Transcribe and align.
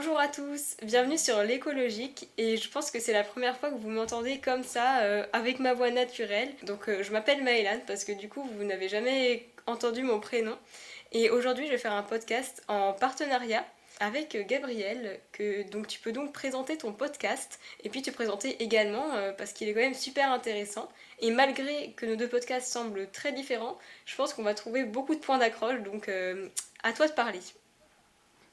Bonjour 0.00 0.20
à 0.20 0.28
tous, 0.28 0.76
bienvenue 0.84 1.18
sur 1.18 1.42
l'écologique 1.42 2.28
et 2.38 2.56
je 2.56 2.70
pense 2.70 2.92
que 2.92 3.00
c'est 3.00 3.12
la 3.12 3.24
première 3.24 3.58
fois 3.58 3.68
que 3.68 3.74
vous 3.74 3.90
m'entendez 3.90 4.38
comme 4.38 4.62
ça 4.62 5.00
euh, 5.00 5.26
avec 5.32 5.58
ma 5.58 5.74
voix 5.74 5.90
naturelle. 5.90 6.54
Donc 6.62 6.88
euh, 6.88 7.02
je 7.02 7.10
m'appelle 7.10 7.42
Maëlan 7.42 7.80
parce 7.84 8.04
que 8.04 8.12
du 8.12 8.28
coup 8.28 8.48
vous 8.56 8.62
n'avez 8.62 8.88
jamais 8.88 9.48
entendu 9.66 10.04
mon 10.04 10.20
prénom 10.20 10.56
et 11.10 11.30
aujourd'hui 11.30 11.66
je 11.66 11.72
vais 11.72 11.78
faire 11.78 11.94
un 11.94 12.04
podcast 12.04 12.62
en 12.68 12.92
partenariat 12.92 13.66
avec 13.98 14.36
euh, 14.36 14.44
Gabriel 14.46 15.18
que 15.32 15.68
donc 15.68 15.88
tu 15.88 15.98
peux 15.98 16.12
donc 16.12 16.32
présenter 16.32 16.78
ton 16.78 16.92
podcast 16.92 17.58
et 17.82 17.88
puis 17.88 18.00
te 18.00 18.12
présenter 18.12 18.62
également 18.62 19.08
parce 19.36 19.52
qu'il 19.52 19.68
est 19.68 19.74
quand 19.74 19.80
même 19.80 19.94
super 19.94 20.30
intéressant 20.30 20.88
et 21.18 21.32
malgré 21.32 21.90
que 21.96 22.06
nos 22.06 22.14
deux 22.14 22.28
podcasts 22.28 22.72
semblent 22.72 23.10
très 23.10 23.32
différents, 23.32 23.76
je 24.06 24.14
pense 24.14 24.32
qu'on 24.32 24.44
va 24.44 24.54
trouver 24.54 24.84
beaucoup 24.84 25.16
de 25.16 25.20
points 25.20 25.38
d'accroche 25.38 25.80
donc 25.80 26.08
à 26.84 26.92
toi 26.92 27.08
de 27.08 27.12
parler. 27.14 27.40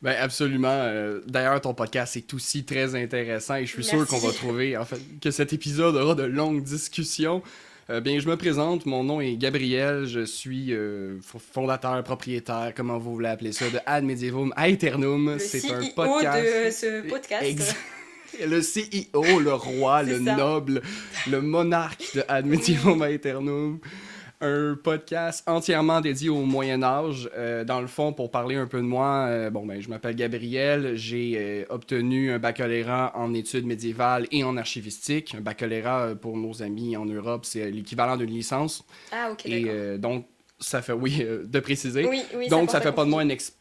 Ben 0.01 0.15
absolument. 0.19 0.67
Euh, 0.69 1.21
d'ailleurs, 1.27 1.59
ton 1.61 1.73
podcast 1.73 2.15
est 2.17 2.33
aussi 2.33 2.63
très 2.63 2.95
intéressant 2.95 3.55
et 3.55 3.65
je 3.65 3.71
suis 3.71 3.83
sûr 3.83 4.05
qu'on 4.05 4.19
va 4.19 4.31
trouver 4.31 4.77
en 4.77 4.85
fait 4.85 4.99
que 5.21 5.31
cet 5.31 5.53
épisode 5.53 5.95
aura 5.95 6.15
de 6.15 6.23
longues 6.23 6.63
discussions. 6.63 7.41
Euh, 7.89 8.01
bien, 8.01 8.19
je 8.19 8.27
me 8.27 8.35
présente, 8.35 8.87
mon 8.87 9.03
nom 9.03 9.21
est 9.21 9.35
Gabriel, 9.35 10.05
je 10.05 10.25
suis 10.25 10.73
euh, 10.73 11.19
fondateur, 11.21 12.03
propriétaire, 12.03 12.73
comment 12.75 12.97
vous 12.97 13.13
voulez 13.13 13.29
appeler 13.29 13.51
ça, 13.51 13.69
de 13.69 13.77
Ad 13.85 14.03
Medievum 14.03 14.51
Aeternum. 14.57 15.37
C'est 15.37 15.71
un 15.71 15.85
podcast. 15.95 16.43
de 16.43 16.71
ce 16.71 17.07
podcast. 17.07 17.75
le 18.39 18.61
CEO, 18.61 19.39
le 19.39 19.53
roi, 19.53 20.01
le 20.01 20.17
noble, 20.17 20.81
le 21.29 21.41
monarque 21.41 22.15
de 22.15 22.23
Ad 22.27 22.47
Medievum 22.47 23.03
Aeternum 23.03 23.79
un 24.45 24.75
podcast 24.75 25.43
entièrement 25.47 26.01
dédié 26.01 26.29
au 26.29 26.41
Moyen 26.41 26.83
Âge. 26.83 27.29
Euh, 27.35 27.63
dans 27.63 27.81
le 27.81 27.87
fond, 27.87 28.13
pour 28.13 28.29
parler 28.29 28.55
un 28.55 28.67
peu 28.67 28.77
de 28.77 28.83
moi, 28.83 29.25
euh, 29.27 29.49
bon, 29.49 29.65
ben, 29.65 29.81
je 29.81 29.89
m'appelle 29.89 30.15
Gabriel. 30.15 30.95
J'ai 30.95 31.33
euh, 31.37 31.65
obtenu 31.69 32.31
un 32.31 32.39
baccalauréat 32.39 33.11
en 33.15 33.33
études 33.33 33.65
médiévales 33.65 34.27
et 34.31 34.43
en 34.43 34.55
archivistique. 34.57 35.35
Un 35.35 35.41
baccalauréat, 35.41 36.15
pour 36.21 36.37
nos 36.37 36.61
amis 36.61 36.95
en 36.95 37.05
Europe, 37.05 37.45
c'est 37.45 37.71
l'équivalent 37.71 38.17
d'une 38.17 38.29
licence. 38.29 38.85
Ah, 39.11 39.31
ok. 39.31 39.45
Et 39.45 39.97
donc, 39.97 40.27
ça 40.59 40.81
fait, 40.81 40.93
oui, 40.93 41.25
de 41.43 41.59
préciser. 41.59 42.05
Oui, 42.05 42.21
oui, 42.35 42.47
donc, 42.47 42.69
ça, 42.69 42.77
ça 42.77 42.81
fait 42.81 42.91
pas 42.91 43.05
de 43.05 43.09
moi 43.09 43.21
un 43.21 43.29
expert. 43.29 43.59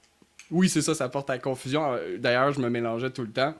Oui, 0.50 0.68
c'est 0.68 0.82
ça, 0.82 0.94
ça 0.94 1.08
porte 1.08 1.30
à 1.30 1.38
confusion. 1.38 1.96
D'ailleurs, 2.18 2.52
je 2.52 2.60
me 2.60 2.68
mélangeais 2.68 3.10
tout 3.10 3.22
le 3.22 3.32
temps. 3.32 3.54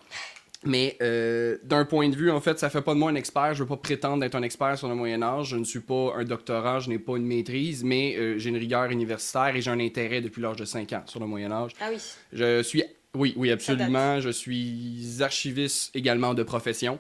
Mais 0.67 0.97
euh, 1.03 1.59
d'un 1.63 1.85
point 1.85 2.09
de 2.09 2.17
vue, 2.17 2.31
en 2.31 2.41
fait, 2.41 2.59
ça 2.59 2.71
fait 2.71 2.83
pas 2.83 2.95
de 2.95 2.99
moi 2.99 3.11
un 3.11 3.15
expert. 3.15 3.55
Je 3.55 3.63
veux 3.63 3.69
pas 3.69 3.77
prétendre 3.77 4.21
d'être 4.21 4.35
un 4.35 4.43
expert 4.43 4.79
sur 4.79 4.89
le 4.89 4.95
Moyen 4.95 5.23
Âge. 5.23 5.49
Je 5.49 5.57
ne 5.57 5.65
suis 5.65 5.81
pas 5.81 6.15
un 6.17 6.25
doctorat, 6.25 6.81
je 6.81 6.89
n'ai 6.89 6.99
pas 6.99 7.17
une 7.17 7.27
maîtrise, 7.27 7.85
mais 7.85 8.17
euh, 8.17 8.39
j'ai 8.39 8.51
une 8.51 8.57
rigueur 8.57 8.91
universitaire 8.91 9.55
et 9.55 9.61
j'ai 9.61 9.71
un 9.71 9.81
intérêt 9.81 10.21
depuis 10.21 10.41
l'âge 10.41 10.57
de 10.57 10.65
5 10.65 10.93
ans 10.93 11.03
sur 11.07 11.21
le 11.21 11.27
Moyen 11.27 11.53
Âge. 11.53 11.73
Ah 11.81 11.89
oui. 11.91 11.99
Je 12.33 12.63
suis, 12.63 12.83
oui, 13.15 13.35
oui, 13.37 13.51
absolument. 13.51 14.21
Je 14.21 14.31
suis 14.31 15.19
archiviste 15.21 15.95
également 15.95 16.35
de 16.35 16.43
profession. 16.43 16.99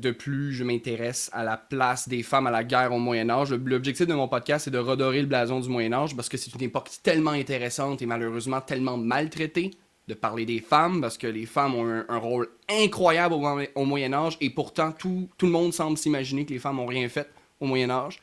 De 0.00 0.12
plus, 0.12 0.54
je 0.54 0.64
m'intéresse 0.64 1.28
à 1.34 1.44
la 1.44 1.58
place 1.58 2.08
des 2.08 2.22
femmes 2.22 2.46
à 2.46 2.50
la 2.50 2.64
guerre 2.64 2.92
au 2.92 2.98
Moyen 2.98 3.28
Âge. 3.28 3.52
L'objectif 3.52 4.06
de 4.06 4.14
mon 4.14 4.28
podcast, 4.28 4.64
c'est 4.64 4.70
de 4.70 4.78
redorer 4.78 5.20
le 5.20 5.26
blason 5.26 5.60
du 5.60 5.68
Moyen 5.68 5.92
Âge 5.92 6.16
parce 6.16 6.30
que 6.30 6.38
c'est 6.38 6.54
une 6.54 6.62
époque 6.62 6.88
tellement 7.02 7.32
intéressante 7.32 8.00
et 8.00 8.06
malheureusement 8.06 8.62
tellement 8.62 8.96
maltraitée 8.96 9.72
de 10.10 10.14
parler 10.14 10.44
des 10.44 10.60
femmes, 10.60 11.00
parce 11.00 11.16
que 11.16 11.26
les 11.26 11.46
femmes 11.46 11.74
ont 11.74 12.04
un, 12.08 12.18
rôle 12.18 12.48
incroyable 12.68 13.34
au, 13.74 13.84
Moyen 13.84 14.12
Âge, 14.12 14.36
et 14.40 14.50
pourtant 14.50 14.92
tout, 14.92 15.28
tout 15.38 15.46
le 15.46 15.52
monde 15.52 15.72
semble 15.72 15.96
s'imaginer 15.96 16.44
que 16.44 16.52
les 16.52 16.58
femmes 16.58 16.76
n'ont 16.76 16.86
rien 16.86 17.08
fait 17.08 17.30
au 17.60 17.66
Moyen 17.66 17.90
Âge. 17.90 18.20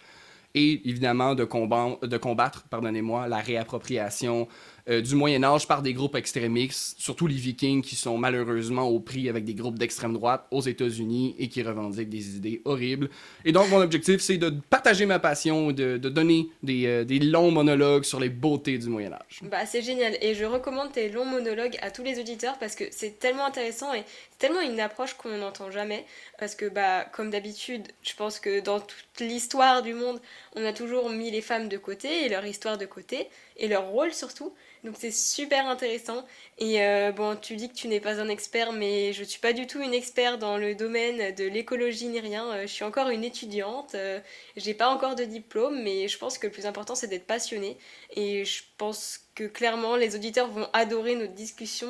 Et 0.53 0.81
évidemment 0.89 1.35
de, 1.35 1.43
de 1.43 2.17
combattre 2.17 2.65
pardonnez-moi, 2.69 3.27
la 3.27 3.37
réappropriation 3.37 4.47
euh, 4.89 5.01
du 5.01 5.15
Moyen 5.15 5.43
Âge 5.43 5.67
par 5.67 5.81
des 5.81 5.93
groupes 5.93 6.15
extrémistes, 6.15 6.95
surtout 6.97 7.27
les 7.27 7.35
Vikings 7.35 7.81
qui 7.81 7.95
sont 7.95 8.17
malheureusement 8.17 8.87
au 8.87 8.99
prix 8.99 9.27
avec 9.29 9.43
des 9.43 9.53
groupes 9.53 9.77
d'extrême 9.77 10.13
droite 10.13 10.45
aux 10.51 10.61
États-Unis 10.61 11.35
et 11.39 11.49
qui 11.49 11.61
revendiquent 11.61 12.09
des 12.09 12.37
idées 12.37 12.61
horribles. 12.65 13.09
Et 13.43 13.51
donc 13.51 13.69
mon 13.69 13.81
objectif 13.81 14.21
c'est 14.21 14.37
de 14.37 14.53
partager 14.69 15.05
ma 15.05 15.19
passion, 15.19 15.71
de, 15.71 15.97
de 15.97 16.09
donner 16.09 16.49
des, 16.63 16.85
euh, 16.85 17.03
des, 17.03 17.19
longs 17.19 17.51
monologues 17.51 18.03
sur 18.03 18.19
les 18.19 18.29
beautés 18.29 18.77
du 18.77 18.87
Moyen 18.87 19.13
Âge. 19.13 19.41
Bah 19.43 19.65
c'est 19.65 19.81
génial 19.81 20.17
et 20.21 20.33
je 20.33 20.45
recommande 20.45 20.91
tes 20.91 21.09
longs 21.09 21.25
monologues 21.25 21.77
à 21.81 21.91
tous 21.91 22.03
les 22.03 22.19
auditeurs 22.19 22.57
parce 22.57 22.75
que 22.75 22.85
c'est 22.91 23.19
tellement 23.19 23.45
intéressant 23.45 23.93
et 23.93 24.03
tellement 24.39 24.61
une 24.61 24.79
approche 24.79 25.15
qu'on 25.15 25.37
n'entend 25.37 25.71
jamais 25.71 26.05
parce 26.39 26.55
que 26.55 26.65
bah 26.65 27.05
comme 27.11 27.29
d'habitude 27.29 27.87
je 28.03 28.13
pense 28.13 28.39
que 28.39 28.61
dans 28.61 28.79
toute 28.79 29.06
l'histoire 29.19 29.81
du 29.81 29.93
monde 29.93 30.19
on 30.55 30.65
a 30.65 30.73
toujours 30.73 31.09
mis 31.09 31.31
les 31.31 31.41
femmes 31.41 31.69
de 31.69 31.77
côté 31.77 32.25
et 32.25 32.29
leur 32.29 32.45
histoire 32.45 32.77
de 32.77 32.85
côté 32.85 33.29
et 33.57 33.67
leur 33.67 33.87
rôle 33.87 34.13
surtout 34.13 34.53
donc 34.83 34.95
c'est 34.97 35.11
super 35.11 35.67
intéressant. 35.67 36.25
Et 36.59 36.81
euh, 36.81 37.11
bon, 37.11 37.35
tu 37.35 37.55
dis 37.55 37.69
que 37.69 37.73
tu 37.73 37.87
n'es 37.87 37.99
pas 37.99 38.21
un 38.21 38.29
expert, 38.29 38.71
mais 38.71 39.11
je 39.13 39.21
ne 39.21 39.25
suis 39.25 39.39
pas 39.39 39.53
du 39.53 39.67
tout 39.67 39.81
une 39.81 39.93
experte 39.93 40.39
dans 40.39 40.57
le 40.57 40.75
domaine 40.75 41.33
de 41.35 41.45
l'écologie 41.45 42.07
ni 42.07 42.19
rien. 42.19 42.45
Euh, 42.53 42.61
je 42.61 42.67
suis 42.67 42.83
encore 42.83 43.09
une 43.09 43.23
étudiante. 43.23 43.95
Euh, 43.95 44.19
j'ai 44.55 44.73
pas 44.73 44.87
encore 44.87 45.15
de 45.15 45.23
diplôme, 45.23 45.81
mais 45.83 46.07
je 46.07 46.17
pense 46.17 46.37
que 46.37 46.47
le 46.47 46.53
plus 46.53 46.65
important 46.65 46.95
c'est 46.95 47.07
d'être 47.07 47.27
passionné. 47.27 47.77
Et 48.15 48.45
je 48.45 48.63
pense 48.77 49.19
que 49.35 49.43
clairement 49.45 49.95
les 49.95 50.15
auditeurs 50.15 50.47
vont 50.47 50.69
adorer 50.73 51.15
notre 51.15 51.33
discussion 51.33 51.89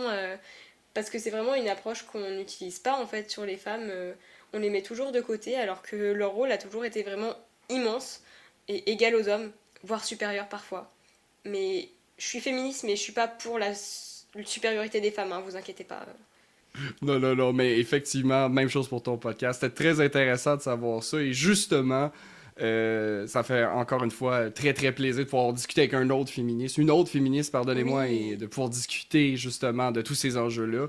parce 0.94 1.10
que 1.10 1.20
c'est 1.20 1.30
vraiment 1.30 1.56
une 1.56 1.70
approche 1.70 2.04
qu'on 2.04 2.30
n'utilise 2.32 2.80
pas 2.80 3.00
en 3.00 3.06
fait 3.06 3.30
sur 3.30 3.46
les 3.46 3.58
femmes. 3.58 3.92
On 4.54 4.60
les 4.60 4.70
met 4.70 4.82
toujours 4.82 5.12
de 5.12 5.22
côté 5.22 5.56
alors 5.56 5.82
que 5.82 5.96
leur 5.96 6.32
rôle 6.32 6.52
a 6.52 6.58
toujours 6.58 6.86
été 6.86 7.04
vraiment 7.04 7.34
immense 7.70 8.22
et 8.68 8.92
égal 8.92 9.16
aux 9.16 9.28
hommes, 9.28 9.52
voire 9.84 10.04
supérieur 10.04 10.48
parfois. 10.48 10.92
Mais 11.46 11.90
je 12.18 12.26
suis 12.26 12.40
féministe, 12.40 12.84
mais 12.84 12.96
je 12.96 13.02
suis 13.02 13.14
pas 13.14 13.28
pour 13.28 13.60
la 13.60 13.74
supériorité 14.44 15.02
des 15.02 15.12
femmes, 15.12 15.32
hein, 15.32 15.42
vous 15.46 15.56
inquiétez 15.56 15.84
pas. 15.84 16.06
Non, 17.02 17.20
non, 17.20 17.36
non, 17.36 17.54
mais 17.54 17.80
effectivement, 17.80 18.50
même 18.50 18.70
chose 18.70 18.88
pour 18.88 19.02
ton 19.02 19.18
podcast. 19.18 19.62
C'était 19.62 19.74
très 19.74 20.04
intéressant 20.04 20.58
de 20.58 20.62
savoir 20.62 21.04
ça. 21.04 21.20
Et 21.20 21.34
justement, 21.34 22.12
euh, 22.62 23.28
ça 23.28 23.44
fait 23.44 23.66
encore 23.66 24.04
une 24.04 24.12
fois 24.12 24.50
très, 24.50 24.74
très 24.74 24.92
plaisir 24.92 25.24
de 25.24 25.30
pouvoir 25.30 25.54
discuter 25.54 25.82
avec 25.82 25.94
un 25.94 26.10
autre 26.10 26.32
féministe, 26.32 26.78
une 26.78 26.92
autre 26.92 27.10
féministe, 27.10 27.52
pardonnez-moi, 27.52 28.08
et 28.10 28.36
de 28.36 28.46
pouvoir 28.46 28.70
discuter 28.70 29.38
justement 29.38 29.92
de 29.92 30.02
tous 30.02 30.16
ces 30.16 30.38
enjeux-là. 30.38 30.88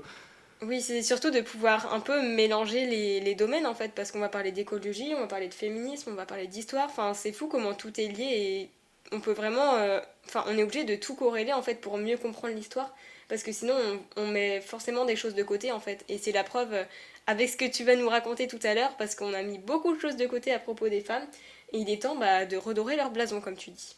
Oui, 0.61 0.81
c'est 0.81 1.03
surtout 1.03 1.31
de 1.31 1.39
pouvoir 1.39 1.93
un 1.93 2.01
peu 2.01 2.21
mélanger 2.21 2.85
les, 2.85 3.35
domaines 3.35 3.65
en 3.65 3.73
fait, 3.73 3.93
parce 3.93 4.11
qu'on 4.11 4.19
va 4.19 4.27
parler 4.27 4.51
d'écologie, 4.51 5.13
on 5.15 5.21
va 5.21 5.27
parler 5.27 5.47
de 5.47 5.53
féminisme, 5.53 6.11
on 6.11 6.15
va 6.15 6.25
parler 6.25 6.47
d'histoire. 6.47 6.87
Enfin, 6.89 7.13
c'est 7.13 7.31
fou 7.31 7.47
comment 7.47 7.73
tout 7.73 7.99
est 7.99 8.07
lié 8.07 8.25
et 8.25 8.69
on 9.13 9.21
peut 9.21 9.31
vraiment. 9.31 9.75
Euh, 9.75 10.01
enfin, 10.27 10.43
on 10.47 10.57
est 10.57 10.63
obligé 10.63 10.83
de 10.83 10.95
tout 10.95 11.15
corréler 11.15 11.53
en 11.53 11.61
fait 11.61 11.75
pour 11.75 11.97
mieux 11.97 12.17
comprendre 12.17 12.53
l'histoire. 12.53 12.93
Parce 13.29 13.43
que 13.43 13.51
sinon, 13.51 13.75
on, 14.17 14.27
met 14.27 14.59
forcément 14.59 15.05
des 15.05 15.15
choses 15.15 15.35
de 15.35 15.43
côté 15.43 15.71
en 15.71 15.79
fait. 15.79 16.03
Et 16.09 16.17
c'est 16.17 16.31
la 16.31 16.43
preuve 16.43 16.73
euh, 16.73 16.83
avec 17.27 17.47
ce 17.49 17.55
que 17.55 17.65
tu 17.65 17.83
vas 17.83 17.95
nous 17.95 18.09
raconter 18.09 18.47
tout 18.47 18.59
à 18.63 18.73
l'heure, 18.73 18.97
parce 18.97 19.15
qu'on 19.15 19.33
a 19.33 19.43
mis 19.43 19.59
beaucoup 19.59 19.95
de 19.95 19.99
choses 19.99 20.17
de 20.17 20.25
côté 20.25 20.51
à 20.51 20.59
propos 20.59 20.89
des 20.89 21.01
femmes. 21.01 21.25
Et 21.71 21.77
il 21.77 21.89
est 21.89 22.01
temps 22.01 22.15
bah, 22.15 22.45
de 22.45 22.57
redorer 22.57 22.95
leur 22.95 23.11
blason, 23.11 23.39
comme 23.39 23.55
tu 23.55 23.69
dis. 23.69 23.95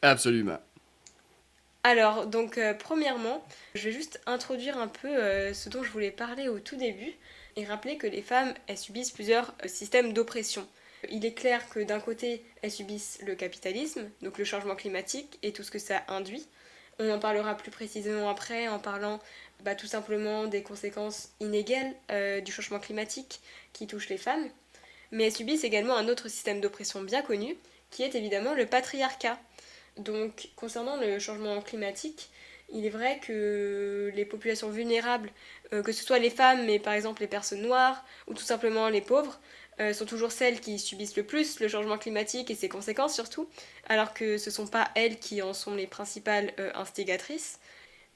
Absolument. 0.00 0.58
Alors, 1.84 2.26
donc, 2.26 2.58
euh, 2.58 2.74
premièrement, 2.74 3.44
je 3.74 3.88
vais 3.88 3.92
juste 3.92 4.20
introduire 4.26 4.78
un 4.78 4.88
peu 4.88 5.52
ce 5.52 5.68
dont 5.68 5.82
je 5.82 5.90
voulais 5.90 6.12
parler 6.12 6.48
au 6.48 6.60
tout 6.60 6.76
début 6.76 7.12
et 7.56 7.64
rappeler 7.64 7.96
que 7.96 8.06
les 8.06 8.22
femmes, 8.22 8.54
subissent 8.76 9.10
plusieurs 9.10 9.54
systèmes 9.66 10.12
d'oppression. 10.12 10.66
Il 11.10 11.24
est 11.26 11.34
clair 11.34 11.68
que 11.68 11.80
d'un 11.80 12.00
côté, 12.00 12.44
elles 12.62 12.70
subissent 12.70 13.18
le 13.26 13.34
capitalisme, 13.34 14.08
donc 14.22 14.38
le 14.38 14.44
changement 14.44 14.76
climatique 14.76 15.38
et 15.42 15.52
tout 15.52 15.62
ce 15.62 15.70
que 15.70 15.78
ça 15.78 16.02
induit. 16.08 16.46
On 16.98 17.10
en 17.10 17.18
parlera 17.18 17.56
plus 17.56 17.70
précisément 17.70 18.28
après 18.28 18.68
en 18.68 18.78
parlant 18.78 19.18
bah, 19.64 19.74
tout 19.74 19.86
simplement 19.86 20.46
des 20.46 20.62
conséquences 20.62 21.30
inégales 21.40 21.94
euh, 22.10 22.40
du 22.40 22.52
changement 22.52 22.78
climatique 22.78 23.40
qui 23.72 23.86
touche 23.86 24.08
les 24.08 24.18
femmes. 24.18 24.48
Mais 25.10 25.24
elles 25.24 25.32
subissent 25.32 25.64
également 25.64 25.96
un 25.96 26.08
autre 26.08 26.28
système 26.28 26.60
d'oppression 26.60 27.02
bien 27.02 27.22
connu, 27.22 27.56
qui 27.90 28.02
est 28.02 28.14
évidemment 28.14 28.54
le 28.54 28.66
patriarcat. 28.66 29.38
Donc 29.98 30.48
concernant 30.56 30.96
le 30.96 31.18
changement 31.18 31.60
climatique, 31.60 32.30
il 32.72 32.86
est 32.86 32.90
vrai 32.90 33.20
que 33.20 34.10
les 34.14 34.24
populations 34.24 34.70
vulnérables, 34.70 35.30
euh, 35.72 35.82
que 35.82 35.92
ce 35.92 36.02
soit 36.02 36.18
les 36.18 36.30
femmes, 36.30 36.64
mais 36.64 36.78
par 36.78 36.94
exemple 36.94 37.20
les 37.20 37.28
personnes 37.28 37.62
noires, 37.62 38.04
ou 38.26 38.34
tout 38.34 38.42
simplement 38.42 38.88
les 38.88 39.02
pauvres, 39.02 39.38
euh, 39.80 39.92
sont 39.92 40.06
toujours 40.06 40.32
celles 40.32 40.60
qui 40.60 40.78
subissent 40.78 41.16
le 41.16 41.22
plus 41.22 41.60
le 41.60 41.68
changement 41.68 41.98
climatique 41.98 42.50
et 42.50 42.54
ses 42.54 42.68
conséquences 42.68 43.14
surtout, 43.14 43.48
alors 43.88 44.14
que 44.14 44.38
ce 44.38 44.50
ne 44.50 44.54
sont 44.54 44.66
pas 44.66 44.90
elles 44.94 45.18
qui 45.18 45.42
en 45.42 45.52
sont 45.52 45.74
les 45.74 45.86
principales 45.86 46.52
euh, 46.58 46.70
instigatrices. 46.74 47.58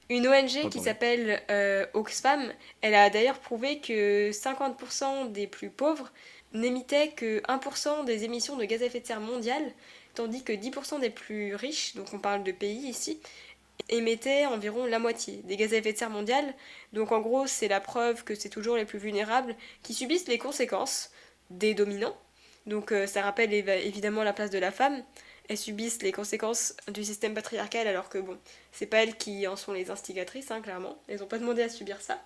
Une 0.09 0.25
ONG 0.25 0.69
qui 0.69 0.79
s'appelle 0.79 1.41
Oxfam, 1.93 2.53
elle 2.79 2.95
a 2.95 3.09
d'ailleurs 3.09 3.39
prouvé 3.39 3.79
que 3.81 4.31
50% 4.31 5.33
des 5.33 5.47
plus 5.47 5.69
pauvres 5.69 6.13
n'émettaient 6.53 7.09
que 7.09 7.41
1% 7.41 8.05
des 8.05 8.23
émissions 8.23 8.55
de 8.55 8.63
gaz 8.63 8.81
à 8.81 8.85
effet 8.85 9.01
de 9.01 9.05
serre 9.05 9.19
mondiales, 9.19 9.73
tandis 10.17 10.43
que 10.43 10.51
10% 10.51 10.99
des 10.99 11.11
plus 11.11 11.53
riches, 11.55 11.95
donc 11.95 12.07
on 12.11 12.19
parle 12.19 12.43
de 12.43 12.51
pays 12.51 12.87
ici, 12.87 13.19
émettaient 13.89 14.47
environ 14.47 14.87
la 14.87 14.97
moitié 14.97 15.41
des 15.43 15.57
gaz 15.57 15.73
à 15.73 15.77
effet 15.77 15.93
de 15.93 15.97
serre 15.97 16.09
mondiales. 16.09 16.53
Donc 16.91 17.11
en 17.11 17.21
gros, 17.21 17.45
c'est 17.45 17.67
la 17.67 17.79
preuve 17.79 18.23
que 18.23 18.33
c'est 18.33 18.49
toujours 18.49 18.77
les 18.77 18.85
plus 18.85 18.97
vulnérables 18.97 19.55
qui 19.83 19.93
subissent 19.93 20.27
les 20.27 20.39
conséquences 20.39 21.11
des 21.51 21.75
dominants. 21.75 22.17
Donc 22.65 22.91
euh, 22.91 23.05
ça 23.05 23.21
rappelle 23.21 23.53
évidemment 23.53 24.23
la 24.23 24.33
place 24.33 24.49
de 24.49 24.57
la 24.57 24.71
femme. 24.71 25.03
Elles 25.49 25.57
subissent 25.57 26.01
les 26.01 26.11
conséquences 26.11 26.75
du 26.91 27.03
système 27.03 27.35
patriarcal 27.35 27.87
alors 27.87 28.09
que 28.09 28.17
bon, 28.17 28.37
c'est 28.71 28.87
pas 28.87 29.03
elles 29.03 29.15
qui 29.15 29.45
en 29.47 29.55
sont 29.55 29.71
les 29.71 29.91
instigatrices, 29.91 30.49
hein, 30.49 30.61
clairement. 30.61 30.97
Elles 31.07 31.19
n'ont 31.19 31.27
pas 31.27 31.37
demandé 31.37 31.61
à 31.61 31.69
subir 31.69 32.01
ça. 32.01 32.19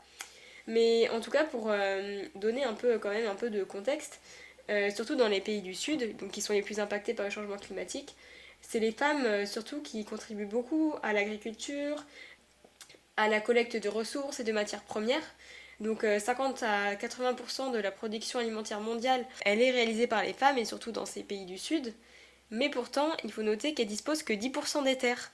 Mais 0.66 1.10
en 1.10 1.20
tout 1.20 1.32
cas, 1.32 1.44
pour 1.44 1.70
euh, 1.70 2.24
donner 2.36 2.64
un 2.64 2.74
peu, 2.74 2.98
quand 3.00 3.10
même 3.10 3.28
un 3.28 3.36
peu 3.36 3.50
de 3.50 3.64
contexte, 3.64 4.22
euh, 4.70 4.90
surtout 4.90 5.16
dans 5.16 5.28
les 5.28 5.42
pays 5.42 5.62
du 5.62 5.74
Sud, 5.74 6.18
donc 6.18 6.32
qui 6.32 6.42
sont 6.42 6.54
les 6.54 6.62
plus 6.62 6.80
impactés 6.80 7.14
par 7.14 7.26
le 7.26 7.32
changement 7.32 7.58
climatique, 7.58 8.16
c'est 8.62 8.80
les 8.80 8.92
femmes 8.92 9.26
euh, 9.26 9.46
surtout 9.46 9.82
qui 9.82 10.06
contribuent 10.06 10.46
beaucoup 10.46 10.94
à 11.04 11.14
l'agriculture, 11.14 12.06
à 13.18 13.28
la 13.28 13.42
collecte 13.42 13.78
de 13.78 13.90
ressources 13.90 14.40
et 14.40 14.44
de 14.44 14.52
matières 14.52 14.84
premières. 14.84 15.24
Donc 15.80 16.04
50 16.04 16.62
à 16.62 16.94
80% 16.94 17.72
de 17.72 17.80
la 17.80 17.90
production 17.90 18.38
alimentaire 18.38 18.82
mondiale, 18.82 19.26
elle 19.46 19.64
est 19.64 19.72
réalisée 19.72 20.06
par 20.06 20.22
les 20.22 20.34
femmes 20.34 20.60
et 20.60 20.66
surtout 20.66 20.92
dans 20.92 21.08
ces 21.08 21.24
pays 21.24 21.46
du 21.46 21.58
Sud. 21.58 21.96
Mais 22.52 22.70
pourtant, 22.70 23.10
il 23.24 23.32
faut 23.32 23.44
noter 23.44 23.74
qu'elles 23.74 23.88
disposent 23.88 24.24
que 24.24 24.34
10% 24.34 24.84
des 24.84 24.98
terres. 24.98 25.32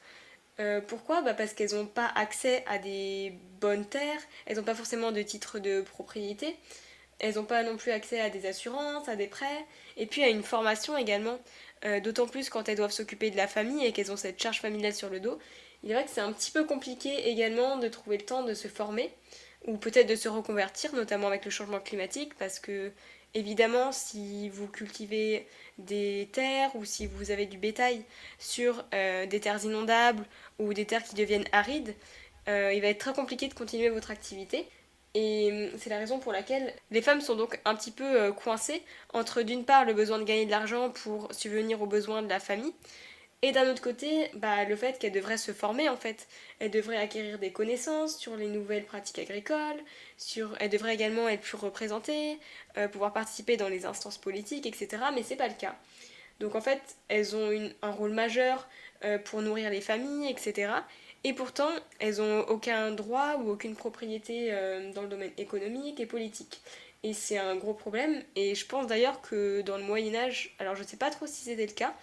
Euh, 0.59 0.81
pourquoi? 0.81 1.21
Bah 1.21 1.33
Parce 1.33 1.53
qu'elles 1.53 1.73
n'ont 1.73 1.88
pas 1.88 2.12
accès 2.15 2.63
à 2.68 2.77
des 2.77 3.33
bonnes 3.59 3.85
terres, 3.85 4.21
elles 4.45 4.57
n'ont 4.57 4.63
pas 4.63 4.75
forcément 4.75 5.12
de 5.12 5.21
titre 5.21 5.59
de 5.59 5.81
propriété, 5.81 6.56
elles 7.19 7.36
n'ont 7.36 7.46
pas 7.46 7.64
non 7.64 7.78
plus 7.78 7.92
accès 7.92 8.19
à 8.19 8.30
des 8.30 8.46
assurances, 8.46 9.10
à 9.10 9.16
des 9.16 9.28
prêts, 9.28 9.66
et 9.96 10.06
puis 10.06 10.24
à 10.24 10.30
une 10.30 10.44
formation 10.44 10.98
également, 10.98 11.40
euh, 11.86 12.00
d'autant 12.00 12.28
plus 12.28 12.50
quand 12.50 12.69
elles 12.69 12.78
doivent 12.78 12.92
s'occuper 12.92 13.31
de 13.31 13.38
la 13.38 13.48
famille 13.48 13.86
et 13.86 13.92
qu'elles 13.92 14.12
ont 14.12 14.18
cette 14.18 14.42
charge 14.42 14.60
familiale 14.60 14.94
sur 14.94 15.10
le 15.10 15.19
dos. 15.19 15.40
Il 15.84 15.92
est 15.92 15.94
vrai 15.94 16.06
que 16.06 16.10
c'est 16.12 16.22
un 16.22 16.34
petit 16.34 16.52
peu 16.52 16.66
compliqué 16.66 17.30
également 17.30 17.78
de 17.78 17.88
trouver 17.88 18.18
le 18.18 18.25
temps 18.25 18.44
de 18.44 18.54
se 18.54 18.68
former, 18.68 19.12
ou 19.66 19.78
peut-être 19.78 20.08
de 20.08 20.16
se 20.16 20.30
reconvertir, 20.30 20.94
notamment 20.94 21.28
avec 21.28 21.46
le 21.46 21.52
changement 21.52 21.80
climatique, 21.80 22.34
parce 22.36 22.60
que 22.60 22.92
évidemment, 23.34 23.92
si 23.92 24.50
vous 24.50 24.68
cultivez 24.68 25.48
des 25.78 26.30
terres 26.31 26.75
ou 26.75 26.86
si 26.86 27.08
vous 27.08 27.31
avez 27.31 27.46
du 27.46 27.58
bétail 27.58 28.04
sur 28.40 28.86
euh, 28.94 29.25
des 29.25 29.40
terres 29.40 29.64
inondables 29.64 30.25
ou 30.60 30.74
des 30.74 30.86
terres 30.86 31.04
qui 31.04 31.16
deviennent 31.16 31.48
arides, 31.52 31.96
euh, 32.48 32.74
il 32.74 32.81
va 32.81 32.88
être 32.88 33.00
très 33.00 33.14
compliqué 33.14 33.48
de 33.48 33.54
continuer 33.54 33.90
votre 33.90 34.12
activité. 34.12 34.68
Et 35.19 35.50
hum, 35.52 35.80
c'est 35.80 35.90
la 35.90 35.98
raison 35.98 36.19
pour 36.19 36.31
laquelle 36.31 36.72
les 36.92 37.02
femmes 37.02 37.22
sont 37.22 37.36
donc 37.36 37.60
un 37.66 37.74
petit 37.74 37.90
peu 37.90 38.04
euh, 38.04 38.31
coincées 38.31 38.84
entre 39.14 39.42
d'une 39.42 39.66
part 39.66 39.84
le 39.84 39.96
besoin 39.96 40.19
de 40.19 40.24
gagner 40.24 40.46
de 40.46 40.52
l'argent 40.52 40.92
pour 40.92 41.34
subvenir 41.34 41.81
aux 41.81 41.88
besoins 41.88 42.22
de 42.22 42.30
la 42.30 42.40
famille, 42.40 42.74
et 43.42 43.52
d'un 43.52 43.68
autre 43.72 43.81
côté, 43.81 44.30
bah, 44.36 44.66
le 44.66 44.75
fait 44.75 45.00
qu'elles 45.00 45.12
devraient 45.12 45.38
se 45.38 45.52
former 45.54 45.90
en 45.90 45.98
fait. 45.98 46.28
Elles 46.60 46.69
devraient 46.69 46.98
acquérir 46.98 47.40
des 47.40 47.52
connaissances 47.52 48.18
sur 48.18 48.36
les 48.36 48.48
nouvelles 48.48 48.86
pratiques 48.86 49.18
agricoles, 49.18 49.84
sur... 50.18 50.56
elles 50.60 50.69
devraient 50.69 50.94
également 50.94 51.28
être 51.28 51.42
plus 51.42 51.58
représentées, 51.58 52.38
euh, 52.78 52.88
pouvoir 52.88 53.12
participer 53.12 53.58
dans 53.58 53.69
les 53.69 53.86
instances 53.86 54.19
politiques, 54.19 54.68
etc. 54.68 55.04
Mais 55.16 55.24
c'est 55.24 55.36
pas 55.36 55.48
le 55.48 55.56
cas. 55.56 55.75
Donc 56.40 56.54
en 56.54 56.62
fait, 56.62 56.81
elles 57.08 57.36
ont 57.36 57.72
un 57.81 57.92
rôle 57.92 58.12
majeur 58.12 58.68
euh, 59.04 59.18
pour 59.18 59.42
nourrir 59.42 59.72
les 59.72 59.81
familles, 59.81 60.30
etc. 60.30 60.72
Et 61.24 61.34
pourtant, 61.34 61.69
elles 62.00 62.18
n'ont 62.18 62.42
aucun 62.48 62.92
droit 62.92 63.36
ou 63.38 63.52
aucune 63.52 63.75
propriété 63.75 64.50
euh, 64.52 64.92
dans 64.94 65.02
le 65.02 65.08
domaine 65.08 65.31
économique 65.38 66.00
et 66.00 66.06
politique. 66.06 66.62
Et 67.04 67.14
c'est 67.14 67.38
un 67.38 67.56
gros 67.56 67.74
problème. 67.74 68.24
Et 68.36 68.56
je 68.56 68.66
pense 68.66 68.88
d'ailleurs 68.88 69.22
que 69.22 69.62
dans 69.62 69.78
le 69.78 69.84
Moyen 69.84 70.16
Âge, 70.16 70.56
alors 70.60 70.75
je 70.75 70.84
ne 70.84 70.88
sais 70.88 70.98
pas 70.98 71.10
trop 71.10 71.28
si 71.28 71.44
c'était 71.44 71.66
le 71.66 71.74
cas, 71.74 71.94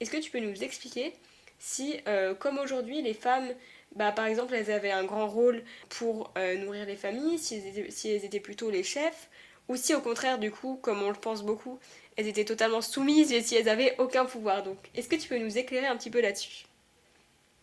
est-ce 0.00 0.10
que 0.10 0.16
tu 0.16 0.30
peux 0.30 0.40
nous 0.40 0.62
expliquer 0.62 1.12
si, 1.58 1.96
euh, 2.06 2.34
comme 2.34 2.58
aujourd'hui, 2.58 3.02
les 3.02 3.14
femmes, 3.14 3.48
bah, 3.96 4.12
par 4.12 4.26
exemple, 4.26 4.54
elles 4.54 4.70
avaient 4.70 4.92
un 4.92 5.04
grand 5.04 5.26
rôle 5.26 5.64
pour 5.88 6.32
euh, 6.38 6.56
nourrir 6.56 6.86
les 6.86 6.96
familles, 6.96 7.38
si 7.38 7.56
elles, 7.56 8.24
étaient, 8.24 8.40
plutôt 8.40 8.70
les 8.70 8.84
chefs, 8.84 9.28
ou 9.68 9.76
si 9.76 9.94
au 9.94 10.00
contraire, 10.00 10.38
du 10.38 10.52
coup, 10.52 10.78
comme 10.80 11.02
on 11.02 11.08
le 11.08 11.16
pense 11.16 11.42
beaucoup, 11.42 11.80
elles 12.16 12.28
étaient 12.28 12.44
totalement 12.44 12.80
soumises 12.80 13.32
et 13.32 13.42
si 13.42 13.56
elles 13.56 13.68
avaient 13.68 13.96
aucun 13.98 14.24
pouvoir. 14.24 14.62
Donc, 14.62 14.78
est-ce 14.94 15.08
que 15.08 15.16
tu 15.16 15.28
peux 15.28 15.38
nous 15.38 15.58
éclairer 15.58 15.86
un 15.86 15.96
petit 15.96 16.10
peu 16.10 16.20
là-dessus? 16.20 16.67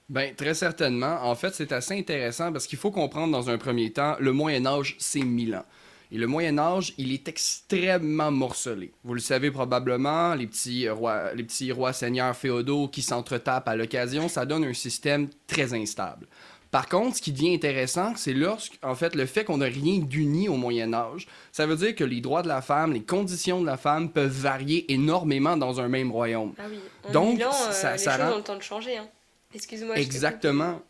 Ben, 0.09 0.35
très 0.35 0.53
certainement. 0.53 1.19
En 1.23 1.35
fait, 1.35 1.53
c'est 1.53 1.71
assez 1.71 1.97
intéressant 1.97 2.51
parce 2.51 2.67
qu'il 2.67 2.77
faut 2.77 2.91
comprendre 2.91 3.31
dans 3.31 3.49
un 3.49 3.57
premier 3.57 3.91
temps, 3.91 4.15
le 4.19 4.31
Moyen 4.31 4.65
Âge, 4.65 4.95
c'est 4.99 5.21
mille 5.21 5.55
ans. 5.55 5.65
Et 6.11 6.17
le 6.17 6.27
Moyen 6.27 6.59
Âge, 6.59 6.93
il 6.97 7.11
est 7.11 7.27
extrêmement 7.27 8.31
morcelé. 8.31 8.93
Vous 9.03 9.15
le 9.15 9.19
savez 9.19 9.49
probablement, 9.49 10.35
les 10.35 10.45
petits 10.45 10.87
rois, 10.87 11.33
les 11.33 11.43
petits 11.43 11.71
rois 11.71 11.93
seigneurs 11.93 12.35
féodaux 12.35 12.87
qui 12.87 13.01
s'entretapent 13.01 13.67
à 13.67 13.75
l'occasion, 13.75 14.29
ça 14.29 14.45
donne 14.45 14.63
un 14.63 14.73
système 14.73 15.27
très 15.47 15.73
instable. 15.73 16.27
Par 16.69 16.89
contre, 16.89 17.17
ce 17.17 17.21
qui 17.21 17.31
devient 17.31 17.53
intéressant, 17.53 18.13
c'est 18.17 18.33
lorsque, 18.33 18.77
en 18.83 18.95
fait, 18.95 19.15
le 19.15 19.25
fait 19.25 19.45
qu'on 19.45 19.57
n'a 19.57 19.65
rien 19.65 19.99
d'uni 19.99 20.49
au 20.49 20.57
Moyen 20.57 20.93
Âge, 20.93 21.25
ça 21.51 21.65
veut 21.65 21.77
dire 21.77 21.95
que 21.95 22.03
les 22.03 22.21
droits 22.21 22.41
de 22.43 22.49
la 22.49 22.61
femme, 22.61 22.91
les 22.91 23.03
conditions 23.03 23.61
de 23.61 23.65
la 23.65 23.77
femme 23.77 24.09
peuvent 24.09 24.29
varier 24.29 24.91
énormément 24.91 25.55
dans 25.55 25.79
un 25.79 25.87
même 25.87 26.11
royaume. 26.11 26.53
Ah 26.59 26.63
oui. 26.69 26.79
En 27.07 27.11
Donc, 27.13 27.41
euh, 27.41 27.49
ça, 27.71 27.93
les 27.93 27.97
choses 27.97 28.33
ont 28.33 28.37
le 28.37 28.43
temps 28.43 28.57
de 28.57 28.61
changer. 28.61 28.97
Hein. 28.97 29.07
Excuse-moi. 29.55 29.97
Exactement. 29.97 30.81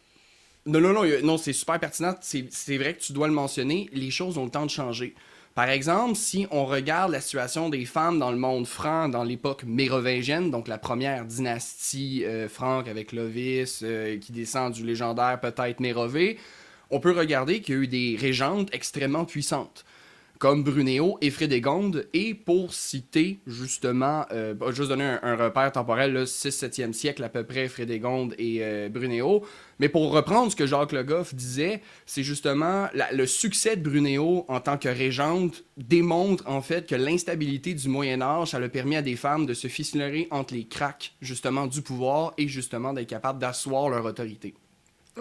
Non, 0.65 0.81
non, 0.81 0.93
non, 0.93 1.03
non 1.23 1.37
c'est 1.37 1.53
super 1.53 1.79
pertinent. 1.79 2.15
C'est 2.21 2.77
vrai 2.77 2.95
que 2.95 3.01
tu 3.01 3.13
dois 3.13 3.27
le 3.27 3.33
mentionner. 3.33 3.89
Les 3.93 4.11
choses 4.11 4.37
ont 4.37 4.45
le 4.45 4.51
temps 4.51 4.65
de 4.65 4.71
changer. 4.71 5.13
Par 5.53 5.69
exemple, 5.69 6.15
si 6.15 6.47
on 6.51 6.65
regarde 6.65 7.13
la 7.13 7.21
situation 7.21 7.69
des 7.69 7.85
femmes 7.85 8.19
dans 8.19 8.31
le 8.31 8.37
monde 8.37 8.67
franc 8.67 9.07
dans 9.07 9.23
l'époque 9.23 9.63
mérovingienne, 9.63 10.51
donc 10.51 10.67
la 10.67 10.77
première 10.77 11.23
dynastie 11.23 12.25
euh, 12.25 12.49
franque 12.49 12.89
avec 12.89 13.07
Clovis, 13.07 13.79
euh, 13.81 14.17
qui 14.19 14.33
descend 14.33 14.73
du 14.73 14.85
légendaire 14.85 15.39
peut-être 15.39 15.79
Mérové, 15.79 16.37
on 16.89 16.99
peut 16.99 17.13
regarder 17.17 17.61
qu'il 17.61 17.75
y 17.75 17.77
a 17.77 17.81
eu 17.81 17.87
des 17.87 18.17
régentes 18.19 18.67
extrêmement 18.73 19.23
puissantes 19.23 19.85
comme 20.39 20.63
Brunéo 20.63 21.17
et 21.21 21.29
Frédégonde. 21.29 22.07
Et 22.13 22.33
pour 22.33 22.73
citer 22.73 23.39
justement, 23.47 24.25
euh, 24.31 24.53
bah, 24.53 24.67
juste 24.71 24.89
donner 24.89 25.17
un, 25.21 25.35
repère 25.35 25.71
temporel, 25.71 26.23
6-7e 26.23 26.93
siècle 26.93 27.23
à 27.23 27.29
peu 27.29 27.43
près, 27.43 27.67
Frédégonde 27.67 28.35
et 28.37 28.59
euh, 28.61 28.89
Brunéo. 28.89 29.43
Mais 29.79 29.89
pour 29.89 30.11
reprendre 30.11 30.51
ce 30.51 30.55
que 30.55 30.65
Jacques 30.65 30.93
Le 30.93 31.03
Goff 31.03 31.35
disait, 31.35 31.81
c'est 32.05 32.23
justement 32.23 32.87
le 33.11 33.25
succès 33.25 33.75
de 33.75 33.81
Brunéo 33.81 34.45
en 34.47 34.59
tant 34.61 34.77
que 34.77 34.87
régente 34.87 35.63
démontre 35.75 36.47
en 36.47 36.61
fait 36.61 36.87
que 36.87 36.95
l'instabilité 36.95 37.73
du 37.73 37.89
Moyen 37.89 38.21
Âge, 38.21 38.49
ça 38.49 38.57
a 38.57 38.69
permis 38.69 38.95
à 38.95 39.01
des 39.01 39.15
femmes 39.15 39.45
de 39.45 39.53
se 39.53 39.67
ficeler 39.67 40.27
entre 40.31 40.53
les 40.53 40.65
cracks 40.65 41.13
justement 41.21 41.67
du 41.67 41.81
pouvoir 41.81 42.33
et 42.37 42.47
justement 42.47 42.93
d'être 42.93 43.09
capables 43.09 43.39
d'asseoir 43.39 43.89
leur 43.89 44.05
autorité. 44.05 44.53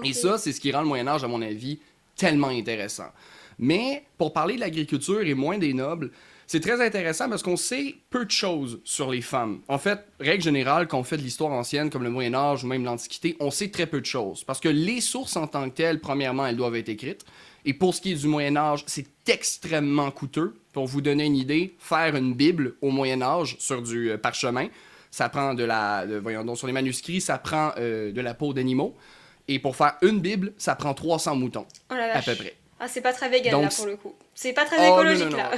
Et 0.02 0.12
ça, 0.12 0.38
c'est 0.38 0.52
ce 0.52 0.60
qui 0.60 0.72
rend 0.72 0.82
le 0.82 0.88
Moyen 0.88 1.06
Âge, 1.06 1.22
à 1.22 1.28
mon 1.28 1.42
avis, 1.42 1.78
tellement 2.16 2.48
intéressant. 2.48 3.12
Mais 3.58 4.04
pour 4.18 4.32
parler 4.32 4.56
de 4.56 4.60
l'agriculture 4.60 5.22
et 5.22 5.34
moins 5.34 5.58
des 5.58 5.74
nobles, 5.74 6.10
c'est 6.46 6.60
très 6.60 6.84
intéressant 6.84 7.28
parce 7.28 7.42
qu'on 7.42 7.56
sait 7.56 7.94
peu 8.10 8.24
de 8.24 8.30
choses 8.30 8.80
sur 8.84 9.10
les 9.10 9.22
femmes. 9.22 9.60
En 9.68 9.78
fait, 9.78 10.00
règle 10.20 10.42
générale, 10.42 10.86
quand 10.86 10.98
on 10.98 11.04
fait 11.04 11.16
de 11.16 11.22
l'histoire 11.22 11.52
ancienne 11.52 11.90
comme 11.90 12.02
le 12.02 12.10
Moyen 12.10 12.34
Âge 12.34 12.64
ou 12.64 12.66
même 12.66 12.84
l'Antiquité, 12.84 13.36
on 13.40 13.50
sait 13.50 13.68
très 13.68 13.86
peu 13.86 14.00
de 14.00 14.06
choses. 14.06 14.44
Parce 14.44 14.60
que 14.60 14.68
les 14.68 15.00
sources 15.00 15.36
en 15.36 15.46
tant 15.46 15.68
que 15.70 15.74
telles, 15.74 16.00
premièrement, 16.00 16.46
elles 16.46 16.56
doivent 16.56 16.76
être 16.76 16.90
écrites. 16.90 17.24
Et 17.64 17.72
pour 17.72 17.94
ce 17.94 18.02
qui 18.02 18.12
est 18.12 18.16
du 18.16 18.26
Moyen 18.26 18.56
Âge, 18.56 18.84
c'est 18.86 19.06
extrêmement 19.26 20.10
coûteux. 20.10 20.54
Pour 20.74 20.86
vous 20.86 21.00
donner 21.00 21.24
une 21.24 21.36
idée, 21.36 21.74
faire 21.78 22.14
une 22.14 22.34
Bible 22.34 22.74
au 22.82 22.90
Moyen 22.90 23.22
Âge 23.22 23.56
sur 23.58 23.80
du 23.80 24.10
euh, 24.10 24.18
parchemin, 24.18 24.68
ça 25.10 25.28
prend 25.28 25.54
de 25.54 25.64
la... 25.64 26.04
voyons 26.20 26.44
donc, 26.44 26.58
sur 26.58 26.66
les 26.66 26.72
manuscrits, 26.72 27.20
ça 27.20 27.38
prend 27.38 27.70
euh, 27.78 28.12
de 28.12 28.20
la 28.20 28.34
peau 28.34 28.52
d'animaux. 28.52 28.94
Et 29.48 29.58
pour 29.58 29.76
faire 29.76 29.96
une 30.02 30.20
Bible, 30.20 30.52
ça 30.58 30.74
prend 30.74 30.92
300 30.92 31.36
moutons. 31.36 31.66
Oh 31.90 31.94
à 31.94 32.20
peu 32.20 32.34
près. 32.34 32.56
Ah, 32.84 32.88
c'est 32.88 33.00
pas 33.00 33.14
très 33.14 33.30
vegan 33.30 33.62
là 33.62 33.68
pour 33.74 33.86
le 33.86 33.96
coup. 33.96 34.12
C'est 34.34 34.52
pas 34.52 34.66
très 34.66 34.76
oh, 34.78 34.92
écologique 34.92 35.34
là. 35.34 35.52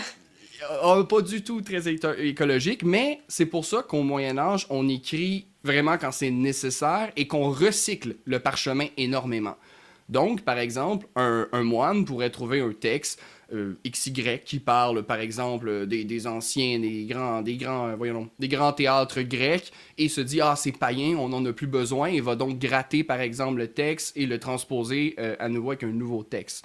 Oh, 0.84 1.02
pas 1.04 1.22
du 1.22 1.42
tout 1.42 1.60
très 1.60 1.82
écologique, 1.88 2.84
mais 2.84 3.20
c'est 3.26 3.46
pour 3.46 3.64
ça 3.64 3.82
qu'au 3.82 4.02
Moyen 4.02 4.38
Âge, 4.38 4.66
on 4.70 4.88
écrit 4.88 5.46
vraiment 5.64 5.98
quand 5.98 6.12
c'est 6.12 6.30
nécessaire 6.30 7.10
et 7.16 7.26
qu'on 7.26 7.50
recycle 7.50 8.14
le 8.26 8.38
parchemin 8.38 8.86
énormément. 8.96 9.56
Donc, 10.08 10.42
par 10.42 10.58
exemple, 10.58 11.08
un, 11.16 11.48
moine 11.64 12.04
pourrait 12.04 12.30
trouver 12.30 12.60
un 12.60 12.72
texte 12.72 13.20
euh, 13.52 13.74
XY 13.84 14.40
qui 14.44 14.60
parle, 14.60 15.02
par 15.02 15.18
exemple, 15.18 15.86
des, 15.86 16.26
anciens, 16.28 16.78
des 16.78 17.06
grands, 17.06 17.42
des 17.42 17.56
grands, 17.56 17.88
euh, 17.88 17.96
voyons, 17.96 18.28
des 18.38 18.48
grands 18.48 18.72
théâtres 18.72 19.22
grecs 19.22 19.72
et 19.98 20.08
se 20.08 20.20
dit 20.20 20.40
ah 20.40 20.54
c'est 20.56 20.72
païen, 20.72 21.16
on 21.16 21.28
n'en 21.28 21.44
a 21.44 21.52
plus 21.52 21.66
besoin 21.66 22.08
et 22.08 22.20
va 22.20 22.36
donc 22.36 22.58
gratter, 22.58 23.02
par 23.02 23.20
exemple, 23.20 23.58
le 23.58 23.68
texte 23.68 24.16
et 24.16 24.26
le 24.26 24.38
transposer 24.38 25.16
euh, 25.18 25.34
à 25.40 25.48
nouveau 25.48 25.70
avec 25.70 25.82
un 25.82 25.88
nouveau 25.88 26.22
texte. 26.22 26.64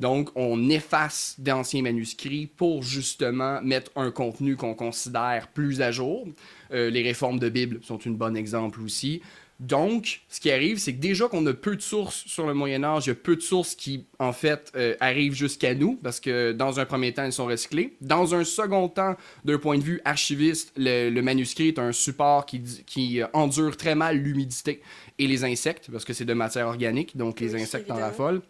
Donc, 0.00 0.30
on 0.34 0.70
efface 0.70 1.36
d'anciens 1.38 1.82
manuscrits 1.82 2.46
pour 2.46 2.82
justement 2.82 3.60
mettre 3.62 3.92
un 3.96 4.10
contenu 4.10 4.56
qu'on 4.56 4.74
considère 4.74 5.48
plus 5.48 5.82
à 5.82 5.92
jour. 5.92 6.26
Euh, 6.72 6.88
les 6.88 7.02
réformes 7.02 7.38
de 7.38 7.50
Bible 7.50 7.80
sont 7.82 7.98
un 8.06 8.10
bon 8.10 8.34
exemple 8.34 8.80
aussi. 8.80 9.20
Donc, 9.60 10.22
ce 10.30 10.40
qui 10.40 10.50
arrive, 10.50 10.78
c'est 10.78 10.94
que 10.94 11.00
déjà 11.00 11.28
qu'on 11.28 11.44
a 11.44 11.52
peu 11.52 11.76
de 11.76 11.82
sources 11.82 12.24
sur 12.26 12.46
le 12.46 12.54
Moyen 12.54 12.82
Âge, 12.82 13.06
il 13.06 13.08
y 13.10 13.12
a 13.12 13.14
peu 13.14 13.36
de 13.36 13.42
sources 13.42 13.74
qui, 13.74 14.06
en 14.18 14.32
fait, 14.32 14.72
euh, 14.74 14.96
arrivent 15.00 15.34
jusqu'à 15.34 15.74
nous, 15.74 15.96
parce 16.02 16.18
que 16.18 16.52
dans 16.52 16.80
un 16.80 16.86
premier 16.86 17.12
temps, 17.12 17.24
elles 17.24 17.32
sont 17.34 17.44
recyclées. 17.44 17.94
Dans 18.00 18.34
un 18.34 18.44
second 18.44 18.88
temps, 18.88 19.16
d'un 19.44 19.58
point 19.58 19.76
de 19.76 19.82
vue 19.82 20.00
archiviste, 20.06 20.72
le, 20.78 21.20
manuscrit 21.20 21.68
est 21.68 21.78
un 21.78 21.92
support 21.92 22.46
qui, 22.46 22.62
qui 22.86 23.20
endure 23.34 23.76
très 23.76 23.94
mal 23.94 24.16
l'humidité 24.16 24.80
et 25.18 25.26
les 25.26 25.44
insectes, 25.44 25.90
parce 25.92 26.06
que 26.06 26.14
c'est 26.14 26.24
de 26.24 26.32
matière 26.32 26.68
organique, 26.68 27.18
donc 27.18 27.38
les 27.40 27.54
insectes 27.54 27.90
en 27.90 27.96
raffolent. 27.96 28.40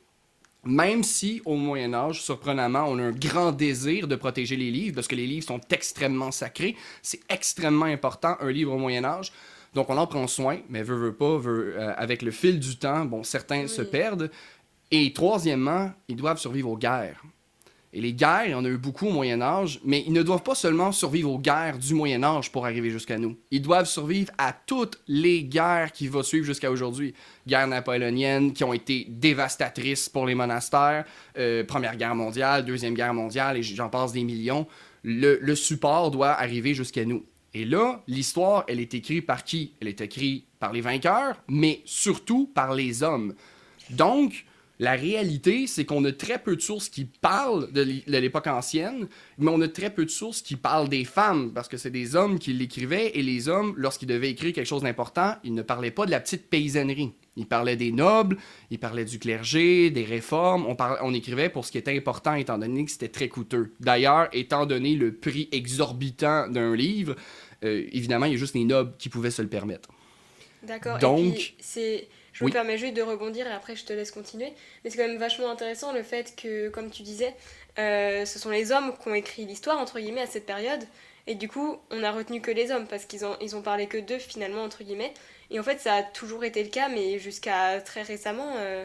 Même 0.64 1.02
si, 1.02 1.40
au 1.46 1.56
Moyen 1.56 1.94
Âge, 1.94 2.22
surprenamment, 2.22 2.84
on 2.86 2.98
a 2.98 3.02
un 3.02 3.12
grand 3.12 3.50
désir 3.50 4.06
de 4.06 4.14
protéger 4.14 4.56
les 4.56 4.70
livres, 4.70 4.96
parce 4.96 5.08
que 5.08 5.16
les 5.16 5.26
livres 5.26 5.46
sont 5.46 5.60
extrêmement 5.70 6.30
sacrés, 6.30 6.76
c'est 7.00 7.20
extrêmement 7.30 7.86
important, 7.86 8.36
un 8.40 8.50
livre 8.50 8.74
au 8.74 8.78
Moyen 8.78 9.04
Âge. 9.04 9.32
Donc 9.72 9.88
on 9.88 9.96
en 9.96 10.06
prend 10.06 10.26
soin, 10.26 10.58
mais 10.68 10.82
veut, 10.82 10.96
veut 10.96 11.14
pas, 11.14 11.38
veut, 11.38 11.74
euh, 11.78 11.94
avec 11.96 12.22
le 12.22 12.30
fil 12.30 12.58
du 12.58 12.76
temps, 12.76 13.04
bon, 13.04 13.22
certains 13.22 13.68
se 13.68 13.82
perdent. 13.82 14.30
Et 14.90 15.12
troisièmement, 15.12 15.92
ils 16.08 16.16
doivent 16.16 16.38
survivre 16.38 16.70
aux 16.70 16.76
guerres. 16.76 17.22
Et 17.92 18.00
les 18.00 18.12
guerres, 18.12 18.44
il 18.46 18.50
y 18.52 18.54
en 18.54 18.64
a 18.64 18.68
eu 18.68 18.76
beaucoup 18.76 19.08
au 19.08 19.10
Moyen 19.10 19.42
Âge, 19.42 19.80
mais 19.84 20.04
ils 20.06 20.12
ne 20.12 20.22
doivent 20.22 20.44
pas 20.44 20.54
seulement 20.54 20.92
survivre 20.92 21.32
aux 21.32 21.38
guerres 21.38 21.76
du 21.76 21.94
Moyen 21.94 22.22
Âge 22.22 22.52
pour 22.52 22.64
arriver 22.64 22.90
jusqu'à 22.90 23.18
nous. 23.18 23.36
Ils 23.50 23.62
doivent 23.62 23.88
survivre 23.88 24.30
à 24.38 24.52
toutes 24.52 25.00
les 25.08 25.42
guerres 25.42 25.90
qui 25.90 26.06
vont 26.06 26.22
suivre 26.22 26.46
jusqu'à 26.46 26.70
aujourd'hui. 26.70 27.14
Guerres 27.48 27.66
napoléoniennes 27.66 28.52
qui 28.52 28.62
ont 28.62 28.72
été 28.72 29.06
dévastatrices 29.08 30.08
pour 30.08 30.26
les 30.26 30.36
monastères, 30.36 31.04
euh, 31.36 31.64
Première 31.64 31.96
Guerre 31.96 32.14
mondiale, 32.14 32.64
Deuxième 32.64 32.94
Guerre 32.94 33.14
mondiale, 33.14 33.56
et 33.56 33.62
j'en 33.64 33.88
passe 33.88 34.12
des 34.12 34.22
millions. 34.22 34.68
Le, 35.02 35.40
le 35.42 35.54
support 35.56 36.12
doit 36.12 36.30
arriver 36.30 36.74
jusqu'à 36.74 37.04
nous. 37.04 37.24
Et 37.54 37.64
là, 37.64 38.04
l'histoire, 38.06 38.64
elle 38.68 38.78
est 38.78 38.94
écrite 38.94 39.26
par 39.26 39.42
qui? 39.42 39.72
Elle 39.80 39.88
est 39.88 40.00
écrite 40.00 40.46
par 40.60 40.72
les 40.72 40.80
vainqueurs, 40.80 41.42
mais 41.48 41.80
surtout 41.84 42.48
par 42.54 42.74
les 42.74 43.02
hommes. 43.02 43.34
Donc, 43.90 44.44
la 44.80 44.92
réalité, 44.92 45.66
c'est 45.66 45.84
qu'on 45.84 46.04
a 46.06 46.12
très 46.12 46.38
peu 46.38 46.56
de 46.56 46.60
sources 46.60 46.88
qui 46.88 47.04
parlent 47.04 47.70
de 47.70 47.82
l'époque 48.06 48.46
ancienne, 48.46 49.08
mais 49.36 49.50
on 49.50 49.60
a 49.60 49.68
très 49.68 49.90
peu 49.90 50.06
de 50.06 50.10
sources 50.10 50.40
qui 50.40 50.56
parlent 50.56 50.88
des 50.88 51.04
femmes, 51.04 51.52
parce 51.54 51.68
que 51.68 51.76
c'est 51.76 51.90
des 51.90 52.16
hommes 52.16 52.38
qui 52.38 52.54
l'écrivaient, 52.54 53.10
et 53.14 53.22
les 53.22 53.50
hommes, 53.50 53.74
lorsqu'ils 53.76 54.08
devaient 54.08 54.30
écrire 54.30 54.54
quelque 54.54 54.66
chose 54.66 54.82
d'important, 54.82 55.36
ils 55.44 55.52
ne 55.52 55.60
parlaient 55.60 55.90
pas 55.90 56.06
de 56.06 56.10
la 56.10 56.18
petite 56.18 56.48
paysannerie. 56.48 57.12
Ils 57.36 57.46
parlaient 57.46 57.76
des 57.76 57.92
nobles, 57.92 58.38
ils 58.70 58.78
parlaient 58.78 59.04
du 59.04 59.18
clergé, 59.18 59.90
des 59.90 60.04
réformes. 60.04 60.64
On, 60.66 60.76
on 61.02 61.12
écrivait 61.12 61.50
pour 61.50 61.66
ce 61.66 61.72
qui 61.72 61.78
était 61.78 61.96
important, 61.96 62.34
étant 62.34 62.56
donné 62.56 62.86
que 62.86 62.90
c'était 62.90 63.08
très 63.08 63.28
coûteux. 63.28 63.74
D'ailleurs, 63.80 64.28
étant 64.32 64.64
donné 64.64 64.94
le 64.94 65.14
prix 65.14 65.48
exorbitant 65.52 66.48
d'un 66.48 66.74
livre, 66.74 67.16
euh, 67.64 67.86
évidemment, 67.92 68.24
il 68.26 68.32
y 68.32 68.34
a 68.34 68.38
juste 68.38 68.54
les 68.54 68.64
nobles 68.64 68.94
qui 68.98 69.10
pouvaient 69.10 69.30
se 69.30 69.42
le 69.42 69.48
permettre. 69.48 69.90
D'accord. 70.62 70.98
Donc, 70.98 71.54
c'est 71.60 72.08
je 72.32 72.44
me 72.44 72.50
permets 72.50 72.78
juste 72.78 72.94
de 72.94 73.02
rebondir 73.02 73.46
et 73.46 73.52
après 73.52 73.76
je 73.76 73.84
te 73.84 73.92
laisse 73.92 74.10
continuer. 74.10 74.52
Mais 74.84 74.90
c'est 74.90 74.98
quand 74.98 75.06
même 75.06 75.18
vachement 75.18 75.50
intéressant 75.50 75.92
le 75.92 76.02
fait 76.02 76.34
que, 76.36 76.68
comme 76.68 76.90
tu 76.90 77.02
disais, 77.02 77.34
euh, 77.78 78.24
ce 78.24 78.38
sont 78.38 78.50
les 78.50 78.72
hommes 78.72 78.94
qui 79.00 79.08
ont 79.08 79.14
écrit 79.14 79.44
l'histoire, 79.44 79.78
entre 79.78 80.00
guillemets, 80.00 80.22
à 80.22 80.26
cette 80.26 80.46
période. 80.46 80.84
Et 81.26 81.34
du 81.34 81.48
coup, 81.48 81.78
on 81.90 82.02
a 82.02 82.10
retenu 82.10 82.40
que 82.40 82.50
les 82.50 82.70
hommes 82.70 82.86
parce 82.86 83.04
qu'ils 83.04 83.24
ont, 83.24 83.36
ils 83.40 83.54
ont 83.54 83.62
parlé 83.62 83.86
que 83.86 83.98
d'eux, 83.98 84.18
finalement, 84.18 84.62
entre 84.62 84.82
guillemets. 84.82 85.14
Et 85.50 85.60
en 85.60 85.62
fait, 85.62 85.78
ça 85.80 85.94
a 85.94 86.02
toujours 86.02 86.44
été 86.44 86.62
le 86.62 86.70
cas, 86.70 86.88
mais 86.88 87.18
jusqu'à 87.18 87.80
très 87.80 88.02
récemment, 88.02 88.54
euh, 88.56 88.84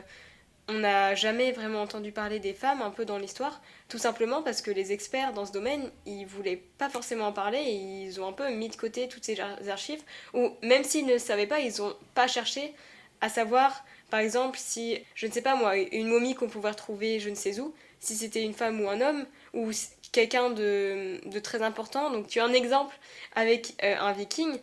on 0.68 0.74
n'a 0.74 1.14
jamais 1.16 1.52
vraiment 1.52 1.82
entendu 1.82 2.12
parler 2.12 2.40
des 2.40 2.54
femmes 2.54 2.82
un 2.82 2.90
peu 2.90 3.06
dans 3.06 3.18
l'histoire. 3.18 3.62
Tout 3.88 4.00
simplement 4.00 4.42
parce 4.42 4.62
que 4.62 4.72
les 4.72 4.92
experts 4.92 5.34
dans 5.34 5.46
ce 5.46 5.52
domaine, 5.52 5.92
ils 6.06 6.26
voulaient 6.26 6.64
pas 6.78 6.90
forcément 6.90 7.28
en 7.28 7.34
parler 7.34 7.60
et 7.60 7.74
ils 7.74 8.20
ont 8.20 8.28
un 8.28 8.34
peu 8.34 8.50
mis 8.52 8.70
de 8.70 8.76
côté 8.76 9.08
toutes 9.08 9.24
ces 9.24 9.40
archives. 9.40 10.02
Ou 10.34 10.52
même 10.64 10.84
s'ils 10.84 11.06
ne 11.06 11.18
savaient 11.20 11.48
pas, 11.48 11.60
ils 11.60 11.82
n'ont 11.82 11.96
pas 12.16 12.28
cherché 12.28 12.74
à 13.22 13.30
savoir, 13.30 13.84
par 14.10 14.20
exemple, 14.20 14.58
si, 14.60 14.98
je 15.16 15.28
ne 15.28 15.32
sais 15.32 15.42
pas 15.42 15.56
moi, 15.56 15.78
une 15.78 16.08
momie 16.08 16.36
qu'on 16.36 16.48
pouvait 16.48 16.70
retrouver 16.70 17.20
je 17.20 17.30
ne 17.30 17.36
sais 17.36 17.60
où, 17.60 17.74
si 18.00 18.16
c'était 18.16 18.44
une 18.44 18.54
femme 18.54 18.82
ou 18.82 18.90
un 18.90 19.02
homme, 19.02 19.26
ou 19.54 19.72
quelqu'un 20.12 20.50
de, 20.50 21.20
de, 21.26 21.40
très 21.40 21.62
important. 21.62 22.12
Donc 22.12 22.28
tu 22.28 22.40
as 22.40 22.46
un 22.46 22.54
exemple 22.54 22.96
avec 23.36 23.74
euh, 23.84 23.96
un 24.00 24.14
viking. 24.14 24.58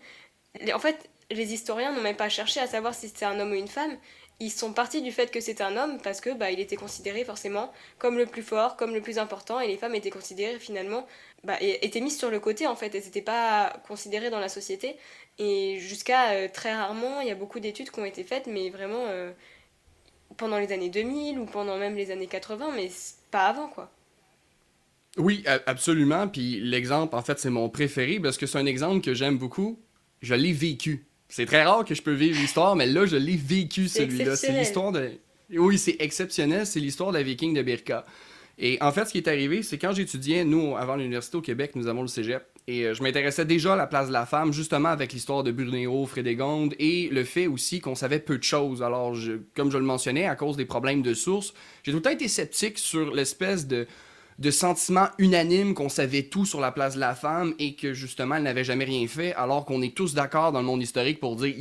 En 0.74 0.78
fait, 0.78 1.10
les 1.30 1.52
historiens 1.52 1.92
n'ont 1.92 2.00
même 2.02 2.16
pas 2.16 2.28
cherché 2.28 2.60
à 2.60 2.66
savoir 2.66 2.94
si 2.94 3.08
c'était 3.08 3.24
un 3.24 3.38
homme 3.40 3.52
ou 3.52 3.54
une 3.54 3.68
femme. 3.68 3.96
Ils 4.40 4.50
sont 4.50 4.72
partis 4.72 5.02
du 5.02 5.12
fait 5.12 5.30
que 5.30 5.40
c'était 5.40 5.62
un 5.62 5.76
homme 5.76 5.98
parce 6.02 6.20
que 6.20 6.30
bah, 6.30 6.50
il 6.50 6.58
était 6.58 6.76
considéré 6.76 7.24
forcément 7.24 7.72
comme 7.98 8.16
le 8.16 8.26
plus 8.26 8.42
fort, 8.42 8.76
comme 8.76 8.94
le 8.94 9.00
plus 9.00 9.18
important, 9.18 9.60
et 9.60 9.68
les 9.68 9.76
femmes 9.76 9.94
étaient 9.94 10.10
considérées 10.10 10.58
finalement, 10.58 11.06
bah, 11.44 11.56
étaient 11.60 12.00
mises 12.00 12.18
sur 12.18 12.30
le 12.30 12.38
côté 12.38 12.66
en 12.66 12.76
fait, 12.76 12.94
elles 12.94 13.04
n'étaient 13.04 13.20
pas 13.20 13.72
considérées 13.88 14.30
dans 14.30 14.40
la 14.40 14.48
société. 14.48 14.96
Et 15.38 15.78
jusqu'à 15.80 16.32
euh, 16.32 16.48
très 16.52 16.74
rarement, 16.74 17.20
il 17.20 17.28
y 17.28 17.30
a 17.30 17.34
beaucoup 17.34 17.58
d'études 17.58 17.90
qui 17.90 17.98
ont 18.00 18.04
été 18.04 18.22
faites, 18.22 18.46
mais 18.46 18.70
vraiment 18.70 19.04
euh, 19.08 19.32
pendant 20.36 20.58
les 20.58 20.72
années 20.72 20.90
2000 20.90 21.38
ou 21.38 21.46
pendant 21.46 21.78
même 21.78 21.96
les 21.96 22.10
années 22.10 22.26
80, 22.26 22.70
mais 22.76 22.90
pas 23.30 23.46
avant, 23.46 23.68
quoi. 23.68 23.90
Oui, 25.18 25.44
absolument. 25.66 26.26
Puis 26.28 26.60
l'exemple, 26.60 27.14
en 27.14 27.22
fait, 27.22 27.38
c'est 27.38 27.50
mon 27.50 27.68
préféré 27.68 28.18
parce 28.18 28.38
que 28.38 28.46
c'est 28.46 28.58
un 28.58 28.66
exemple 28.66 29.02
que 29.02 29.12
j'aime 29.12 29.36
beaucoup. 29.36 29.78
Je 30.22 30.34
l'ai 30.34 30.52
vécu. 30.52 31.04
C'est 31.28 31.46
très 31.46 31.64
rare 31.64 31.84
que 31.84 31.94
je 31.94 32.02
peux 32.02 32.12
vivre 32.12 32.40
l'histoire, 32.40 32.76
mais 32.76 32.86
là, 32.86 33.04
je 33.04 33.16
l'ai 33.16 33.36
vécu, 33.36 33.88
celui-là. 33.88 34.36
C'est 34.36 34.52
l'histoire 34.52 34.92
de. 34.92 35.12
Oui, 35.50 35.76
c'est 35.76 35.96
exceptionnel. 35.98 36.66
C'est 36.66 36.80
l'histoire 36.80 37.10
de 37.12 37.18
la 37.18 37.22
viking 37.22 37.52
de 37.54 37.62
Birka. 37.62 38.06
Et 38.58 38.78
en 38.80 38.92
fait, 38.92 39.06
ce 39.06 39.12
qui 39.12 39.18
est 39.18 39.28
arrivé, 39.28 39.62
c'est 39.62 39.78
quand 39.78 39.92
j'étudiais, 39.92 40.44
nous, 40.44 40.76
avant 40.76 40.96
l'université 40.96 41.36
au 41.36 41.40
Québec, 41.40 41.72
nous 41.74 41.86
avons 41.86 42.02
le 42.02 42.08
cégep. 42.08 42.44
Et 42.68 42.84
euh, 42.84 42.94
je 42.94 43.02
m'intéressais 43.02 43.44
déjà 43.44 43.72
à 43.72 43.76
la 43.76 43.86
place 43.86 44.08
de 44.08 44.12
la 44.12 44.26
femme, 44.26 44.52
justement 44.52 44.90
avec 44.90 45.12
l'histoire 45.12 45.42
de 45.42 45.50
Brunéo, 45.50 46.06
Frédégonde, 46.06 46.74
et 46.78 47.08
le 47.08 47.24
fait 47.24 47.46
aussi 47.46 47.80
qu'on 47.80 47.94
savait 47.94 48.20
peu 48.20 48.38
de 48.38 48.42
choses. 48.42 48.82
Alors, 48.82 49.16
comme 49.56 49.70
je 49.70 49.78
le 49.78 49.84
mentionnais, 49.84 50.26
à 50.26 50.36
cause 50.36 50.56
des 50.56 50.64
problèmes 50.64 51.02
de 51.02 51.14
source, 51.14 51.54
j'ai 51.82 51.90
tout 51.92 51.98
le 51.98 52.02
temps 52.02 52.10
été 52.10 52.28
sceptique 52.28 52.78
sur 52.78 53.12
l'espèce 53.12 53.66
de, 53.66 53.86
de 54.38 54.50
sentiment 54.50 55.08
unanime 55.18 55.74
qu'on 55.74 55.88
savait 55.88 56.24
tout 56.24 56.44
sur 56.44 56.60
la 56.60 56.72
place 56.72 56.94
de 56.94 57.00
la 57.00 57.14
femme 57.14 57.54
et 57.58 57.74
que 57.74 57.92
justement 57.92 58.36
elle 58.36 58.44
n'avait 58.44 58.64
jamais 58.64 58.84
rien 58.84 59.06
fait, 59.08 59.34
alors 59.34 59.64
qu'on 59.64 59.82
est 59.82 59.94
tous 59.94 60.14
d'accord 60.14 60.52
dans 60.52 60.60
le 60.60 60.66
monde 60.66 60.82
historique 60.82 61.20
pour 61.20 61.36
dire 61.36 61.54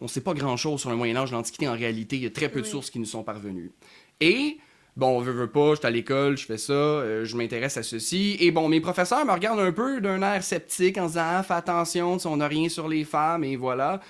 on 0.00 0.08
sait 0.08 0.20
pas 0.20 0.34
grand 0.34 0.56
chose 0.56 0.80
sur 0.80 0.90
le 0.90 0.96
Moyen-Âge, 0.96 1.32
l'Antiquité 1.32 1.68
en 1.68 1.72
réalité, 1.72 2.16
il 2.16 2.22
y 2.22 2.26
a 2.26 2.30
très 2.30 2.50
peu 2.50 2.60
de 2.60 2.66
sources 2.66 2.90
qui 2.90 2.98
nous 2.98 3.06
sont 3.06 3.22
parvenues. 3.22 3.72
Et 4.20 4.58
bon, 4.96 5.18
on 5.18 5.20
veut, 5.20 5.32
veut 5.32 5.50
pas, 5.50 5.70
je 5.72 5.76
suis 5.76 5.86
à 5.86 5.90
l'école, 5.90 6.36
je 6.36 6.46
fais 6.46 6.58
ça, 6.58 6.72
euh, 6.72 7.24
je 7.24 7.36
m'intéresse 7.36 7.76
à 7.76 7.82
ceci. 7.82 8.36
Et 8.40 8.50
bon, 8.50 8.68
mes 8.68 8.80
professeurs 8.80 9.24
me 9.24 9.32
regardent 9.32 9.60
un 9.60 9.72
peu 9.72 10.00
d'un 10.00 10.22
air 10.22 10.42
sceptique 10.42 10.98
en 10.98 11.06
disant 11.06 11.24
ah, 11.24 11.42
fais 11.42 11.54
attention, 11.54 12.18
on 12.24 12.36
n'a 12.36 12.48
rien 12.48 12.68
sur 12.68 12.88
les 12.88 13.04
femmes, 13.04 13.44
et 13.44 13.56
voilà. 13.56 14.00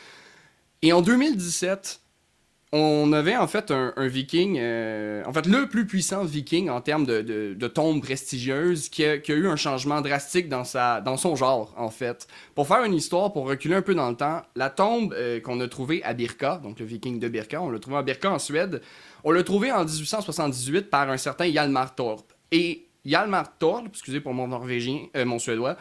Et 0.82 0.92
en 0.92 1.02
2017, 1.02 2.00
on 2.72 3.12
avait 3.12 3.36
en 3.36 3.46
fait 3.46 3.70
un, 3.70 3.92
viking, 4.08 4.58
euh, 4.58 5.22
en 5.24 5.32
fait 5.32 5.46
le 5.46 5.68
plus 5.68 5.86
puissant 5.86 6.24
viking 6.24 6.68
en 6.68 6.80
termes 6.80 7.06
de, 7.06 7.22
de, 7.22 7.68
tombe 7.68 8.02
prestigieuse 8.02 8.88
qui 8.88 9.04
a, 9.04 9.16
eu 9.28 9.46
un 9.46 9.56
changement 9.56 10.00
drastique 10.00 10.48
dans, 10.48 10.64
sa, 10.64 11.00
dans 11.00 11.16
son 11.16 11.36
genre 11.36 11.72
en 11.76 11.90
fait. 11.90 12.26
Pour 12.54 12.66
faire 12.66 12.82
une 12.82 12.94
histoire, 12.94 13.32
pour 13.32 13.46
reculer 13.46 13.76
un 13.76 13.82
peu 13.82 13.94
dans 13.94 14.10
le 14.10 14.16
temps, 14.16 14.42
la 14.56 14.70
tombe 14.70 15.14
euh, 15.14 15.40
qu'on 15.40 15.60
a 15.60 15.68
trouvée 15.68 16.02
à 16.02 16.12
Birka, 16.12 16.60
donc 16.62 16.80
le 16.80 16.86
viking 16.86 17.20
de 17.20 17.28
Birka, 17.28 17.62
on 17.62 17.70
l'a 17.70 17.78
trouvé 17.78 17.98
à 17.98 18.02
Birka 18.02 18.32
en 18.32 18.40
Suède, 18.40 18.82
on 19.22 19.30
l'a 19.30 19.44
trouvé 19.44 19.70
en 19.70 19.84
1878 19.84 20.90
par 20.90 21.08
un 21.08 21.16
certain 21.18 21.46
Hjalmar 21.46 21.94
Torp. 21.94 22.32
Et 22.50 22.88
Hjalmar 23.04 23.56
Torp, 23.58 23.86
excusez 23.88 24.20
pour 24.20 24.34
mon 24.34 24.48
norvégien, 24.48 25.06
euh, 25.16 25.24
mon 25.24 25.38
suédois, 25.38 25.76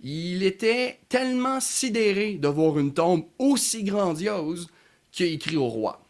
il 0.00 0.42
était 0.42 0.98
tellement 1.08 1.60
sidéré 1.60 2.34
de 2.34 2.48
voir 2.48 2.78
une 2.78 2.92
tombe 2.92 3.24
aussi 3.38 3.84
grandiose 3.84 4.68
qu'il 5.12 5.26
a 5.26 5.28
écrit 5.30 5.56
au 5.56 5.68
roi. 5.68 6.05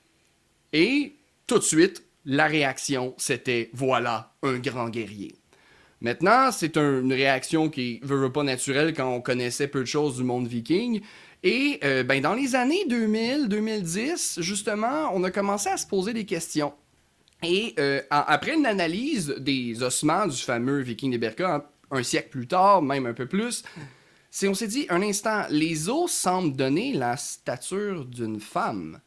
Et 0.76 1.16
tout 1.46 1.58
de 1.58 1.64
suite, 1.64 2.02
la 2.26 2.46
réaction, 2.46 3.14
c'était 3.16 3.70
voilà, 3.72 4.34
un 4.42 4.58
grand 4.58 4.90
guerrier. 4.90 5.34
Maintenant, 6.02 6.52
c'est 6.52 6.76
une 6.76 7.14
réaction 7.14 7.70
qui 7.70 7.98
ne 8.02 8.06
veut 8.06 8.30
pas 8.30 8.42
naturelle 8.42 8.92
quand 8.92 9.08
on 9.08 9.22
connaissait 9.22 9.68
peu 9.68 9.80
de 9.80 9.86
choses 9.86 10.18
du 10.18 10.22
monde 10.22 10.46
viking. 10.46 11.00
Et 11.42 11.80
euh, 11.82 12.02
ben, 12.02 12.20
dans 12.20 12.34
les 12.34 12.54
années 12.54 12.84
2000-2010, 12.90 14.42
justement, 14.42 15.10
on 15.14 15.24
a 15.24 15.30
commencé 15.30 15.70
à 15.70 15.78
se 15.78 15.86
poser 15.86 16.12
des 16.12 16.26
questions. 16.26 16.74
Et 17.42 17.74
euh, 17.78 18.02
après 18.10 18.52
une 18.52 18.66
analyse 18.66 19.34
des 19.38 19.82
ossements 19.82 20.26
du 20.26 20.36
fameux 20.36 20.80
viking 20.82 21.10
de 21.10 21.16
Berka, 21.16 21.70
un 21.90 22.02
siècle 22.02 22.28
plus 22.28 22.48
tard, 22.48 22.82
même 22.82 23.06
un 23.06 23.14
peu 23.14 23.26
plus, 23.26 23.64
on 24.42 24.52
s'est 24.52 24.68
dit, 24.68 24.84
un 24.90 25.00
instant, 25.00 25.44
les 25.48 25.88
os 25.88 26.12
semblent 26.12 26.54
donner 26.54 26.92
la 26.92 27.16
stature 27.16 28.04
d'une 28.04 28.40
femme. 28.40 29.00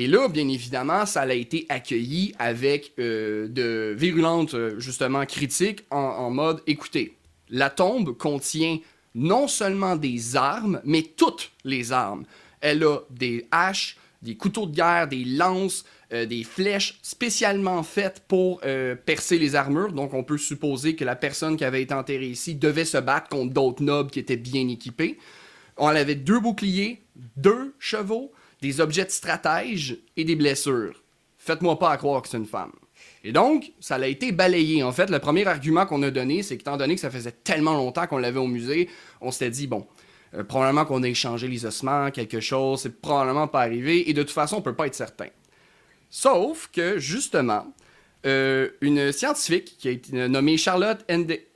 Et 0.00 0.06
là, 0.06 0.28
bien 0.28 0.48
évidemment, 0.48 1.06
ça 1.06 1.22
a 1.22 1.32
été 1.32 1.66
accueilli 1.68 2.32
avec 2.38 2.92
euh, 3.00 3.48
de 3.48 3.94
virulentes, 3.98 4.54
euh, 4.54 4.78
justement, 4.78 5.26
critiques 5.26 5.84
en, 5.90 6.30
mode, 6.30 6.62
écoutez, 6.68 7.16
la 7.50 7.68
tombe 7.68 8.16
contient 8.16 8.78
non 9.16 9.48
seulement 9.48 9.96
des 9.96 10.36
armes, 10.36 10.80
mais 10.84 11.02
toutes 11.02 11.50
les 11.64 11.90
armes. 11.90 12.24
Elle 12.60 12.84
a 12.84 12.98
des 13.10 13.48
haches, 13.50 13.96
des 14.22 14.36
couteaux 14.36 14.66
de 14.66 14.76
guerre, 14.76 15.08
des 15.08 15.24
lances, 15.24 15.84
euh, 16.12 16.26
des 16.26 16.44
flèches 16.44 17.00
spécialement 17.02 17.82
faites 17.82 18.22
pour 18.28 18.60
percer 19.04 19.36
les 19.36 19.56
armures. 19.56 19.92
Donc 19.92 20.14
on 20.14 20.22
peut 20.22 20.38
supposer 20.38 20.94
que 20.94 21.04
la 21.04 21.16
personne 21.16 21.56
qui 21.56 21.64
avait 21.64 21.82
été 21.82 21.94
enterrée 21.94 22.28
ici 22.28 22.54
devait 22.54 22.84
se 22.84 22.98
battre 22.98 23.28
contre 23.30 23.52
d'autres 23.52 23.82
nobles 23.82 24.12
qui 24.12 24.20
étaient 24.20 24.36
bien 24.36 24.68
équipés. 24.68 25.18
On 25.76 25.88
avait 25.88 26.14
deux 26.14 26.38
boucliers, 26.38 27.02
deux 27.36 27.74
chevaux, 27.80 28.32
des 28.60 28.80
objets 28.80 29.04
de 29.04 29.10
stratège 29.10 29.98
et 30.16 30.24
des 30.24 30.36
blessures. 30.36 31.02
Faites-moi 31.36 31.78
pas 31.78 31.90
à 31.90 31.96
croire 31.96 32.22
que 32.22 32.28
c'est 32.28 32.36
une 32.36 32.46
femme. 32.46 32.72
Et 33.24 33.32
donc, 33.32 33.72
ça 33.80 33.96
a 33.96 34.06
été 34.06 34.32
balayé. 34.32 34.82
En 34.82 34.92
fait, 34.92 35.10
le 35.10 35.18
premier 35.18 35.46
argument 35.46 35.86
qu'on 35.86 36.02
a 36.02 36.10
donné, 36.10 36.42
c'est 36.42 36.56
qu'étant 36.56 36.76
donné 36.76 36.94
que 36.94 37.00
ça 37.00 37.10
faisait 37.10 37.32
tellement 37.32 37.74
longtemps 37.74 38.06
qu'on 38.06 38.18
l'avait 38.18 38.38
au 38.38 38.46
musée, 38.46 38.88
on 39.20 39.30
s'était 39.30 39.50
dit, 39.50 39.66
bon, 39.66 39.86
euh, 40.34 40.44
probablement 40.44 40.84
qu'on 40.84 41.02
a 41.02 41.08
échangé 41.08 41.48
les 41.48 41.64
ossements, 41.64 42.10
quelque 42.10 42.40
chose, 42.40 42.82
c'est 42.82 43.00
probablement 43.00 43.48
pas 43.48 43.62
arrivé, 43.62 44.08
et 44.10 44.14
de 44.14 44.22
toute 44.22 44.32
façon, 44.32 44.56
on 44.56 44.62
peut 44.62 44.74
pas 44.74 44.86
être 44.86 44.94
certain. 44.94 45.28
Sauf 46.10 46.68
que, 46.72 46.98
justement, 46.98 47.66
euh, 48.26 48.70
une 48.80 49.12
scientifique 49.12 49.76
qui 49.78 49.88
a 49.88 49.90
été 49.92 50.28
nommée 50.28 50.56
Charlotte 50.56 51.04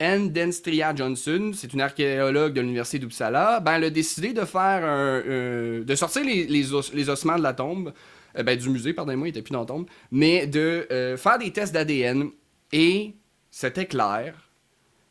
Endenstria 0.01 0.95
Johnson, 0.95 1.51
c'est 1.53 1.73
une 1.73 1.81
archéologue 1.81 2.53
de 2.53 2.61
l'université 2.61 2.99
d'Uppsala, 2.99 3.59
ben, 3.59 3.73
elle 3.73 3.83
a 3.85 3.89
décidé 3.89 4.31
de 4.31 4.45
faire 4.45 4.81
euh, 4.83 5.83
de 5.83 5.95
sortir 5.95 6.23
les, 6.23 6.45
les, 6.45 7.09
ossements 7.09 7.37
de 7.37 7.43
la 7.43 7.53
tombe, 7.53 7.93
euh, 8.37 8.43
ben, 8.43 8.57
du 8.57 8.69
musée, 8.69 8.93
pardonnez-moi, 8.93 9.27
il 9.27 9.31
était 9.31 9.41
plus 9.41 9.51
dans 9.51 9.59
la 9.59 9.65
tombe, 9.65 9.87
mais 10.11 10.47
de 10.47 10.87
faire 11.17 11.37
des 11.37 11.51
tests 11.51 11.73
d'ADN 11.73 12.29
et 12.71 13.13
c'était 13.51 13.85
clair. 13.85 14.33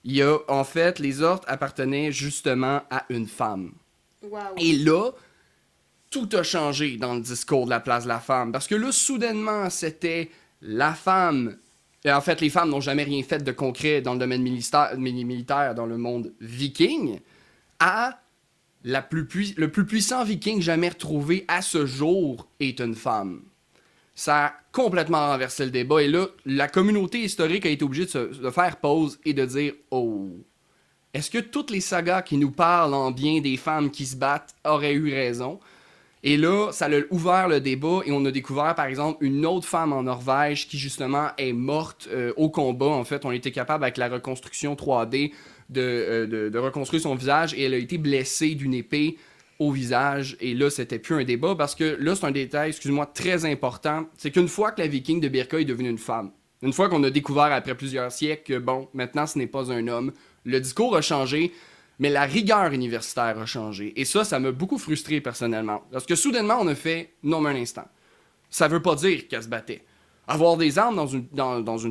Il 0.04 0.16
y 0.16 0.22
a, 0.22 0.38
en 0.48 0.64
fait, 0.64 0.98
les 0.98 1.22
ordres 1.22 1.44
appartenaient 1.46 2.10
justement 2.10 2.82
à 2.90 3.04
une 3.08 3.28
femme. 3.28 3.72
Et 4.56 4.72
là, 4.72 5.10
tout 6.10 6.28
a 6.32 6.42
changé 6.42 6.96
dans 6.96 7.14
le 7.14 7.20
discours 7.20 7.66
de 7.66 7.70
la 7.70 7.80
place 7.80 8.04
de 8.04 8.08
la 8.08 8.20
femme. 8.20 8.52
Parce 8.52 8.66
que 8.66 8.74
là, 8.74 8.90
soudainement, 8.90 9.70
c'était 9.70 10.30
la 10.62 10.94
femme. 10.94 11.58
Et 12.04 12.12
en 12.12 12.20
fait, 12.20 12.40
les 12.40 12.48
femmes 12.48 12.70
n'ont 12.70 12.80
jamais 12.80 13.04
rien 13.04 13.22
fait 13.22 13.44
de 13.44 13.52
concret 13.52 14.00
dans 14.00 14.14
le 14.14 14.18
domaine 14.18 14.42
militaire, 14.42 15.74
dans 15.74 15.86
le 15.86 15.98
monde 15.98 16.32
viking, 16.40 17.20
à 17.78 18.18
la 18.84 19.02
plus 19.02 19.54
le 19.56 19.70
plus 19.70 19.86
puissant 19.86 20.24
viking 20.24 20.60
jamais 20.60 20.88
retrouvé 20.88 21.44
à 21.46 21.62
ce 21.62 21.86
jour 21.86 22.48
est 22.58 22.80
une 22.80 22.96
femme 22.96 23.42
ça 24.14 24.46
a 24.46 24.52
complètement 24.72 25.28
renversé 25.28 25.64
le 25.64 25.70
débat. 25.70 26.02
Et 26.02 26.08
là, 26.08 26.26
la 26.44 26.68
communauté 26.68 27.20
historique 27.20 27.66
a 27.66 27.70
été 27.70 27.84
obligée 27.84 28.06
de, 28.06 28.50
faire 28.50 28.76
pause 28.76 29.18
et 29.24 29.32
de 29.32 29.44
dire 29.44 29.74
Oh, 29.90 30.28
est-ce 31.14 31.30
que 31.30 31.38
toutes 31.38 31.70
les 31.70 31.80
sagas 31.80 32.22
qui 32.22 32.36
nous 32.36 32.50
parlent 32.50 32.94
en 32.94 33.10
bien 33.10 33.40
des 33.40 33.56
femmes 33.56 33.90
qui 33.90 34.06
se 34.06 34.16
battent 34.16 34.54
auraient 34.64 34.94
eu 34.94 35.12
raison? 35.12 35.60
Et 36.24 36.36
là, 36.36 36.70
ça 36.70 36.86
a 36.86 37.00
ouvert 37.10 37.48
le 37.48 37.60
débat 37.60 38.00
et 38.04 38.12
on 38.12 38.24
a 38.24 38.30
découvert, 38.30 38.74
par 38.76 38.86
exemple, 38.86 39.24
une 39.24 39.44
autre 39.44 39.66
femme 39.66 39.92
en 39.92 40.04
Norvège 40.04 40.68
qui, 40.68 40.78
justement, 40.78 41.30
est 41.36 41.52
morte 41.52 42.08
euh, 42.12 42.32
au 42.36 42.48
combat. 42.48 42.86
En 42.86 43.02
fait, 43.02 43.24
on 43.24 43.32
était 43.32 43.50
capable, 43.50 43.82
avec 43.82 43.96
la 43.96 44.08
reconstruction 44.08 44.74
3D, 44.74 45.32
euh, 45.76 46.26
de, 46.26 46.48
de 46.48 46.58
reconstruire 46.58 47.02
son 47.02 47.14
visage 47.14 47.54
et 47.54 47.62
elle 47.62 47.74
a 47.74 47.78
été 47.78 47.98
blessée 47.98 48.54
d'une 48.54 48.74
épée 48.74 49.16
au 49.58 49.70
visage. 49.70 50.36
Et 50.40 50.54
là, 50.54 50.70
c'était 50.70 50.98
plus 50.98 51.14
un 51.16 51.24
débat 51.24 51.54
parce 51.56 51.74
que 51.74 51.96
là, 51.98 52.14
c'est 52.14 52.26
un 52.26 52.30
détail, 52.30 52.70
excuse-moi, 52.70 53.06
très 53.06 53.44
important. 53.44 54.06
C'est 54.16 54.30
qu'une 54.30 54.48
fois 54.48 54.72
que 54.72 54.80
la 54.80 54.86
viking 54.86 55.20
de 55.20 55.28
Birka 55.28 55.60
est 55.60 55.64
devenue 55.64 55.90
une 55.90 55.98
femme, 55.98 56.30
une 56.62 56.72
fois 56.72 56.88
qu'on 56.88 57.02
a 57.04 57.10
découvert 57.10 57.52
après 57.52 57.74
plusieurs 57.74 58.12
siècles 58.12 58.42
que, 58.44 58.58
bon, 58.58 58.88
maintenant, 58.94 59.26
ce 59.26 59.38
n'est 59.38 59.46
pas 59.46 59.72
un 59.72 59.88
homme, 59.88 60.12
le 60.44 60.60
discours 60.60 60.96
a 60.96 61.00
changé, 61.00 61.52
mais 62.02 62.10
la 62.10 62.24
rigueur 62.24 62.72
universitaire 62.72 63.38
a 63.38 63.46
changé. 63.46 63.92
Et 63.94 64.04
ça, 64.04 64.24
ça 64.24 64.40
m'a 64.40 64.50
beaucoup 64.50 64.76
frustré 64.76 65.20
personnellement. 65.20 65.84
Parce 65.92 66.04
que 66.04 66.16
soudainement, 66.16 66.56
on 66.60 66.66
a 66.66 66.74
fait, 66.74 67.12
non, 67.22 67.40
mais 67.40 67.50
un 67.50 67.54
instant. 67.54 67.84
Ça 68.50 68.66
veut 68.66 68.82
pas 68.82 68.96
dire 68.96 69.28
qu'elle 69.28 69.44
se 69.44 69.48
battait. 69.48 69.84
Avoir 70.26 70.56
des 70.56 70.80
armes 70.80 70.96
dans 70.96 71.06
une, 71.06 71.28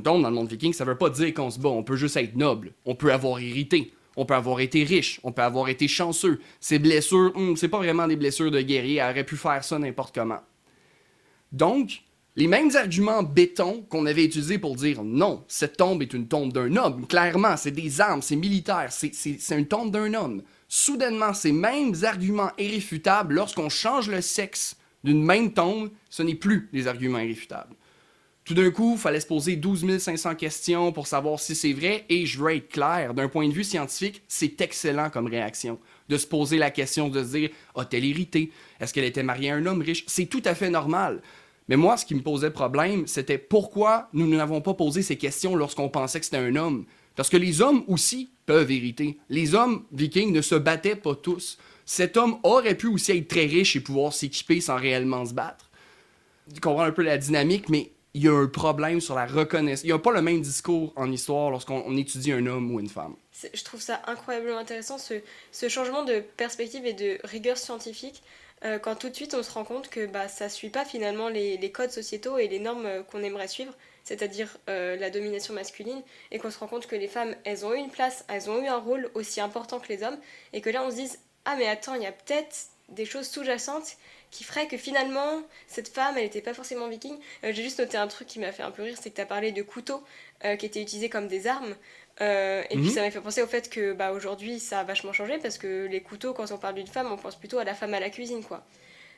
tombe 0.03 0.21
dans 0.21 0.29
le 0.29 0.35
monde 0.35 0.49
viking, 0.49 0.73
ça 0.73 0.83
veut 0.83 0.97
pas 0.97 1.09
dire 1.09 1.33
qu'on 1.33 1.49
se 1.49 1.57
bat. 1.57 1.69
On 1.69 1.83
peut 1.83 1.95
juste 1.95 2.17
être 2.17 2.35
noble. 2.35 2.73
On 2.83 2.93
peut 2.93 3.13
avoir 3.13 3.39
hérité. 3.39 3.93
On 4.17 4.25
peut 4.25 4.33
avoir 4.33 4.59
été 4.59 4.83
riche, 4.83 5.21
on 5.23 5.31
peut 5.31 5.43
avoir 5.43 5.69
été 5.69 5.87
chanceux. 5.87 6.41
Ces 6.59 6.79
blessures, 6.79 7.31
hmm, 7.33 7.55
c'est 7.55 7.69
pas 7.69 7.77
vraiment 7.77 8.05
des 8.05 8.17
blessures 8.17 8.51
de 8.51 8.59
guerrier, 8.59 8.97
elle 8.97 9.11
aurait 9.11 9.23
pu 9.23 9.37
faire 9.37 9.63
ça 9.63 9.79
n'importe 9.79 10.13
comment. 10.13 10.41
Donc, 11.53 12.01
les 12.35 12.47
mêmes 12.47 12.73
arguments 12.75 13.23
béton 13.23 13.85
qu'on 13.89 14.05
avait 14.05 14.25
utilisés 14.25 14.57
pour 14.57 14.75
dire 14.75 15.03
non, 15.03 15.43
cette 15.47 15.77
tombe 15.77 16.01
est 16.01 16.13
une 16.13 16.27
tombe 16.27 16.53
d'un 16.53 16.75
homme, 16.77 17.05
clairement, 17.07 17.57
c'est 17.57 17.71
des 17.71 17.99
armes, 17.99 18.21
c'est 18.21 18.37
militaire, 18.37 18.89
c'est 18.91 19.57
une 19.57 19.67
tombe 19.67 19.91
d'un 19.91 20.13
homme. 20.13 20.41
Soudainement, 20.69 21.33
ces 21.33 21.51
mêmes 21.51 21.93
arguments 22.03 22.51
irréfutables, 22.57 23.35
lorsqu'on 23.35 23.67
change 23.67 24.09
le 24.09 24.21
sexe 24.21 24.77
d'une 25.03 25.21
même 25.21 25.51
tombe, 25.51 25.89
ce 26.09 26.23
n'est 26.23 26.35
plus 26.35 26.69
des 26.71 26.87
arguments 26.87 27.19
irréfutables. 27.19 27.75
Tout 28.43 28.55
d'un 28.55 28.71
coup, 28.71 28.93
il 28.93 28.99
fallait 28.99 29.19
se 29.19 29.27
poser 29.27 29.55
12 29.55 29.99
500 29.99 30.35
questions 30.35 30.91
pour 30.91 31.07
savoir 31.07 31.39
si 31.39 31.53
c'est 31.53 31.73
vrai, 31.73 32.05
et 32.09 32.25
je 32.25 32.39
veux 32.39 32.55
être 32.55 32.69
clair, 32.69 33.13
d'un 33.13 33.27
point 33.27 33.47
de 33.47 33.53
vue 33.53 33.63
scientifique, 33.63 34.23
c'est 34.27 34.59
excellent 34.61 35.09
comme 35.09 35.27
réaction. 35.27 35.79
De 36.09 36.17
se 36.17 36.25
poser 36.25 36.57
la 36.57 36.71
question 36.71 37.09
de 37.09 37.23
se 37.23 37.37
dire 37.37 37.49
a-t-elle 37.75 38.05
hérité? 38.05 38.51
Est-ce 38.79 38.93
qu'elle 38.93 39.03
était 39.05 39.23
mariée 39.23 39.51
à 39.51 39.55
un 39.55 39.65
homme 39.65 39.81
riche? 39.81 40.05
C'est 40.07 40.25
tout 40.25 40.41
à 40.45 40.55
fait 40.55 40.69
normal. 40.69 41.21
Mais 41.67 41.77
moi, 41.77 41.97
ce 41.97 42.05
qui 42.05 42.15
me 42.15 42.21
posait 42.21 42.51
problème, 42.51 43.07
c'était 43.07 43.37
pourquoi 43.37 44.09
nous 44.13 44.27
n'avons 44.27 44.61
pas 44.61 44.73
posé 44.73 45.01
ces 45.01 45.17
questions 45.17 45.55
lorsqu'on 45.55 45.89
pensait 45.89 46.19
que 46.19 46.25
c'était 46.25 46.37
un 46.37 46.55
homme. 46.55 46.85
Parce 47.15 47.29
que 47.29 47.37
les 47.37 47.61
hommes 47.61 47.83
aussi 47.87 48.31
peuvent 48.45 48.71
hériter. 48.71 49.17
Les 49.29 49.53
hommes 49.53 49.85
vikings 49.91 50.31
ne 50.31 50.41
se 50.41 50.55
battaient 50.55 50.95
pas 50.95 51.15
tous. 51.15 51.57
Cet 51.85 52.17
homme 52.17 52.37
aurait 52.43 52.75
pu 52.75 52.87
aussi 52.87 53.11
être 53.11 53.27
très 53.27 53.45
riche 53.45 53.75
et 53.75 53.81
pouvoir 53.81 54.13
s'équiper 54.13 54.61
sans 54.61 54.77
réellement 54.77 55.25
se 55.25 55.33
battre. 55.33 55.69
Tu 56.53 56.59
comprends 56.59 56.83
un 56.83 56.91
peu 56.91 57.03
la 57.03 57.17
dynamique, 57.17 57.69
mais 57.69 57.91
il 58.13 58.23
y 58.23 58.27
a 58.27 58.33
un 58.33 58.47
problème 58.47 58.99
sur 58.99 59.15
la 59.15 59.25
reconnaissance. 59.25 59.83
Il 59.83 59.87
n'y 59.87 59.93
a 59.93 59.99
pas 59.99 60.11
le 60.11 60.21
même 60.21 60.41
discours 60.41 60.91
en 60.95 61.11
histoire 61.11 61.49
lorsqu'on 61.49 61.95
étudie 61.95 62.31
un 62.31 62.45
homme 62.45 62.73
ou 62.73 62.79
une 62.79 62.89
femme. 62.89 63.15
Je 63.53 63.63
trouve 63.63 63.81
ça 63.81 64.01
incroyablement 64.07 64.57
intéressant, 64.57 64.97
ce, 64.97 65.15
ce 65.51 65.69
changement 65.69 66.03
de 66.03 66.21
perspective 66.37 66.85
et 66.85 66.93
de 66.93 67.17
rigueur 67.23 67.57
scientifique, 67.57 68.21
euh, 68.63 68.77
quand 68.77 68.95
tout 68.95 69.09
de 69.09 69.15
suite 69.15 69.33
on 69.33 69.41
se 69.41 69.51
rend 69.51 69.63
compte 69.63 69.89
que 69.89 70.05
bah, 70.05 70.27
ça 70.27 70.45
ne 70.45 70.49
suit 70.49 70.69
pas 70.69 70.85
finalement 70.85 71.29
les, 71.29 71.71
codes 71.71 71.91
sociétaux 71.91 72.37
et 72.37 72.47
les 72.47 72.59
normes 72.59 72.85
euh, 72.85 73.03
qu'on 73.03 73.23
aimerait 73.23 73.47
suivre, 73.47 73.73
c'est-à-dire 74.03 74.55
euh, 74.69 74.95
la 74.97 75.09
domination 75.09 75.53
masculine, 75.53 76.01
et 76.31 76.37
qu'on 76.37 76.51
se 76.51 76.59
rend 76.59 76.67
compte 76.67 76.85
que 76.85 76.95
les 76.95 77.07
femmes, 77.07 77.35
elles 77.43 77.65
ont 77.65 77.73
eu 77.73 77.77
une 77.77 77.89
place, 77.89 78.23
elles 78.27 78.49
ont 78.49 78.61
eu 78.61 78.67
un 78.67 78.77
rôle 78.77 79.09
aussi 79.15 79.41
important 79.41 79.79
que 79.79 79.87
les 79.89 80.03
hommes, 80.03 80.17
et 80.53 80.61
que 80.61 80.69
là 80.69 80.83
on 80.83 80.91
se 80.91 80.95
dise, 80.95 81.19
ah 81.45 81.55
mais 81.55 81.67
attends, 81.67 81.95
il 81.95 82.03
y 82.03 82.05
a 82.05 82.11
peut-être 82.11 82.55
des 82.89 83.05
choses 83.05 83.27
sous-jacentes 83.27 83.97
qui 84.29 84.43
ferait 84.43 84.67
que 84.67 84.77
finalement, 84.77 85.41
cette 85.67 85.87
femme, 85.87 86.17
elle 86.17 86.23
n'était 86.23 86.41
pas 86.41 86.53
forcément 86.53 86.87
viking. 86.87 87.17
J'ai 87.43 87.53
juste 87.63 87.79
noté 87.79 87.97
un 87.97 88.07
truc 88.07 88.27
qui 88.27 88.39
m'a 88.39 88.51
fait 88.51 88.63
un 88.63 88.71
peu 88.71 88.83
rire, 88.83 88.97
c'est 89.01 89.09
que 89.09 89.15
tu 89.15 89.21
as 89.21 89.25
parlé 89.25 89.51
de 89.51 89.61
couteaux 89.61 90.03
qui 90.41 90.65
étaient 90.65 90.81
utilisés 90.81 91.09
comme 91.09 91.27
des 91.27 91.47
armes. 91.47 91.75
Euh, 92.21 92.61
et 92.69 92.75
puis 92.75 92.85
mhm. 92.85 92.89
ça 92.89 93.01
m'a 93.01 93.11
fait 93.11 93.19
penser 93.19 93.41
au 93.41 93.47
fait 93.47 93.69
que 93.69 93.93
bah, 93.93 94.11
aujourd'hui, 94.11 94.59
ça 94.59 94.79
a 94.79 94.83
vachement 94.83 95.13
changé 95.13 95.37
parce 95.39 95.57
que 95.57 95.87
les 95.87 96.01
couteaux, 96.01 96.33
quand 96.33 96.51
on 96.51 96.57
parle 96.57 96.75
d'une 96.75 96.87
femme, 96.87 97.11
on 97.11 97.17
pense 97.17 97.35
plutôt 97.35 97.57
à 97.57 97.63
la 97.63 97.73
femme 97.73 97.93
à 97.93 97.99
la 97.99 98.09
cuisine, 98.09 98.43
quoi. 98.43 98.63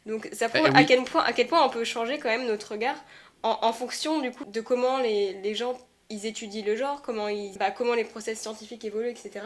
Donc 0.05 0.29
ça 0.33 0.49
prouve 0.49 0.67
à, 0.73 0.83
quel 0.83 1.03
point, 1.03 1.23
à 1.23 1.31
quel 1.31 1.47
point 1.47 1.65
on 1.65 1.69
peut 1.69 1.85
changer 1.85 2.19
quand 2.19 2.29
même 2.29 2.45
notre 2.45 2.73
regard 2.73 2.97
en, 3.41 3.57
en 3.61 3.71
fonction 3.71 4.19
du 4.19 4.31
coup 4.31 4.43
de 4.43 4.59
comment 4.59 4.97
les, 4.97 5.33
les 5.41 5.55
gens 5.55 5.77
ils 6.09 6.25
étudient 6.25 6.63
le 6.63 6.75
genre, 6.75 7.01
comment, 7.01 7.27
ils, 7.27 7.57
bah, 7.57 7.71
comment 7.71 7.93
les 7.93 8.03
process 8.03 8.39
scientifiques 8.39 8.85
évoluent, 8.85 9.09
etc. 9.09 9.45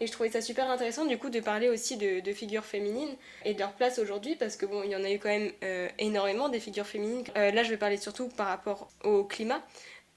Et 0.00 0.06
je 0.06 0.12
trouvais 0.12 0.30
ça 0.30 0.40
super 0.40 0.68
intéressant 0.68 1.04
du 1.04 1.16
coup 1.16 1.30
de 1.30 1.40
parler 1.40 1.68
aussi 1.68 1.96
de, 1.96 2.32
figures 2.32 2.64
féminines 2.64 3.14
et 3.44 3.54
de 3.54 3.58
leur 3.58 3.72
place 3.72 3.98
aujourd'hui 3.98 4.34
parce 4.36 4.56
que 4.56 4.66
bon, 4.66 4.82
il 4.82 4.90
y 4.90 4.96
en 4.96 5.04
a 5.04 5.10
eu 5.10 5.18
quand 5.18 5.28
même 5.28 5.52
euh, 5.62 5.88
énormément 5.98 6.48
des 6.48 6.60
figures 6.60 6.86
féminines. 6.86 7.24
Euh, 7.36 7.50
là, 7.52 7.62
je 7.62 7.70
vais 7.70 7.76
parler 7.76 7.96
surtout 7.96 8.28
par 8.28 8.48
rapport 8.48 8.88
au 9.04 9.24
climat 9.24 9.62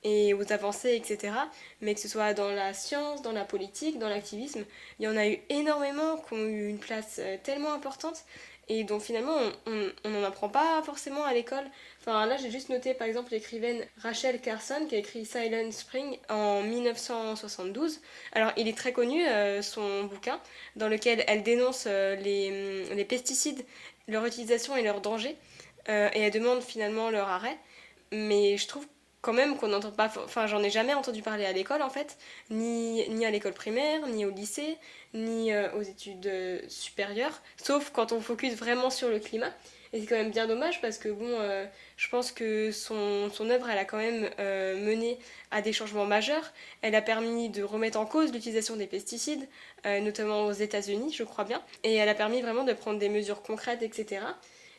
et 0.06 0.36
aux 0.36 0.54
avancées, 0.54 0.96
etc. 0.96 1.34
Mais 1.82 1.96
que 1.96 2.00
ce 2.00 2.08
soit 2.08 2.34
dans 2.34 2.52
la 2.52 2.74
science, 2.74 3.24
dans 3.24 3.32
la 3.32 3.44
politique, 3.44 3.98
dans 3.98 4.08
l'activisme, 4.08 4.63
il 5.00 5.06
y 5.06 5.08
en 5.08 5.18
a 5.18 5.28
eu 5.28 5.39
énormément 5.50 6.18
qui 6.18 6.34
ont 6.34 6.46
eu 6.46 6.70
une 6.70 6.78
place 6.78 7.18
euh, 7.20 7.38
tellement 7.44 7.74
importante 7.74 8.24
et 8.68 8.84
dont 8.84 9.00
finalement 9.00 9.38
on 9.68 10.10
n'en 10.10 10.24
apprend 10.24 10.50
pas 10.50 10.82
forcément 10.84 11.24
à 11.24 11.34
l'école. 11.34 11.65
Enfin 12.02 12.26
là 12.26 12.36
j'ai 12.38 12.50
juste 12.50 12.70
noté 12.70 12.96
par 12.96 13.06
exemple 13.06 13.32
l'écrivaine 13.32 13.86
Rachel 14.02 14.41
Carson 14.41 14.88
qui 14.89 14.96
a 14.96 14.98
écrit 14.98 15.24
Silent 15.24 15.72
Spring 15.72 16.18
en 16.30 16.63
1972. 16.63 18.02
Alors 18.32 18.52
il 18.58 18.68
est 18.68 18.76
très 18.76 18.91
connu 18.91 19.24
euh, 19.28 19.62
son 19.62 20.06
bouquin 20.06 20.39
dans 20.76 20.88
lequel 20.88 21.24
elle 21.28 21.44
dénonce 21.44 21.86
euh, 21.86 22.15
les, 22.15 22.86
les, 22.96 23.06
pesticides, 23.06 23.63
leur 24.08 24.26
utilisation 24.26 24.76
et 24.76 24.82
leurs 24.82 25.02
dangers 25.02 25.36
et 25.88 26.20
elle 26.20 26.32
demande 26.32 26.63
finalement 26.63 27.12
leur 27.12 27.30
arrêt. 27.30 27.60
Mais 28.12 28.58
je 28.58 28.68
trouve 28.68 28.88
quand 29.26 29.34
même 29.34 29.58
qu'on 29.58 29.70
n'entend 29.70 29.90
pas. 29.90 30.12
Enfin, 30.24 30.46
j'en 30.46 30.62
ai 30.62 30.70
jamais 30.70 30.94
entendu 30.94 31.24
parler 31.24 31.46
à 31.46 31.52
l'école 31.52 31.82
en 31.82 31.90
fait, 31.90 32.18
ni, 32.52 33.10
ni 33.10 33.26
à 33.26 33.32
l'école 33.32 33.54
primaire, 33.54 34.06
ni 34.08 34.24
au 34.24 34.30
lycée, 34.30 34.78
ni 35.16 35.52
euh, 35.52 35.68
aux 35.74 35.82
études 35.82 36.28
euh, 36.28 36.60
supérieures, 36.68 37.42
sauf 37.58 37.90
quand 37.90 38.12
on 38.12 38.22
focus 38.22 38.54
vraiment 38.54 38.92
sur 38.92 39.10
le 39.10 39.18
climat. 39.18 39.52
Et 39.94 40.02
c'est 40.02 40.06
quand 40.06 40.16
même 40.16 40.30
bien 40.30 40.46
dommage 40.46 40.80
parce 40.80 41.00
que 41.00 41.10
bon, 41.10 41.26
euh, 41.28 41.66
je 41.98 42.08
pense 42.10 42.32
que 42.32 42.72
son, 42.72 43.32
son 43.32 43.50
œuvre, 43.50 43.68
elle 43.68 43.80
a 43.80 43.86
quand 43.86 43.98
même 43.98 44.30
mené 44.38 45.18
à 45.52 45.62
des 45.62 45.74
changements 45.74 46.06
majeurs. 46.06 46.52
Elle 46.82 46.94
a 46.94 47.02
permis 47.02 47.50
de 47.50 47.64
remettre 47.64 47.98
en 47.98 48.06
cause 48.06 48.32
l'utilisation 48.32 48.76
des 48.76 48.88
pesticides, 48.88 49.48
notamment 49.86 50.48
aux 50.48 50.52
États-Unis, 50.52 51.14
je 51.18 51.24
crois 51.24 51.46
bien. 51.46 51.64
Et 51.84 51.96
elle 51.96 52.10
a 52.10 52.14
permis 52.14 52.42
vraiment 52.42 52.66
de 52.66 52.74
prendre 52.74 53.00
des 53.00 53.08
mesures 53.08 53.42
concrètes, 53.42 53.84
etc. 53.84 54.26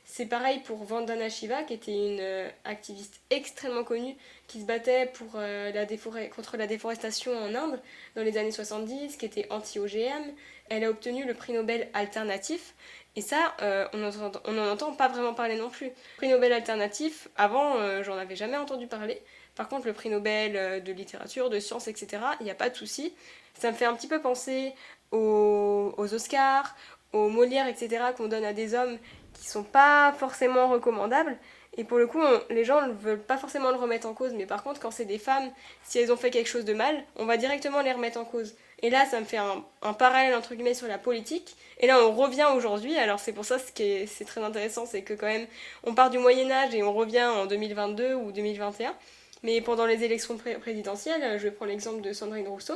C'est 0.09 0.27
pareil 0.27 0.61
pour 0.61 0.85
Vandana 0.85 1.29
Shiva, 1.29 1.64
qui 1.64 1.75
était 1.75 1.92
une 1.92 2.21
euh, 2.21 2.49
activiste 2.64 3.21
extrêmement 3.31 3.83
connue, 3.83 4.16
qui 4.47 4.61
se 4.61 4.64
battait 4.64 5.07
pour, 5.07 5.33
euh, 5.35 5.73
la 5.73 5.85
contre 6.29 6.57
la 6.57 6.69
déforestation 6.69 7.37
en 7.37 7.53
Inde 7.57 7.81
dans 8.14 8.23
les 8.23 8.38
années 8.38 8.53
70, 8.53 9.16
qui 9.16 9.27
était 9.27 9.49
anti-OGM. 9.51 10.23
Elle 10.69 10.85
a 10.85 10.90
obtenu 10.90 11.27
le 11.27 11.35
prix 11.35 11.53
Nobel 11.53 11.88
alternatif. 11.92 12.75
Et 13.16 13.21
ça, 13.21 13.57
euh, 13.62 13.88
on 13.92 14.53
n'en 14.53 14.71
entend 14.71 14.92
pas 14.95 15.09
vraiment 15.09 15.35
parler 15.35 15.57
non 15.57 15.71
plus. 15.71 15.90
Prix 16.19 16.29
Nobel 16.29 16.53
alternatif, 16.53 17.27
avant, 17.37 18.03
j'en 18.03 18.16
avais 18.16 18.37
jamais 18.37 18.57
entendu 18.57 18.87
parler. 18.87 19.21
Par 19.57 19.69
contre, 19.69 19.87
le 19.87 19.92
prix 19.92 20.09
Nobel 20.09 20.85
de 20.85 20.92
littérature, 20.92 21.51
de 21.51 21.59
sciences, 21.59 21.88
etc., 21.88 22.23
il 22.40 22.45
n'y 22.45 22.51
a 22.51 22.55
pas 22.55 22.71
de 22.71 22.77
souci. 22.77 23.12
Ça 23.55 23.73
me 23.73 23.77
fait 23.77 23.87
un 23.87 23.95
petit 23.95 24.07
peu 24.09 24.21
penser 24.21 24.73
aux, 25.11 25.95
aux 25.97 26.14
Oscars, 26.14 26.77
aux 27.12 27.29
Molières, 27.29 27.66
etc., 27.66 28.05
qu'on 28.16 28.29
donne 28.29 28.45
à 28.45 28.53
des 28.53 28.75
hommes 28.75 28.99
qui 29.38 29.49
sont 29.49 29.62
pas 29.62 30.12
forcément 30.18 30.68
recommandables. 30.68 31.37
Et 31.79 31.85
pour 31.85 31.99
le 31.99 32.07
coup, 32.07 32.22
les 32.49 32.64
gens 32.64 32.87
ne 32.87 32.92
veulent 32.92 33.22
pas 33.22 33.37
forcément 33.37 33.70
le 33.70 33.77
remettre 33.77 34.07
en 34.07 34.14
cause, 34.14 34.33
mais 34.33 34.46
par 34.46 34.62
contre, 34.62 34.81
quand 34.81 34.90
c'est 34.90 35.05
des 35.05 35.18
femmes, 35.18 35.51
si 35.85 35.99
elles 35.99 36.11
ont 36.11 36.16
fait 36.16 36.31
quelque 36.31 36.49
chose 36.49 36.64
de 36.64 36.72
mal, 36.72 37.05
on 37.16 37.27
va 37.27 37.37
directement 37.37 37.83
les 37.83 37.92
remettre 37.92 38.18
en 38.18 38.25
cause. 38.25 38.55
Et 38.83 38.88
là, 38.88 39.05
ça 39.07 39.20
me 39.20 39.27
fait 39.27 39.38
un, 39.38 39.92
parallèle 39.92 40.35
entre 40.35 40.55
guillemets 40.55 40.75
sur 40.75 40.88
la 40.88 40.99
politique. 40.99 41.57
Et 41.81 41.87
là, 41.87 41.99
on 42.03 42.12
revient 42.12 42.49
aujourd'hui. 42.55 42.96
Alors 42.96 43.20
c'est 43.20 43.33
pour 43.33 43.44
ça 43.44 43.59
ce 43.59 43.72
qui 43.72 43.83
est, 43.83 44.07
c'est 44.07 44.25
très 44.25 44.42
intéressant, 44.42 44.87
c'est 44.87 45.03
que 45.03 45.12
quand 45.12 45.27
même, 45.27 45.46
on 45.85 45.94
part 45.94 46.11
du 46.11 46.18
Moyen 46.18 46.51
Âge 46.51 46.75
et 46.75 46.83
on 46.83 46.94
revient 46.94 47.25
en 47.25 47.46
2022 47.46 48.14
ou 48.14 48.33
2021. 48.33 48.94
Mais 49.42 49.61
pendant 49.61 49.87
les 49.87 50.03
élections 50.03 50.38
présidentielles, 50.61 51.38
je 51.38 51.44
vais 51.44 51.51
prendre 51.51 51.70
l'exemple 51.70 52.01
de 52.01 52.12
Sandrine 52.12 52.49
Rousseau, 52.49 52.75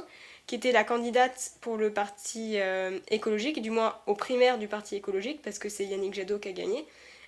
qui 0.50 0.56
était 0.56 0.72
la 0.72 0.82
candidate 0.82 1.52
pour 1.60 1.76
le 1.76 1.92
parti 1.92 2.54
euh, 2.56 2.98
écologique, 3.08 3.62
du 3.62 3.70
moins 3.70 3.94
aux 4.08 4.16
primaires 4.16 4.58
du 4.58 4.66
parti 4.66 4.96
écologique, 4.96 5.42
parce 5.42 5.60
que 5.60 5.68
c'est 5.68 5.84
Yannick 5.84 6.12
Jadot 6.12 6.40
qui 6.40 6.48
a 6.48 6.52
gagné. 6.52 6.84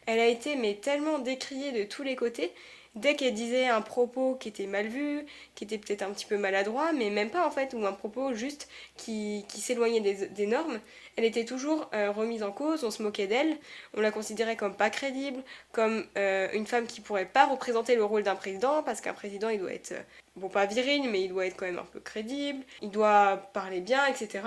Elle 0.07 0.19
a 0.19 0.27
été 0.27 0.57
mais 0.57 0.75
tellement 0.75 1.21
décriée 1.21 1.71
de 1.71 1.85
tous 1.85 2.03
les 2.03 2.17
côtés 2.17 2.51
dès 2.97 3.15
qu'elle 3.15 3.35
disait 3.35 3.69
un 3.69 3.81
propos 3.81 4.35
qui 4.35 4.49
était 4.49 4.67
mal 4.67 4.89
vu, 4.89 5.25
qui 5.55 5.63
était 5.63 5.79
peut-être 5.79 6.03
un 6.03 6.11
petit 6.11 6.27
peu 6.27 6.37
maladroit, 6.37 6.93
mais 6.93 7.11
même 7.11 7.31
pas 7.31 7.47
en 7.47 7.53
fait, 7.53 7.75
ou 7.75 7.87
un 7.87 7.93
propos 7.93 8.35
juste 8.35 8.69
qui, 8.97 9.45
qui 9.47 9.61
s'éloignait 9.61 10.01
des, 10.01 10.47
normes, 10.47 10.81
elle 11.15 11.25
était 11.25 11.45
toujours 11.45 11.89
euh, 11.95 12.11
remise 12.11 12.43
en 12.43 12.51
cause, 12.51 12.83
on 12.83 12.91
se 12.91 13.05
moquait 13.05 13.29
d'elle, 13.29 13.57
on 13.97 14.01
la 14.01 14.11
considérait 14.11 14.57
comme 14.57 14.75
pas 14.75 14.91
crédible, 14.91 15.45
comme 15.71 16.05
euh, 16.19 16.49
une 16.55 16.67
femme 16.67 16.89
qui 16.89 17.01
pourrait 17.01 17.25
pas 17.27 17.47
représenter 17.47 17.95
le 17.95 18.03
rôle 18.03 18.25
d'un 18.25 18.35
président, 18.35 18.83
parce 18.83 19.01
qu'un 19.01 19.15
président 19.15 19.49
il 19.49 19.61
doit 19.61 19.73
être, 19.73 19.95
bon 20.37 20.49
pas 20.49 20.67
viril, 20.67 21.09
mais 21.11 21.23
il 21.23 21.29
doit 21.29 21.47
être 21.47 21.57
quand 21.57 21.67
même 21.67 21.79
un 21.79 21.85
peu 21.85 22.01
crédible, 22.01 22.65
il 22.81 22.91
doit 22.91 23.37
parler 23.53 23.81
bien, 23.81 24.07
etc. 24.07 24.41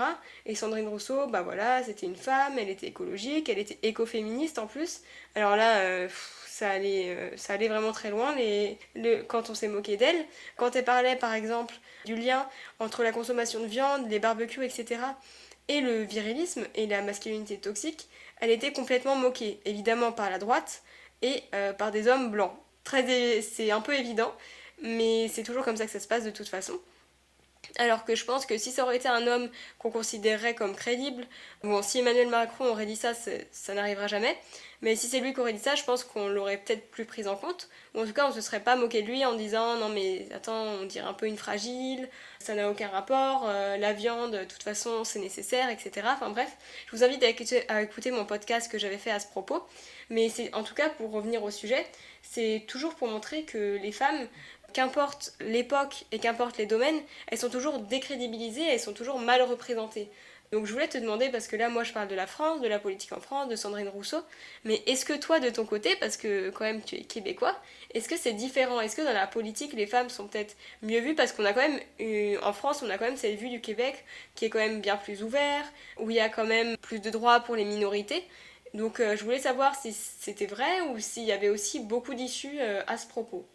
Et 0.44 0.54
Sandrine 0.54 0.88
Rousseau, 0.88 1.26
bah 1.28 1.42
voilà, 1.42 1.82
c'était 1.82 2.06
une 2.06 2.16
femme, 2.16 2.58
elle 2.58 2.68
était 2.68 2.88
écologique, 2.88 3.48
elle 3.48 3.58
était 3.58 3.78
écoféministe 3.82 4.58
en 4.58 4.66
plus, 4.66 5.02
alors 5.34 5.56
là 5.56 6.08
ça 6.56 6.70
allait, 6.70 7.14
euh, 7.14 7.36
ça 7.36 7.52
allait 7.52 7.68
vraiment 7.68 7.92
très 7.92 8.10
loin 8.10 8.34
quand 9.28 9.50
on 9.50 9.54
s'est 9.54 9.68
moqué 9.68 9.98
d'elle. 9.98 10.24
Quand 10.56 10.74
elle 10.74 10.84
parlait 10.84 11.16
par 11.16 11.34
exemple 11.34 11.74
du 12.06 12.16
lien 12.16 12.48
entre 12.78 13.02
la 13.02 13.12
consommation 13.12 13.60
de 13.60 13.66
viande, 13.66 14.08
les 14.08 14.18
barbecues, 14.18 14.64
etc. 14.64 15.00
et 15.68 15.80
le 15.80 16.02
virilisme 16.02 16.64
et 16.74 16.86
la 16.86 17.02
masculinité 17.02 17.58
toxique, 17.58 18.08
elle 18.40 18.50
était 18.50 18.72
complètement 18.72 19.16
moquée, 19.16 19.60
évidemment 19.66 20.12
par 20.12 20.30
la 20.30 20.38
droite 20.38 20.82
et 21.20 21.42
euh, 21.54 21.74
par 21.74 21.90
des 21.90 22.08
hommes 22.08 22.30
blancs. 22.30 22.54
C'est 23.42 23.70
un 23.70 23.80
peu 23.80 23.94
évident, 23.94 24.32
mais 24.82 25.28
c'est 25.28 25.42
toujours 25.42 25.64
comme 25.64 25.76
ça 25.76 25.86
que 25.86 25.92
ça 25.92 26.00
se 26.00 26.08
passe 26.08 26.24
de 26.24 26.30
toute 26.30 26.48
façon. 26.48 26.78
Alors 27.78 28.04
que 28.04 28.14
je 28.14 28.24
pense 28.24 28.46
que 28.46 28.56
si 28.56 28.70
ça 28.70 28.84
aurait 28.84 28.96
été 28.96 29.08
un 29.08 29.26
homme 29.26 29.50
qu'on 29.78 29.90
considérerait 29.90 30.54
comme 30.54 30.74
crédible, 30.74 31.26
bon, 31.62 31.82
si 31.82 31.98
Emmanuel 31.98 32.28
Macron 32.28 32.66
aurait 32.66 32.86
dit 32.86 32.96
ça, 32.96 33.12
ça 33.50 33.74
n'arrivera 33.74 34.06
jamais. 34.06 34.36
Mais 34.82 34.94
si 34.94 35.08
c'est 35.08 35.20
lui 35.20 35.32
qui 35.32 35.40
aurait 35.40 35.52
dit 35.52 35.58
ça, 35.58 35.74
je 35.74 35.84
pense 35.84 36.04
qu'on 36.04 36.28
l'aurait 36.28 36.58
peut-être 36.58 36.90
plus 36.90 37.04
pris 37.04 37.26
en 37.26 37.36
compte. 37.36 37.68
Ou 37.94 38.00
en 38.00 38.06
tout 38.06 38.12
cas, 38.12 38.26
on 38.28 38.32
se 38.32 38.40
serait 38.40 38.60
pas 38.60 38.76
moqué 38.76 39.02
de 39.02 39.08
lui 39.08 39.24
en 39.24 39.34
disant 39.34 39.76
non 39.76 39.88
mais 39.88 40.26
attends, 40.34 40.64
on 40.80 40.84
dirait 40.84 41.06
un 41.06 41.14
peu 41.14 41.26
une 41.26 41.38
fragile, 41.38 42.08
ça 42.38 42.54
n'a 42.54 42.70
aucun 42.70 42.88
rapport, 42.88 43.44
euh, 43.46 43.76
la 43.78 43.92
viande, 43.92 44.32
de 44.32 44.44
toute 44.44 44.62
façon, 44.62 45.04
c'est 45.04 45.18
nécessaire, 45.18 45.70
etc. 45.70 46.06
Enfin 46.14 46.30
bref, 46.30 46.56
je 46.86 46.96
vous 46.96 47.04
invite 47.04 47.22
à 47.22 47.28
écouter, 47.28 47.68
à 47.68 47.82
écouter 47.82 48.10
mon 48.10 48.24
podcast 48.24 48.70
que 48.70 48.78
j'avais 48.78 48.98
fait 48.98 49.10
à 49.10 49.20
ce 49.20 49.26
propos. 49.26 49.66
Mais 50.10 50.28
c'est 50.28 50.54
en 50.54 50.62
tout 50.62 50.74
cas 50.74 50.88
pour 50.90 51.10
revenir 51.10 51.42
au 51.42 51.50
sujet, 51.50 51.84
c'est 52.22 52.64
toujours 52.68 52.94
pour 52.94 53.08
montrer 53.08 53.44
que 53.44 53.78
les 53.82 53.92
femmes 53.92 54.28
qu'importe 54.76 55.32
l'époque 55.40 56.04
et 56.12 56.18
qu'importe 56.18 56.58
les 56.58 56.66
domaines, 56.66 57.00
elles 57.28 57.38
sont 57.38 57.48
toujours 57.48 57.78
décrédibilisées, 57.78 58.68
elles 58.68 58.78
sont 58.78 58.92
toujours 58.92 59.18
mal 59.18 59.40
représentées. 59.40 60.10
Donc 60.52 60.66
je 60.66 60.72
voulais 60.72 60.86
te 60.86 60.98
demander, 60.98 61.30
parce 61.30 61.48
que 61.48 61.56
là 61.56 61.70
moi 61.70 61.82
je 61.82 61.94
parle 61.94 62.08
de 62.08 62.14
la 62.14 62.26
France, 62.26 62.60
de 62.60 62.68
la 62.68 62.78
politique 62.78 63.12
en 63.12 63.20
France, 63.20 63.48
de 63.48 63.56
Sandrine 63.56 63.88
Rousseau, 63.88 64.18
mais 64.64 64.82
est-ce 64.86 65.06
que 65.06 65.14
toi 65.14 65.40
de 65.40 65.48
ton 65.48 65.64
côté, 65.64 65.96
parce 65.96 66.18
que 66.18 66.50
quand 66.50 66.64
même 66.64 66.82
tu 66.82 66.96
es 66.96 67.04
québécois, 67.04 67.56
est-ce 67.94 68.06
que 68.06 68.18
c'est 68.18 68.34
différent? 68.34 68.78
Est-ce 68.82 68.96
que 68.96 69.02
dans 69.02 69.14
la 69.14 69.26
politique 69.26 69.72
les 69.72 69.86
femmes 69.86 70.10
sont 70.10 70.28
peut-être 70.28 70.54
mieux 70.82 71.00
vues? 71.00 71.14
Parce 71.14 71.32
qu'on 71.32 71.46
a 71.46 71.54
quand 71.54 71.66
même, 71.66 71.80
en 72.42 72.52
France 72.52 72.82
on 72.82 72.90
a 72.90 72.98
quand 72.98 73.06
même 73.06 73.16
cette 73.16 73.38
vue 73.38 73.48
du 73.48 73.62
Québec 73.62 74.04
qui 74.34 74.44
est 74.44 74.50
quand 74.50 74.58
même 74.58 74.82
bien 74.82 74.98
plus 74.98 75.22
ouvert, 75.22 75.64
où 75.98 76.10
il 76.10 76.16
y 76.16 76.20
a 76.20 76.28
quand 76.28 76.46
même 76.46 76.76
plus 76.76 77.00
de 77.00 77.08
droits 77.08 77.40
pour 77.40 77.56
les 77.56 77.64
minorités. 77.64 78.22
Donc 78.74 79.00
euh, 79.00 79.16
je 79.16 79.24
voulais 79.24 79.38
savoir 79.38 79.74
si 79.74 79.94
c'était 79.94 80.44
vrai 80.44 80.82
ou 80.90 81.00
s'il 81.00 81.24
y 81.24 81.32
avait 81.32 81.48
aussi 81.48 81.80
beaucoup 81.80 82.12
d'issues 82.12 82.60
euh, 82.60 82.82
à 82.86 82.98
ce 82.98 83.06
propos. 83.06 83.48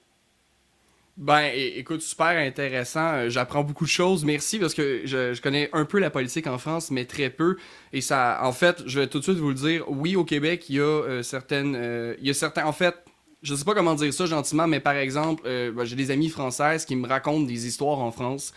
Ben, 1.18 1.52
écoute, 1.54 2.02
super 2.02 2.38
intéressant. 2.38 3.14
Euh, 3.14 3.30
j'apprends 3.30 3.64
beaucoup 3.64 3.84
de 3.84 3.90
choses. 3.90 4.24
Merci 4.24 4.60
parce 4.60 4.74
que 4.74 5.02
je, 5.06 5.40
connais 5.42 5.70
un 5.74 5.86
peu 5.86 6.00
la 6.00 6.10
politique 6.10 6.48
en 6.48 6.58
France, 6.58 6.90
mais 6.90 7.06
très 7.06 7.30
peu. 7.30 7.58
Et 7.92 8.02
ça, 8.02 8.40
en 8.44 8.54
fait, 8.54 8.82
je 8.86 9.00
vais 9.00 9.08
tout 9.08 9.20
de 9.20 9.24
suite 9.24 9.38
vous 9.38 9.50
le 9.50 9.56
dire. 9.56 9.84
Oui, 9.90 10.16
au 10.16 10.24
Québec, 10.24 10.70
il 10.70 10.78
y 10.78 10.80
a 10.80 10.84
euh, 10.84 11.22
certaines, 11.22 11.76
euh, 11.76 12.16
il 12.20 12.28
y 12.28 12.30
a 12.30 12.34
certains, 12.34 12.66
en 12.66 12.72
fait, 12.72 12.96
je 13.44 13.54
sais 13.56 13.66
pas 13.66 13.74
comment 13.74 13.96
dire 13.96 14.14
ça 14.14 14.26
gentiment, 14.26 14.68
mais 14.68 14.80
par 14.80 14.96
exemple, 14.96 15.44
ben, 15.44 15.84
j'ai 15.84 15.96
des 15.96 16.12
amis 16.12 16.30
françaises 16.30 16.86
qui 16.86 16.96
me 16.96 17.08
racontent 17.08 17.46
des 17.46 17.66
histoires 17.66 17.98
en 18.00 18.12
France 18.12 18.54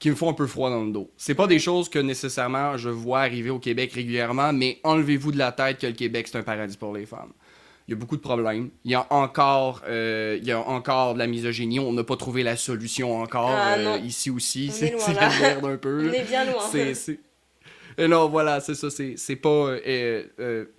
qui 0.00 0.10
me 0.10 0.16
font 0.16 0.28
un 0.28 0.34
peu 0.34 0.48
froid 0.48 0.70
dans 0.70 0.82
le 0.82 0.90
dos. 0.90 1.08
C'est 1.16 1.36
pas 1.36 1.46
des 1.46 1.60
choses 1.60 1.88
que 1.88 2.00
nécessairement 2.00 2.76
je 2.76 2.90
vois 2.90 3.20
arriver 3.20 3.50
au 3.50 3.60
Québec 3.60 3.92
régulièrement, 3.92 4.52
mais 4.52 4.80
enlevez-vous 4.82 5.30
de 5.30 5.38
la 5.38 5.52
tête 5.52 5.78
que 5.78 5.86
le 5.86 5.92
Québec 5.92 6.26
c'est 6.28 6.36
un 6.36 6.42
paradis 6.42 6.76
pour 6.76 6.92
les 6.92 7.06
femmes 7.06 7.32
il 7.86 7.90
y 7.90 7.94
a 7.94 7.96
beaucoup 7.96 8.16
de 8.16 8.22
problèmes. 8.22 8.70
Il 8.84 8.90
y 8.90 8.94
a 8.94 9.06
encore, 9.10 9.82
euh, 9.86 10.38
il 10.40 10.46
y 10.46 10.52
a 10.52 10.60
encore 10.60 11.14
de 11.14 11.18
la 11.18 11.26
misogynie. 11.26 11.78
On 11.78 11.92
n'a 11.92 12.04
pas 12.04 12.16
trouvé 12.16 12.42
la 12.42 12.56
solution 12.56 13.20
encore 13.20 13.50
ah, 13.50 13.74
euh, 13.76 13.98
ici 13.98 14.30
aussi. 14.30 14.70
C'est 14.70 14.94
la 15.12 15.28
merde 15.28 15.66
un 15.66 15.76
peu. 15.76 16.08
On 16.10 16.12
est 16.12 16.22
bien 16.22 16.44
loin. 16.46 16.62
C'est, 16.70 17.20
euh, 18.00 18.08
non, 18.08 18.28
voilà, 18.28 18.60
c'est 18.60 18.74
ça. 18.74 18.88
C'est, 18.90 19.36
pas 19.36 19.76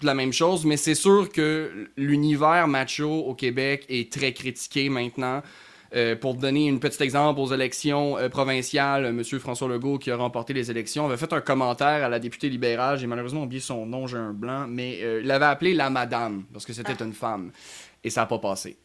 la 0.02 0.14
même 0.16 0.34
chose, 0.34 0.66
mais 0.66 0.78
c'est 0.78 0.96
sûr 0.96 1.30
que 1.30 1.90
l'univers 1.96 2.68
macho 2.68 3.10
au 3.10 3.36
Québec 3.36 3.86
est 3.88 4.12
très 4.12 4.34
critiqué 4.34 4.90
maintenant. 4.90 5.44
Euh, 5.94 6.16
pour 6.16 6.34
donner 6.34 6.70
un 6.70 6.78
petit 6.78 7.02
exemple, 7.04 7.40
aux 7.40 7.54
élections 7.54 8.18
euh, 8.18 8.30
provinciales, 8.30 9.06
M. 9.06 9.24
François 9.40 9.68
Legault, 9.68 9.98
qui 9.98 10.12
a 10.12 10.18
remporté 10.18 10.54
les 10.54 10.72
élections, 10.72 11.06
avait 11.06 11.18
fait 11.18 11.32
un 11.32 11.42
commentaire 11.42 12.04
à 12.04 12.10
la 12.10 12.20
députée 12.20 12.50
libérale. 12.50 12.98
J'ai 12.98 13.08
malheureusement 13.08 13.44
oublié 13.44 13.62
son 13.62 13.86
nom, 13.86 14.08
j'ai 14.08 14.18
un 14.18 14.34
blanc, 14.34 14.66
mais 14.68 15.00
euh, 15.02 15.22
il 15.22 15.28
l'avait 15.28 15.46
appelé 15.46 15.74
la 15.74 15.90
madame, 15.90 16.44
parce 16.52 16.66
que 16.66 16.74
c'était 16.74 16.96
ah. 17.00 17.04
une 17.04 17.14
femme. 17.14 17.52
Et 18.04 18.10
ça 18.10 18.22
n'a 18.22 18.28
pas 18.28 18.40
passé. 18.40 18.78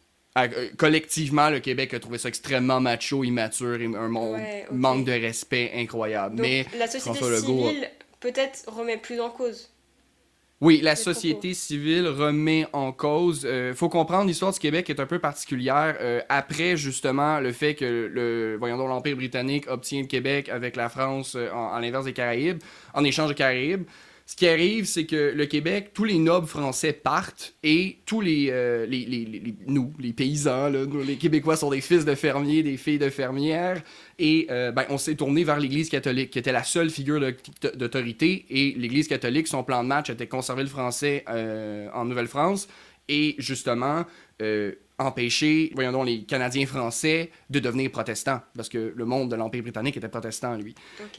collectivement, 0.77 1.51
le 1.51 1.61
Québec 1.61 1.95
a 1.95 2.01
trouvé 2.01 2.19
ça 2.19 2.29
extrêmement 2.29 2.81
macho, 2.81 3.25
immature 3.25 3.81
et 3.81 3.87
un 3.87 4.09
manque 4.71 5.05
de 5.05 5.13
respect 5.13 5.73
incroyable. 5.75 6.41
mais 6.41 6.65
la 6.79 6.87
société 6.87 7.19
civile 7.41 7.91
peut-être 8.21 8.65
remet 8.67 8.99
plus 8.99 9.21
en 9.21 9.31
cause. 9.31 9.71
Oui, 10.61 10.81
la 10.83 10.95
société 10.95 11.55
civile 11.55 12.07
remet 12.07 12.67
en 12.75 12.93
cause. 12.93 13.47
Euh, 13.47 13.73
faut 13.73 13.89
comprendre, 13.89 14.27
l'histoire 14.27 14.53
du 14.53 14.59
Québec 14.59 14.91
est 14.91 15.01
un 15.01 15.07
peu 15.07 15.19
particulière. 15.19 15.97
Euh, 16.01 16.21
après, 16.29 16.77
justement, 16.77 17.41
le 17.41 17.51
fait 17.53 17.75
que 17.75 18.11
le, 18.13 18.57
voyons 18.59 18.77
donc, 18.77 18.89
l'Empire 18.89 19.17
britannique 19.17 19.65
obtient 19.71 20.03
le 20.03 20.07
Québec 20.07 20.51
avec 20.51 20.77
la 20.77 20.91
France 20.91 21.35
euh, 21.35 21.51
en, 21.51 21.73
à 21.73 21.81
l'inverse 21.81 22.05
des 22.05 22.13
Caraïbes, 22.13 22.59
en 22.93 23.05
échange 23.05 23.31
des 23.31 23.37
Caraïbes, 23.37 23.85
ce 24.31 24.37
qui 24.37 24.47
arrive, 24.47 24.85
c'est 24.85 25.07
que 25.07 25.33
le 25.35 25.47
Québec, 25.47 25.91
tous 25.93 26.05
les 26.05 26.17
nobles 26.17 26.47
français 26.47 26.93
partent 26.93 27.53
et 27.65 27.99
tous 28.07 28.21
les, 28.21 28.47
euh, 28.51 28.87
nous, 29.67 29.93
les 29.99 30.13
paysans, 30.13 30.69
les 30.69 31.17
Québécois 31.17 31.57
sont 31.57 31.71
des 31.71 31.81
fils 31.81 32.05
de 32.05 32.15
fermiers, 32.15 32.63
des 32.63 32.77
filles 32.77 33.01
de 33.01 33.11
fermières. 33.11 33.83
Et 34.21 34.47
euh, 34.49 34.71
ben, 34.71 34.85
on 34.89 34.99
s'est 34.99 35.17
tourné 35.17 35.43
vers 35.43 35.59
l'Église 35.59 35.89
catholique, 35.89 36.31
qui 36.31 36.39
était 36.39 36.53
la 36.53 36.63
seule 36.63 36.91
figure 36.91 37.21
d'autorité. 37.75 38.47
Et 38.51 38.73
l'Église 38.79 39.09
catholique, 39.09 39.49
son 39.49 39.65
plan 39.65 39.83
de 39.83 39.89
match 39.89 40.11
était 40.11 40.29
conserver 40.29 40.63
le 40.63 40.69
français 40.69 41.25
euh, 41.29 41.89
en 41.93 42.05
Nouvelle-France. 42.05 42.69
Et 43.09 43.35
justement, 43.39 44.05
empêcher, 45.01 45.73
voyons 45.75 45.93
donc, 45.93 46.07
les 46.07 46.23
Canadiens 46.23 46.67
français 46.67 47.31
de 47.49 47.59
devenir 47.59 47.91
protestants, 47.91 48.41
parce 48.55 48.69
que 48.69 48.93
le 48.95 49.05
monde 49.05 49.31
de 49.31 49.37
l'Empire 49.37 49.63
britannique 49.63 49.97
était 49.97 50.09
protestant, 50.09 50.57
lui. 50.57 50.75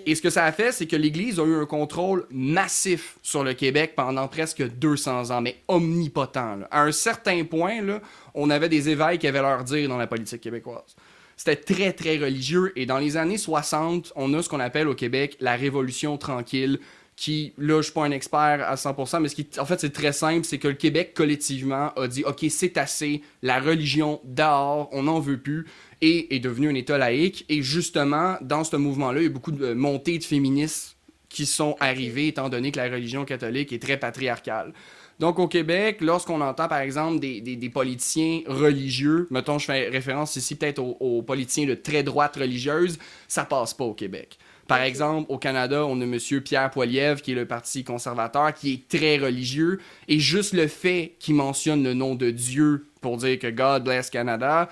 Et 0.05 0.15
ce 0.15 0.21
que 0.21 0.29
ça 0.29 0.45
a 0.45 0.51
fait, 0.51 0.71
c'est 0.71 0.85
que 0.85 0.95
l'Église 0.95 1.39
a 1.39 1.45
eu 1.45 1.55
un 1.55 1.65
contrôle 1.65 2.27
massif 2.29 3.17
sur 3.21 3.43
le 3.43 3.53
Québec 3.53 3.93
pendant 3.95 4.27
presque 4.27 4.63
200 4.63 5.31
ans, 5.31 5.41
mais 5.41 5.57
omnipotent. 5.67 6.67
À 6.69 6.83
un 6.83 6.91
certain 6.91 7.43
point, 7.43 7.81
là, 7.81 8.01
on 8.33 8.49
avait 8.49 8.69
des 8.69 8.89
évêques 8.89 9.21
qui 9.21 9.27
avaient 9.27 9.41
leur 9.41 9.63
dire 9.63 9.89
dans 9.89 9.97
la 9.97 10.07
politique 10.07 10.41
québécoise. 10.41 10.95
C'était 11.35 11.55
très, 11.55 11.91
très 11.91 12.17
religieux, 12.17 12.71
et 12.75 12.85
dans 12.85 12.99
les 12.99 13.17
années 13.17 13.39
60, 13.39 14.13
on 14.15 14.31
a 14.35 14.43
ce 14.43 14.49
qu'on 14.49 14.59
appelle 14.59 14.87
au 14.87 14.93
Québec 14.93 15.37
la 15.39 15.55
Révolution 15.55 16.17
tranquille, 16.17 16.79
qui, 17.21 17.53
là, 17.59 17.77
je 17.77 17.83
suis 17.83 17.93
pas 17.93 18.03
un 18.03 18.09
expert 18.09 18.65
à 18.67 18.73
100%, 18.73 19.19
mais 19.19 19.27
ce 19.27 19.35
qui, 19.35 19.47
en 19.59 19.65
fait, 19.67 19.79
c'est 19.79 19.91
très 19.91 20.11
simple, 20.11 20.43
c'est 20.43 20.57
que 20.57 20.67
le 20.67 20.73
Québec, 20.73 21.13
collectivement, 21.13 21.93
a 21.95 22.07
dit, 22.07 22.23
OK, 22.23 22.43
c'est 22.49 22.77
assez, 22.77 23.21
la 23.43 23.59
religion 23.59 24.19
dehors, 24.23 24.89
on 24.91 25.03
n'en 25.03 25.19
veut 25.19 25.37
plus, 25.37 25.67
et 26.01 26.35
est 26.35 26.39
devenu 26.39 26.67
un 26.67 26.73
État 26.73 26.97
laïque. 26.97 27.45
Et 27.47 27.61
justement, 27.61 28.37
dans 28.41 28.63
ce 28.63 28.75
mouvement-là, 28.75 29.19
il 29.19 29.23
y 29.25 29.27
a 29.27 29.29
beaucoup 29.29 29.51
de 29.51 29.73
montées 29.73 30.17
de 30.17 30.23
féministes 30.23 30.97
qui 31.29 31.45
sont 31.45 31.75
arrivées, 31.79 32.29
étant 32.29 32.49
donné 32.49 32.71
que 32.71 32.79
la 32.79 32.89
religion 32.89 33.23
catholique 33.23 33.71
est 33.71 33.83
très 33.83 33.97
patriarcale. 33.97 34.73
Donc, 35.19 35.37
au 35.37 35.47
Québec, 35.47 36.01
lorsqu'on 36.01 36.41
entend, 36.41 36.67
par 36.67 36.79
exemple, 36.79 37.19
des, 37.19 37.39
des, 37.39 37.69
politiciens 37.69 38.41
religieux, 38.47 39.27
mettons, 39.29 39.59
je 39.59 39.65
fais 39.67 39.89
référence 39.89 40.35
ici 40.37 40.55
peut-être 40.55 40.79
aux, 40.79 40.97
aux, 40.99 41.21
politiciens 41.21 41.67
de 41.67 41.75
très 41.75 42.01
droite 42.01 42.35
religieuse, 42.35 42.97
ça 43.27 43.45
passe 43.45 43.75
pas 43.75 43.83
au 43.83 43.93
Québec. 43.93 44.39
Par 44.67 44.81
exemple, 44.81 45.25
au 45.29 45.37
Canada, 45.37 45.85
on 45.85 45.99
a 46.01 46.03
M. 46.03 46.17
Pierre 46.43 46.69
Poilievre, 46.69 47.21
qui 47.21 47.33
est 47.33 47.35
le 47.35 47.45
Parti 47.45 47.83
conservateur, 47.83 48.53
qui 48.53 48.73
est 48.73 48.87
très 48.87 49.17
religieux. 49.17 49.79
Et 50.07 50.19
juste 50.19 50.53
le 50.53 50.67
fait 50.67 51.15
qu'il 51.19 51.35
mentionne 51.35 51.83
le 51.83 51.93
nom 51.93 52.15
de 52.15 52.31
Dieu 52.31 52.87
pour 53.01 53.17
dire 53.17 53.39
que 53.39 53.47
God 53.47 53.83
bless 53.83 54.09
Canada, 54.09 54.69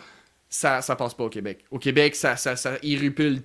ça, 0.49 0.81
ça 0.81 0.95
passe 0.95 1.13
pas 1.13 1.25
au 1.25 1.29
Québec. 1.29 1.63
Au 1.69 1.77
Québec, 1.77 2.15
ça, 2.15 2.35
ça, 2.35 2.55
ça 2.55 2.77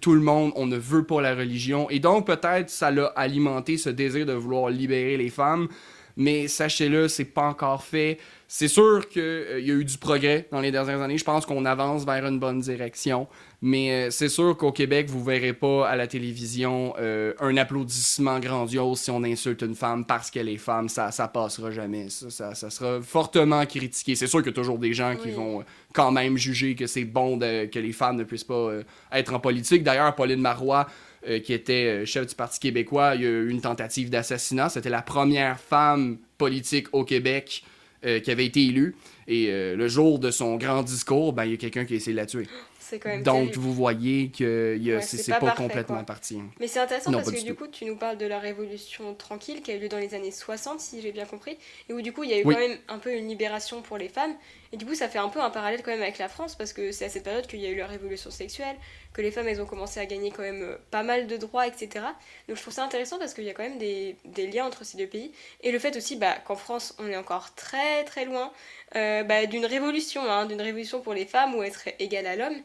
tout 0.00 0.14
le 0.14 0.20
monde. 0.20 0.52
On 0.56 0.66
ne 0.66 0.76
veut 0.76 1.04
pas 1.04 1.20
la 1.20 1.34
religion. 1.34 1.88
Et 1.90 1.98
donc, 1.98 2.26
peut-être, 2.26 2.70
ça 2.70 2.90
l'a 2.90 3.06
alimenté 3.14 3.76
ce 3.76 3.90
désir 3.90 4.24
de 4.24 4.32
vouloir 4.32 4.70
libérer 4.70 5.16
les 5.16 5.30
femmes. 5.30 5.68
mais 6.16 6.48
sachez-le, 6.48 7.08
c'est 7.08 7.24
pas 7.24 7.48
encore 7.48 7.82
fait. 7.82 8.18
C'est 8.56 8.68
sûr 8.68 9.08
qu'il 9.08 9.20
euh, 9.20 9.58
y 9.58 9.72
a 9.72 9.74
eu 9.74 9.84
du 9.84 9.98
progrès 9.98 10.46
dans 10.52 10.60
les 10.60 10.70
dernières 10.70 11.00
années. 11.00 11.18
Je 11.18 11.24
pense 11.24 11.44
qu'on 11.44 11.64
avance 11.64 12.06
vers 12.06 12.24
une 12.24 12.38
bonne 12.38 12.60
direction. 12.60 13.26
Mais 13.60 13.90
euh, 13.90 14.10
c'est 14.12 14.28
sûr 14.28 14.56
qu'au 14.56 14.70
Québec, 14.70 15.10
vous 15.10 15.24
verrez 15.24 15.54
pas 15.54 15.88
à 15.88 15.96
la 15.96 16.06
télévision 16.06 16.94
euh, 17.00 17.32
un 17.40 17.56
applaudissement 17.56 18.38
grandiose 18.38 19.00
si 19.00 19.10
on 19.10 19.24
insulte 19.24 19.62
une 19.62 19.74
femme 19.74 20.04
parce 20.04 20.30
qu'elle 20.30 20.48
est 20.48 20.56
femme. 20.56 20.88
Ça, 20.88 21.10
ça 21.10 21.26
passera 21.26 21.72
jamais. 21.72 22.08
Ça, 22.10 22.54
ça, 22.54 22.70
sera 22.70 23.02
fortement 23.02 23.66
critiqué. 23.66 24.14
C'est 24.14 24.28
sûr 24.28 24.38
qu'il 24.38 24.52
y 24.52 24.54
a 24.54 24.54
toujours 24.54 24.78
des 24.78 24.94
gens 24.94 25.16
qui 25.16 25.32
vont 25.32 25.64
quand 25.92 26.12
même 26.12 26.36
juger 26.36 26.76
que 26.76 26.86
c'est 26.86 27.04
bon 27.04 27.36
que 27.40 27.78
les 27.80 27.92
femmes 27.92 28.18
ne 28.18 28.22
puissent 28.22 28.44
pas 28.44 28.70
être 29.10 29.34
en 29.34 29.40
politique. 29.40 29.82
D'ailleurs, 29.82 30.14
Pauline 30.14 30.40
Marois, 30.40 30.86
qui 31.42 31.52
était 31.52 32.06
chef 32.06 32.28
du 32.28 32.36
Parti 32.36 32.60
québécois, 32.60 33.16
il 33.16 33.22
y 33.22 33.26
a 33.26 33.30
eu 33.30 33.50
une 33.50 33.60
tentative 33.60 34.10
d'assassinat. 34.10 34.68
C'était 34.68 34.90
la 34.90 35.02
première 35.02 35.58
femme 35.58 36.18
politique 36.38 36.86
au 36.92 37.02
Québec 37.02 37.64
euh, 38.04 38.20
qui 38.20 38.30
avait 38.30 38.46
été 38.46 38.64
élu. 38.64 38.94
Et 39.26 39.46
euh, 39.48 39.76
le 39.76 39.88
jour 39.88 40.18
de 40.18 40.30
son 40.30 40.56
grand 40.56 40.82
discours, 40.82 41.32
ben, 41.32 41.44
il 41.44 41.52
y 41.52 41.54
a 41.54 41.56
quelqu'un 41.56 41.84
qui 41.84 41.94
a 41.94 41.96
essayé 41.96 42.12
de 42.12 42.20
la 42.20 42.26
tuer. 42.26 42.46
Donc, 43.22 43.54
vous 43.56 43.72
voyez 43.72 44.30
que 44.30 44.78
c'est 45.02 45.38
pas, 45.38 45.52
complètement 45.52 46.04
parti. 46.04 46.36
Hein. 46.36 46.50
Mais 46.60 46.68
c'est 46.68 46.80
intéressant 46.80 47.12
parce 47.12 47.30
que 47.30 47.44
du 47.44 47.54
coup, 47.54 47.66
tu 47.66 47.84
nous 47.84 47.96
parles 47.96 48.18
de 48.18 48.26
la 48.26 48.38
révolution 48.38 49.14
tranquille 49.14 49.62
qui 49.62 49.70
a 49.70 49.76
eu 49.76 49.78
lieu 49.78 49.88
dans 49.88 49.98
les 49.98 50.14
années 50.14 50.30
60, 50.30 50.80
si 50.80 51.00
j'ai 51.00 51.12
bien 51.12 51.26
compris, 51.26 51.56
et 51.88 51.92
où 51.92 52.02
du 52.02 52.12
coup, 52.12 52.24
il 52.24 52.30
y 52.30 52.34
a 52.34 52.40
eu 52.40 52.44
quand 52.44 52.50
même 52.50 52.78
un 52.88 52.98
peu 52.98 53.14
une 53.14 53.28
libération 53.28 53.82
pour 53.82 53.98
les 53.98 54.08
femmes. 54.08 54.34
Et 54.72 54.76
du 54.76 54.86
coup, 54.86 54.94
ça 54.96 55.08
fait 55.08 55.20
un 55.20 55.28
peu 55.28 55.40
un 55.40 55.50
parallèle 55.50 55.82
quand 55.84 55.92
même 55.92 56.02
avec 56.02 56.18
la 56.18 56.28
France 56.28 56.56
parce 56.56 56.72
que 56.72 56.90
c'est 56.90 57.04
à 57.04 57.08
cette 57.08 57.22
période 57.22 57.46
qu'il 57.46 57.60
y 57.60 57.66
a 57.66 57.68
eu 57.68 57.76
la 57.76 57.86
révolution 57.86 58.32
sexuelle, 58.32 58.74
que 59.12 59.22
les 59.22 59.30
femmes, 59.30 59.46
elles 59.46 59.62
ont 59.62 59.66
commencé 59.66 60.00
à 60.00 60.06
gagner 60.06 60.32
quand 60.32 60.42
même 60.42 60.62
euh, 60.62 60.76
pas 60.90 61.04
mal 61.04 61.28
de 61.28 61.36
droits, 61.36 61.68
etc. 61.68 62.04
Donc, 62.48 62.56
je 62.56 62.62
trouve 62.62 62.74
ça 62.74 62.82
intéressant 62.82 63.18
parce 63.18 63.34
qu'il 63.34 63.44
y 63.44 63.50
a 63.50 63.52
quand 63.52 63.62
même 63.62 63.78
des, 63.78 64.16
des, 64.24 64.48
liens 64.48 64.66
entre 64.66 64.84
ces 64.84 64.98
deux 64.98 65.06
pays. 65.06 65.30
Et 65.62 65.70
le 65.70 65.78
fait 65.78 65.96
aussi 65.96 66.16
bah, 66.16 66.34
qu'en 66.44 66.56
France, 66.56 66.96
on 66.98 67.06
est 67.06 67.16
encore 67.16 67.54
très 67.54 68.02
très 68.02 68.24
loin 68.24 68.52
euh, 68.96 69.22
bah, 69.22 69.46
d'une 69.46 69.64
révolution, 69.64 70.22
hein, 70.28 70.46
d'une 70.46 70.60
révolution 70.60 71.00
pour 71.00 71.14
les 71.14 71.24
femmes 71.24 71.54
où 71.54 71.62
être 71.62 71.88
égale 72.00 72.26
à 72.26 72.34
l'homme. 72.34 72.56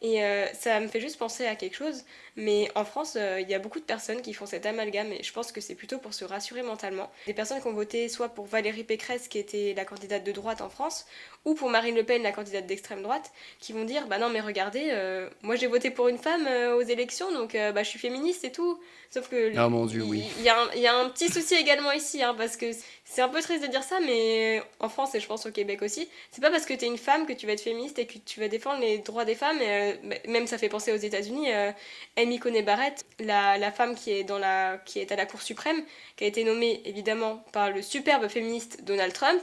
Et 0.00 0.22
euh, 0.22 0.46
ça 0.52 0.78
me 0.78 0.86
fait 0.86 1.00
juste 1.00 1.18
penser 1.18 1.44
à 1.46 1.56
quelque 1.56 1.74
chose, 1.74 2.04
mais 2.36 2.70
en 2.76 2.84
France, 2.84 3.16
euh, 3.16 3.40
il 3.40 3.48
y 3.48 3.54
a 3.54 3.58
beaucoup 3.58 3.80
de 3.80 3.84
personnes 3.84 4.22
qui 4.22 4.32
font 4.32 4.46
cet 4.46 4.64
amalgame, 4.64 5.12
et 5.12 5.24
je 5.24 5.32
pense 5.32 5.50
que 5.50 5.60
c'est 5.60 5.74
plutôt 5.74 5.98
pour 5.98 6.14
se 6.14 6.24
rassurer 6.24 6.62
mentalement. 6.62 7.10
Des 7.26 7.34
personnes 7.34 7.60
qui 7.60 7.66
ont 7.66 7.72
voté 7.72 8.08
soit 8.08 8.28
pour 8.28 8.46
Valérie 8.46 8.84
Pécresse, 8.84 9.26
qui 9.26 9.38
était 9.38 9.74
la 9.76 9.84
candidate 9.84 10.22
de 10.22 10.30
droite 10.30 10.60
en 10.60 10.68
France, 10.68 11.04
ou 11.44 11.54
pour 11.54 11.68
Marine 11.68 11.96
Le 11.96 12.04
Pen, 12.04 12.22
la 12.22 12.30
candidate 12.30 12.66
d'extrême 12.66 13.02
droite, 13.02 13.32
qui 13.58 13.72
vont 13.72 13.84
dire 13.84 14.06
Bah 14.06 14.18
non, 14.18 14.28
mais 14.28 14.40
regardez, 14.40 14.90
euh, 14.92 15.28
moi 15.42 15.56
j'ai 15.56 15.66
voté 15.66 15.90
pour 15.90 16.06
une 16.06 16.18
femme 16.18 16.46
aux 16.76 16.82
élections, 16.82 17.32
donc 17.32 17.54
bah, 17.54 17.82
je 17.82 17.88
suis 17.88 17.98
féministe 17.98 18.44
et 18.44 18.52
tout. 18.52 18.78
Sauf 19.10 19.28
que. 19.28 19.56
Ah 19.56 19.68
mon 19.68 19.86
dieu, 19.86 20.02
oui. 20.02 20.22
Il 20.38 20.42
y, 20.42 20.80
y, 20.80 20.86
a 20.86 20.96
un 20.96 21.08
petit 21.08 21.28
souci 21.28 21.54
également 21.54 21.92
ici, 21.92 22.22
hein, 22.22 22.34
parce 22.36 22.56
que 22.56 22.66
c'est 23.10 23.22
un 23.22 23.28
peu 23.28 23.40
triste 23.40 23.62
de 23.62 23.68
dire 23.68 23.82
ça, 23.82 24.00
mais 24.00 24.62
en 24.80 24.90
France 24.90 25.14
et 25.14 25.20
je 25.20 25.26
pense 25.26 25.46
au 25.46 25.50
Québec 25.50 25.80
aussi, 25.80 26.08
c'est 26.30 26.42
pas 26.42 26.50
parce 26.50 26.66
que 26.66 26.74
t'es 26.74 26.86
une 26.86 26.98
femme 26.98 27.26
que 27.26 27.32
tu 27.32 27.46
vas 27.46 27.54
être 27.54 27.62
féministe 27.62 27.98
et 27.98 28.06
que 28.06 28.18
tu 28.18 28.38
vas 28.38 28.48
défendre 28.48 28.80
les 28.80 28.98
droits 28.98 29.24
des 29.24 29.34
femmes. 29.34 29.60
Et, 29.62 29.70
euh, 29.70 29.92
même 30.28 30.46
ça 30.46 30.58
fait 30.58 30.68
penser 30.68 30.92
aux 30.92 30.98
États-Unis. 30.98 31.50
Euh, 31.50 31.72
Amy 32.18 32.38
Coney 32.38 32.62
Barrett, 32.62 33.06
la, 33.18 33.72
femme 33.72 33.94
qui 33.94 34.10
est, 34.12 34.30
à 34.30 35.16
la 35.16 35.26
Cour 35.26 35.40
suprême, 35.40 35.82
qui 36.16 36.24
a 36.24 36.26
été 36.26 36.44
nommée 36.44 36.82
évidemment 36.84 37.42
par 37.52 37.70
le 37.70 37.80
superbe 37.80 38.28
féministe 38.28 38.84
Donald 38.84 39.14
Trump. 39.14 39.42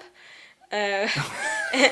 Euh, 0.73 1.07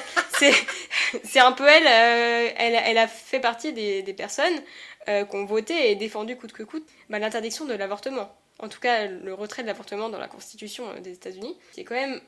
c'est 1.23 1.39
un 1.39 1.53
peu 1.53 1.67
elle, 1.67 2.55
elle, 2.55 2.97
a 2.99 3.07
fait 3.07 3.39
partie 3.39 3.73
des, 3.73 4.03
des 4.03 4.13
personnes 4.13 4.62
qui 5.07 5.36
ont 5.36 5.45
voté 5.45 5.89
et 5.89 5.95
défendu 5.95 6.38
coûte 6.38 6.53
que 6.53 6.63
coûte 6.63 6.88
bah, 7.09 7.17
l'interdiction 7.17 7.65
de 7.65 7.73
l'avortement 7.73 8.31
en 8.63 8.69
tout 8.69 8.80
cas 8.80 9.08
le 9.08 9.34
retrait 9.34 9.62
de 9.62 9.67
l'avortement 9.67 10.10
dans 10.10 10.17
la 10.17 10.28
Constitution 10.28 10.86
euh, 10.89 10.99
des 10.99 11.12
États-Unis, 11.12 11.58
c'est 11.73 11.84
quand 11.84 11.95
même 11.95 12.21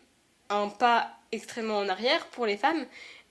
un 0.50 0.68
pas 0.68 1.12
extrêmement 1.32 1.78
en 1.78 1.90
arrière 1.90 2.26
pour 2.28 2.46
les 2.46 2.58
femmes. 2.58 2.86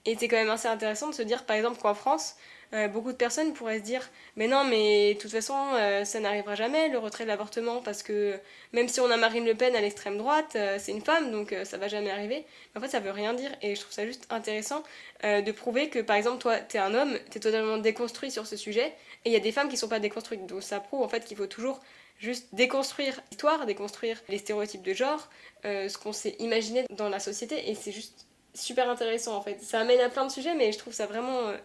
Et 0.05 0.15
c'est 0.19 0.27
quand 0.27 0.37
même 0.37 0.49
assez 0.49 0.67
intéressant 0.67 1.09
de 1.09 1.15
se 1.15 1.23
dire, 1.23 1.45
par 1.45 1.55
exemple, 1.55 1.81
qu'en 1.81 1.95
France, 1.95 2.35
euh, 2.73 2.87
beaucoup 2.87 3.11
de 3.11 3.17
personnes 3.17 3.53
pourraient 3.53 3.79
se 3.79 3.83
dire 3.83 4.07
Mais 4.35 4.47
non, 4.47 4.63
mais 4.63 5.13
de 5.13 5.19
toute 5.19 5.31
façon, 5.31 5.55
euh, 5.73 6.03
ça 6.03 6.19
n'arrivera 6.19 6.53
jamais, 6.55 6.89
le 6.89 6.99
retrait 6.99 7.23
de 7.23 7.29
l'avortement, 7.29 7.81
parce 7.81 8.03
que 8.03 8.39
même 8.73 8.87
si 8.87 8.99
on 8.99 9.09
a 9.09 9.17
Marine 9.17 9.45
Le 9.45 9.55
Pen 9.55 9.75
à 9.75 9.81
l'extrême 9.81 10.17
droite, 10.17 10.57
c'est 10.77 10.91
une 10.91 11.01
femme, 11.01 11.31
donc 11.31 11.55
ça 11.63 11.77
va 11.77 11.87
jamais 11.87 12.11
arriver. 12.11 12.45
Mais 12.73 12.79
en 12.79 12.81
fait, 12.81 12.89
ça 12.89 12.99
veut 12.99 13.11
rien 13.11 13.33
dire. 13.33 13.49
Et 13.61 13.75
je 13.75 13.81
trouve 13.81 13.93
ça 13.93 14.05
juste 14.05 14.27
intéressant 14.29 14.83
de 15.23 15.51
prouver 15.51 15.89
que, 15.89 15.99
par 15.99 16.17
exemple, 16.17 16.39
toi, 16.39 16.57
t'es 16.57 16.77
un 16.77 16.93
homme, 16.93 17.17
t'es 17.31 17.39
totalement 17.39 17.77
déconstruit 17.77 18.29
sur 18.29 18.45
ce 18.45 18.57
sujet, 18.57 18.93
et 19.23 19.29
il 19.29 19.31
y 19.31 19.37
a 19.37 19.39
des 19.39 19.51
femmes 19.51 19.69
qui 19.69 19.77
sont 19.77 19.89
pas 19.89 19.99
déconstruites. 19.99 20.45
Donc 20.45 20.61
ça 20.61 20.79
prouve 20.79 21.01
en 21.01 21.07
fait 21.07 21.25
qu'il 21.25 21.37
faut 21.37 21.47
toujours 21.47 21.79
juste 22.17 22.47
déconstruire 22.53 23.19
l'histoire, 23.31 23.65
déconstruire 23.65 24.17
les 24.29 24.37
stéréotypes 24.37 24.83
de 24.83 24.93
genre, 24.93 25.29
euh, 25.65 25.89
ce 25.89 25.97
qu'on 25.97 26.13
s'est 26.13 26.35
imaginé 26.39 26.85
dans 26.89 27.09
la 27.09 27.19
société, 27.19 27.69
et 27.69 27.75
c'est 27.75 27.91
juste 27.91 28.25
super 28.53 28.89
intéressant 28.89 29.35
en 29.35 29.41
fait. 29.41 29.61
Ça 29.61 29.81
amène 29.81 29.99
à 29.99 30.09
plein 30.09 30.25
de 30.25 30.31
sujets, 30.31 30.55
mais 30.55 30.71
je 30.71 30.77
trouve 30.77 30.93
ça 30.93 31.05
vraiment 31.05 31.39
euh, 31.47 31.57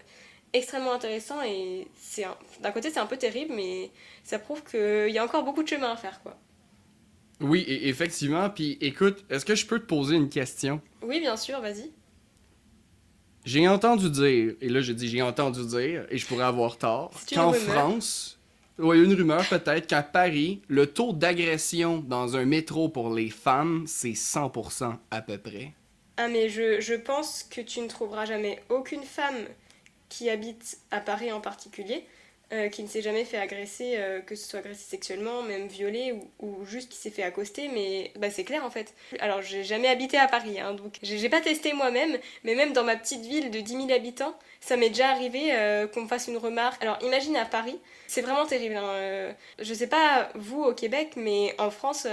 extrêmement 0.52 0.92
intéressant, 0.92 1.40
et 1.42 1.86
c'est 2.00 2.24
d'un 2.60 2.72
côté 2.72 2.90
c'est 2.90 3.00
un 3.00 3.06
peu 3.06 3.16
terrible, 3.16 3.54
mais 3.54 3.90
ça 4.24 4.38
prouve 4.38 4.62
qu'il 4.64 5.10
y 5.10 5.18
a 5.18 5.24
encore 5.24 5.44
beaucoup 5.44 5.62
de 5.62 5.68
chemin 5.68 5.92
à 5.92 5.96
faire 5.96 6.20
quoi. 6.22 6.36
Oui, 7.40 7.64
effectivement. 7.66 8.50
Puis 8.50 8.76
écoute, 8.82 9.24
est-ce 9.30 9.46
que 9.46 9.54
je 9.54 9.64
peux 9.64 9.78
te 9.78 9.86
poser 9.86 10.16
une 10.16 10.28
question? 10.28 10.82
Oui, 11.00 11.20
bien 11.20 11.38
sûr, 11.38 11.58
vas-y. 11.60 11.90
J'ai 13.46 13.66
entendu 13.66 14.10
dire, 14.10 14.54
et 14.60 14.68
là 14.68 14.82
je 14.82 14.92
dis 14.92 15.08
j'ai 15.08 15.22
entendu 15.22 15.64
dire, 15.64 16.06
et 16.10 16.18
je 16.18 16.26
pourrais 16.26 16.44
avoir 16.44 16.76
tort, 16.76 17.12
qu'en 17.32 17.52
France, 17.54 18.38
oui, 18.80 19.02
une 19.04 19.14
rumeur 19.14 19.46
peut-être 19.48 19.86
qu'à 19.86 20.02
Paris, 20.02 20.62
le 20.68 20.86
taux 20.86 21.12
d'agression 21.12 21.98
dans 21.98 22.36
un 22.36 22.44
métro 22.44 22.88
pour 22.88 23.14
les 23.14 23.30
femmes, 23.30 23.84
c'est 23.86 24.12
100% 24.12 24.96
à 25.10 25.22
peu 25.22 25.38
près. 25.38 25.72
Ah 26.16 26.28
mais 26.28 26.48
je, 26.48 26.80
je 26.80 26.94
pense 26.94 27.42
que 27.42 27.60
tu 27.60 27.80
ne 27.80 27.88
trouveras 27.88 28.26
jamais 28.26 28.62
aucune 28.68 29.02
femme 29.02 29.46
qui 30.08 30.28
habite 30.28 30.78
à 30.90 31.00
Paris 31.00 31.32
en 31.32 31.40
particulier 31.40 32.04
euh, 32.52 32.68
qui 32.68 32.82
ne 32.82 32.88
s'est 32.88 33.00
jamais 33.00 33.24
fait 33.24 33.36
agresser, 33.36 33.94
euh, 33.96 34.20
que 34.20 34.34
ce 34.34 34.48
soit 34.48 34.58
agressé 34.58 34.82
sexuellement, 34.82 35.42
même 35.42 35.68
violé 35.68 36.16
ou, 36.40 36.64
juste 36.66 36.88
qui 36.88 36.98
s'est 36.98 37.10
fait 37.10 37.22
accoster, 37.22 37.68
mais 37.68 38.12
bah, 38.18 38.28
c'est 38.28 38.42
clair 38.42 38.64
en 38.64 38.70
fait. 38.70 38.92
Alors 39.20 39.40
j'ai 39.40 39.62
jamais 39.62 39.86
habité 39.86 40.18
à 40.18 40.26
Paris, 40.26 40.58
hein, 40.58 40.74
donc 40.74 40.98
j'ai 41.00 41.28
pas 41.28 41.40
testé 41.40 41.72
moi-même, 41.74 42.18
mais 42.42 42.56
même 42.56 42.72
dans 42.72 42.82
ma 42.82 42.96
petite 42.96 43.24
ville 43.24 43.52
de 43.52 43.60
10 43.60 43.86
000 43.86 43.92
habitants, 43.92 44.36
ça 44.60 44.76
m'est 44.76 44.88
déjà 44.88 45.10
arrivé 45.10 45.50
euh, 45.52 45.86
qu'on 45.86 46.02
me 46.02 46.08
fasse 46.08 46.26
une 46.26 46.38
remarque. 46.38 46.82
Alors 46.82 46.98
imagine 47.02 47.36
à 47.36 47.44
Paris, 47.44 47.78
c'est 48.08 48.20
vraiment 48.20 48.46
terrible. 48.46 48.74
Hein, 48.74 49.32
je 49.60 49.72
sais 49.72 49.86
pas 49.86 50.30
vous 50.34 50.64
au 50.64 50.74
Québec, 50.74 51.12
mais 51.14 51.54
en 51.58 51.70
France, 51.70 52.08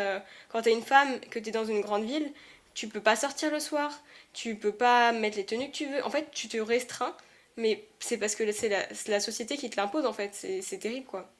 quand 0.49 0.61
t'es 0.61 0.71
une 0.71 0.83
femme, 0.83 1.19
que 1.31 1.39
t'es 1.39 1.49
dans 1.49 1.65
une 1.65 1.81
grande 1.81 2.05
ville, 2.05 2.31
tu 2.75 2.87
peux 2.87 3.01
pas 3.01 3.15
sortir 3.15 3.49
le 3.51 3.59
soir, 3.59 4.03
tu 4.33 4.53
peux 4.53 4.71
pas 4.71 5.13
mettre 5.13 5.35
les 5.37 5.45
tenues 5.47 5.71
que 5.71 5.75
tu 5.75 5.87
veux, 5.87 6.05
en 6.05 6.11
fait 6.11 6.27
tu 6.31 6.47
te 6.47 6.57
restreins 6.57 7.15
mais 7.57 7.87
c'est 7.99 8.17
parce 8.17 8.35
que 8.35 8.51
c'est 8.51 8.69
la, 9.07 9.19
société 9.19 9.57
qui 9.57 9.69
te 9.69 9.77
l'impose 9.77 10.05
en 10.05 10.13
fait. 10.13 10.31
C'est 10.33 10.77
terrible 10.77 11.05
quoi. 11.05 11.31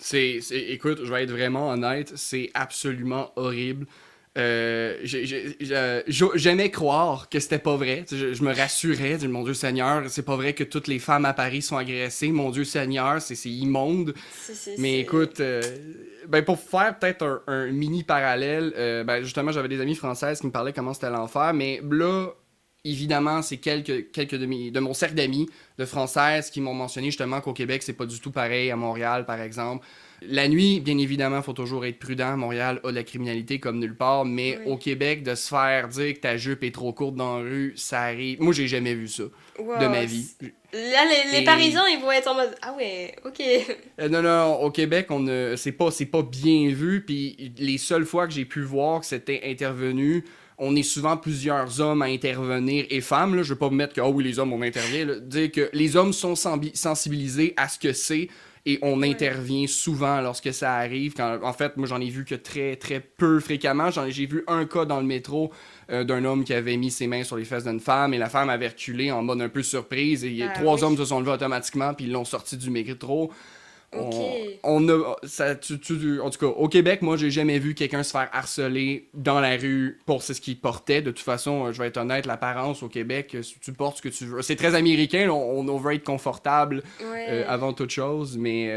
C'est, 0.00 0.38
écoute, 0.50 1.00
je 1.04 1.12
vais 1.12 1.24
être 1.24 1.32
vraiment 1.32 1.70
honnête, 1.70 2.12
c'est 2.16 2.50
absolument 2.54 3.32
horrible. 3.34 3.86
Euh, 4.36 4.98
j'aimais 5.02 6.70
croire 6.70 7.28
que 7.28 7.40
c'était 7.40 7.58
pas 7.58 7.76
vrai. 7.76 8.04
Je, 8.08 8.42
me 8.42 8.54
rassurais, 8.54 9.18
mon 9.26 9.42
Dieu 9.42 9.54
Seigneur, 9.54 10.04
c'est 10.08 10.22
pas 10.22 10.36
vrai 10.36 10.52
que 10.52 10.62
toutes 10.62 10.86
les 10.86 11.00
femmes 11.00 11.24
à 11.24 11.32
Paris 11.32 11.62
sont 11.62 11.76
agressées. 11.76 12.30
Mon 12.30 12.50
Dieu 12.50 12.64
Seigneur, 12.64 13.20
c'est 13.20 13.34
immonde. 13.48 14.14
Mais 14.78 15.00
écoute, 15.00 15.40
euh, 15.40 15.60
ben 16.28 16.44
pour 16.44 16.60
faire 16.60 16.96
peut-être 16.98 17.42
un, 17.48 17.66
mini 17.72 18.04
parallèle, 18.04 18.72
euh, 18.76 19.02
ben 19.02 19.22
justement, 19.24 19.50
j'avais 19.50 19.68
des 19.68 19.80
amis 19.80 19.96
françaises 19.96 20.40
qui 20.40 20.46
me 20.46 20.52
parlaient 20.52 20.72
comment 20.72 20.94
c'était 20.94 21.10
l'enfer. 21.10 21.52
Mais 21.52 21.80
là, 21.90 22.28
évidemment, 22.84 23.42
c'est 23.42 23.58
quelques, 23.58 24.10
quelques 24.12 24.34
de, 24.34 24.70
de 24.70 24.80
mon 24.80 24.94
cercle 24.94 25.14
d'amis 25.14 25.48
de 25.78 25.84
françaises 25.84 26.50
qui 26.50 26.60
m'ont 26.60 26.74
mentionné 26.74 27.08
justement 27.08 27.40
qu'au 27.40 27.52
Québec, 27.52 27.82
c'est 27.82 27.92
pas 27.92 28.06
du 28.06 28.20
tout 28.20 28.30
pareil 28.30 28.70
à 28.70 28.76
Montréal, 28.76 29.26
par 29.26 29.40
exemple. 29.40 29.86
La 30.20 30.48
nuit, 30.48 30.80
bien 30.80 30.98
évidemment, 30.98 31.36
il 31.36 31.42
faut 31.44 31.52
toujours 31.52 31.86
être 31.86 31.98
prudent. 31.98 32.36
Montréal 32.36 32.80
a 32.82 32.90
de 32.90 32.94
la 32.94 33.04
criminalité 33.04 33.60
comme 33.60 33.78
nulle 33.78 33.94
part, 33.94 34.24
mais 34.24 34.58
au 34.66 34.76
Québec, 34.76 35.22
de 35.22 35.36
se 35.36 35.48
faire 35.48 35.86
dire 35.88 36.14
que 36.14 36.18
ta 36.18 36.36
jupe 36.36 36.64
est 36.64 36.74
trop 36.74 36.92
courte 36.92 37.14
dans 37.14 37.38
la 37.38 37.44
rue, 37.44 37.72
ça 37.76 38.00
arrive. 38.00 38.40
Moi, 38.40 38.52
j'ai 38.52 38.66
jamais 38.66 38.94
vu 38.94 39.06
ça 39.06 39.24
de 39.58 39.86
ma 39.86 40.04
vie. 40.04 40.26
Là, 40.72 41.04
les, 41.32 41.44
Parisiens, 41.44 41.84
ils 41.88 42.00
vont 42.00 42.10
être 42.10 42.28
en 42.28 42.34
mode 42.34 42.54
Ah 42.62 42.74
ouais, 42.76 43.14
ok. 43.24 43.40
Euh, 44.00 44.08
non, 44.08 44.22
non, 44.22 44.60
au 44.60 44.70
Québec, 44.70 45.06
on 45.10 45.20
ne... 45.20 45.54
c'est 45.56 45.72
pas, 45.72 45.90
pas 46.10 46.22
bien 46.22 46.68
vu. 46.70 47.04
Puis 47.04 47.52
les 47.58 47.78
seules 47.78 48.04
fois 48.04 48.26
que 48.26 48.32
j'ai 48.32 48.44
pu 48.44 48.62
voir 48.62 49.00
que 49.00 49.06
c'était 49.06 49.42
intervenu, 49.44 50.24
on 50.58 50.74
est 50.74 50.82
souvent 50.82 51.16
plusieurs 51.16 51.80
hommes 51.80 52.02
à 52.02 52.06
intervenir 52.06 52.84
et 52.90 53.00
femmes. 53.00 53.34
Là, 53.34 53.42
je 53.42 53.50
veux 53.50 53.58
pas 53.58 53.70
me 53.70 53.76
mettre 53.76 53.94
que 53.94 54.00
oh 54.00 54.08
oui, 54.08 54.24
les 54.24 54.38
hommes, 54.38 54.52
on 54.52 54.62
intervient. 54.62 55.06
Dire 55.20 55.52
que 55.52 55.70
les 55.72 55.96
hommes 55.96 56.12
sont 56.12 56.34
sensibilisés 56.34 57.54
à 57.56 57.68
ce 57.68 57.78
que 57.78 57.92
c'est 57.92 58.28
et 58.66 58.78
on 58.82 59.02
intervient 59.02 59.66
souvent 59.66 60.20
lorsque 60.20 60.52
ça 60.52 60.74
arrive. 60.74 61.14
Quand, 61.14 61.38
en 61.42 61.52
fait, 61.52 61.76
moi, 61.76 61.86
j'en 61.86 62.00
ai 62.00 62.10
vu 62.10 62.24
que 62.24 62.34
très, 62.34 62.76
très 62.76 63.00
peu 63.00 63.40
fréquemment. 63.40 63.90
J'ai 64.08 64.26
vu 64.26 64.44
un 64.46 64.66
cas 64.66 64.84
dans 64.84 65.00
le 65.00 65.06
métro 65.06 65.52
euh, 65.90 66.04
d'un 66.04 66.24
homme 66.24 66.44
qui 66.44 66.52
avait 66.52 66.76
mis 66.76 66.90
ses 66.90 67.06
mains 67.06 67.24
sur 67.24 67.36
les 67.36 67.44
fesses 67.44 67.64
d'une 67.64 67.80
femme 67.80 68.12
et 68.12 68.18
la 68.18 68.28
femme 68.28 68.50
avait 68.50 68.68
reculé 68.68 69.10
en 69.10 69.22
mode 69.22 69.40
un 69.40 69.48
peu 69.48 69.62
surprise 69.62 70.24
et 70.24 70.42
ah 70.42 70.52
trois 70.54 70.84
hommes 70.84 70.96
se 70.96 71.06
sont 71.06 71.20
levés 71.20 71.32
automatiquement 71.32 71.94
puis 71.94 72.06
ils 72.06 72.12
l'ont 72.12 72.24
sorti 72.24 72.56
du 72.56 72.70
métro. 72.70 73.32
On, 73.94 74.86
a, 74.90 75.16
ça, 75.22 75.52
en 75.52 76.30
tout 76.30 76.38
cas, 76.38 76.46
au 76.46 76.68
Québec, 76.68 77.00
moi, 77.00 77.16
j'ai 77.16 77.30
jamais 77.30 77.58
vu 77.58 77.74
quelqu'un 77.74 78.02
se 78.02 78.10
faire 78.10 78.28
harceler 78.32 79.08
dans 79.14 79.40
la 79.40 79.56
rue 79.56 79.98
pour 80.04 80.22
ce 80.22 80.34
qu'il 80.34 80.60
portait. 80.60 81.00
De 81.00 81.10
toute 81.10 81.24
façon, 81.24 81.66
euh, 81.66 81.72
je 81.72 81.80
vais 81.80 81.88
être 81.88 81.96
honnête, 81.96 82.26
l'apparence 82.26 82.82
au 82.82 82.88
Québec, 82.88 83.34
euh, 83.34 83.42
tu 83.62 83.72
portes 83.72 83.96
ce 83.98 84.02
que 84.02 84.10
tu 84.10 84.26
veux. 84.26 84.42
C'est 84.42 84.56
très 84.56 84.74
américain, 84.74 85.30
on, 85.30 85.66
on, 85.66 85.76
veut 85.78 85.94
être 85.94 86.04
confortable 86.04 86.82
euh, 87.02 87.44
avant 87.48 87.72
toute 87.72 87.90
chose, 87.90 88.36
mais 88.36 88.70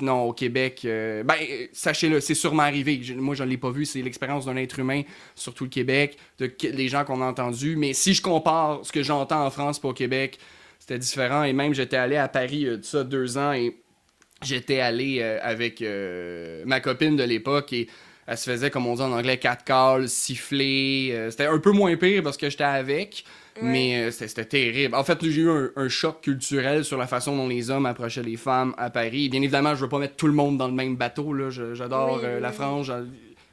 non, 0.00 0.22
au 0.22 0.32
Québec, 0.32 0.82
ben, 0.84 1.34
sachez-le, 1.72 2.20
c'est 2.20 2.34
sûrement 2.34 2.62
arrivé. 2.62 3.00
moi, 3.16 3.34
je 3.34 3.42
ne 3.42 3.48
l'ai 3.48 3.56
pas 3.56 3.70
vu, 3.70 3.84
c'est 3.84 4.02
l'expérience 4.02 4.46
d'un 4.46 4.56
être 4.56 4.78
humain 4.78 5.02
sur 5.34 5.52
tout 5.54 5.64
le 5.64 5.70
Québec, 5.70 6.16
de 6.38 6.52
les 6.62 6.88
gens 6.88 7.04
qu'on 7.04 7.20
a 7.22 7.24
entendus. 7.24 7.74
Mais 7.76 7.92
si 7.92 8.14
je 8.14 8.22
compare 8.22 8.80
ce 8.84 8.92
que 8.92 9.02
j'entends 9.02 9.44
en 9.44 9.50
France 9.50 9.80
pour 9.80 9.90
au 9.90 9.94
Québec, 9.94 10.38
c'était 10.78 10.98
différent. 10.98 11.44
Et 11.44 11.52
même, 11.52 11.74
j'étais 11.74 11.96
allé 11.96 12.16
à 12.16 12.28
Paris, 12.28 12.66
ça, 12.82 13.04
deux 13.04 13.38
ans, 13.38 13.52
et 13.52 13.74
j'étais 14.44 14.80
allé 14.80 15.18
euh, 15.20 15.38
avec 15.42 15.82
euh, 15.82 16.62
ma 16.66 16.80
copine 16.80 17.16
de 17.16 17.24
l'époque 17.24 17.72
et 17.72 17.88
elle 18.26 18.38
se 18.38 18.50
faisait, 18.50 18.70
comme 18.70 18.86
on 18.86 18.94
dit 18.94 19.02
en 19.02 19.12
anglais, 19.12 19.38
quatre 19.38 19.64
calls, 19.64 20.08
siffler. 20.08 21.10
Euh, 21.12 21.30
c'était 21.30 21.46
un 21.46 21.58
peu 21.58 21.72
moins 21.72 21.94
pire 21.96 22.22
parce 22.22 22.36
que 22.36 22.48
j'étais 22.48 22.64
avec, 22.64 23.24
mais 23.60 24.10
c'était 24.10 24.46
terrible. 24.46 24.94
En 24.94 25.04
fait, 25.04 25.18
j'ai 25.22 25.42
eu 25.42 25.50
un, 25.76 25.88
choc 25.88 26.22
culturel 26.22 26.84
sur 26.84 26.98
la 26.98 27.06
façon 27.06 27.36
dont 27.36 27.48
les 27.48 27.70
hommes 27.70 27.86
approchaient 27.86 28.22
les 28.22 28.36
femmes 28.36 28.74
à 28.78 28.90
Paris. 28.90 29.28
Bien 29.28 29.42
évidemment, 29.42 29.74
je 29.74 29.82
veux 29.82 29.88
pas 29.88 29.98
mettre 29.98 30.16
tout 30.16 30.26
le 30.26 30.32
monde 30.32 30.56
dans 30.56 30.66
le 30.66 30.72
même 30.72 30.96
bateau. 30.96 31.50
J'adore 31.50 32.20
la 32.22 32.52
France, 32.52 32.90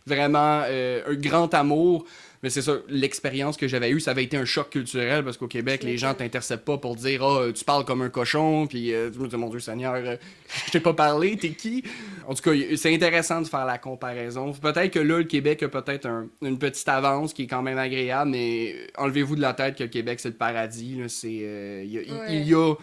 vraiment 0.08 0.64
un 0.66 1.14
grand 1.16 1.54
amour. 1.54 2.06
Mais 2.44 2.50
c'est 2.50 2.64
ça, 2.64 2.78
l'expérience 2.88 3.56
que 3.56 3.68
j'avais 3.68 3.92
eue, 3.92 4.00
ça 4.00 4.12
avait 4.12 4.24
été 4.24 4.36
un 4.36 4.46
choc 4.46 4.72
culturel 4.72 5.24
parce 5.24 5.38
qu'au 5.38 5.48
Québec, 5.48 5.84
les 5.84 5.98
gens 5.98 6.16
t'interceptent 6.16 6.66
pas 6.66 6.78
pour 6.80 6.96
dire 6.96 7.24
Ah, 7.24 7.52
tu 7.54 7.64
parles 7.64 7.86
comme 7.86 8.02
un 8.02 8.10
cochon, 8.10 8.66
puis 8.66 8.94
euh, 8.94 9.12
tu 9.12 9.20
me 9.20 9.28
dis 9.28 9.38
Mon 9.38 9.50
Dieu 9.50 9.60
Seigneur, 9.60 9.94
euh, 9.94 10.16
je 10.66 10.72
t'ai 10.72 10.80
pas 10.80 10.94
parlé, 10.94 11.38
t'es 11.38 11.52
qui? 11.52 11.84
En 12.28 12.34
tout 12.34 12.42
cas, 12.42 12.52
c'est 12.76 12.94
intéressant 12.94 13.42
de 13.42 13.48
faire 13.48 13.66
la 13.66 13.78
comparaison. 13.78 14.54
Peut-être 14.54 14.92
que 14.92 15.00
là, 15.00 15.20
le 15.20 15.26
Québec 15.26 15.62
a 15.62 15.70
peut-être 15.70 16.08
une 16.42 16.58
petite 16.58 16.90
avance 16.90 17.34
qui 17.34 17.44
est 17.44 17.48
quand 17.48 17.62
même 17.62 17.78
agréable, 17.78 18.32
mais 18.32 18.76
enlevez-vous 18.98 19.36
de 19.36 19.42
la 19.42 19.54
tête 19.54 19.78
que 19.78 19.84
le 19.84 19.90
Québec, 19.90 20.20
c'est 20.20 20.30
le 20.30 20.36
paradis. 20.36 21.00
Euh, 21.26 21.84
il 21.86 22.48
y 22.48 22.56
a 22.56 22.74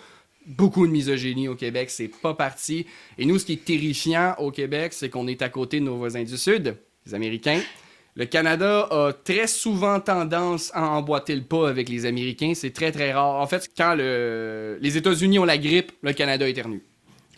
beaucoup 0.46 0.86
de 0.86 0.92
misogynie 0.92 1.48
au 1.48 1.56
Québec, 1.56 1.90
c'est 1.90 2.08
pas 2.08 2.34
parti. 2.34 2.86
Et 3.18 3.26
nous, 3.26 3.38
ce 3.38 3.44
qui 3.44 3.54
est 3.54 3.64
terrifiant 3.64 4.34
au 4.38 4.52
Québec, 4.52 4.92
c'est 4.92 5.10
qu'on 5.10 5.26
est 5.26 5.42
à 5.42 5.48
côté 5.48 5.80
de 5.80 5.84
nos 5.84 5.96
voisins 5.96 6.22
du 6.22 6.36
Sud, 6.36 6.76
les 7.06 7.14
Américains. 7.14 7.60
Le 8.18 8.26
Canada 8.26 8.88
a 8.90 9.12
très 9.12 9.46
souvent 9.46 10.00
tendance 10.00 10.72
à 10.74 10.88
emboîter 10.88 11.36
le 11.36 11.42
pas 11.42 11.68
avec 11.68 11.88
les 11.88 12.04
Américains. 12.04 12.50
C'est 12.56 12.72
très, 12.72 12.90
très 12.90 13.12
rare. 13.12 13.36
En 13.36 13.46
fait, 13.46 13.70
quand 13.76 13.94
les 13.94 14.96
États-Unis 14.96 15.38
ont 15.38 15.44
la 15.44 15.56
grippe, 15.56 15.92
le 16.02 16.12
Canada 16.12 16.48
éternue. 16.48 16.82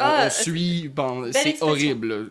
on, 0.01 0.05
ah, 0.05 0.31
suit. 0.31 0.89
Bon, 0.89 1.31
c'est 1.33 1.63
horrible. 1.63 2.31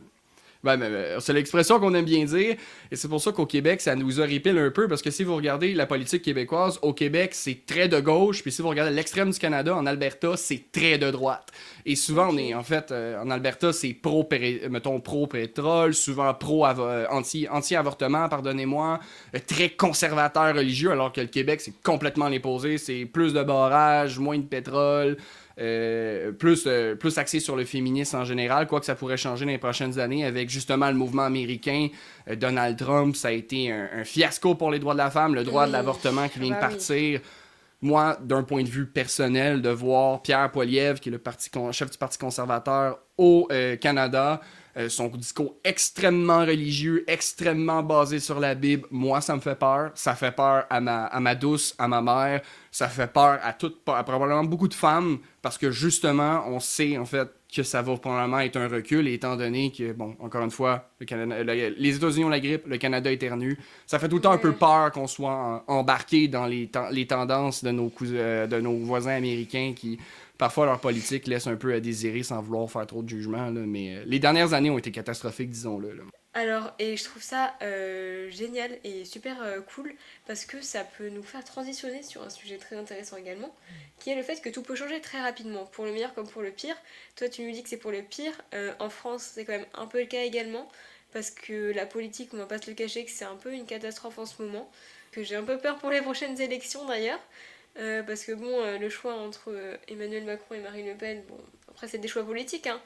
Ben, 0.62 0.76
ben, 0.76 0.92
ben, 0.92 1.20
c'est 1.22 1.32
l'expression 1.32 1.80
qu'on 1.80 1.94
aime 1.94 2.04
bien 2.04 2.26
dire. 2.26 2.56
Et 2.92 2.96
c'est 2.98 3.08
pour 3.08 3.22
ça 3.22 3.32
qu'au 3.32 3.46
Québec, 3.46 3.80
ça 3.80 3.96
nous 3.96 4.20
horripile 4.20 4.58
un 4.58 4.72
peu. 4.72 4.90
Parce 4.90 5.02
que 5.02 5.10
si 5.10 5.24
vous 5.24 5.36
regardez 5.36 5.74
la 5.74 5.86
politique 5.86 6.22
québécoise, 6.22 6.80
au 6.82 6.92
Québec, 6.94 7.32
c'est 7.34 7.66
très 7.66 7.88
de 7.88 8.00
gauche. 8.02 8.42
Puis 8.42 8.52
si 8.52 8.62
vous 8.62 8.68
regardez 8.68 8.94
l'extrême 8.94 9.32
du 9.32 9.40
Canada, 9.40 9.74
en 9.74 9.86
Alberta, 9.86 10.36
c'est 10.36 10.66
très 10.74 10.98
de 10.98 11.10
droite. 11.12 11.48
Et 11.86 11.96
souvent, 11.96 12.28
on 12.32 12.38
est, 12.38 12.54
en 12.54 12.64
fait, 12.64 12.92
euh, 12.92 13.22
en 13.22 13.30
Alberta, 13.30 13.72
c'est 13.72 13.94
pro, 13.94 14.28
mettons, 14.70 15.00
pro-pétrole, 15.00 15.94
souvent 15.94 16.34
pro-anti-avortement, 16.34 18.28
pardonnez-moi, 18.28 19.00
euh, 19.36 19.40
très 19.48 19.70
conservateur 19.70 20.54
religieux, 20.54 20.92
alors 20.92 21.14
que 21.14 21.22
le 21.22 21.28
Québec, 21.28 21.62
c'est 21.62 21.82
complètement 21.84 22.28
l'opposé. 22.28 22.78
C'est 22.78 23.06
plus 23.06 23.34
de 23.34 23.44
barrages, 23.44 24.20
moins 24.20 24.38
de 24.38 24.44
pétrole. 24.44 25.16
Euh, 25.60 26.32
plus, 26.32 26.64
euh, 26.68 26.96
plus 26.96 27.18
axé 27.18 27.42
sur 27.42 27.58
le 27.58 27.66
féminisme 27.66 28.16
en 28.16 28.24
général, 28.24 28.66
quoi 28.66 28.80
que 28.80 28.86
ça 28.86 28.96
pourrait 28.96 29.18
changer 29.18 29.44
dans 29.44 29.52
les 29.52 29.58
prochaines 29.58 30.00
années 30.00 30.24
avec 30.24 30.50
justement 30.50 30.88
le 30.88 30.94
mouvement 30.94 31.24
américain. 31.24 31.90
Euh, 32.30 32.38
Donald 32.38 32.78
Trump, 32.78 33.14
ça 33.18 33.28
a 33.28 33.32
été 33.32 33.70
un, 33.70 34.06
fiasco 34.06 34.56
pour 34.56 34.72
les 34.72 34.80
droits 34.80 34.94
de 34.94 35.00
la 35.00 35.12
femme, 35.12 35.36
le 35.36 35.44
droit 35.44 35.68
de 35.68 35.74
l'avortement 35.74 36.30
qui 36.30 36.40
vient 36.40 36.56
de 36.56 36.62
bah 36.62 36.68
partir. 36.70 37.20
Moi, 37.82 38.18
d'un 38.22 38.44
point 38.44 38.64
de 38.64 38.70
vue 38.70 38.86
personnel, 38.86 39.62
de 39.62 39.70
voir 39.70 40.22
Pierre 40.22 40.50
Poilievre, 40.50 41.02
qui 41.02 41.10
est 41.10 41.12
le 41.12 41.18
parti 41.18 41.50
chef 41.72 41.92
du 41.92 41.98
Parti 41.98 42.18
conservateur 42.18 43.00
au 43.18 43.48
Canada, 43.82 44.42
son 44.88 45.08
discours 45.08 45.56
extrêmement 45.64 46.40
religieux, 46.40 47.04
extrêmement 47.08 47.84
basé 47.84 48.20
sur 48.20 48.40
la 48.40 48.56
Bible, 48.56 48.88
moi, 48.92 49.20
ça 49.20 49.36
me 49.36 49.42
fait 49.42 49.56
peur. 49.58 49.92
Ça 49.96 50.16
fait 50.16 50.32
peur 50.32 50.66
à 50.70 50.80
ma, 50.80 51.06
à 51.06 51.20
ma 51.20 51.36
douce, 51.36 51.76
à 51.78 51.88
ma 51.88 52.02
mère 52.02 52.42
ça 52.72 52.88
fait 52.88 53.12
peur 53.12 53.40
à 53.44 53.54
toutes, 53.54 53.82
à 53.88 54.04
probablement 54.04 54.44
beaucoup 54.44 54.68
de 54.68 54.74
femmes, 54.74 55.20
parce 55.42 55.58
que 55.58 55.72
justement, 55.72 56.44
on 56.48 56.60
sait 56.60 56.98
en 56.98 57.06
fait 57.06 57.28
que 57.54 57.64
ça 57.64 57.82
va 57.82 57.98
probablement 57.98 58.40
être 58.40 58.58
un 58.58 58.68
recul, 58.68 59.08
étant 59.08 59.36
donné 59.36 59.72
que, 59.72 59.92
bon, 59.92 60.16
encore 60.20 60.44
une 60.44 60.52
fois, 60.52 60.90
le 61.00 61.76
les 61.80 61.96
États-Unis 61.96 62.26
ont 62.26 62.30
la 62.30 62.40
grippe, 62.40 62.68
le 62.68 62.78
Canada 62.78 63.12
éternue. 63.12 63.58
Ça 63.88 63.98
fait 63.98 64.08
tout 64.08 64.18
le 64.18 64.22
temps 64.22 64.32
un 64.32 64.38
peu 64.38 64.54
peur 64.54 64.92
qu'on 64.92 65.08
soit 65.08 65.64
embarqué 65.68 66.28
dans 66.28 66.46
les, 66.46 66.70
les 66.92 67.08
tendances 67.08 67.64
de 67.64 67.72
nos, 67.72 67.92
euh, 68.04 68.46
de 68.46 68.60
nos 68.62 68.78
voisins 68.78 69.16
américains 69.16 69.74
qui, 69.76 69.98
parfois, 70.40 70.66
leur 70.66 70.80
politique 70.80 71.28
laisse 71.28 71.46
un 71.46 71.56
peu 71.56 71.72
à 71.74 71.80
désirer 71.80 72.24
sans 72.24 72.42
vouloir 72.42 72.72
faire 72.72 72.88
trop 72.88 73.04
de 73.04 73.10
jugement. 73.10 73.52
mais 73.52 73.98
euh, 73.98 74.04
les 74.08 74.18
dernières 74.18 74.54
années 74.54 74.72
ont 74.72 74.80
été 74.80 74.92
catastrophiques, 74.92 75.52
disons-le. 75.52 76.02
Alors, 76.34 76.72
et 76.80 76.96
je 76.96 77.04
trouve 77.04 77.22
ça 77.22 77.56
euh, 77.62 78.30
génial 78.30 78.72
et 78.84 79.04
super 79.04 79.42
euh, 79.42 79.62
cool 79.62 79.94
parce 80.28 80.46
que 80.46 80.62
ça 80.62 80.84
peut 80.84 81.10
nous 81.10 81.24
faire 81.24 81.44
transitionner 81.44 82.02
sur 82.04 82.24
un 82.24 82.30
sujet 82.30 82.58
très 82.58 82.78
intéressant 82.78 83.18
également, 83.18 83.54
qui 84.00 84.12
est 84.12 84.16
le 84.16 84.24
fait 84.24 84.42
que 84.42 84.50
tout 84.50 84.62
peut 84.62 84.76
changer 84.76 85.02
très 85.02 85.22
rapidement, 85.22 85.66
pour 85.66 85.86
le 85.86 85.92
meilleur 85.92 86.14
comme 86.14 86.28
pour 86.28 86.42
le 86.42 86.52
pire. 86.52 86.76
Toi, 87.16 87.30
tu 87.30 87.44
nous 87.44 87.52
dis 87.52 87.62
que 87.62 87.70
c'est 87.70 87.78
pour 87.78 87.92
le 87.92 88.02
pire. 88.02 88.34
En 88.80 88.90
France, 88.90 89.32
c'est 89.34 89.44
quand 89.44 89.54
même 89.54 89.66
un 89.74 89.88
peu 89.88 90.00
le 90.00 90.06
cas 90.06 90.22
également, 90.22 90.70
parce 91.12 91.32
que 91.32 91.74
la 91.74 91.86
politique, 91.86 92.30
on 92.34 92.38
va 92.38 92.46
pas 92.46 92.60
se 92.60 92.70
le 92.70 92.76
cacher, 92.76 93.04
que 93.04 93.12
c'est 93.12 93.26
un 93.26 93.36
peu 93.36 93.52
une 93.52 93.66
catastrophe 93.66 94.20
en 94.20 94.26
ce 94.26 94.42
moment, 94.42 94.72
que 95.12 95.24
j'ai 95.24 95.36
un 95.36 95.44
peu 95.44 95.58
peur 95.58 95.78
pour 95.80 95.90
les 95.90 96.02
prochaines 96.02 96.40
élections 96.40 96.86
d'ailleurs. 96.86 97.20
Parce 98.06 98.26
que 98.26 98.34
bon, 98.34 98.78
le 98.78 98.90
choix 98.90 99.14
entre 99.14 99.54
Emmanuel 99.88 100.26
Macron 100.26 100.56
et 100.56 100.60
Marine 100.60 100.88
Le 100.88 100.96
Pen, 100.96 101.24
bon, 101.28 101.38
après 101.70 101.88
c'est 101.88 101.98
des 101.98 102.08
choix 102.08 102.24
politiques, 102.24 102.68
hein, 102.68 102.82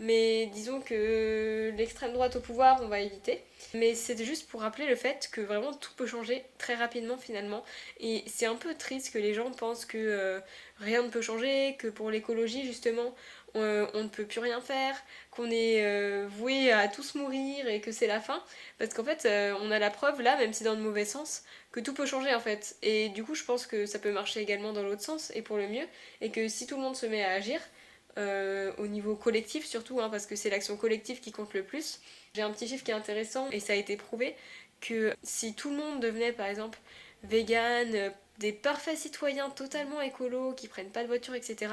mais 0.00 0.46
disons 0.52 0.80
que 0.80 1.72
l'extrême 1.76 2.12
droite 2.12 2.36
au 2.36 2.40
pouvoir, 2.40 2.80
on 2.82 2.86
va 2.88 3.00
éviter. 3.00 3.42
Mais 3.74 3.94
c'était 3.94 4.24
juste 4.24 4.48
pour 4.48 4.60
rappeler 4.60 4.86
le 4.86 4.94
fait 4.94 5.28
que 5.32 5.40
vraiment 5.40 5.72
tout 5.74 5.90
peut 5.96 6.06
changer 6.06 6.44
très 6.56 6.74
rapidement 6.76 7.18
finalement. 7.18 7.64
Et 7.98 8.22
c'est 8.26 8.46
un 8.46 8.54
peu 8.54 8.74
triste 8.74 9.12
que 9.12 9.18
les 9.18 9.34
gens 9.34 9.50
pensent 9.50 9.84
que 9.84 9.98
euh, 9.98 10.40
rien 10.78 11.02
ne 11.02 11.08
peut 11.08 11.20
changer, 11.20 11.74
que 11.78 11.88
pour 11.88 12.10
l'écologie 12.10 12.64
justement, 12.64 13.12
on, 13.58 14.02
ne 14.02 14.08
peut 14.08 14.24
plus 14.24 14.40
rien 14.40 14.60
faire, 14.60 14.96
qu'on 15.30 15.50
est 15.50 15.84
euh, 15.84 16.26
voué 16.28 16.72
à 16.72 16.88
tous 16.88 17.14
mourir 17.14 17.68
et 17.68 17.80
que 17.80 17.92
c'est 17.92 18.06
la 18.06 18.20
fin. 18.20 18.42
Parce 18.78 18.94
qu'en 18.94 19.04
fait, 19.04 19.26
euh, 19.26 19.54
on 19.60 19.70
a 19.70 19.78
la 19.78 19.90
preuve 19.90 20.20
là, 20.20 20.36
même 20.36 20.52
si 20.52 20.64
dans 20.64 20.74
le 20.74 20.80
mauvais 20.80 21.04
sens, 21.04 21.42
que 21.72 21.80
tout 21.80 21.94
peut 21.94 22.06
changer 22.06 22.34
en 22.34 22.40
fait. 22.40 22.76
Et 22.82 23.08
du 23.10 23.24
coup, 23.24 23.34
je 23.34 23.44
pense 23.44 23.66
que 23.66 23.86
ça 23.86 23.98
peut 23.98 24.12
marcher 24.12 24.40
également 24.40 24.72
dans 24.72 24.82
l'autre 24.82 25.02
sens 25.02 25.32
et 25.34 25.42
pour 25.42 25.56
le 25.56 25.68
mieux. 25.68 25.86
Et 26.20 26.30
que 26.30 26.48
si 26.48 26.66
tout 26.66 26.76
le 26.76 26.82
monde 26.82 26.96
se 26.96 27.06
met 27.06 27.24
à 27.24 27.32
agir, 27.32 27.60
euh, 28.18 28.72
au 28.78 28.88
niveau 28.88 29.14
collectif 29.14 29.64
surtout, 29.64 30.00
hein, 30.00 30.08
parce 30.10 30.26
que 30.26 30.34
c'est 30.34 30.50
l'action 30.50 30.76
collective 30.76 31.20
qui 31.20 31.30
compte 31.30 31.54
le 31.54 31.62
plus. 31.62 32.00
J'ai 32.34 32.42
un 32.42 32.50
petit 32.50 32.66
chiffre 32.66 32.84
qui 32.84 32.90
est 32.90 32.94
intéressant 32.94 33.48
et 33.50 33.60
ça 33.60 33.74
a 33.74 33.76
été 33.76 33.96
prouvé 33.96 34.34
que 34.80 35.14
si 35.22 35.54
tout 35.54 35.70
le 35.70 35.76
monde 35.76 36.00
devenait 36.00 36.32
par 36.32 36.46
exemple 36.46 36.80
vegan, 37.22 37.94
euh, 37.94 38.10
des 38.38 38.52
parfaits 38.52 38.96
citoyens 38.96 39.50
totalement 39.50 40.00
écolos 40.00 40.52
qui 40.54 40.66
prennent 40.68 40.90
pas 40.90 41.02
de 41.02 41.08
voiture, 41.08 41.34
etc., 41.34 41.72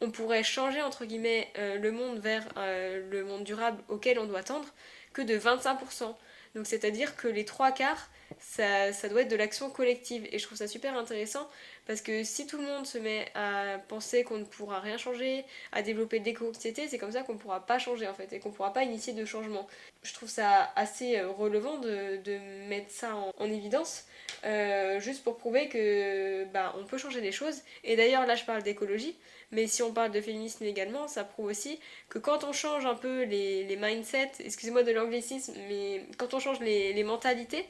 on 0.00 0.10
pourrait 0.10 0.42
changer 0.42 0.82
entre 0.82 1.04
guillemets 1.04 1.48
euh, 1.58 1.78
le 1.78 1.92
monde 1.92 2.18
vers 2.18 2.46
le 2.56 3.22
monde 3.24 3.44
durable 3.44 3.82
auquel 3.88 4.18
on 4.18 4.26
doit 4.26 4.42
tendre 4.42 4.66
que 5.12 5.22
de 5.22 5.38
25%. 5.38 6.14
Donc 6.54 6.66
c'est-à-dire 6.66 7.16
que 7.16 7.28
les 7.28 7.44
trois 7.44 7.70
quarts, 7.70 8.10
ça, 8.38 8.90
doit 9.08 9.22
être 9.22 9.30
de 9.30 9.36
l'action 9.36 9.70
collective. 9.70 10.26
Et 10.32 10.38
je 10.38 10.46
trouve 10.46 10.58
ça 10.58 10.66
super 10.66 10.96
intéressant 10.96 11.48
parce 11.86 12.00
que 12.00 12.24
si 12.24 12.46
tout 12.46 12.58
le 12.58 12.64
monde 12.64 12.86
se 12.86 12.98
met 12.98 13.26
à 13.34 13.78
penser 13.88 14.24
qu'on 14.24 14.38
ne 14.38 14.44
pourra 14.44 14.80
rien 14.80 14.96
changer, 14.96 15.44
à 15.72 15.82
développer 15.82 16.18
de 16.18 16.24
l'éco-anxiété, 16.24 16.88
c'est 16.88 16.98
comme 16.98 17.12
ça 17.12 17.22
qu'on 17.22 17.34
ne 17.34 17.38
pourra 17.38 17.66
pas 17.66 17.78
changer 17.78 18.08
en 18.08 18.14
fait 18.14 18.32
et 18.32 18.40
qu'on 18.40 18.50
ne 18.50 18.54
pourra 18.54 18.72
pas 18.72 18.82
initier 18.82 19.12
de 19.12 19.24
changement. 19.24 19.68
Je 20.02 20.12
trouve 20.12 20.28
ça 20.28 20.72
assez 20.76 21.18
euh, 21.18 21.28
relevant 21.28 21.78
de, 21.78 22.16
de 22.24 22.38
mettre 22.68 22.90
ça 22.90 23.14
en, 23.14 23.44
évidence. 23.44 24.04
Euh, 24.44 25.00
juste 25.00 25.24
pour 25.24 25.36
prouver 25.36 25.68
que 25.68 26.44
bah, 26.46 26.74
on 26.78 26.84
peut 26.84 26.98
changer 26.98 27.20
les 27.20 27.32
choses. 27.32 27.60
Et 27.84 27.96
d'ailleurs 27.96 28.26
là 28.26 28.34
je 28.34 28.44
parle 28.44 28.62
d'écologie, 28.62 29.16
mais 29.52 29.66
si 29.66 29.82
on 29.82 29.92
parle 29.92 30.12
de 30.12 30.20
féminisme 30.20 30.64
également, 30.64 31.08
ça 31.08 31.24
prouve 31.24 31.46
aussi 31.46 31.80
que 32.08 32.18
quand 32.18 32.44
on 32.44 32.52
change 32.52 32.86
un 32.86 32.94
peu 32.94 33.24
les, 33.24 33.64
les 33.64 33.76
mindsets, 33.76 34.32
excusez-moi 34.40 34.82
de 34.82 34.92
l'anglicisme, 34.92 35.54
mais 35.68 36.06
quand 36.18 36.34
on 36.34 36.40
change 36.40 36.60
les, 36.60 36.92
les 36.92 37.04
mentalités, 37.04 37.66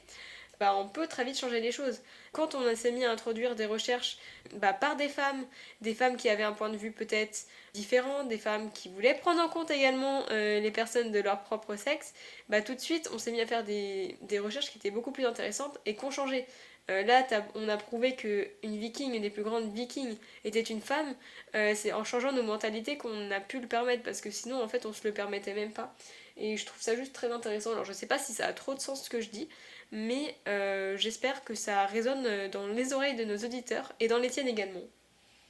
bah, 0.61 0.77
on 0.77 0.87
peut 0.87 1.07
très 1.07 1.25
vite 1.25 1.39
changer 1.39 1.61
les 1.61 1.73
choses. 1.73 2.03
Quand 2.33 2.55
on 2.55 2.77
s'est 2.77 2.93
mis 2.93 3.05
à 3.07 3.11
introduire 3.11 3.57
des 3.57 3.65
recherches 3.65 4.19
bah, 4.57 4.75
par 4.75 4.95
des 4.95 5.09
femmes, 5.09 5.47
des 5.81 5.95
femmes 5.95 6.17
qui 6.17 6.29
avaient 6.29 6.43
un 6.43 6.53
point 6.53 6.69
de 6.69 6.77
vue 6.77 6.93
peut-être 6.93 7.47
différent, 7.73 8.25
des 8.25 8.37
femmes 8.37 8.71
qui 8.71 8.91
voulaient 8.91 9.15
prendre 9.15 9.41
en 9.41 9.49
compte 9.49 9.71
également 9.71 10.23
euh, 10.31 10.61
les 10.61 10.71
personnes 10.71 11.13
de 11.13 11.19
leur 11.19 11.41
propre 11.43 11.77
sexe, 11.77 12.13
bah, 12.51 12.61
tout 12.61 12.75
de 12.75 12.81
suite 12.81 13.09
on 13.15 13.19
s'est 13.19 13.33
mis 13.33 13.41
à 13.41 13.47
faire 13.47 13.65
des, 13.65 14.19
des, 14.21 14.39
recherches 14.39 14.71
qui 14.71 14.77
étaient 14.77 14.91
beaucoup 14.91 15.13
plus 15.13 15.25
intéressantes 15.25 15.79
et 15.87 15.97
qui 15.97 16.05
ont 16.05 16.11
changé. 16.11 16.47
Euh, 16.91 17.05
là, 17.05 17.27
on 17.55 17.69
a 17.69 17.77
prouvé 17.77 18.15
qu'une 18.17 18.47
viking, 18.63 19.15
une 19.15 19.23
des 19.23 19.31
plus 19.31 19.43
grandes 19.43 19.73
vikings, 19.73 20.17
était 20.45 20.61
une 20.61 20.81
femme. 20.81 21.15
Euh, 21.55 21.73
c'est 21.75 21.93
en 21.93 22.05
changeant 22.05 22.33
nos 22.33 22.43
mentalités 22.43 22.97
qu'on 22.97 23.31
a 23.31 23.41
pu 23.41 23.61
le 23.61 23.69
permettre, 23.69 24.03
parce 24.03 24.21
que 24.21 24.31
sinon, 24.31 24.63
en 24.63 24.69
fait, 24.69 24.87
on 24.87 24.93
se 24.93 25.07
le 25.07 25.15
permettait 25.15 25.55
même 25.55 25.73
pas. 25.73 25.95
Et 26.37 26.57
je 26.57 26.67
trouve 26.67 26.81
ça 26.83 26.97
juste 26.97 27.13
très 27.13 27.31
intéressant. 27.31 27.73
Alors, 27.73 27.85
je 27.85 27.93
sais 27.93 28.07
pas 28.07 28.19
si 28.19 28.33
ça 28.33 28.47
a 28.47 28.53
trop 28.53 28.75
de 28.75 28.81
sens 28.81 29.05
ce 29.05 29.11
que 29.11 29.21
je 29.21 29.31
dis, 29.31 29.49
mais 29.93 30.35
euh, 30.49 30.97
j'espère 30.97 31.45
que 31.45 31.55
ça 31.55 31.87
résonne 31.87 32.27
dans 32.51 32.67
les 32.67 32.93
oreilles 32.93 33.17
de 33.17 33.25
nos 33.25 33.37
auditeurs 33.37 33.93
et 34.01 34.09
dans 34.09 34.19
les 34.19 34.31
tiennes 34.31 34.49
également. 34.49 34.83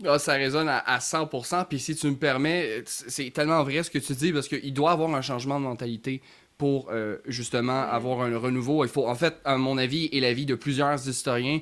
Ah, 0.07 0.19
ça 0.19 0.33
résonne 0.35 0.69
à, 0.69 0.99
100%. 0.99 1.67
Puis 1.69 1.79
si 1.79 1.95
tu 1.95 2.07
me 2.07 2.17
permets, 2.17 2.83
c'est 2.87 3.31
tellement 3.31 3.63
vrai 3.63 3.83
ce 3.83 3.91
que 3.91 3.99
tu 3.99 4.15
dis 4.15 4.33
parce 4.33 4.49
qu'il 4.49 4.73
doit 4.73 4.91
y 4.91 4.93
avoir 4.93 5.15
un 5.15 5.21
changement 5.21 5.61
de 5.61 5.65
mentalité 5.65 6.23
pour 6.61 6.91
euh, 6.91 7.17
justement 7.27 7.81
avoir 7.81 8.21
un 8.21 8.37
renouveau. 8.37 8.85
Il 8.85 8.91
faut, 8.91 9.09
en 9.09 9.15
fait, 9.15 9.37
à 9.47 9.57
mon 9.57 9.79
avis 9.79 10.11
et 10.13 10.21
l'avis 10.21 10.45
de 10.45 10.55
plusieurs 10.55 11.09
historiens, 11.09 11.61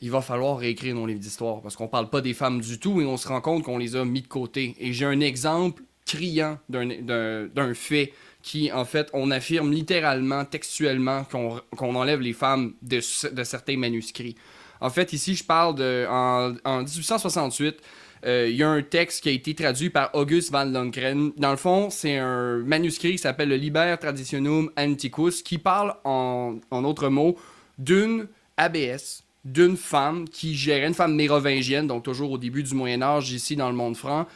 il 0.00 0.10
va 0.10 0.20
falloir 0.20 0.58
réécrire 0.58 0.96
nos 0.96 1.06
livres 1.06 1.20
d'histoire 1.20 1.62
parce 1.62 1.76
qu'on 1.76 1.86
parle 1.86 2.10
pas 2.10 2.20
des 2.20 2.34
femmes 2.34 2.60
du 2.60 2.80
tout 2.80 3.00
et 3.00 3.04
on 3.04 3.16
se 3.16 3.28
rend 3.28 3.40
compte 3.40 3.62
qu'on 3.62 3.78
les 3.78 3.94
a 3.94 4.04
mis 4.04 4.20
de 4.20 4.26
côté. 4.26 4.74
Et 4.80 4.92
j'ai 4.92 5.04
un 5.04 5.20
exemple 5.20 5.84
criant 6.04 6.58
d'un 6.68 7.74
fait 7.74 8.12
qui, 8.42 8.72
en 8.72 8.84
fait, 8.84 9.10
on 9.12 9.30
affirme 9.30 9.70
littéralement, 9.70 10.44
textuellement, 10.44 11.22
qu'on 11.22 11.94
enlève 11.94 12.20
les 12.20 12.32
femmes 12.32 12.74
de, 12.82 12.96
de, 12.96 13.44
certains 13.44 13.76
manuscrits. 13.76 14.34
En 14.80 14.90
fait, 14.90 15.12
ici, 15.12 15.36
je 15.36 15.44
parle 15.44 15.76
de. 15.76 16.04
En, 16.10 16.54
en 16.64 16.78
1868, 16.78 17.76
euh, 17.76 17.78
il 18.24 18.54
y 18.54 18.62
a 18.62 18.68
un 18.68 18.82
texte 18.82 19.22
qui 19.22 19.28
a 19.28 19.32
été 19.32 19.54
traduit 19.54 19.90
par 19.90 20.10
August 20.14 20.52
van 20.52 20.64
Longren. 20.64 21.32
Dans 21.36 21.50
le 21.50 21.56
fond, 21.56 21.90
c'est 21.90 22.18
un 22.18 22.58
manuscrit 22.58 23.12
qui 23.12 23.18
s'appelle 23.18 23.48
le 23.48 23.56
Liber 23.56 23.96
Traditionum 24.00 24.70
Antiquus, 24.76 25.42
qui 25.42 25.58
parle, 25.58 25.94
en, 26.04 26.56
en 26.70 26.84
autres 26.84 27.08
mots, 27.08 27.36
d'une 27.78 28.28
ABS, 28.56 29.24
d'une 29.44 29.76
femme 29.76 30.28
qui 30.28 30.54
gérait, 30.54 30.86
une 30.86 30.94
femme 30.94 31.14
mérovingienne, 31.14 31.86
donc 31.86 32.04
toujours 32.04 32.32
au 32.32 32.38
début 32.38 32.62
du 32.62 32.74
Moyen 32.74 33.02
Âge, 33.02 33.32
ici 33.32 33.56
dans 33.56 33.68
le 33.68 33.76
monde 33.76 33.96
franc, 33.96 34.26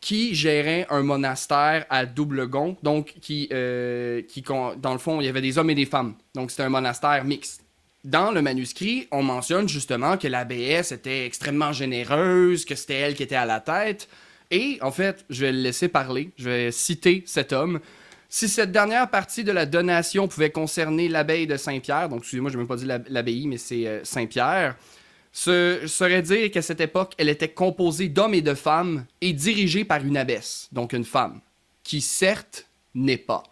qui 0.00 0.34
gérait 0.34 0.86
un 0.90 1.02
monastère 1.02 1.84
à 1.90 2.06
double 2.06 2.46
gond, 2.46 2.76
donc 2.82 3.14
qui, 3.20 3.48
euh, 3.52 4.22
qui, 4.22 4.42
dans 4.42 4.92
le 4.92 4.98
fond, 4.98 5.20
il 5.20 5.24
y 5.24 5.28
avait 5.28 5.40
des 5.40 5.58
hommes 5.58 5.70
et 5.70 5.74
des 5.74 5.86
femmes. 5.86 6.14
Donc 6.34 6.50
c'était 6.50 6.62
un 6.62 6.68
monastère 6.68 7.24
mixte 7.24 7.64
dans 8.04 8.30
le 8.30 8.42
manuscrit, 8.42 9.08
on 9.10 9.22
mentionne 9.22 9.68
justement 9.68 10.16
que 10.16 10.28
l'abbesse 10.28 10.92
était 10.92 11.26
extrêmement 11.26 11.72
généreuse, 11.72 12.64
que 12.64 12.74
c'était 12.74 12.94
elle 12.94 13.14
qui 13.14 13.22
était 13.22 13.34
à 13.34 13.46
la 13.46 13.60
tête. 13.60 14.08
Et 14.50 14.78
en 14.80 14.90
fait, 14.90 15.24
je 15.28 15.44
vais 15.44 15.52
le 15.52 15.58
laisser 15.58 15.88
parler, 15.88 16.30
je 16.36 16.48
vais 16.48 16.72
citer 16.72 17.22
cet 17.26 17.52
homme. 17.52 17.80
Si 18.30 18.48
cette 18.48 18.72
dernière 18.72 19.10
partie 19.10 19.44
de 19.44 19.52
la 19.52 19.66
donation 19.66 20.28
pouvait 20.28 20.50
concerner 20.50 21.08
l'abbaye 21.08 21.46
de 21.46 21.56
Saint-Pierre, 21.56 22.08
donc 22.08 22.20
excusez-moi, 22.20 22.50
je 22.50 22.56
n'ai 22.56 22.62
même 22.62 22.68
pas 22.68 22.76
dit 22.76 22.86
l'abbaye, 23.08 23.46
mais 23.46 23.58
c'est 23.58 23.86
euh, 23.86 24.04
Saint-Pierre, 24.04 24.76
ce 25.32 25.80
serait 25.86 26.22
dire 26.22 26.50
qu'à 26.50 26.62
cette 26.62 26.80
époque, 26.80 27.14
elle 27.18 27.28
était 27.28 27.48
composée 27.48 28.08
d'hommes 28.08 28.34
et 28.34 28.42
de 28.42 28.54
femmes 28.54 29.04
et 29.20 29.32
dirigée 29.32 29.84
par 29.84 30.04
une 30.04 30.16
abbesse, 30.16 30.68
donc 30.72 30.92
une 30.92 31.04
femme, 31.04 31.40
qui 31.82 32.00
certes 32.00 32.66
n'est 32.94 33.18
pas. 33.18 33.42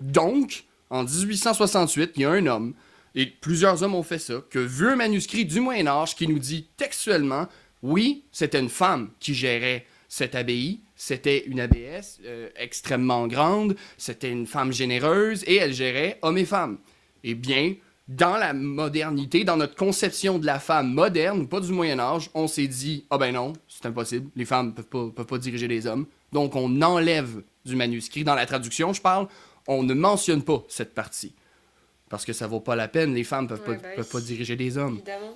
Donc, 0.00 0.64
en 0.90 1.04
1868, 1.04 2.12
il 2.16 2.22
y 2.22 2.24
a 2.24 2.30
un 2.30 2.46
homme 2.46 2.74
et 3.14 3.26
plusieurs 3.26 3.82
hommes 3.82 3.94
ont 3.94 4.02
fait 4.02 4.18
ça, 4.18 4.42
que 4.50 4.58
vu 4.58 4.88
un 4.88 4.96
manuscrit 4.96 5.44
du 5.44 5.60
Moyen 5.60 5.86
Âge 5.86 6.16
qui 6.16 6.26
nous 6.26 6.38
dit 6.38 6.68
textuellement, 6.76 7.46
oui, 7.82 8.24
c'était 8.32 8.60
une 8.60 8.68
femme 8.68 9.10
qui 9.20 9.34
gérait 9.34 9.86
cette 10.08 10.34
abbaye, 10.34 10.80
c'était 10.94 11.44
une 11.46 11.60
abbesse 11.60 12.20
euh, 12.24 12.48
extrêmement 12.56 13.26
grande, 13.26 13.76
c'était 13.96 14.30
une 14.30 14.46
femme 14.46 14.72
généreuse 14.72 15.42
et 15.46 15.56
elle 15.56 15.72
gérait 15.72 16.18
hommes 16.22 16.38
et 16.38 16.44
femmes. 16.44 16.78
Eh 17.24 17.34
bien, 17.34 17.74
dans 18.08 18.36
la 18.36 18.52
modernité, 18.52 19.44
dans 19.44 19.56
notre 19.56 19.74
conception 19.74 20.38
de 20.38 20.46
la 20.46 20.58
femme 20.58 20.92
moderne, 20.92 21.48
pas 21.48 21.60
du 21.60 21.72
Moyen 21.72 21.98
Âge, 21.98 22.30
on 22.34 22.46
s'est 22.46 22.66
dit, 22.66 23.04
ah 23.10 23.18
ben 23.18 23.32
non, 23.32 23.52
c'est 23.68 23.86
impossible, 23.86 24.30
les 24.36 24.44
femmes 24.44 24.68
ne 24.68 24.72
peuvent 24.72 24.86
pas, 24.86 25.10
peuvent 25.16 25.26
pas 25.26 25.38
diriger 25.38 25.68
les 25.68 25.86
hommes. 25.86 26.06
Donc 26.32 26.56
on 26.56 26.82
enlève 26.82 27.42
du 27.64 27.76
manuscrit, 27.76 28.24
dans 28.24 28.34
la 28.34 28.46
traduction 28.46 28.92
je 28.92 29.00
parle, 29.00 29.28
on 29.66 29.82
ne 29.82 29.94
mentionne 29.94 30.42
pas 30.42 30.64
cette 30.68 30.94
partie 30.94 31.34
parce 32.12 32.26
que 32.26 32.34
ça 32.34 32.46
vaut 32.46 32.60
pas 32.60 32.76
la 32.76 32.88
peine. 32.88 33.14
Les 33.14 33.24
femmes 33.24 33.48
peuvent, 33.48 33.62
pas, 33.62 33.72
bah 33.72 33.88
peuvent 33.96 34.08
pas 34.08 34.20
diriger 34.20 34.54
des 34.54 34.76
hommes. 34.76 34.96
Évidemment. 34.96 35.34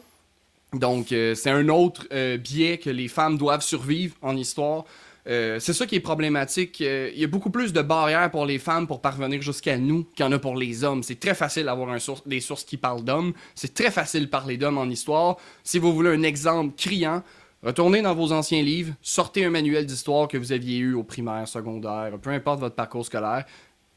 Donc, 0.75 1.11
euh, 1.11 1.35
c'est 1.35 1.49
un 1.49 1.71
autre 1.71 2.07
euh, 2.13 2.37
biais 2.37 2.77
que 2.77 2.91
les 2.91 3.09
femmes 3.09 3.39
doivent 3.39 3.63
survivre 3.63 4.15
en 4.21 4.37
histoire. 4.37 4.85
Euh, 5.27 5.59
c'est 5.59 5.73
ça 5.73 5.87
qui 5.87 5.95
est 5.95 6.01
problématique. 6.01 6.81
Il 6.81 7.19
y 7.19 7.25
a 7.25 7.29
beaucoup 7.29 7.49
plus 7.49 7.73
de 7.73 7.81
barrières 7.81 8.31
pour 8.31 8.45
les 8.45 8.59
femmes 8.59 8.87
pour 8.87 9.01
parvenir 9.01 9.41
jusqu'à 9.41 9.79
nous 9.79 10.05
qu'il 10.15 10.27
y 10.27 10.29
en 10.29 10.33
a 10.33 10.39
pour 10.39 10.55
les 10.55 10.85
hommes. 10.85 11.03
C'est 11.03 11.19
très 11.19 11.35
facile 11.35 11.65
d'avoir 11.65 11.89
un 11.89 11.99
des 12.27 12.41
sources 12.41 12.65
qui 12.65 12.77
parlent 12.77 13.03
d'hommes. 13.03 13.33
C'est 13.55 13.73
très 13.73 13.91
facile 13.91 14.27
de 14.27 14.31
parler 14.31 14.59
d'hommes 14.59 14.77
en 14.77 14.85
histoire. 14.85 15.39
Si 15.65 15.79
vous 15.79 15.95
voulez 15.95 16.11
un 16.11 16.23
exemple 16.25 16.75
criant, 16.77 17.23
retournez 17.63 18.03
dans 18.03 18.15
vos 18.15 18.33
anciens 18.33 18.63
livres, 18.63 18.93
sortez 19.01 19.47
un 19.47 19.51
manuel 19.51 19.87
d'histoire 19.87 20.29
que 20.29 20.37
vous 20.37 20.53
aviez 20.53 20.77
eu 20.77 20.93
au 20.93 21.05
primaire, 21.05 21.49
secondaire, 21.49 22.19
peu 22.21 22.31
importe 22.31 22.61
votre 22.61 22.77
parcours 22.77 23.07
scolaire, 23.07 23.47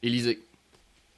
et 0.01 0.09
lisez. 0.09 0.39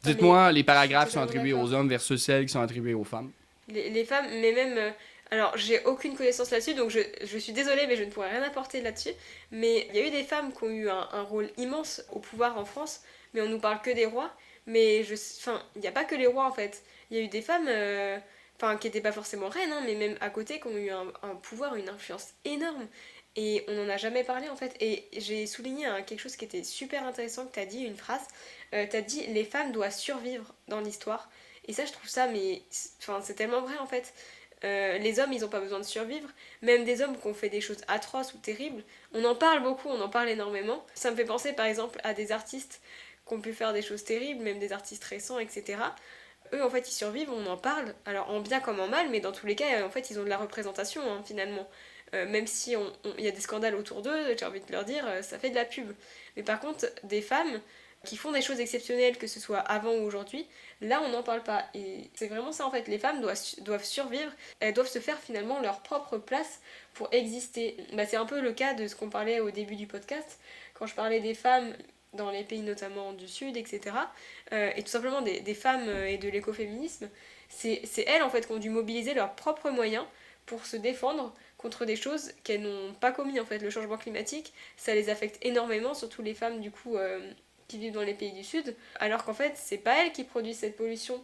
Dites-moi 0.04 0.52
les 0.52 0.64
paragraphes 0.64 1.12
sont 1.12 1.22
attribués 1.22 1.54
aux 1.54 1.74
hommes 1.74 1.90
versus 1.90 2.24
celles 2.24 2.46
qui 2.46 2.52
sont 2.52 2.62
attribuées 2.62 2.94
aux 2.94 3.04
femmes. 3.04 3.32
Les, 3.68 4.04
femmes, 4.04 4.26
mais 4.42 4.52
même. 4.52 4.78
Euh, 4.78 4.92
alors, 5.30 5.58
j'ai 5.58 5.84
aucune 5.86 6.16
connaissance 6.16 6.52
là-dessus, 6.52 6.74
donc 6.74 6.90
je, 6.90 7.00
je, 7.24 7.38
suis 7.38 7.54
désolée, 7.54 7.88
mais 7.88 7.96
je 7.96 8.04
ne 8.04 8.10
pourrais 8.10 8.32
rien 8.32 8.44
apporter 8.44 8.82
là-dessus. 8.82 9.14
Mais 9.52 9.88
il 9.90 9.96
y 9.96 10.00
a 10.00 10.08
eu 10.08 10.12
des 10.12 10.24
femmes 10.24 10.52
qui 10.52 10.64
ont 10.66 10.70
eu 10.70 10.90
un, 10.90 11.08
un, 11.14 11.22
rôle 11.22 11.50
immense 11.58 12.04
au 12.12 12.20
pouvoir 12.20 12.58
en 12.58 12.66
France, 12.66 13.02
mais 13.34 13.40
on 13.42 13.48
nous 13.48 13.60
parle 13.60 13.82
que 13.82 13.92
des 13.92 14.06
rois. 14.06 14.32
Mais 14.68 15.04
je. 15.04 15.14
Enfin, 15.14 15.62
il 15.76 15.82
n'y 15.82 15.88
a 15.88 15.92
pas 15.92 16.04
que 16.04 16.16
les 16.16 16.28
rois 16.28 16.46
en 16.46 16.52
fait. 16.52 16.84
Il 17.10 17.18
y 17.18 17.20
a 17.22 17.24
eu 17.24 17.30
des 17.30 17.42
femmes. 17.42 17.68
Euh, 17.68 18.18
enfin, 18.58 18.76
qui 18.78 18.88
n'étaient 18.88 19.02
pas 19.02 19.14
forcément 19.14 19.48
reines, 19.48 19.72
hein, 19.72 19.84
mais 19.86 19.96
même 19.96 20.18
à 20.20 20.30
côté, 20.30 20.60
qui 20.60 20.68
ont 20.68 20.78
eu 20.78 20.90
un, 20.90 21.08
un 21.24 21.36
pouvoir, 21.36 21.76
une 21.76 21.90
influence 21.90 22.34
énorme. 22.44 22.88
Et 23.36 23.64
on 23.68 23.74
n'en 23.74 23.90
a 23.90 23.98
jamais 23.98 24.24
parlé 24.24 24.50
en 24.50 24.56
fait. 24.56 24.76
Et 24.80 25.08
j'ai 25.18 25.48
souligné 25.48 25.88
quelque 26.06 26.20
chose 26.20 26.36
qui 26.36 26.46
était 26.46 26.64
super 26.64 27.06
intéressant 27.06 27.46
que 27.46 27.54
tu 27.54 27.60
as 27.60 27.66
dit, 27.66 27.84
une 27.84 27.96
phrase. 27.96 28.22
Euh, 28.74 28.86
tu 28.90 28.96
as 28.96 29.02
dit 29.02 29.26
les 29.28 29.46
femmes 29.46 29.72
doivent 29.72 29.96
survivre 29.96 30.54
dans 30.68 30.82
l'histoire. 30.82 31.30
Et 31.68 31.74
ça, 31.74 31.86
je 31.86 31.92
trouve 31.92 32.10
ça, 32.10 32.28
mais 32.28 32.62
c'est 32.70 33.36
tellement 33.36 33.62
vrai 33.62 33.78
en 33.78 33.88
fait. 33.88 34.14
Euh, 34.64 34.98
les 35.00 35.20
hommes, 35.20 35.34
ils 35.34 35.42
n'ont 35.42 35.50
pas 35.50 35.60
besoin 35.60 35.80
de 35.80 35.86
survivre. 35.86 36.30
Même 36.62 36.84
des 36.84 37.02
hommes 37.02 37.18
qui 37.18 37.28
ont 37.28 37.34
fait 37.34 37.50
des 37.50 37.62
choses 37.62 37.82
atroces 37.88 38.34
ou 38.34 38.38
terribles, 38.38 38.84
on 39.14 39.24
en 39.26 39.36
parle 39.36 39.64
beaucoup, 39.64 39.90
on 39.90 40.02
en 40.02 40.10
parle 40.10 40.30
énormément. 40.30 40.86
Ça 40.94 41.12
me 41.12 41.16
fait 41.16 41.26
penser 41.26 41.54
par 41.54 41.66
exemple 41.66 42.00
à 42.04 42.14
des 42.14 42.32
artistes 42.32 42.82
qui 43.28 43.34
ont 43.34 43.42
pu 43.42 43.54
faire 43.54 43.74
des 43.74 43.82
choses 43.82 44.04
terribles, 44.04 44.44
même 44.44 44.60
des 44.60 44.74
artistes 44.74 45.04
récents, 45.04 45.40
etc. 45.40 45.80
Eux, 46.54 46.64
en 46.64 46.70
fait, 46.70 46.90
ils 46.90 46.94
survivent, 46.94 47.32
on 47.32 47.46
en 47.48 47.58
parle, 47.58 47.96
alors 48.06 48.30
en 48.30 48.42
bien 48.42 48.60
comme 48.60 48.80
en 48.80 48.88
mal, 48.88 49.10
mais 49.10 49.20
dans 49.22 49.32
tous 49.32 49.48
les 49.48 49.56
cas, 49.56 49.86
en 49.86 49.90
fait, 49.90 50.10
ils 50.10 50.20
ont 50.20 50.24
de 50.24 50.30
la 50.30 50.38
représentation 50.38 51.02
hein, 51.12 51.24
finalement. 51.26 51.68
Euh, 52.14 52.28
même 52.28 52.48
si 52.48 52.76
il 53.18 53.24
y 53.24 53.28
a 53.28 53.32
des 53.32 53.42
scandales 53.42 53.76
autour 53.76 54.02
d'eux, 54.02 54.36
j'ai 54.38 54.46
envie 54.46 54.60
de 54.60 54.72
leur 54.72 54.84
dire, 54.84 55.06
euh, 55.08 55.22
ça 55.22 55.40
fait 55.40 55.50
de 55.50 55.56
la 55.56 55.66
pub. 55.66 55.92
Mais 56.36 56.44
par 56.44 56.60
contre, 56.60 56.86
des 57.04 57.22
femmes 57.22 57.62
qui 58.04 58.18
font 58.18 58.32
des 58.32 58.42
choses 58.42 58.60
exceptionnelles, 58.60 59.18
que 59.18 59.28
ce 59.28 59.40
soit 59.40 59.60
avant 59.60 59.94
ou 59.94 60.02
aujourd'hui, 60.02 60.48
là 60.82 61.02
on 61.04 61.10
n'en 61.10 61.24
parle 61.24 61.44
pas. 61.44 61.66
Et 61.74 62.10
c'est 62.16 62.28
vraiment 62.28 62.52
ça 62.52 62.66
en 62.66 62.72
fait, 62.72 62.88
les 62.88 62.98
femmes 62.98 63.22
doivent, 63.22 63.84
survivre, 63.84 64.32
elles 64.60 64.74
doivent 64.74 64.90
se 64.90 65.00
faire 65.00 65.20
finalement 65.20 65.60
leur 65.60 65.82
propre 65.82 66.18
place 66.18 66.62
pour 66.94 67.10
exister. 67.14 67.78
Bah, 67.94 68.06
c'est 68.06 68.18
un 68.18 68.26
peu 68.26 68.42
le 68.42 68.54
cas 68.54 68.74
de 68.74 68.88
ce 68.88 68.96
qu'on 68.96 69.10
parlait 69.10 69.40
au 69.40 69.52
début 69.52 69.76
du 69.76 69.88
podcast, 69.88 70.40
quand 70.74 70.88
je 70.88 70.96
parlais 70.96 71.20
des 71.20 71.36
femmes 71.36 71.74
dans 72.14 72.32
les 72.32 72.44
pays 72.44 72.62
notamment 72.62 73.14
du 73.14 73.28
Sud, 73.28 73.56
etc. 73.56 73.96
Euh, 74.52 74.72
et 74.76 74.82
tout 74.82 74.90
simplement 74.90 75.22
des 75.22 75.54
femmes 75.54 75.88
et 76.06 76.18
de 76.18 76.28
l'écoféminisme, 76.28 77.08
c'est 77.50 78.04
elles 78.08 78.24
en 78.24 78.30
fait 78.30 78.48
qui 78.48 78.52
ont 78.52 78.58
dû 78.58 78.70
mobiliser 78.70 79.14
leurs 79.14 79.36
propres 79.36 79.70
moyens 79.70 80.06
pour 80.46 80.66
se 80.66 80.76
défendre 80.76 81.34
contre 81.62 81.86
des 81.86 81.96
choses 81.96 82.32
qu'elles 82.44 82.62
n'ont 82.62 82.94
pas 83.00 83.12
commis 83.12 83.40
en 83.40 83.46
fait. 83.46 83.60
Le 83.60 83.70
changement 83.70 83.98
climatique, 83.98 84.54
ça 84.78 84.94
les 84.96 85.10
affecte 85.10 85.38
énormément, 85.42 85.94
surtout 85.94 86.22
les 86.22 86.34
femmes 86.34 86.60
du 86.60 86.72
coup 86.72 86.98
euh, 86.98 87.20
qui 87.68 87.78
vivent 87.78 87.94
dans 87.94 88.02
les 88.02 88.14
pays 88.14 88.32
du 88.32 88.44
Sud, 88.44 88.76
alors 89.00 89.24
qu'en 89.24 89.34
fait 89.34 89.54
c'est 89.56 89.78
pas 89.78 90.04
elles 90.04 90.12
qui 90.12 90.24
produisent 90.24 90.60
cette 90.60 90.76
pollution. 90.76 91.22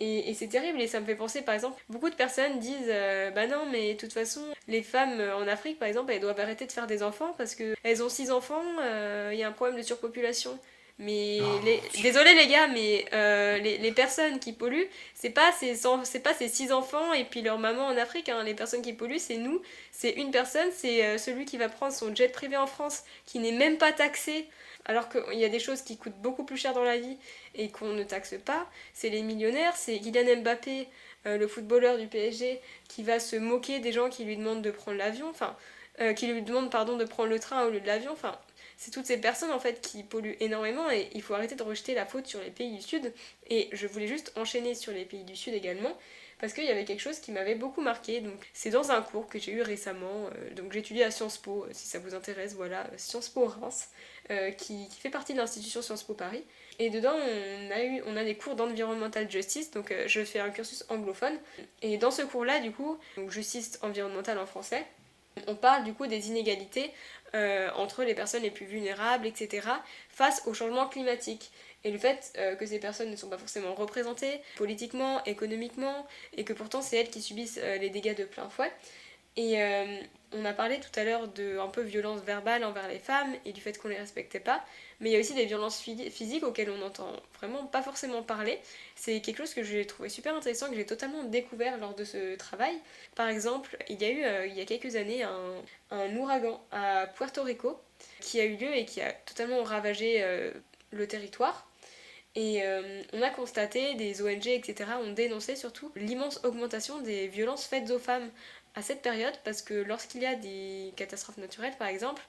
Et, 0.00 0.32
c'est 0.34 0.46
terrible 0.46 0.80
et 0.80 0.86
ça 0.86 1.00
me 1.00 1.06
fait 1.06 1.16
penser 1.16 1.42
par 1.42 1.56
exemple, 1.56 1.82
beaucoup 1.88 2.08
de 2.08 2.14
personnes 2.14 2.60
disent 2.60 2.86
euh, 2.86 3.32
bah 3.32 3.48
non 3.48 3.66
mais 3.66 3.94
de 3.94 3.98
toute 3.98 4.12
façon 4.12 4.42
les 4.68 4.84
femmes 4.84 5.20
en 5.36 5.48
Afrique 5.48 5.80
par 5.80 5.88
exemple 5.88 6.12
elles 6.12 6.20
doivent 6.20 6.38
arrêter 6.38 6.66
de 6.66 6.72
faire 6.72 6.86
des 6.86 7.02
enfants 7.02 7.34
parce 7.36 7.56
qu'elles 7.56 8.02
ont 8.04 8.08
six 8.08 8.30
enfants, 8.30 8.62
il 8.76 8.82
euh, 8.84 9.34
y 9.34 9.42
a 9.42 9.48
un 9.48 9.52
problème 9.52 9.76
de 9.76 9.82
surpopulation. 9.82 10.56
Mais 11.00 11.38
oh, 11.40 11.60
les... 11.64 11.80
désolé 12.02 12.34
les 12.34 12.48
gars, 12.48 12.66
mais 12.66 13.04
euh, 13.12 13.58
les, 13.58 13.78
les, 13.78 13.92
personnes 13.92 14.40
qui 14.40 14.52
polluent, 14.52 14.88
c'est 15.14 15.30
pas 15.30 15.52
ces 15.52 15.76
c'est 16.02 16.18
pas 16.18 16.34
ces 16.34 16.48
six 16.48 16.72
enfants 16.72 17.12
et 17.12 17.24
puis 17.24 17.40
leur 17.40 17.58
maman 17.58 17.86
en 17.86 17.96
Afrique. 17.96 18.28
Hein. 18.28 18.42
Les 18.42 18.54
personnes 18.54 18.82
qui 18.82 18.92
polluent, 18.92 19.20
c'est 19.20 19.36
nous. 19.36 19.62
C'est 19.92 20.10
une 20.10 20.32
personne, 20.32 20.68
c'est 20.72 21.04
euh, 21.04 21.16
celui 21.16 21.44
qui 21.44 21.56
va 21.56 21.68
prendre 21.68 21.92
son 21.92 22.12
jet 22.12 22.28
privé 22.28 22.56
en 22.56 22.66
France, 22.66 23.04
qui 23.26 23.38
n'est 23.38 23.52
même 23.52 23.78
pas 23.78 23.92
taxé, 23.92 24.48
alors 24.86 25.08
qu'il 25.08 25.38
y 25.38 25.44
a 25.44 25.48
des 25.48 25.60
choses 25.60 25.82
qui 25.82 25.96
coûtent 25.98 26.20
beaucoup 26.20 26.42
plus 26.42 26.56
cher 26.56 26.72
dans 26.72 26.82
la 26.82 26.98
vie 26.98 27.16
et 27.54 27.68
qu'on 27.68 27.92
ne 27.92 28.02
taxe 28.02 28.34
pas. 28.44 28.66
C'est 28.92 29.08
les 29.08 29.22
millionnaires, 29.22 29.76
c'est 29.76 30.00
Kylian 30.00 30.40
Mbappé, 30.42 30.88
euh, 31.26 31.38
le 31.38 31.46
footballeur 31.46 31.98
du 31.98 32.08
PSG, 32.08 32.60
qui 32.88 33.04
va 33.04 33.20
se 33.20 33.36
moquer 33.36 33.78
des 33.78 33.92
gens 33.92 34.08
qui 34.08 34.24
lui 34.24 34.36
demandent 34.36 34.62
de 34.62 34.72
prendre 34.72 34.98
l'avion, 34.98 35.28
enfin, 35.30 35.56
qui 36.14 36.28
lui 36.28 36.42
demandent 36.42 36.70
pardon 36.70 36.96
de 36.96 37.04
prendre 37.04 37.28
le 37.28 37.40
train 37.40 37.64
au 37.64 37.70
lieu 37.70 37.80
de 37.80 37.86
l'avion. 37.86 38.12
Enfin, 38.12 38.38
c'est 38.78 38.92
toutes 38.92 39.06
ces 39.06 39.18
personnes 39.18 39.50
en 39.50 39.58
fait 39.58 39.80
qui 39.80 40.04
polluent 40.04 40.36
énormément 40.38 40.88
et 40.88 41.10
il 41.12 41.20
faut 41.20 41.34
arrêter 41.34 41.56
de 41.56 41.62
rejeter 41.64 41.94
la 41.94 42.06
faute 42.06 42.28
sur 42.28 42.40
les 42.40 42.50
pays 42.50 42.74
du 42.76 42.80
Sud. 42.80 43.12
Et 43.50 43.68
je 43.72 43.88
voulais 43.88 44.06
juste 44.06 44.32
enchaîner 44.36 44.76
sur 44.76 44.92
les 44.92 45.04
pays 45.04 45.24
du 45.24 45.34
Sud 45.34 45.52
également 45.52 45.94
parce 46.40 46.52
qu'il 46.52 46.64
y 46.64 46.70
avait 46.70 46.84
quelque 46.84 47.00
chose 47.00 47.18
qui 47.18 47.32
m'avait 47.32 47.56
beaucoup 47.56 47.80
marqué. 47.80 48.20
Donc 48.20 48.38
c'est 48.52 48.70
dans 48.70 48.92
un 48.92 49.02
cours 49.02 49.26
que 49.26 49.40
j'ai 49.40 49.50
eu 49.50 49.62
récemment. 49.62 50.30
Euh, 50.36 50.54
donc 50.54 50.72
j'étudie 50.72 51.02
à 51.02 51.10
Sciences 51.10 51.38
Po, 51.38 51.64
euh, 51.64 51.70
si 51.72 51.88
ça 51.88 51.98
vous 51.98 52.14
intéresse, 52.14 52.54
voilà, 52.54 52.88
Sciences 52.96 53.28
Po 53.28 53.46
Reims, 53.46 53.88
euh, 54.30 54.52
qui, 54.52 54.88
fait 54.90 55.10
partie 55.10 55.32
de 55.32 55.38
l'institution 55.38 55.82
Sciences 55.82 56.04
Po 56.04 56.14
Paris. 56.14 56.44
Et 56.78 56.90
dedans, 56.90 57.14
on 57.14 57.70
a, 57.72 57.82
eu, 57.82 58.00
on 58.06 58.16
a 58.16 58.22
des 58.22 58.36
cours 58.36 58.54
d'environmental 58.54 59.28
justice, 59.28 59.72
donc 59.72 59.92
je 60.06 60.24
fais 60.24 60.38
un 60.38 60.50
cursus 60.50 60.84
anglophone. 60.88 61.36
Et 61.82 61.98
dans 61.98 62.12
ce 62.12 62.22
cours-là, 62.22 62.60
du 62.60 62.70
coup, 62.70 62.96
justice 63.28 63.80
environnementale 63.82 64.38
en 64.38 64.46
français, 64.46 64.86
on 65.46 65.54
parle 65.54 65.84
du 65.84 65.92
coup 65.92 66.06
des 66.06 66.28
inégalités 66.28 66.92
euh, 67.34 67.68
entre 67.74 68.04
les 68.04 68.14
personnes 68.14 68.42
les 68.42 68.50
plus 68.50 68.66
vulnérables, 68.66 69.26
etc., 69.26 69.68
face 70.08 70.42
au 70.46 70.54
changement 70.54 70.88
climatique. 70.88 71.50
Et 71.84 71.90
le 71.90 71.98
fait 71.98 72.32
euh, 72.38 72.56
que 72.56 72.66
ces 72.66 72.78
personnes 72.78 73.10
ne 73.10 73.16
sont 73.16 73.28
pas 73.28 73.38
forcément 73.38 73.74
représentées 73.74 74.40
politiquement, 74.56 75.22
économiquement, 75.24 76.06
et 76.36 76.44
que 76.44 76.52
pourtant 76.52 76.82
c'est 76.82 76.96
elles 76.96 77.10
qui 77.10 77.22
subissent 77.22 77.60
euh, 77.62 77.76
les 77.78 77.90
dégâts 77.90 78.16
de 78.16 78.24
plein 78.24 78.48
fouet. 78.48 78.72
Et 79.36 79.58
on 80.32 80.44
a 80.44 80.52
parlé 80.52 80.78
tout 80.80 81.00
à 81.00 81.04
l'heure 81.04 81.28
de 81.28 81.58
un 81.58 81.68
peu 81.68 81.82
violence 81.82 82.20
verbale 82.20 82.64
envers 82.64 82.88
les 82.88 82.98
femmes 82.98 83.34
et 83.44 83.52
du 83.52 83.60
fait 83.60 83.78
qu'on 83.78 83.88
les 83.88 83.98
respectait 83.98 84.40
pas, 84.40 84.64
mais 85.00 85.10
il 85.10 85.12
y 85.12 85.16
a 85.16 85.20
aussi 85.20 85.34
des 85.34 85.46
violences 85.46 85.80
physiques 85.80 86.42
auxquelles 86.42 86.70
on 86.70 86.78
n'entend 86.78 87.12
vraiment 87.38 87.66
pas 87.66 87.82
forcément 87.82 88.22
parler. 88.22 88.58
C'est 88.94 89.20
quelque 89.20 89.38
chose 89.38 89.54
que 89.54 89.62
j'ai 89.62 89.86
trouvé 89.86 90.08
super 90.08 90.34
intéressant, 90.34 90.68
que 90.68 90.76
j'ai 90.76 90.86
totalement 90.86 91.24
découvert 91.24 91.78
lors 91.78 91.94
de 91.94 92.04
ce 92.04 92.36
travail. 92.36 92.74
Par 93.14 93.28
exemple, 93.28 93.76
il 93.88 94.00
y 94.00 94.04
a 94.04 94.10
eu 94.10 94.24
euh, 94.24 94.46
il 94.46 94.54
y 94.54 94.60
a 94.60 94.64
quelques 94.64 94.96
années 94.96 95.22
un, 95.22 96.16
ouragan 96.16 96.60
à 96.72 97.06
Puerto 97.06 97.42
Rico 97.42 97.80
qui 98.20 98.40
a 98.40 98.44
eu 98.44 98.56
lieu 98.56 98.74
et 98.74 98.84
qui 98.84 99.00
a 99.00 99.12
totalement 99.12 99.62
ravagé 99.62 100.22
euh, 100.22 100.52
le 100.90 101.06
territoire. 101.06 101.68
Et 102.34 102.62
euh, 102.62 103.02
on 103.12 103.22
a 103.22 103.30
constaté, 103.30 103.94
des 103.94 104.22
ONG, 104.22 104.46
etc., 104.46 104.90
ont 105.02 105.12
dénoncé 105.12 105.56
surtout 105.56 105.90
l'immense 105.96 106.40
augmentation 106.44 107.00
des 107.00 107.26
violences 107.26 107.64
faites 107.64 107.90
aux 107.90 107.98
femmes 107.98 108.30
à 108.74 108.82
cette 108.82 109.02
période 109.02 109.34
parce 109.44 109.62
que 109.62 109.74
lorsqu'il 109.74 110.22
y 110.22 110.26
a 110.26 110.34
des 110.34 110.92
catastrophes 110.96 111.38
naturelles 111.38 111.74
par 111.78 111.88
exemple, 111.88 112.22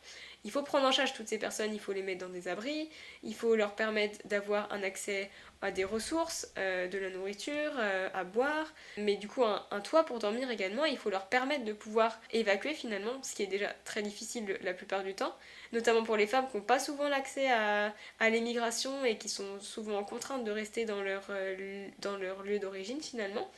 il 0.45 0.51
faut 0.51 0.63
prendre 0.63 0.87
en 0.87 0.91
charge 0.91 1.13
toutes 1.13 1.27
ces 1.27 1.37
personnes, 1.37 1.73
il 1.73 1.79
faut 1.79 1.91
les 1.91 2.01
mettre 2.01 2.25
dans 2.25 2.31
des 2.31 2.47
abris, 2.47 2.89
il 3.23 3.35
faut 3.35 3.55
leur 3.55 3.75
permettre 3.75 4.19
d'avoir 4.25 4.71
un 4.71 4.83
accès 4.83 5.29
à 5.61 5.71
des 5.71 5.83
ressources, 5.83 6.47
euh, 6.57 6.87
de 6.87 6.97
la 6.97 7.09
nourriture, 7.09 7.73
euh, 7.77 8.09
à 8.13 8.23
boire, 8.23 8.73
mais 8.97 9.15
du 9.15 9.27
coup 9.27 9.43
un, 9.43 9.81
toit 9.81 10.05
pour 10.05 10.19
dormir 10.19 10.49
également, 10.49 10.85
il 10.85 10.97
faut 10.97 11.09
leur 11.09 11.27
permettre 11.27 11.65
de 11.65 11.73
pouvoir 11.73 12.19
évacuer 12.31 12.73
finalement, 12.73 13.21
ce 13.21 13.35
qui 13.35 13.43
est 13.43 13.47
déjà 13.47 13.73
très 13.83 14.01
difficile 14.01 14.57
la 14.61 14.73
plupart 14.73 15.03
du 15.03 15.13
temps, 15.13 15.35
notamment 15.73 16.03
pour 16.03 16.15
les 16.15 16.27
femmes 16.27 16.47
qui 16.49 16.57
n'ont 16.57 16.63
pas 16.63 16.79
souvent 16.79 17.09
l'accès 17.09 17.51
à, 17.51 17.93
à 18.19 18.29
l'émigration 18.29 19.03
et 19.03 19.17
qui 19.17 19.27
sont 19.27 19.59
souvent 19.59 20.03
contraintes 20.05 20.45
de 20.45 20.51
rester 20.51 20.85
dans 20.85 21.01
leur, 21.01 21.23
euh, 21.29 21.87
dans 21.99 22.15
leur 22.15 22.43
lieu 22.43 22.59
d'origine 22.59 23.01
finalement. 23.01 23.49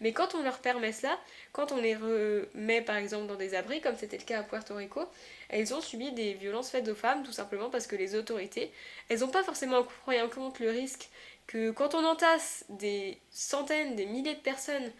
Mais 0.00 0.12
quand 0.12 0.34
on 0.34 0.42
leur 0.42 0.58
permet 0.58 0.92
cela, 0.92 1.18
quand 1.52 1.72
on 1.72 1.76
les 1.76 1.94
remet 1.94 2.80
par 2.80 2.96
exemple 2.96 3.26
dans 3.26 3.36
des 3.36 3.54
abris, 3.54 3.80
comme 3.80 3.96
c'était 3.96 4.18
le 4.18 4.24
cas 4.24 4.40
à 4.40 4.42
Puerto 4.42 4.74
Rico, 4.74 5.02
elles 5.48 5.74
ont 5.74 5.80
subi 5.80 6.12
des 6.12 6.34
violences 6.34 6.70
faites 6.70 6.88
aux 6.88 6.94
femmes, 6.94 7.22
tout 7.22 7.32
simplement 7.32 7.68
parce 7.70 7.86
que 7.86 7.96
les 7.96 8.14
autorités, 8.14 8.72
elles 9.08 9.20
n'ont 9.20 9.28
pas 9.28 9.42
forcément 9.42 9.84
pris 10.04 10.20
en 10.20 10.28
compte 10.28 10.58
le 10.58 10.70
risque 10.70 11.10
que 11.46 11.70
quand 11.70 11.94
on 11.94 12.04
entasse 12.04 12.64
des 12.68 13.18
centaines, 13.30 13.96
des 13.96 14.06
milliers 14.06 14.34
de 14.34 14.40
personnes 14.40 14.90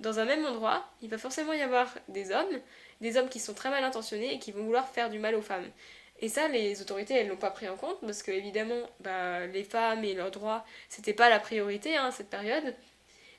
dans 0.00 0.18
un 0.18 0.24
même 0.24 0.44
endroit, 0.44 0.86
il 1.02 1.10
va 1.10 1.18
forcément 1.18 1.52
y 1.52 1.62
avoir 1.62 1.92
des 2.08 2.30
hommes, 2.30 2.60
des 3.00 3.16
hommes 3.16 3.28
qui 3.28 3.40
sont 3.40 3.54
très 3.54 3.70
mal 3.70 3.84
intentionnés 3.84 4.34
et 4.34 4.38
qui 4.38 4.52
vont 4.52 4.64
vouloir 4.64 4.88
faire 4.88 5.10
du 5.10 5.18
mal 5.18 5.34
aux 5.34 5.42
femmes. 5.42 5.68
Et 6.20 6.28
ça, 6.28 6.48
les 6.48 6.80
autorités, 6.80 7.14
elles 7.14 7.28
l'ont 7.28 7.36
pas 7.36 7.50
pris 7.50 7.68
en 7.68 7.76
compte 7.76 8.00
parce 8.00 8.22
que 8.22 8.30
évidemment, 8.30 8.88
bah, 9.00 9.46
les 9.46 9.64
femmes 9.64 10.04
et 10.04 10.14
leurs 10.14 10.30
droits, 10.30 10.64
c'était 10.88 11.12
pas 11.12 11.28
la 11.28 11.40
priorité 11.40 11.96
hein, 11.96 12.06
à 12.06 12.10
cette 12.10 12.30
période. 12.30 12.74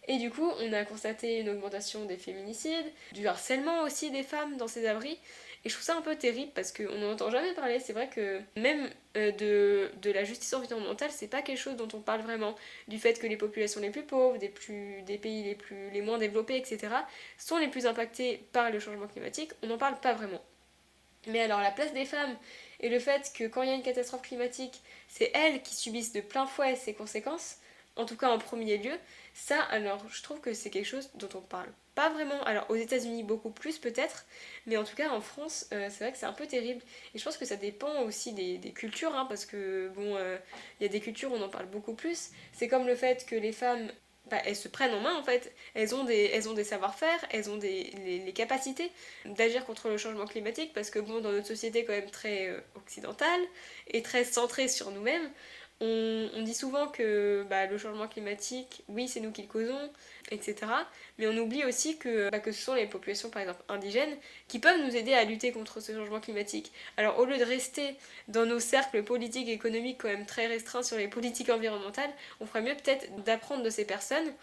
Et 0.07 0.17
du 0.17 0.29
coup, 0.29 0.49
on 0.59 0.73
a 0.73 0.85
constaté 0.85 1.39
une 1.39 1.49
augmentation 1.49 2.05
des 2.05 2.17
féminicides, 2.17 2.85
du 3.13 3.27
harcèlement 3.27 3.83
aussi 3.83 4.09
des 4.09 4.23
femmes 4.23 4.55
dans 4.57 4.67
ces 4.67 4.87
abris. 4.87 5.19
Et 5.65 5.69
je 5.69 5.73
trouve 5.73 5.83
ça 5.83 5.97
un 5.97 6.01
peu 6.01 6.15
terrible 6.15 6.51
parce 6.55 6.71
qu'on 6.71 6.97
n'en 6.97 7.11
entend 7.11 7.29
jamais 7.29 7.53
parler. 7.53 7.79
C'est 7.79 7.91
vrai 7.91 8.07
que 8.07 8.39
même 8.55 8.89
euh, 9.17 9.31
de, 9.31 9.91
de, 10.01 10.11
la 10.11 10.23
justice 10.23 10.53
environnementale, 10.53 11.09
c'est 11.11 11.27
pas 11.27 11.41
quelque 11.41 11.57
chose 11.57 11.75
dont 11.75 11.89
on 11.93 11.99
parle 11.99 12.21
vraiment. 12.21 12.55
Du 12.87 12.99
fait 12.99 13.19
que 13.19 13.27
les 13.27 13.35
populations 13.35 13.81
les 13.81 13.89
plus 13.89 14.03
pauvres, 14.03 14.37
des, 14.37 14.47
plus, 14.47 15.01
des 15.01 15.17
pays 15.17 15.43
les, 15.43 15.55
plus, 15.55 15.89
les 15.89 16.01
moins 16.01 16.19
développés, 16.19 16.55
etc., 16.55 16.87
sont 17.37 17.57
les 17.57 17.67
plus 17.67 17.85
impactés 17.85 18.41
par 18.53 18.71
le 18.71 18.79
changement 18.79 19.07
climatique, 19.07 19.51
on 19.61 19.67
n'en 19.67 19.77
parle 19.77 19.99
pas 19.99 20.13
vraiment. 20.13 20.41
Mais 21.27 21.41
alors 21.41 21.59
la 21.59 21.71
place 21.71 21.93
des 21.93 22.05
femmes 22.05 22.37
et 22.79 22.89
le 22.89 22.99
fait 22.99 23.31
que 23.35 23.45
quand 23.45 23.63
il 23.63 23.69
y 23.69 23.71
a 23.71 23.75
une 23.75 23.83
catastrophe 23.83 24.21
climatique, 24.21 24.81
c'est 25.09 25.31
elles 25.33 25.61
qui 25.61 25.75
subissent 25.75 26.13
de 26.13 26.21
plein 26.21 26.45
fouet 26.45 26.75
ses 26.75 26.93
conséquences, 26.93 27.57
en 27.95 28.05
tout 28.05 28.15
cas 28.15 28.29
en 28.29 28.37
premier 28.37 28.77
lieu, 28.77 28.93
ça, 29.39 29.61
alors, 29.61 30.03
je 30.09 30.23
trouve 30.23 30.41
que 30.41 30.51
c'est 30.55 30.71
quelque 30.71 30.87
chose 30.87 31.11
dont 31.13 31.29
on 31.35 31.41
parle 31.41 31.69
pas 31.93 32.09
vraiment. 32.09 32.43
Alors, 32.45 32.65
aux 32.71 32.75
États-Unis, 32.75 33.21
beaucoup 33.21 33.51
plus 33.51 33.77
peut-être, 33.77 34.25
mais 34.65 34.77
en 34.77 34.83
tout 34.83 34.95
cas, 34.95 35.11
en 35.11 35.21
France, 35.21 35.67
euh, 35.73 35.89
c'est 35.91 36.03
vrai 36.03 36.11
que 36.11 36.17
c'est 36.17 36.25
un 36.25 36.33
peu 36.33 36.47
terrible. 36.47 36.81
Et 37.13 37.19
je 37.19 37.23
pense 37.23 37.37
que 37.37 37.45
ça 37.45 37.55
dépend 37.55 38.01
aussi 38.01 38.33
des, 38.33 38.59
cultures, 38.71 39.15
hein, 39.15 39.27
parce 39.29 39.45
que, 39.45 39.89
bon, 39.89 40.15
euh, 40.15 40.37
il 40.79 40.83
y 40.83 40.85
a 40.87 40.89
des 40.89 40.99
cultures 40.99 41.31
où 41.31 41.35
on 41.35 41.41
en 41.43 41.49
parle 41.49 41.67
beaucoup 41.67 41.93
plus. 41.93 42.31
C'est 42.51 42.67
comme 42.67 42.87
le 42.87 42.95
fait 42.95 43.27
que 43.27 43.35
les 43.35 43.51
femmes, 43.51 43.91
bah, 44.31 44.37
elles 44.43 44.55
se 44.55 44.67
prennent 44.67 44.95
en 44.95 45.01
main, 45.01 45.15
en 45.15 45.23
fait. 45.23 45.53
Elles 45.75 45.93
ont 45.93 46.03
des, 46.03 46.31
elles 46.33 46.49
ont 46.49 46.53
des 46.53 46.63
savoir-faire, 46.63 47.23
elles 47.29 47.47
ont 47.51 47.57
des, 47.57 47.91
les, 48.25 48.33
capacités 48.33 48.91
d'agir 49.25 49.65
contre 49.65 49.89
le 49.89 49.97
changement 49.97 50.25
climatique, 50.25 50.73
parce 50.73 50.89
que, 50.89 50.97
bon, 50.97 51.21
dans 51.21 51.31
notre 51.31 51.47
société 51.47 51.85
quand 51.85 51.93
même 51.93 52.09
très 52.09 52.47
euh, 52.49 52.59
occidentale 52.75 53.41
et 53.87 54.01
très 54.01 54.23
centrée 54.23 54.67
sur 54.67 54.89
nous-mêmes, 54.89 55.29
on, 55.79 56.41
dit 56.41 56.53
souvent 56.53 56.87
que 56.87 57.45
bah, 57.49 57.65
le 57.67 57.77
changement 57.77 58.07
climatique, 58.07 58.83
oui, 58.87 59.07
c'est 59.07 59.19
nous 59.19 59.31
qui 59.31 59.43
le 59.43 59.47
causons, 59.47 59.89
etc. 60.31 60.55
Mais 61.17 61.27
on 61.27 61.37
oublie 61.37 61.63
aussi 61.65 61.97
que, 61.97 62.29
bah, 62.29 62.39
que 62.39 62.51
ce 62.51 62.61
sont 62.61 62.73
les 62.73 62.87
populations, 62.87 63.29
par 63.29 63.41
exemple, 63.41 63.61
indigènes, 63.69 64.15
qui 64.47 64.59
peuvent 64.59 64.81
nous 64.81 64.95
aider 64.95 65.13
à 65.13 65.23
lutter 65.23 65.51
contre 65.51 65.79
ce 65.79 65.91
changement 65.91 66.19
climatique. 66.19 66.71
Alors, 66.97 67.19
au 67.19 67.25
lieu 67.25 67.37
de 67.37 67.43
rester 67.43 67.95
dans 68.27 68.45
nos 68.45 68.59
cercles 68.59 69.03
politiques 69.03 69.47
et 69.47 69.53
économiques 69.53 69.99
quand 70.01 70.09
même 70.09 70.25
très 70.25 70.47
restreints 70.47 70.83
sur 70.83 70.97
les 70.97 71.07
politiques 71.07 71.49
environnementales, 71.49 72.11
on 72.39 72.45
ferait 72.45 72.61
mieux 72.61 72.75
peut-être 72.75 73.23
d'apprendre 73.23 73.63
de 73.63 73.69
ces 73.69 73.85
personnes 73.85 74.33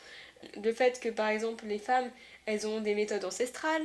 le 0.62 0.72
fait 0.72 1.00
que, 1.00 1.08
par 1.08 1.28
exemple, 1.28 1.64
les 1.66 1.78
femmes, 1.78 2.10
elles 2.46 2.66
ont 2.66 2.80
des 2.80 2.94
méthodes 2.94 3.24
ancestrales, 3.24 3.84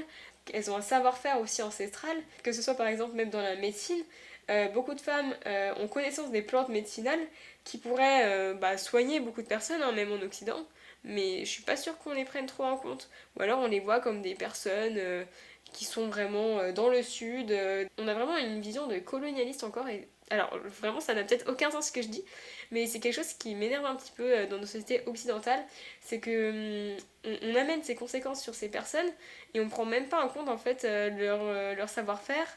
elles 0.53 0.69
ont 0.71 0.75
un 0.75 0.81
savoir-faire 0.81 1.39
aussi 1.39 1.61
ancestral, 1.61 2.15
que 2.43 2.51
ce 2.51 2.61
soit 2.61 2.75
par 2.75 2.87
exemple 2.87 3.15
même 3.15 3.29
dans 3.29 3.41
la 3.41 3.55
médecine, 3.55 4.01
euh, 4.49 4.67
beaucoup 4.69 4.95
de 4.95 5.01
femmes 5.01 5.35
euh, 5.45 5.73
ont 5.79 5.87
connaissance 5.87 6.31
des 6.31 6.41
plantes 6.41 6.69
médicinales 6.69 7.19
qui 7.63 7.77
pourraient 7.77 8.23
euh, 8.25 8.53
bah, 8.55 8.77
soigner 8.77 9.19
beaucoup 9.19 9.43
de 9.43 9.47
personnes, 9.47 9.83
hein, 9.83 9.91
même 9.91 10.11
en 10.11 10.21
Occident, 10.23 10.65
mais 11.03 11.45
je 11.45 11.49
suis 11.49 11.63
pas 11.63 11.77
sûre 11.77 11.97
qu'on 11.99 12.13
les 12.13 12.25
prenne 12.25 12.47
trop 12.47 12.63
en 12.63 12.77
compte. 12.77 13.09
Ou 13.37 13.43
alors 13.43 13.59
on 13.59 13.67
les 13.67 13.79
voit 13.79 13.99
comme 13.99 14.21
des 14.21 14.33
personnes 14.33 14.99
qui 15.71 15.85
sont 15.85 16.07
vraiment 16.07 16.71
dans 16.73 16.89
le 16.89 17.03
sud. 17.03 17.55
on 17.97 18.07
a 18.07 18.13
vraiment 18.13 18.37
une 18.37 18.59
vision 18.59 18.87
de 18.87 18.97
colonialiste 18.97 19.63
encore, 19.63 19.87
et 19.87 20.07
alors 20.31 20.57
vraiment 20.81 20.99
ça 20.99 21.13
n'a 21.13 21.23
peut-être 21.23 21.49
aucun 21.49 21.71
sens 21.71 21.87
ce 21.87 21.91
que 21.91 22.01
je 22.01 22.07
dis, 22.07 22.23
mais 22.71 22.87
c'est 22.87 22.99
quelque 22.99 23.15
chose 23.15 23.33
qui 23.33 23.55
m'énerve 23.55 23.85
un 23.85 23.95
petit 23.95 24.11
peu 24.15 24.47
dans 24.47 24.57
nos 24.57 24.65
sociétés 24.65 25.03
occidentales, 25.05 25.63
c'est 26.01 26.19
que 26.19 26.95
hum, 27.23 27.55
amène 27.55 27.83
ces 27.83 27.95
conséquences 27.95 28.41
sur 28.41 28.55
ces 28.55 28.69
personnes 28.69 29.09
et 29.53 29.59
on 29.61 29.69
prend 29.69 29.85
même 29.85 30.07
pas 30.09 30.23
en 30.23 30.27
compte 30.27 30.49
en 30.49 30.57
fait 30.57 30.83
leur 30.85 31.87
savoir-faire, 31.89 32.47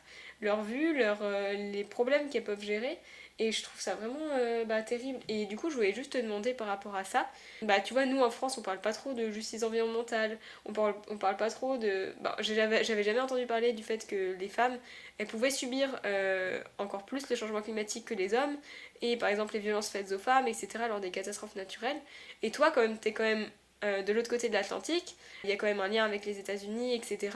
leur 0.43 0.63
vue, 0.63 0.97
leur, 0.97 1.19
euh, 1.23 1.53
les 1.53 1.85
problèmes 1.85 2.29
qu'elles 2.29 2.45
peuvent 2.45 2.63
gérer. 2.63 2.99
Et 3.39 3.51
je 3.51 3.63
trouve 3.63 3.81
ça 3.81 3.95
vraiment 3.95 4.19
euh, 4.33 4.65
bah, 4.65 4.83
terrible. 4.83 5.19
Et 5.29 5.47
du 5.47 5.57
coup, 5.57 5.71
je 5.71 5.77
voulais 5.77 5.95
juste 5.95 6.13
te 6.13 6.19
demander 6.19 6.53
par 6.53 6.67
rapport 6.67 6.95
à 6.95 7.03
ça. 7.03 7.27
Bah, 7.63 7.81
tu 7.81 7.95
vois, 7.95 8.05
nous 8.05 8.21
en 8.21 8.31
France, 8.31 8.59
on 8.59 8.63
parle 8.63 8.81
pas 8.81 8.93
trop 8.93 9.15
de 9.15 9.31
justice 9.31 9.63
environnementale. 9.63 10.39
On 10.67 10.73
parle, 10.73 10.95
on 11.09 11.17
parle 11.17 11.37
pas 11.37 11.49
trop 11.49 11.79
de. 11.79 12.15
Bah, 12.21 12.37
j'avais 12.41 13.03
jamais 13.03 13.21
entendu 13.21 13.47
parler 13.47 13.73
du 13.73 13.83
fait 13.83 14.07
que 14.07 14.37
les 14.39 14.49
femmes, 14.49 14.77
elles 15.19 15.27
pouvaient 15.27 15.51
subir 15.51 15.89
euh, 16.05 16.63
encore 16.79 17.07
plus 17.07 17.29
le 17.31 17.37
changement 17.37 17.63
climatique 17.63 18.05
que 18.05 18.15
les 18.15 18.35
hommes. 18.35 18.57
Et 19.01 19.17
par 19.17 19.31
exemple, 19.31 19.55
les 19.55 19.61
violences 19.61 19.89
faites 19.89 20.13
aux 20.13 20.19
femmes, 20.19 20.47
etc., 20.47 20.69
lors 20.89 21.01
des 21.01 21.11
catastrophes 21.11 21.57
naturelles. 21.57 22.01
Et 22.43 22.51
toi, 22.51 22.71
quand 22.71 22.83
même, 22.83 22.99
t'es 22.99 23.13
quand 23.13 23.25
même 23.25 23.47
de 23.83 24.13
l'autre 24.13 24.31
côté 24.31 24.49
de 24.49 24.55
l'Atlantique. 24.55 25.17
Il 25.43 25.51
y 25.51 25.53
a 25.53 25.57
quand 25.57 25.67
même 25.67 25.81
un 25.81 25.89
lien 25.89 26.05
avec 26.05 26.25
les 26.25 26.39
États-Unis, 26.39 26.95
etc 26.95 27.31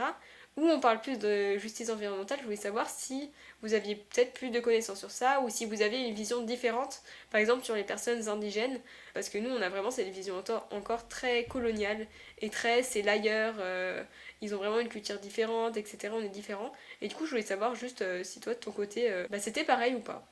où 0.57 0.67
on 0.69 0.81
parle 0.81 1.01
plus 1.01 1.19
de 1.19 1.59
justice 1.59 1.91
environnementale, 1.91 2.39
je 2.39 2.45
voulais 2.45 2.57
savoir 2.57 2.89
si 2.89 3.31
vous 3.63 3.75
aviez 3.75 3.97
peut-être 3.97 4.33
plus 4.33 4.51
de 4.51 4.59
connaissances 4.61 4.99
sur 4.99 5.11
ça 5.11 5.41
ou 5.41 5.51
si 5.51 5.67
vous 5.67 5.83
aviez 5.83 6.07
une 6.07 6.15
vision 6.15 6.43
différente, 6.43 7.03
par 7.31 7.41
exemple 7.41 7.65
sur 7.65 7.75
les 7.75 7.85
personnes 7.85 8.29
indigènes, 8.29 8.81
parce 9.13 9.29
que 9.29 9.39
nous 9.39 9.51
on 9.51 9.61
a 9.61 9.69
vraiment 9.69 9.91
cette 9.91 10.09
vision 10.09 10.43
encore 10.71 11.09
très 11.09 11.45
coloniale 11.45 12.07
et 12.41 12.49
très 12.49 12.83
c'est 12.83 13.03
l'ailleurs, 13.03 13.57
euh, 13.59 14.03
ils 14.41 14.55
ont 14.55 14.59
vraiment 14.59 14.81
une 14.81 14.89
culture 14.89 15.19
différente, 15.19 15.77
etc. 15.77 16.15
On 16.17 16.23
est 16.23 16.29
différents. 16.29 16.73
Et 17.03 17.09
du 17.09 17.15
coup 17.15 17.27
je 17.27 17.31
voulais 17.31 17.43
savoir 17.43 17.75
juste 17.75 18.03
euh, 18.03 18.25
si 18.25 18.41
toi 18.41 18.55
de 18.55 18.59
ton 18.59 18.73
côté 18.73 19.11
euh, 19.11 19.27
bah, 19.31 19.39
c'était 19.39 19.65
pareil 19.65 19.95
ou 19.95 20.01
pas. 20.01 20.27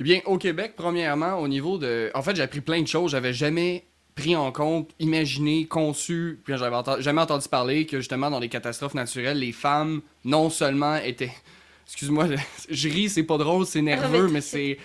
Eh 0.00 0.02
bien, 0.02 0.20
au 0.24 0.38
Québec, 0.38 0.72
premièrement, 0.76 1.38
au 1.38 1.46
niveau 1.46 1.78
de. 1.78 2.10
En 2.14 2.22
fait, 2.22 2.34
j'ai 2.34 2.42
appris 2.42 2.60
plein 2.60 2.82
de 2.82 2.88
choses. 2.88 3.12
J'avais 3.12 3.32
jamais 3.32 3.84
pris 4.14 4.36
en 4.36 4.52
compte, 4.52 4.90
imaginé, 5.00 5.66
conçu, 5.66 6.40
puis 6.44 6.54
j'avais 6.56 6.76
jamais 7.00 7.20
entendu 7.20 7.48
parler 7.48 7.86
que 7.86 7.98
justement 7.98 8.30
dans 8.30 8.38
les 8.38 8.48
catastrophes 8.48 8.94
naturelles, 8.94 9.38
les 9.38 9.52
femmes 9.52 10.02
non 10.24 10.50
seulement 10.50 10.96
étaient. 10.96 11.32
Excuse-moi, 11.86 12.28
je 12.70 12.88
ris, 12.88 13.10
c'est 13.10 13.24
pas 13.24 13.38
drôle, 13.38 13.66
c'est 13.66 13.82
nerveux, 13.82 14.28
mais 14.28 14.40
c'est. 14.40 14.78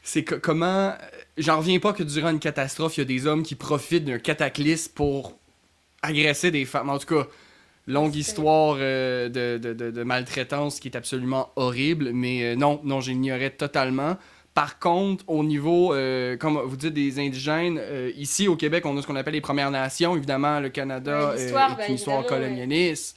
C'est 0.00 0.22
comment. 0.22 0.94
J'en 1.36 1.58
reviens 1.58 1.80
pas 1.80 1.92
que 1.92 2.02
durant 2.02 2.30
une 2.30 2.38
catastrophe, 2.38 2.96
il 2.96 3.00
y 3.00 3.02
a 3.02 3.04
des 3.04 3.26
hommes 3.26 3.42
qui 3.42 3.56
profitent 3.56 4.04
d'un 4.04 4.18
cataclysme 4.18 4.92
pour 4.94 5.38
agresser 6.00 6.50
des 6.50 6.64
femmes. 6.64 6.88
En 6.88 6.98
tout 6.98 7.14
cas, 7.14 7.28
longue 7.88 8.14
histoire 8.14 8.76
euh, 8.78 9.28
de, 9.28 9.58
de, 9.58 9.90
de, 9.90 10.02
maltraitance 10.04 10.78
qui 10.78 10.88
est 10.88 10.96
absolument 10.96 11.50
horrible, 11.56 12.12
mais 12.12 12.44
euh, 12.44 12.54
non, 12.54 12.80
non, 12.84 13.00
j'ignorais 13.00 13.50
totalement. 13.50 14.16
Par 14.58 14.80
contre, 14.80 15.22
au 15.28 15.44
niveau, 15.44 15.94
euh, 15.94 16.36
comme 16.36 16.58
vous 16.58 16.76
dites, 16.76 16.92
des 16.92 17.20
indigènes, 17.20 17.78
euh, 17.80 18.10
ici 18.16 18.48
au 18.48 18.56
Québec, 18.56 18.84
on 18.86 18.96
a 18.96 19.02
ce 19.02 19.06
qu'on 19.06 19.14
appelle 19.14 19.34
les 19.34 19.40
Premières 19.40 19.70
Nations. 19.70 20.16
Évidemment, 20.16 20.58
le 20.58 20.68
Canada 20.68 21.30
euh, 21.30 21.36
est 21.36 21.50
une 21.50 21.76
ben, 21.76 21.94
histoire 21.94 22.26
colonialiste 22.26 23.16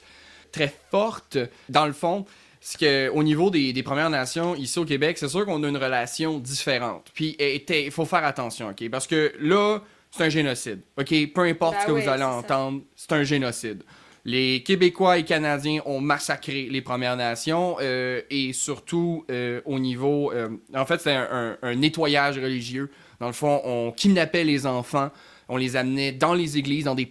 très 0.52 0.72
forte. 0.92 1.38
Dans 1.68 1.86
le 1.86 1.94
fond, 1.94 2.26
c'est 2.60 3.10
qu'au 3.10 3.24
niveau 3.24 3.50
des, 3.50 3.82
Premières 3.82 4.08
Nations, 4.08 4.54
ici 4.54 4.78
au 4.78 4.84
Québec, 4.84 5.18
c'est 5.18 5.26
sûr 5.26 5.44
qu'on 5.44 5.60
a 5.64 5.68
une 5.68 5.78
relation 5.78 6.38
différente. 6.38 7.10
Puis 7.12 7.36
il 7.40 7.90
faut 7.90 8.04
faire 8.04 8.24
attention, 8.24 8.68
OK? 8.68 8.88
Parce 8.88 9.08
que 9.08 9.32
là, 9.40 9.80
c'est 10.12 10.22
un 10.22 10.28
génocide, 10.28 10.82
OK? 10.96 11.12
Peu 11.34 11.40
importe 11.40 11.74
ben 11.74 11.80
ce 11.80 11.86
que 11.88 11.90
vous 11.90 12.08
allez 12.08 12.22
entendre, 12.22 12.82
c'est 12.94 13.10
un 13.10 13.24
génocide 13.24 13.82
les 14.24 14.62
Québécois 14.62 15.18
et 15.18 15.24
Canadiens 15.24 15.80
ont 15.84 16.00
massacré 16.00 16.68
les 16.70 16.80
Premières 16.80 17.16
Nations 17.16 17.76
euh, 17.80 18.22
et 18.30 18.52
surtout 18.52 19.24
euh, 19.30 19.60
au 19.64 19.78
niveau... 19.78 20.32
Euh, 20.32 20.48
en 20.74 20.86
fait, 20.86 21.00
c'est 21.00 21.14
un, 21.14 21.56
nettoyage 21.74 22.38
religieux. 22.38 22.90
Dans 23.18 23.26
le 23.26 23.32
fond, 23.32 23.60
on 23.64 23.92
kidnappait 23.92 24.44
les 24.44 24.66
enfants, 24.66 25.10
on 25.48 25.56
les 25.56 25.76
amenait 25.76 26.12
dans 26.12 26.34
les 26.34 26.56
églises, 26.56 26.84
dans 26.84 26.94
des, 26.94 27.10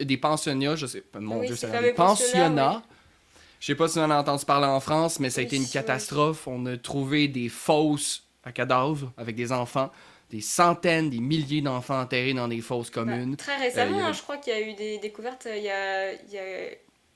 des 0.00 0.16
pensionnats, 0.16 0.76
je 0.76 0.86
sais 0.86 1.00
pas, 1.00 1.20
mon 1.20 1.42
Dieu, 1.42 1.56
c'est 1.56 1.70
des 1.80 1.92
pensionnats. 1.92 2.82
Je 3.58 3.66
sais 3.66 3.74
pas 3.74 3.88
si 3.88 3.98
on 3.98 4.04
en 4.04 4.10
a 4.10 4.16
entendu 4.16 4.44
parler 4.44 4.66
en 4.66 4.80
France, 4.80 5.20
mais 5.20 5.28
ça 5.28 5.42
a 5.42 5.44
été 5.44 5.56
une 5.56 5.68
catastrophe. 5.68 6.46
On 6.46 6.64
a 6.64 6.78
trouvé 6.78 7.28
des 7.28 7.50
fosses 7.50 8.24
à 8.42 8.52
cadavres 8.52 9.12
avec 9.18 9.36
des 9.36 9.52
enfants 9.52 9.90
des 10.30 10.40
centaines, 10.40 11.10
des 11.10 11.20
milliers 11.20 11.60
d'enfants 11.60 12.00
enterrés 12.00 12.34
dans 12.34 12.48
des 12.48 12.60
fosses 12.60 12.90
bah, 12.90 13.02
communes. 13.02 13.36
très 13.36 13.56
récemment, 13.56 13.98
euh, 13.98 14.04
hein, 14.04 14.12
je 14.12 14.22
crois 14.22 14.36
qu'il 14.36 14.52
y 14.52 14.56
a 14.56 14.60
eu 14.60 14.74
des 14.74 14.98
découvertes 14.98 15.46
euh, 15.46 15.56
il 15.56 15.64
y 15.64 15.70
a, 15.70 16.12
il 16.12 16.32
y 16.32 16.38
a 16.38 16.70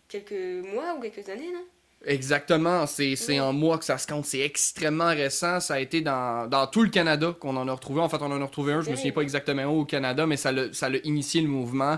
quelques 0.09 0.67
mois 0.73 0.97
ou 0.97 1.01
quelques 1.01 1.29
années, 1.29 1.53
non? 1.53 1.65
Exactement, 2.07 2.87
c'est 2.87 3.41
en 3.41 3.55
mois 3.55 3.79
que 3.79 3.85
ça 3.87 3.97
se 3.97 4.07
compte, 4.07 4.27
c'est 4.27 4.41
extrêmement 4.41 5.09
récent, 5.09 5.59
ça 5.61 5.75
a 5.75 5.81
été 5.81 6.03
dans, 6.03 6.47
dans 6.51 6.67
tout 6.67 6.83
le 6.83 6.91
Canada 6.91 7.35
qu'on 7.41 7.57
en 7.57 7.67
a 7.67 7.73
retrouvé, 7.73 8.03
en 8.03 8.11
fait 8.11 8.19
on 8.21 8.31
en 8.31 8.43
a 8.43 8.45
retrouvé 8.45 8.75
un, 8.75 8.83
je 8.83 8.91
me 8.91 8.97
souviens 8.97 9.13
pas 9.13 9.23
exactement 9.23 9.65
où 9.65 9.81
au 9.81 9.85
Canada, 9.87 10.27
mais 10.27 10.37
ça 10.37 10.53
l'a 10.53 10.99
initié 11.05 11.41
le 11.41 11.49
mouvement, 11.49 11.97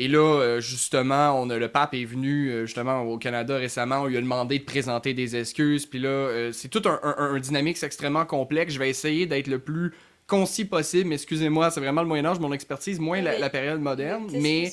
et 0.00 0.06
là, 0.06 0.20
euh, 0.20 0.60
justement, 0.60 1.42
on 1.42 1.50
a, 1.50 1.58
le 1.58 1.66
pape 1.66 1.92
est 1.94 2.04
venu 2.04 2.52
justement 2.64 3.02
au 3.02 3.18
Canada 3.18 3.56
récemment. 3.56 4.02
On 4.02 4.06
lui 4.06 4.16
a 4.16 4.20
demandé 4.20 4.60
de 4.60 4.64
présenter 4.64 5.12
des 5.12 5.34
excuses. 5.34 5.86
Puis 5.86 5.98
là, 5.98 6.52
c'est 6.52 6.68
tout 6.68 6.82
un, 6.84 7.00
un, 7.02 7.34
un, 7.34 7.40
dynamique 7.40 7.82
extrêmement 7.82 8.24
complexe. 8.24 8.74
Je 8.74 8.78
vais 8.78 8.90
essayer 8.90 9.26
d'être 9.26 9.48
le 9.48 9.58
plus 9.58 9.92
concis 10.28 10.66
possible. 10.66 11.12
Excusez-moi, 11.12 11.72
c'est 11.72 11.80
vraiment 11.80 12.02
le 12.02 12.06
Moyen-Âge, 12.06 12.38
mon 12.38 12.52
expertise, 12.52 13.00
moins 13.00 13.20
la, 13.20 13.50
période 13.50 13.80
moderne. 13.80 14.28
Mais 14.30 14.70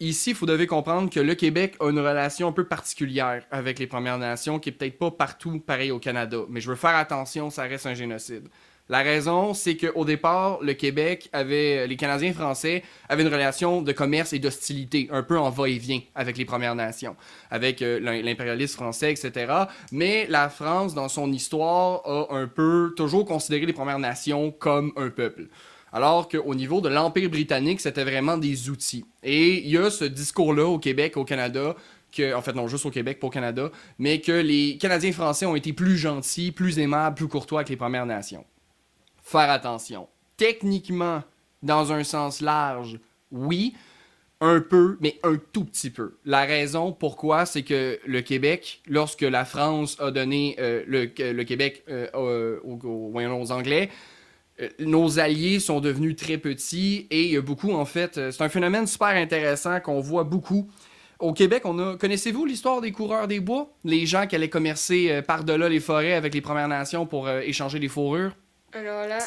ici, 0.00 0.32
vous 0.32 0.46
devez 0.46 0.66
comprendre 0.66 1.10
que 1.10 1.20
le 1.20 1.34
Québec 1.34 1.76
a 1.80 1.90
une 1.90 1.98
relation 1.98 2.48
un 2.48 2.52
peu 2.52 2.64
particulière 2.64 3.44
avec 3.50 3.78
les 3.78 3.86
Premières 3.86 4.18
Nations 4.18 4.58
qui 4.58 4.70
est 4.70 4.72
peut-être 4.72 4.98
pas 4.98 5.10
partout 5.10 5.60
pareil 5.60 5.90
au 5.90 5.98
Canada. 5.98 6.38
Mais 6.48 6.60
je 6.60 6.70
veux 6.70 6.76
faire 6.76 6.96
attention, 6.96 7.50
ça 7.50 7.64
reste 7.64 7.86
un 7.86 7.94
génocide. 7.94 8.48
La 8.90 9.00
raison, 9.00 9.54
c'est 9.54 9.78
qu'au 9.78 10.04
départ, 10.04 10.58
le 10.60 10.74
Québec 10.74 11.30
avait, 11.32 11.86
les 11.86 11.96
Canadiens 11.96 12.34
français 12.34 12.82
avaient 13.08 13.22
une 13.22 13.32
relation 13.32 13.80
de 13.80 13.92
commerce 13.92 14.34
et 14.34 14.38
d'hostilité, 14.38 15.08
un 15.10 15.22
peu 15.22 15.38
en 15.38 15.48
va-et-vient 15.48 16.02
avec 16.14 16.36
les 16.36 16.44
Premières 16.44 16.74
Nations, 16.74 17.16
avec 17.50 17.80
euh, 17.80 17.98
l'impérialisme 17.98 18.74
français, 18.74 19.10
etc. 19.10 19.50
Mais 19.90 20.26
la 20.28 20.50
France, 20.50 20.92
dans 20.92 21.08
son 21.08 21.32
histoire, 21.32 22.02
a 22.04 22.36
un 22.36 22.46
peu 22.46 22.92
toujours 22.94 23.24
considéré 23.24 23.64
les 23.64 23.72
Premières 23.72 23.98
Nations 23.98 24.50
comme 24.50 24.92
un 24.96 25.08
peuple. 25.08 25.46
Alors 25.90 26.28
qu'au 26.28 26.54
niveau 26.54 26.82
de 26.82 26.90
l'Empire 26.90 27.30
britannique, 27.30 27.80
c'était 27.80 28.04
vraiment 28.04 28.36
des 28.36 28.68
outils. 28.68 29.06
Et 29.22 29.64
il 29.64 29.70
y 29.70 29.78
a 29.78 29.88
ce 29.88 30.04
discours-là 30.04 30.66
au 30.66 30.78
Québec, 30.78 31.16
au 31.16 31.24
Canada, 31.24 31.74
que, 32.12 32.34
en 32.34 32.42
fait 32.42 32.52
non 32.52 32.68
juste 32.68 32.84
au 32.84 32.90
Québec, 32.90 33.18
pour 33.18 33.28
au 33.28 33.32
Canada, 33.32 33.70
mais 33.98 34.20
que 34.20 34.32
les 34.32 34.76
Canadiens 34.76 35.12
français 35.12 35.46
ont 35.46 35.56
été 35.56 35.72
plus 35.72 35.96
gentils, 35.96 36.52
plus 36.52 36.78
aimables, 36.78 37.16
plus 37.16 37.28
courtois 37.28 37.60
avec 37.60 37.70
les 37.70 37.76
Premières 37.76 38.04
Nations 38.04 38.44
faire 39.24 39.50
attention. 39.50 40.06
Techniquement, 40.36 41.22
dans 41.62 41.92
un 41.92 42.04
sens 42.04 42.40
large, 42.40 43.00
oui, 43.32 43.74
un 44.40 44.60
peu, 44.60 44.98
mais 45.00 45.18
un 45.22 45.36
tout 45.52 45.64
petit 45.64 45.90
peu. 45.90 46.18
La 46.24 46.44
raison 46.44 46.92
pourquoi, 46.92 47.46
c'est 47.46 47.62
que 47.62 47.98
le 48.06 48.20
Québec, 48.20 48.82
lorsque 48.86 49.22
la 49.22 49.44
France 49.44 49.96
a 50.00 50.10
donné 50.10 50.56
euh, 50.58 50.84
le, 50.86 51.10
le, 51.32 51.44
Québec 51.44 51.82
euh, 51.88 52.60
aux, 52.62 53.52
Anglais, 53.52 53.90
euh, 54.60 54.68
nos 54.80 55.18
alliés 55.18 55.60
sont 55.60 55.80
devenus 55.80 56.16
très 56.16 56.36
petits 56.36 57.06
et 57.10 57.40
beaucoup, 57.40 57.72
en 57.72 57.86
fait, 57.86 58.30
c'est 58.30 58.42
un 58.42 58.48
phénomène 58.48 58.86
super 58.86 59.08
intéressant 59.08 59.80
qu'on 59.80 60.00
voit 60.00 60.24
beaucoup. 60.24 60.68
Au 61.20 61.32
Québec, 61.32 61.62
on 61.64 61.78
a. 61.78 61.96
Connaissez-vous 61.96 62.44
l'histoire 62.44 62.80
des 62.80 62.92
coureurs 62.92 63.28
des 63.28 63.40
bois? 63.40 63.72
Les 63.84 64.04
gens 64.04 64.26
qui 64.26 64.36
allaient 64.36 64.50
commercer 64.50 65.22
par-delà 65.26 65.68
les 65.68 65.80
forêts 65.80 66.12
avec 66.12 66.34
les 66.34 66.40
Premières 66.40 66.68
Nations 66.68 67.06
pour 67.06 67.30
échanger 67.30 67.78
des 67.78 67.88
fourrures? 67.88 68.32
Alors 68.74 69.06
là, 69.06 69.18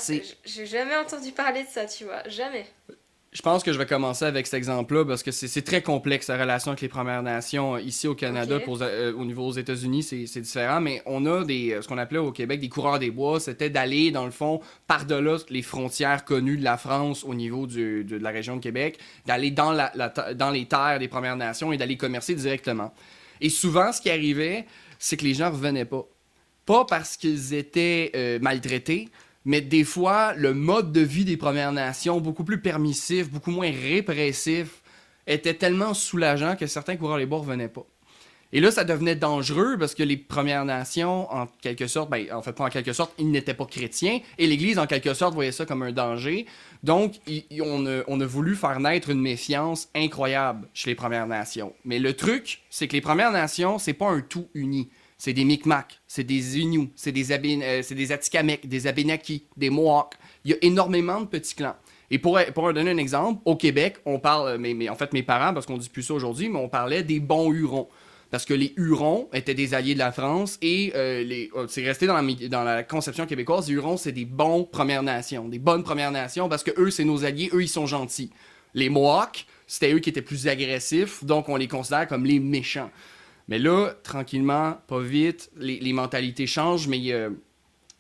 j'ai 0.46 0.66
jamais 0.66 0.96
entendu 0.96 1.32
parler 1.32 1.64
de 1.64 1.70
ça, 1.70 1.86
tu 1.86 2.04
vois, 2.04 2.28
jamais. 2.28 2.66
Je 3.34 3.42
pense 3.42 3.62
que 3.62 3.72
je 3.72 3.78
vais 3.78 3.86
commencer 3.86 4.26
avec 4.26 4.48
cet 4.48 4.58
exemple-là 4.58 5.06
parce 5.06 5.22
que 5.22 5.32
c'est 5.32 5.62
très 5.62 5.82
complexe 5.82 6.28
la 6.28 6.38
relation 6.38 6.72
avec 6.72 6.82
les 6.82 6.88
Premières 6.88 7.22
Nations 7.22 7.78
ici 7.78 8.08
au 8.08 8.16
Canada. 8.16 8.60
Pour, 8.60 8.82
euh, 8.82 9.14
au 9.14 9.26
niveau 9.26 9.46
aux 9.46 9.52
États-Unis, 9.52 10.02
c'est 10.02 10.42
différent, 10.42 10.82
mais 10.82 11.04
on 11.06 11.26
a 11.26 11.44
des, 11.44 11.74
euh, 11.74 11.82
ce 11.82 11.88
qu'on 11.88 11.98
appelait 11.98 12.20
au 12.20 12.32
Québec 12.32 12.62
des 12.62 12.70
coureurs 12.70 13.00
des 13.00 13.12
bois. 13.12 13.40
C'était 13.40 13.70
d'aller, 13.70 14.12
dans 14.12 14.26
le 14.26 14.32
fond, 14.32 14.62
par-delà 14.88 15.38
les 15.50 15.62
frontières 15.62 16.26
connues 16.26 16.58
de 16.58 16.64
la 16.64 16.78
France 16.78 17.24
au 17.26 17.36
niveau 17.36 17.68
du, 17.68 18.04
de, 18.06 18.18
la 18.18 18.32
région 18.32 18.56
de 18.56 18.62
Québec, 18.62 18.98
d'aller 19.26 19.52
dans, 19.52 19.72
la, 19.72 19.92
dans 20.34 20.50
les 20.50 20.66
terres 20.66 20.98
des 20.98 21.08
Premières 21.08 21.38
Nations 21.38 21.72
et 21.72 21.78
d'aller 21.78 21.98
commercer 21.98 22.34
directement. 22.34 22.94
Et 23.42 23.50
souvent, 23.50 23.92
ce 23.92 24.02
qui 24.02 24.10
arrivait, 24.10 24.66
c'est 24.98 25.18
que 25.18 25.26
les 25.26 25.34
gens 25.34 25.52
revenaient 25.52 25.86
pas. 25.86 26.06
Pas 26.66 26.86
parce 26.86 27.18
qu'ils 27.18 27.54
étaient 27.54 28.12
euh, 28.16 28.40
maltraités, 28.40 29.10
mais 29.48 29.62
des 29.62 29.86
fois, 29.86 30.34
le 30.34 30.54
mode 30.54 30.92
de 30.92 31.00
vie 31.00 31.24
des 31.24 31.38
Premières 31.38 31.72
Nations, 31.72 32.20
beaucoup 32.20 32.44
plus 32.44 32.60
permissif, 32.60 33.32
beaucoup 33.32 33.52
moins 33.52 33.72
répressif, 33.72 34.82
était 35.26 35.54
tellement 35.54 35.94
soulageant 35.94 36.58
que 36.58 36.68
certains 36.68 36.98
coureurs 36.98 37.18
les 37.18 37.26
bois 37.26 37.40
revenaient 37.40 37.70
pas. 37.70 37.86
Et 38.52 38.60
là, 38.60 38.72
ça 38.72 38.84
devenait 38.84 39.16
dangereux 39.16 39.78
parce 39.80 39.96
que 39.96 40.04
les 40.04 40.18
Premières 40.18 40.66
Nations, 40.66 41.34
en 41.34 41.48
quelque 41.62 41.88
sorte, 41.88 42.10
ben, 42.10 42.26
en 42.34 42.42
fait, 42.42 42.52
pas 42.52 42.66
en 42.66 42.70
quelque 42.70 42.92
sorte, 42.92 43.14
ils 43.20 43.32
n'étaient 43.32 43.54
pas 43.54 43.66
chrétiens. 43.66 44.20
Et 44.38 44.48
l'Église, 44.48 44.80
en 44.80 44.86
quelque 44.86 45.14
sorte, 45.14 45.34
voyait 45.34 45.54
ça 45.54 45.66
comme 45.66 45.82
un 45.82 45.94
danger. 45.94 46.46
Donc, 46.84 47.14
on, 47.62 47.86
a, 47.86 48.04
on, 48.08 48.20
a, 48.20 48.26
voulu 48.26 48.54
faire 48.54 48.82
naître 48.82 49.10
une 49.10 49.22
méfiance 49.22 49.88
incroyable 49.96 50.68
chez 50.74 50.90
les 50.90 50.96
Premières 50.96 51.28
Nations. 51.28 51.74
Mais 51.86 52.00
le 52.00 52.12
truc, 52.14 52.64
c'est 52.70 52.90
que 52.90 52.94
les 52.94 53.02
Premières 53.02 53.32
Nations, 53.32 53.80
c'est 53.80 53.94
pas 53.94 54.10
un 54.10 54.20
tout 54.20 54.50
uni 54.54 54.90
c'est 55.18 55.34
des 55.34 55.46
Micmacs, 55.46 56.00
c'est 56.08 56.24
des 56.24 56.60
Inuits, 56.60 56.92
c'est 56.96 57.12
des, 57.12 57.32
euh, 57.32 57.82
des 57.90 58.12
Atikamekw, 58.12 58.68
des 58.68 58.88
Abenaki, 58.88 59.44
des 59.56 59.70
Mohawks. 59.70 60.14
Il 60.46 60.52
y 60.52 60.54
a 60.54 60.58
énormément 60.62 61.22
de 61.22 61.26
petits 61.26 61.56
clans. 61.56 61.76
Et 62.10 62.20
pour, 62.20 62.40
pour 62.54 62.72
donner 62.74 62.92
un 62.92 62.98
exemple, 62.98 63.42
au 63.46 63.56
Québec, 63.56 63.98
on 64.06 64.20
parle, 64.20 64.58
mais, 64.58 64.74
mais 64.74 64.90
en 64.90 64.96
fait 64.96 65.12
mes 65.14 65.24
parents, 65.24 65.54
parce 65.54 65.66
qu'on 65.66 65.78
dit 65.78 65.90
plus 65.90 66.04
ça 66.04 66.14
aujourd'hui, 66.14 66.50
mais 66.50 66.60
on 66.60 66.70
parlait 66.70 67.04
des 67.04 67.20
bons 67.20 67.52
Hurons. 67.52 67.88
Parce 68.30 68.46
que 68.46 68.54
les 68.54 68.74
Hurons 68.76 69.30
étaient 69.34 69.54
des 69.54 69.74
alliés 69.74 69.94
de 69.94 70.00
la 70.00 70.12
France 70.12 70.58
et 70.62 70.92
euh, 70.96 71.48
euh, 71.56 71.66
c'est 71.70 71.86
resté 71.86 72.08
dans 72.08 72.14
la, 72.14 72.48
dans 72.50 72.64
la 72.64 72.84
conception 72.84 73.26
québécoise, 73.26 73.68
les 73.68 73.76
Hurons, 73.76 73.98
c'est 73.98 74.12
des 74.12 74.26
bons 74.26 74.66
Premières 74.66 75.04
Nations, 75.04 75.48
des 75.48 75.60
bonnes 75.60 75.84
Premières 75.84 76.12
Nations, 76.12 76.50
parce 76.50 76.64
que 76.64 76.72
eux, 76.78 76.92
c'est 76.92 77.06
nos 77.06 77.24
alliés, 77.24 77.50
eux, 77.54 77.62
ils 77.62 77.70
sont 77.70 77.86
gentils. 77.86 78.30
Les 78.74 78.90
Mohawks, 78.90 79.46
c'était 79.66 79.94
eux 79.94 80.00
qui 80.00 80.10
étaient 80.10 80.22
plus 80.22 80.48
agressifs, 80.48 81.24
donc 81.24 81.48
on 81.48 81.56
les 81.56 81.70
considère 81.70 82.08
comme 82.08 82.26
les 82.26 82.40
méchants. 82.40 82.92
Mais 83.48 83.60
là, 83.60 83.94
tranquillement, 84.04 84.78
pas 84.88 85.00
vite, 85.00 85.50
les, 85.58 85.94
mentalités 85.94 86.48
changent, 86.48 86.88
mais 86.88 86.98
il 86.98 87.06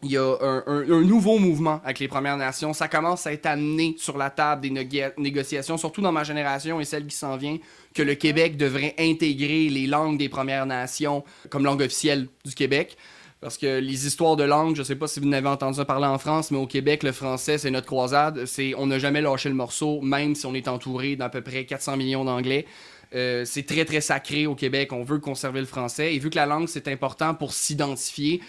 y, 0.03 0.17
a, 0.17 0.37
un, 0.67 1.01
nouveau 1.01 1.39
mouvement 1.39 1.79
avec 1.85 1.99
les 1.99 2.09
Premières 2.09 2.35
Nations. 2.35 2.73
Ça 2.73 2.89
commence 2.89 3.25
à 3.25 3.33
être 3.33 3.45
amené 3.45 3.95
sur 3.97 4.17
la 4.17 4.29
table 4.29 4.61
des 4.61 5.13
négociations, 5.17 5.77
surtout 5.77 6.01
dans 6.01 6.11
ma 6.11 6.25
génération 6.25 6.81
et 6.81 6.85
celle 6.85 7.07
qui 7.07 7.15
s'en 7.15 7.37
vient, 7.37 7.57
que 7.93 8.03
le 8.03 8.15
Québec 8.15 8.57
devrait 8.57 8.93
intégrer 8.99 9.69
les 9.69 9.87
langues 9.87 10.17
des 10.17 10.29
Premières 10.29 10.65
Nations 10.65 11.23
comme 11.49 11.63
langue 11.63 11.81
officielle 11.81 12.27
du 12.43 12.53
Québec. 12.53 12.97
Parce 13.39 13.57
que 13.57 13.79
les 13.79 14.07
histoires 14.07 14.35
de 14.35 14.43
langue, 14.43 14.75
je 14.75 14.81
sais 14.81 14.95
pas 14.95 15.07
si 15.07 15.19
vous 15.19 15.27
n'avez 15.27 15.47
entendu 15.47 15.83
parler 15.85 16.07
en 16.07 16.17
France, 16.17 16.49
mais 16.49 16.57
au 16.57 16.65
Québec, 16.65 17.03
le 17.03 17.11
français, 17.11 17.59
c'est 17.59 17.69
notre 17.69 17.85
croisade. 17.85 18.45
C'est, 18.45 18.73
on 18.75 18.87
n'a 18.87 18.97
jamais 18.97 19.21
lâché 19.21 19.47
le 19.47 19.55
morceau, 19.55 20.01
même 20.01 20.33
si 20.33 20.47
on 20.47 20.55
est 20.55 20.67
entouré 20.67 21.15
d'à 21.15 21.29
peu 21.29 21.41
près 21.41 21.65
400 21.65 21.97
millions 21.97 22.25
d'anglais. 22.25 22.65
Euh, 23.15 23.45
c'est 23.45 23.65
très 23.65 23.85
très 23.85 24.01
sacré 24.01 24.47
au 24.47 24.55
Québec, 24.55 24.91
on 24.91 25.03
veut 25.03 25.19
conserver 25.19 25.59
le 25.59 25.65
français. 25.65 26.15
Et 26.15 26.19
vu 26.19 26.29
que 26.29 26.35
la 26.35 26.45
langue 26.45 26.67
c'est 26.67 26.87
important 26.87 27.33
pour 27.33 27.53
s'identifier, 27.53 28.41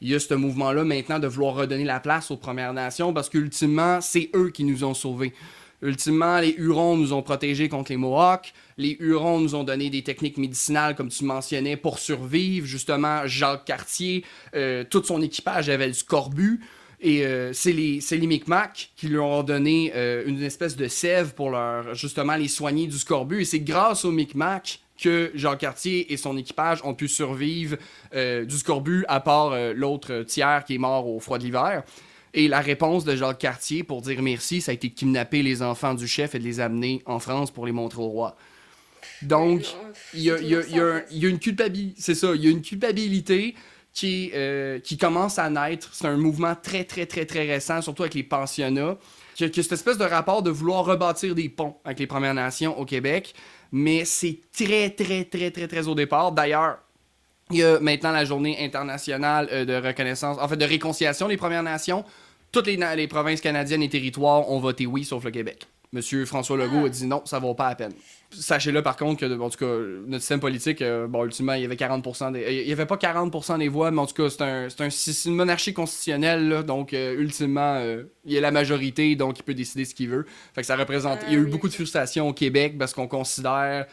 il 0.00 0.08
y 0.08 0.14
a 0.14 0.18
ce 0.18 0.34
mouvement-là 0.34 0.84
maintenant 0.84 1.18
de 1.18 1.26
vouloir 1.26 1.54
redonner 1.54 1.84
la 1.84 2.00
place 2.00 2.30
aux 2.30 2.36
Premières 2.36 2.72
Nations 2.72 3.12
parce 3.12 3.28
qu'ultimement, 3.28 4.00
c'est 4.00 4.30
eux 4.34 4.50
qui 4.50 4.64
nous 4.64 4.82
ont 4.84 4.94
sauvés. 4.94 5.34
Ultimement, 5.82 6.40
les 6.40 6.54
Hurons 6.58 6.96
nous 6.96 7.12
ont 7.12 7.22
protégés 7.22 7.68
contre 7.68 7.90
les 7.90 7.96
Mohawks. 7.96 8.52
Les 8.76 8.96
Hurons 9.00 9.40
nous 9.40 9.54
ont 9.54 9.64
donné 9.64 9.88
des 9.88 10.02
techniques 10.02 10.36
médicinales, 10.36 10.94
comme 10.94 11.08
tu 11.08 11.24
mentionnais, 11.24 11.76
pour 11.76 11.98
survivre. 11.98 12.66
Justement, 12.66 13.26
Jacques 13.26 13.64
Cartier, 13.64 14.24
euh, 14.54 14.84
tout 14.84 15.02
son 15.02 15.22
équipage 15.22 15.70
avait 15.70 15.86
le 15.86 15.94
scorbut. 15.94 16.60
Et 17.02 17.24
euh, 17.24 17.52
c'est 17.54 17.72
les, 17.72 18.00
les 18.10 18.26
Micmacs 18.26 18.90
qui 18.94 19.08
leur 19.08 19.26
ont 19.26 19.42
donné 19.42 19.92
euh, 19.94 20.22
une 20.26 20.42
espèce 20.42 20.76
de 20.76 20.86
sève 20.86 21.34
pour 21.34 21.50
leur, 21.50 21.94
justement, 21.94 22.36
les 22.36 22.48
soigner 22.48 22.86
du 22.86 22.98
scorbut. 22.98 23.40
Et 23.40 23.44
c'est 23.44 23.60
grâce 23.60 24.04
aux 24.04 24.12
Micmacs 24.12 24.80
que 25.00 25.30
Jean 25.34 25.56
Cartier 25.56 26.12
et 26.12 26.18
son 26.18 26.36
équipage 26.36 26.80
ont 26.84 26.92
pu 26.92 27.08
survivre 27.08 27.78
euh, 28.14 28.44
du 28.44 28.58
scorbut, 28.58 29.06
à 29.08 29.20
part 29.20 29.56
l'autre 29.74 30.24
tiers 30.24 30.62
qui 30.66 30.74
est 30.74 30.78
mort 30.78 31.08
au 31.08 31.20
froid 31.20 31.38
de 31.38 31.44
l'hiver. 31.44 31.84
Et 32.34 32.48
la 32.48 32.60
réponse 32.60 33.04
de 33.04 33.16
Jacques 33.16 33.38
Cartier 33.38 33.82
pour 33.82 34.02
dire 34.02 34.20
merci, 34.22 34.60
ça 34.60 34.70
a 34.70 34.74
été 34.74 34.88
de 34.88 34.94
kidnapper 34.94 35.42
les 35.42 35.62
enfants 35.62 35.94
du 35.94 36.06
chef 36.06 36.34
et 36.34 36.38
de 36.38 36.44
les 36.44 36.60
amener 36.60 37.02
en 37.06 37.18
France 37.18 37.50
pour 37.50 37.66
les 37.66 37.72
montrer 37.72 38.02
au 38.02 38.08
roi. 38.08 38.36
Donc, 39.22 39.64
il 40.14 40.20
y, 40.20 40.30
a, 40.30 41.02
une 41.10 41.38
culpabilité, 41.38 42.00
c'est 42.00 42.14
ça, 42.14 42.34
il 42.34 42.44
y 42.44 42.48
a 42.48 42.50
une 42.50 42.62
culpabilité 42.62 43.54
qui, 43.92 44.30
euh, 44.34 44.78
qui 44.78 44.96
commence 44.96 45.38
à 45.38 45.50
naître. 45.50 45.90
C'est 45.92 46.06
un 46.06 46.16
mouvement 46.16 46.54
très, 46.54 46.84
très, 46.84 47.06
très, 47.06 47.26
très 47.26 47.46
récent, 47.46 47.82
surtout 47.82 48.02
avec 48.02 48.14
les 48.14 48.22
pensionnats, 48.22 48.96
qui 49.34 49.44
a, 49.44 49.48
cette 49.52 49.72
espèce 49.72 49.98
de 49.98 50.04
rapport 50.04 50.42
de 50.42 50.50
vouloir 50.50 50.84
rebâtir 50.84 51.34
des 51.34 51.48
ponts 51.48 51.76
avec 51.84 51.98
les 51.98 52.06
Premières 52.06 52.34
Nations 52.34 52.78
au 52.78 52.84
Québec. 52.84 53.34
Mais 53.72 54.04
c'est 54.04 54.38
très, 54.56 54.90
très, 54.90 55.24
très, 55.24 55.50
très, 55.50 55.68
très 55.68 55.88
au 55.88 55.94
départ. 55.94 56.32
D'ailleurs, 56.32 56.78
il 57.50 57.58
y 57.58 57.64
a 57.64 57.80
maintenant 57.80 58.12
la 58.12 58.24
journée 58.24 58.64
internationale 58.64 59.48
euh, 59.52 59.64
de 59.64 59.74
reconnaissance, 59.74 60.38
en 60.40 60.48
fait, 60.48 60.56
de 60.56 60.64
réconciliation 60.64 61.28
des 61.28 61.36
Premières 61.36 61.62
Nations. 61.62 62.04
Toutes 62.52 62.66
les 62.66 63.06
provinces 63.06 63.40
canadiennes 63.40 63.82
et 63.82 63.88
territoires 63.88 64.50
ont 64.50 64.58
voté 64.58 64.86
oui, 64.86 65.04
sauf 65.04 65.24
le 65.24 65.30
Québec. 65.30 65.68
Monsieur 65.92 66.24
François 66.24 66.56
Legault 66.56 66.84
a 66.84 66.88
dit 66.88 67.04
non, 67.04 67.20
ça 67.24 67.40
vaut 67.40 67.54
pas 67.54 67.66
à 67.66 67.74
peine. 67.74 67.92
Sachez-le 68.30 68.80
par 68.80 68.96
contre 68.96 69.20
que, 69.20 69.40
en 69.40 69.50
tout 69.50 69.58
cas, 69.58 69.76
notre 70.06 70.20
système 70.20 70.38
politique, 70.38 70.82
euh, 70.82 71.08
bon, 71.08 71.24
ultimement, 71.24 71.54
il 71.54 71.62
y 71.62 71.64
avait 71.64 71.74
40% 71.74 72.30
des. 72.30 72.62
Il 72.62 72.68
y 72.68 72.72
avait 72.72 72.86
pas 72.86 72.94
40% 72.94 73.58
des 73.58 73.66
voix, 73.66 73.90
mais 73.90 73.98
en 73.98 74.06
tout 74.06 74.14
cas, 74.14 74.30
c'est 74.30 74.42
un, 74.42 74.90
c'est 74.90 75.28
une 75.28 75.34
monarchie 75.34 75.74
constitutionnelle, 75.74 76.62
donc, 76.62 76.94
euh, 76.94 77.16
ultimement, 77.18 77.74
euh, 77.74 78.04
il 78.24 78.32
y 78.32 78.38
a 78.38 78.40
la 78.40 78.52
majorité, 78.52 79.16
donc 79.16 79.40
il 79.40 79.42
peut 79.42 79.54
décider 79.54 79.84
ce 79.84 79.96
qu'il 79.96 80.10
veut. 80.10 80.26
Fait 80.54 80.60
que 80.60 80.66
ça 80.68 80.76
représente. 80.76 81.18
il 81.26 81.32
y 81.32 81.36
a 81.36 81.40
eu 81.40 81.46
beaucoup 81.46 81.68
de 81.68 81.74
frustration 81.74 82.28
au 82.28 82.32
Québec 82.32 82.78
parce 82.78 82.94
qu'on 82.94 83.08
considère, 83.08 83.86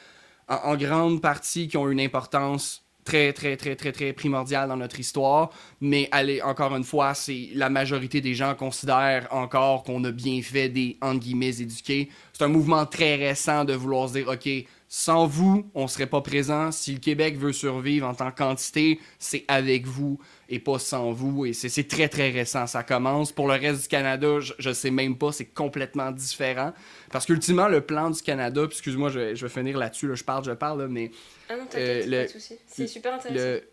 en, 0.48 0.78
grande 0.78 1.20
partie, 1.20 1.68
qu'ils 1.68 1.80
ont 1.80 1.90
une 1.90 2.00
importance 2.00 2.87
très, 3.08 3.32
très, 3.32 3.56
très, 3.56 3.76
très, 3.78 3.94
très 3.94 4.12
primordial 4.12 4.68
dans 4.68 4.76
notre 4.76 5.00
histoire. 5.00 5.50
Mais 5.80 6.10
allez, 6.12 6.42
encore 6.42 6.76
une 6.76 6.84
fois, 6.84 7.14
c'est 7.14 7.50
la 7.54 7.70
majorité 7.70 8.20
des 8.20 8.36
gens 8.36 8.54
considèrent 8.54 9.28
encore 9.32 9.84
qu'on 9.84 10.04
a 10.04 10.12
bien 10.12 10.42
fait 10.42 10.68
des, 10.68 10.98
entre 11.02 11.22
guillemets, 11.22 11.62
éduqués. 11.62 12.10
C'est 12.34 12.44
un 12.44 12.50
mouvement 12.50 12.86
très 12.86 13.16
récent 13.16 13.64
de 13.64 13.74
vouloir 13.74 14.10
se 14.10 14.14
dire, 14.14 14.28
OK, 14.28 14.50
sans 14.90 15.26
vous, 15.26 15.70
on 15.74 15.88
serait 15.88 16.08
pas 16.08 16.22
présent. 16.22 16.72
Si 16.74 16.94
le 16.94 17.00
Québec 17.00 17.38
veut 17.38 17.54
survivre 17.54 18.08
en 18.08 18.14
tant 18.14 18.32
qu'entité, 18.32 19.00
c'est 19.20 19.46
avec 19.48 19.86
vous 19.86 20.20
et 20.50 20.60
pas 20.60 20.80
sans 20.80 21.12
vous. 21.12 21.46
Et 21.46 21.54
c'est 21.54 21.88
très, 21.88 22.08
très 22.08 22.30
récent. 22.30 22.68
Ça 22.68 22.84
commence. 22.84 23.32
Pour 23.32 23.48
le 23.48 23.54
reste 23.54 23.84
du 23.84 23.88
Canada, 23.88 24.40
je, 24.40 24.54
je 24.58 24.72
sais 24.72 24.92
même 24.92 25.18
pas. 25.18 25.32
C'est 25.32 25.46
complètement 25.46 26.12
différent. 26.12 26.74
Parce 27.12 27.26
qu'ultimement, 27.26 27.68
le 27.68 27.82
plan 27.82 28.10
du 28.10 28.22
Canada, 28.22 28.64
excuse-moi, 28.66 29.10
je, 29.10 29.36
je, 29.36 29.46
vais 29.46 29.52
finir 29.52 29.78
là-dessus. 29.78 30.08
Là, 30.08 30.16
je 30.16 30.24
parle, 30.24 30.44
je 30.46 30.52
parle, 30.52 30.88
mais. 30.88 31.12
Ah 31.50 31.56
non, 31.56 31.64
euh, 31.76 32.02
pas 32.02 32.24
de 32.26 32.28
souci. 32.28 32.56
C'est 32.68 32.88
super 32.88 33.14
intéressant. 33.16 33.66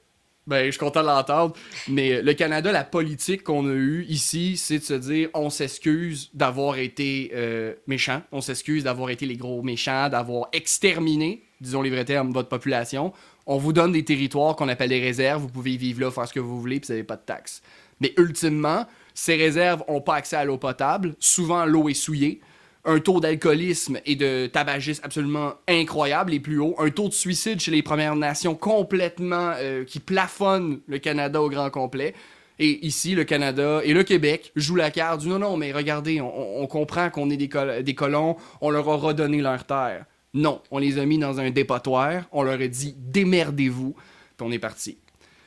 Ben, 0.47 0.66
je 0.66 0.72
suis 0.72 0.79
content 0.79 1.01
de 1.01 1.07
l'entendre. 1.07 1.55
Mais 1.89 2.20
le 2.20 2.35
Canada, 2.35 2.70
la 2.70 2.85
politique 2.85 3.45
qu'on 3.45 3.66
a 3.66 3.72
eue 3.72 4.05
ici, 4.09 4.57
c'est 4.57 4.79
de 4.79 4.85
se 4.85 4.95
dire 4.95 5.31
on 5.33 5.49
s'excuse 5.49 6.31
d'avoir 6.35 6.77
été 6.79 7.31
euh, 7.35 7.75
méchant, 7.87 8.22
on 8.31 8.41
s'excuse 8.41 8.85
d'avoir 8.85 9.11
été 9.11 9.25
les 9.25 9.37
gros 9.37 9.62
méchants, 9.62 10.09
d'avoir 10.11 10.49
exterminé, 10.53 11.45
disons 11.61 11.81
les 11.81 11.91
vrais 11.91 12.05
termes, 12.05 12.33
votre 12.33 12.51
population. 12.51 13.12
On 13.47 13.59
vous 13.59 13.72
donne 13.72 13.92
des 13.92 14.05
territoires 14.05 14.57
qu'on 14.57 14.68
appelle 14.68 14.88
des 14.90 15.01
réserves, 15.01 15.42
vous 15.42 15.49
pouvez 15.49 15.76
vivre 15.76 16.01
là, 16.01 16.11
faire 16.11 16.26
ce 16.26 16.32
que 16.32 16.40
vous 16.40 16.61
voulez, 16.61 16.80
puis 16.80 16.88
vous 16.88 16.92
n'avez 16.95 17.05
pas 17.05 17.16
de 17.16 17.22
taxes. 17.22 17.62
Mais 18.01 18.12
ultimement, 18.16 18.86
ces 19.12 19.36
réserves 19.36 19.84
n'ont 19.88 20.01
pas 20.01 20.16
accès 20.16 20.36
à 20.36 20.45
l'eau 20.45 20.59
potable. 20.59 21.14
Souvent, 21.18 21.64
l'eau 21.64 21.88
est 21.88 21.95
souillée 21.95 22.40
un 22.84 23.01
taux 23.01 23.20
d'alcoolisme 23.20 23.99
et 24.05 24.14
de 24.14 24.47
tabagisme 24.47 25.03
absolument 25.05 25.55
incroyable, 25.68 26.32
les 26.32 26.40
plus 26.40 26.59
hauts, 26.59 26.74
un 26.78 26.90
taux 26.90 27.09
de 27.09 27.14
suicide 27.14 27.61
chez 27.61 27.70
les 27.70 27.82
Premières 27.82 28.16
Nations 28.16 28.55
complètement 28.55 29.53
euh, 29.57 29.84
qui 29.84 30.01
plafonne 30.01 30.80
le 30.86 30.99
Canada 30.99 31.40
au 31.40 31.49
grand 31.49 31.70
complet. 31.70 32.14
Et 32.59 32.86
ici, 32.86 33.14
le 33.14 33.24
Canada 33.24 33.80
et 33.82 33.95
le 33.95 34.05
Québec 34.05 34.53
jouent 34.55 34.76
la 34.76 34.90
carte 34.90 35.22
du 35.22 35.28
non, 35.28 35.38
non, 35.38 35.57
mais 35.57 35.72
regardez, 35.72 36.20
on, 36.20 36.66
comprend 36.68 37.11
qu'on 37.11 37.28
est 37.30 37.36
des, 37.36 37.49
des, 37.82 37.95
colons, 37.95 38.36
on 38.61 38.70
leur 38.70 38.88
a 38.88 38.97
redonné 38.97 39.40
leur 39.40 39.64
terre. 39.64 40.05
Non, 40.35 40.61
on 40.70 40.78
les 40.78 40.99
a 40.99 41.07
mis 41.07 41.18
dans 41.18 41.39
un 41.41 41.51
dépotoir, 41.51 42.24
on 42.32 42.43
leur 42.43 42.61
a 42.61 42.66
dit 42.66 42.95
démerdez-vous, 42.99 43.95
puis 44.37 44.47
on 44.47 44.51
est 44.51 44.59
parti. 44.59 44.99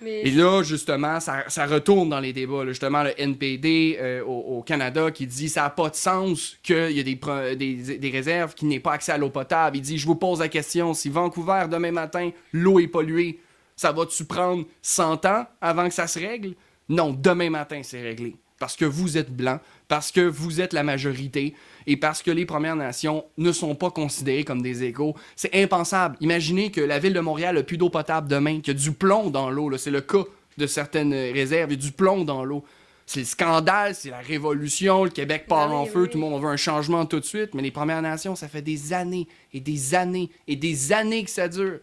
Et 0.06 0.30
là, 0.30 0.62
justement, 0.62 1.20
ça, 1.20 1.46
ça, 1.48 1.66
retourne 1.66 2.10
dans 2.10 2.20
les 2.20 2.32
débats. 2.32 2.66
Justement, 2.68 3.02
le 3.02 3.20
NPD 3.20 3.98
euh, 4.00 4.24
au, 4.24 4.62
Canada 4.62 5.10
qui 5.10 5.26
dit 5.26 5.50
ça 5.50 5.64
n'a 5.64 5.70
pas 5.72 5.90
de 5.90 5.96
sens 5.96 6.58
qu'il 6.62 6.92
y 6.92 7.00
a 7.00 7.04
des, 7.04 7.20
des, 7.56 7.98
des 7.98 8.10
réserves 8.10 8.54
qui 8.54 8.66
n'aient 8.66 8.80
pas 8.80 8.94
accès 8.94 9.12
à 9.12 9.18
l'eau 9.18 9.30
potable. 9.30 9.78
Il 9.78 9.82
dit 9.82 9.98
Je 9.98 10.06
vous 10.06 10.16
pose 10.16 10.40
la 10.40 10.50
question 10.50 10.94
si 10.94 11.10
Vancouver, 11.10 11.66
demain 11.70 11.92
matin, 11.92 12.30
l'eau 12.54 12.80
est 12.80 12.88
polluée, 12.88 13.40
ça 13.76 13.92
va-tu 13.92 14.26
prendre 14.26 14.66
100 14.84 15.26
ans 15.26 15.46
avant 15.62 15.88
que 15.88 15.94
ça 15.94 16.06
se 16.06 16.20
règle? 16.20 16.54
Non, 16.90 17.12
demain 17.12 17.50
matin, 17.50 17.82
c'est 17.84 18.02
réglé. 18.02 18.36
Parce 18.60 18.76
que 18.76 18.86
vous 18.86 19.18
êtes 19.18 19.32
blanc, 19.32 19.60
parce 19.88 20.12
que 20.12 20.22
vous 20.22 20.62
êtes 20.62 20.74
la 20.74 20.84
majorité 20.84 21.54
et 21.86 21.96
parce 21.96 22.24
que 22.24 22.32
les 22.32 22.46
Premières 22.46 22.76
Nations 22.76 23.26
ne 23.38 23.52
sont 23.52 23.76
pas 23.76 23.92
considérées 23.92 24.44
comme 24.44 24.62
des 24.62 24.84
égaux. 24.84 25.16
C'est 25.36 25.54
impensable. 25.56 26.18
Imaginez 26.22 26.72
que 26.72 26.82
la 26.82 27.00
ville 27.00 27.14
de 27.14 27.20
Montréal 27.20 27.58
a 27.58 27.64
plus 27.64 27.78
d'eau 27.78 27.90
potable 27.90 28.28
demain, 28.28 28.60
qu'il 28.62 28.74
y 28.74 28.78
a 28.78 28.80
du 28.80 28.92
plomb 28.92 29.30
dans 29.30 29.50
l'eau. 29.50 29.76
C'est 29.78 29.92
le 29.92 30.02
cas 30.02 30.24
de 30.58 30.66
certaines 30.66 31.14
réserves. 31.14 31.72
Il 31.72 31.80
y 31.80 31.80
a 31.80 31.86
du 31.86 31.92
plomb 31.92 32.24
dans 32.24 32.44
l'eau. 32.44 32.64
C'est 33.06 33.22
le 33.22 33.26
scandale, 33.26 33.96
c'est 33.96 34.10
la 34.10 34.20
révolution, 34.20 35.06
le 35.06 35.10
Québec 35.10 35.46
part 35.48 35.74
en 35.74 35.86
feu, 35.86 36.08
tout 36.08 36.18
le 36.18 36.26
monde 36.26 36.42
veut 36.42 36.50
un 36.50 36.58
changement 36.58 37.06
tout 37.06 37.22
de 37.22 37.26
suite, 37.26 37.54
mais 37.54 37.62
les 37.62 37.72
Premières 37.72 38.02
Nations, 38.02 38.36
ça 38.36 38.50
fait 38.50 38.62
des 38.62 38.92
années 38.92 39.30
et 39.54 39.62
des 39.62 39.96
années 39.96 40.30
et 40.46 40.58
des 40.58 40.92
années 40.92 41.24
que 41.24 41.30
ça 41.30 41.48
dure. 41.48 41.80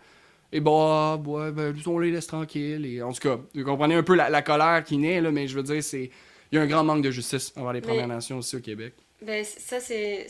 Et 0.52 0.60
bah, 0.60 1.16
ouais, 1.16 1.50
ben, 1.50 1.74
on 1.86 1.98
les 1.98 2.10
laisse 2.10 2.26
tranquilles. 2.26 2.84
Et, 2.84 3.02
en 3.02 3.10
tout 3.12 3.20
cas, 3.20 3.38
vous 3.54 3.64
comprenez 3.64 3.94
un 3.94 4.02
peu 4.02 4.14
la, 4.14 4.42
colère 4.42 4.84
qui 4.84 4.98
naît, 4.98 5.22
là, 5.22 5.32
mais 5.32 5.48
je 5.48 5.56
veux 5.56 5.62
dire, 5.62 5.82
c'est 5.82 6.10
il 6.52 6.56
y 6.56 6.58
a 6.58 6.62
un 6.62 6.66
grand 6.66 6.84
manque 6.84 7.02
de 7.02 7.10
justice 7.10 7.52
envers 7.56 7.72
les 7.72 7.80
Premières 7.80 8.08
Nations 8.08 8.38
aussi 8.38 8.56
au 8.56 8.60
Québec. 8.60 8.94
Ben, 9.22 9.44
ça, 9.44 9.80
c'est 9.80 10.26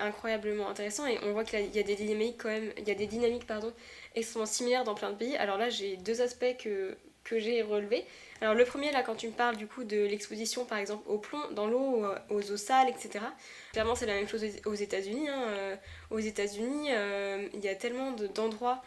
incroyablement 0.00 0.68
intéressant 0.68 1.06
et 1.06 1.18
on 1.24 1.32
voit 1.32 1.44
qu'il 1.44 1.74
y 1.74 1.78
a 1.78 1.82
des 1.82 1.96
dynamiques 1.96 2.36
quand 2.42 2.48
même, 2.48 2.72
il 2.78 2.86
y 2.86 2.90
a 2.90 2.94
des 2.94 3.06
dynamiques 3.06 3.46
pardon, 3.46 3.72
extrêmement 4.14 4.46
similaires 4.46 4.84
dans 4.84 4.94
plein 4.94 5.10
de 5.10 5.16
pays. 5.16 5.36
Alors 5.36 5.58
là, 5.58 5.70
j'ai 5.70 5.96
deux 5.96 6.22
aspects 6.22 6.56
que, 6.62 6.96
que 7.24 7.38
j'ai 7.38 7.62
relevés. 7.62 8.04
Alors 8.42 8.54
le 8.54 8.64
premier, 8.64 8.90
là, 8.90 9.04
quand 9.04 9.14
tu 9.14 9.28
me 9.28 9.32
parles 9.32 9.56
du 9.56 9.68
coup 9.68 9.84
de 9.84 10.04
l'exposition 10.04 10.64
par 10.64 10.78
exemple 10.78 11.08
au 11.08 11.18
plomb 11.18 11.38
dans 11.52 11.68
l'eau, 11.68 12.04
euh, 12.04 12.18
aux 12.28 12.50
eaux 12.50 12.56
sales, 12.56 12.88
etc. 12.88 13.24
Clairement, 13.70 13.94
c'est 13.94 14.06
la 14.06 14.14
même 14.14 14.26
chose 14.26 14.44
aux 14.66 14.74
États-Unis. 14.74 15.28
Hein. 15.28 15.44
Euh, 15.46 15.76
aux 16.10 16.18
États-Unis, 16.18 16.88
euh, 16.90 17.46
il 17.54 17.60
y 17.60 17.68
a 17.68 17.76
tellement 17.76 18.10
d'endroits 18.10 18.82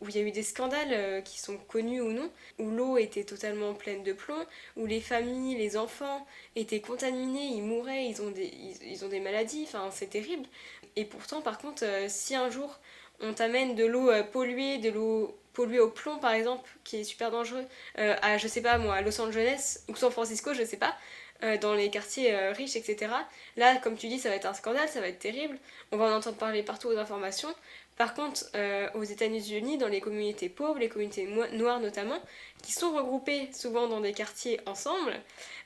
où 0.00 0.08
il 0.08 0.14
y 0.14 0.18
a 0.18 0.22
eu 0.22 0.30
des 0.30 0.44
scandales 0.44 1.24
qui 1.24 1.40
sont 1.40 1.56
connus 1.56 2.00
ou 2.00 2.12
non, 2.12 2.30
où 2.60 2.70
l'eau 2.70 2.98
était 2.98 3.24
totalement 3.24 3.74
pleine 3.74 4.04
de 4.04 4.12
plomb, 4.12 4.46
où 4.76 4.86
les 4.86 5.00
familles, 5.00 5.56
les 5.56 5.76
enfants 5.76 6.24
étaient 6.54 6.80
contaminés, 6.80 7.46
ils 7.46 7.62
mouraient, 7.62 8.06
ils 8.06 8.22
ont 8.22 8.30
des, 8.30 8.52
ils 8.86 9.04
ont 9.04 9.08
des 9.08 9.20
maladies, 9.20 9.64
enfin 9.66 9.90
c'est 9.90 10.10
terrible. 10.10 10.46
Et 10.94 11.04
pourtant, 11.04 11.42
par 11.42 11.58
contre, 11.58 11.84
si 12.08 12.36
un 12.36 12.48
jour 12.48 12.78
on 13.22 13.34
t'amène 13.34 13.74
de 13.74 13.84
l'eau 13.84 14.10
polluée, 14.32 14.78
de 14.78 14.90
l'eau 14.90 15.36
pollué 15.52 15.80
au 15.80 15.88
plomb 15.88 16.18
par 16.18 16.32
exemple, 16.32 16.68
qui 16.84 16.98
est 16.98 17.04
super 17.04 17.30
dangereux, 17.30 17.64
euh, 17.98 18.16
à 18.22 18.38
je 18.38 18.48
sais 18.48 18.60
pas 18.62 18.78
moi, 18.78 18.96
à 18.96 19.02
Los 19.02 19.20
Angeles 19.20 19.78
ou 19.88 19.96
San 19.96 20.10
Francisco, 20.10 20.54
je 20.54 20.64
sais 20.64 20.76
pas, 20.76 20.96
euh, 21.42 21.56
dans 21.58 21.74
les 21.74 21.90
quartiers 21.90 22.34
euh, 22.34 22.52
riches, 22.52 22.76
etc. 22.76 23.12
Là, 23.56 23.76
comme 23.76 23.96
tu 23.96 24.08
dis, 24.08 24.18
ça 24.18 24.28
va 24.28 24.36
être 24.36 24.46
un 24.46 24.54
scandale, 24.54 24.88
ça 24.88 25.00
va 25.00 25.08
être 25.08 25.18
terrible, 25.18 25.58
on 25.92 25.96
va 25.96 26.06
en 26.06 26.16
entendre 26.16 26.36
parler 26.36 26.62
partout 26.62 26.88
aux 26.88 26.96
informations. 26.98 27.54
Par 27.96 28.14
contre, 28.14 28.46
aux 28.94 29.04
États-Unis, 29.04 29.76
dans 29.76 29.88
les 29.88 30.00
communautés 30.00 30.48
pauvres, 30.48 30.78
les 30.78 30.88
communautés 30.88 31.26
noires 31.26 31.80
notamment, 31.80 32.18
qui 32.62 32.72
sont 32.72 32.92
regroupées 32.96 33.50
souvent 33.52 33.88
dans 33.88 34.00
des 34.00 34.14
quartiers 34.14 34.58
ensemble, 34.64 35.20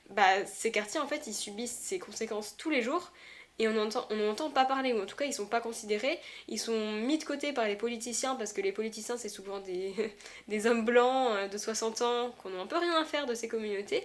bah, 0.09 0.45
ces 0.45 0.69
quartiers 0.69 0.99
en 0.99 1.07
fait 1.07 1.27
ils 1.27 1.33
subissent 1.33 1.79
ces 1.81 1.97
conséquences 1.97 2.57
tous 2.57 2.69
les 2.69 2.81
jours 2.81 3.13
et 3.59 3.67
on 3.67 3.73
n'entend 3.73 4.07
on 4.09 4.29
entend 4.29 4.49
pas 4.49 4.65
parler, 4.65 4.93
ou 4.93 5.01
en 5.01 5.05
tout 5.05 5.15
cas 5.15 5.25
ils 5.25 5.33
sont 5.33 5.45
pas 5.45 5.61
considérés, 5.61 6.19
ils 6.47 6.59
sont 6.59 6.91
mis 6.93 7.17
de 7.17 7.23
côté 7.23 7.53
par 7.53 7.67
les 7.67 7.75
politiciens 7.75 8.35
parce 8.35 8.53
que 8.53 8.61
les 8.61 8.71
politiciens 8.71 9.17
c'est 9.17 9.29
souvent 9.29 9.59
des, 9.59 9.93
des 10.47 10.67
hommes 10.67 10.85
blancs 10.85 11.29
euh, 11.31 11.47
de 11.47 11.57
60 11.57 12.01
ans 12.01 12.35
qu'on 12.41 12.49
n'a 12.49 12.61
un 12.61 12.67
peu 12.67 12.77
rien 12.77 13.01
à 13.01 13.05
faire 13.05 13.25
de 13.25 13.33
ces 13.33 13.47
communautés 13.47 14.03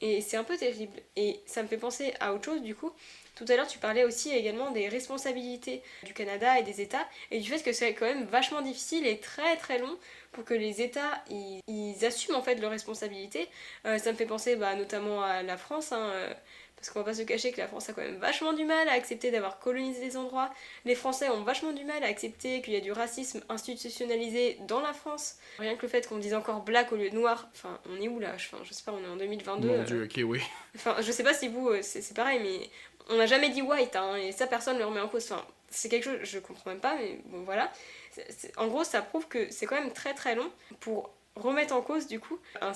et 0.00 0.20
c'est 0.20 0.36
un 0.36 0.44
peu 0.44 0.56
terrible. 0.56 0.92
Et 1.16 1.40
ça 1.46 1.62
me 1.62 1.68
fait 1.68 1.76
penser 1.76 2.12
à 2.20 2.34
autre 2.34 2.44
chose 2.44 2.62
du 2.62 2.74
coup, 2.74 2.92
tout 3.34 3.44
à 3.48 3.56
l'heure, 3.56 3.66
tu 3.66 3.78
parlais 3.78 4.04
aussi 4.04 4.30
également 4.30 4.70
des 4.72 4.88
responsabilités 4.88 5.82
du 6.02 6.12
Canada 6.12 6.58
et 6.58 6.62
des 6.62 6.80
États 6.80 7.06
et 7.30 7.40
du 7.40 7.48
fait 7.48 7.62
que 7.62 7.72
c'est 7.72 7.94
quand 7.94 8.04
même 8.04 8.24
vachement 8.24 8.60
difficile 8.60 9.06
et 9.06 9.18
très 9.18 9.56
très 9.56 9.78
long 9.78 9.96
pour 10.32 10.44
que 10.44 10.54
les 10.54 10.82
États 10.82 11.22
ils, 11.30 12.04
assument 12.04 12.36
en 12.36 12.42
fait 12.42 12.56
leurs 12.56 12.70
responsabilités. 12.70 13.48
Euh, 13.86 13.98
ça 13.98 14.12
me 14.12 14.16
fait 14.16 14.26
penser 14.26 14.56
bah, 14.56 14.74
notamment 14.74 15.22
à 15.22 15.42
la 15.42 15.56
France. 15.56 15.92
Hein, 15.92 16.10
euh, 16.12 16.34
parce 16.82 16.90
qu'on 16.90 16.98
va 16.98 17.04
pas 17.04 17.14
se 17.14 17.22
cacher 17.22 17.52
que 17.52 17.60
la 17.60 17.68
France 17.68 17.88
a 17.88 17.92
quand 17.92 18.02
même 18.02 18.16
vachement 18.16 18.52
du 18.52 18.64
mal 18.64 18.88
à 18.88 18.92
accepter 18.94 19.30
d'avoir 19.30 19.60
colonisé 19.60 20.00
des 20.00 20.16
endroits. 20.16 20.50
Les 20.84 20.96
Français 20.96 21.28
ont 21.28 21.44
vachement 21.44 21.70
du 21.70 21.84
mal 21.84 22.02
à 22.02 22.08
accepter 22.08 22.60
qu'il 22.60 22.74
y 22.74 22.76
a 22.76 22.80
du 22.80 22.90
racisme 22.90 23.40
institutionnalisé 23.48 24.58
dans 24.66 24.80
la 24.80 24.92
France. 24.92 25.36
Rien 25.60 25.76
que 25.76 25.82
le 25.82 25.88
fait 25.88 26.08
qu'on 26.08 26.18
dise 26.18 26.34
encore 26.34 26.62
black 26.62 26.90
au 26.90 26.96
lieu 26.96 27.08
de 27.08 27.14
noir, 27.14 27.48
enfin, 27.52 27.78
on 27.88 28.02
est 28.02 28.08
où 28.08 28.18
là? 28.18 28.32
Enfin, 28.34 28.58
Je 28.64 28.74
sais 28.74 28.82
pas, 28.82 28.90
on 28.92 29.00
est 29.00 29.06
en 29.06 29.14
2022. 29.14 29.68
Mon 29.68 29.82
dieu, 29.84 30.04
ok, 30.04 30.20
oui. 30.24 30.40
Enfin, 30.74 30.96
je 31.00 31.12
sais 31.12 31.22
pas 31.22 31.34
si 31.34 31.46
vous, 31.46 31.68
euh, 31.68 31.82
c'est 31.82 32.14
pareil, 32.14 32.40
mais 32.42 32.68
on 33.10 33.16
n'a 33.16 33.26
jamais 33.26 33.50
dit 33.50 33.62
white, 33.62 33.94
hein, 33.94 34.16
et 34.16 34.32
ça 34.32 34.48
personne 34.48 34.74
ne 34.74 34.80
le 34.80 34.86
remet 34.86 35.00
en 35.00 35.08
cause. 35.08 35.30
Enfin, 35.30 35.46
c'est 35.70 35.88
quelque 35.88 36.04
chose, 36.04 36.18
je 36.24 36.40
comprends 36.40 36.70
même 36.70 36.80
pas, 36.80 36.96
mais 36.96 37.20
bon 37.26 37.44
voilà. 37.44 37.70
en 38.56 38.66
gros, 38.66 38.82
ça 38.82 39.02
prouve 39.02 39.28
que 39.28 39.52
c'est 39.52 39.66
quand 39.66 39.80
même 39.80 39.92
très 39.92 40.14
très 40.14 40.34
long 40.34 40.50
pour 40.80 41.10
remettre 41.36 41.74
en 41.74 41.80
cause 41.80 42.08
du 42.08 42.20
coup 42.20 42.38
un 42.60 42.72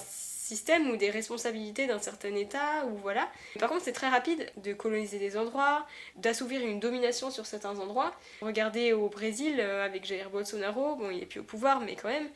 système 0.46 0.88
ou 0.90 0.96
des 0.96 1.10
responsabilités 1.10 1.86
d'un 1.86 1.98
certain 1.98 2.34
État, 2.34 2.86
ou 2.86 2.96
voilà. 2.98 3.28
Par 3.58 3.68
contre, 3.68 3.82
c'est 3.82 3.92
très 3.92 4.08
rapide 4.08 4.50
de 4.58 4.72
coloniser 4.72 5.18
des 5.18 5.36
endroits, 5.36 5.86
d'assouvir 6.16 6.60
une 6.60 6.78
domination 6.78 7.30
sur 7.30 7.46
certains 7.46 7.78
endroits. 7.80 8.12
Regardez 8.40 8.92
au 8.92 9.08
Brésil, 9.08 9.56
euh, 9.58 9.84
avec 9.84 10.04
Jair 10.04 10.30
Bolsonaro, 10.30 10.94
bon, 10.94 11.10
il 11.10 11.22
est 11.22 11.26
plus 11.26 11.40
au 11.40 11.44
pouvoir, 11.44 11.80
mais 11.80 11.96
quand 11.96 12.08
même, 12.08 12.28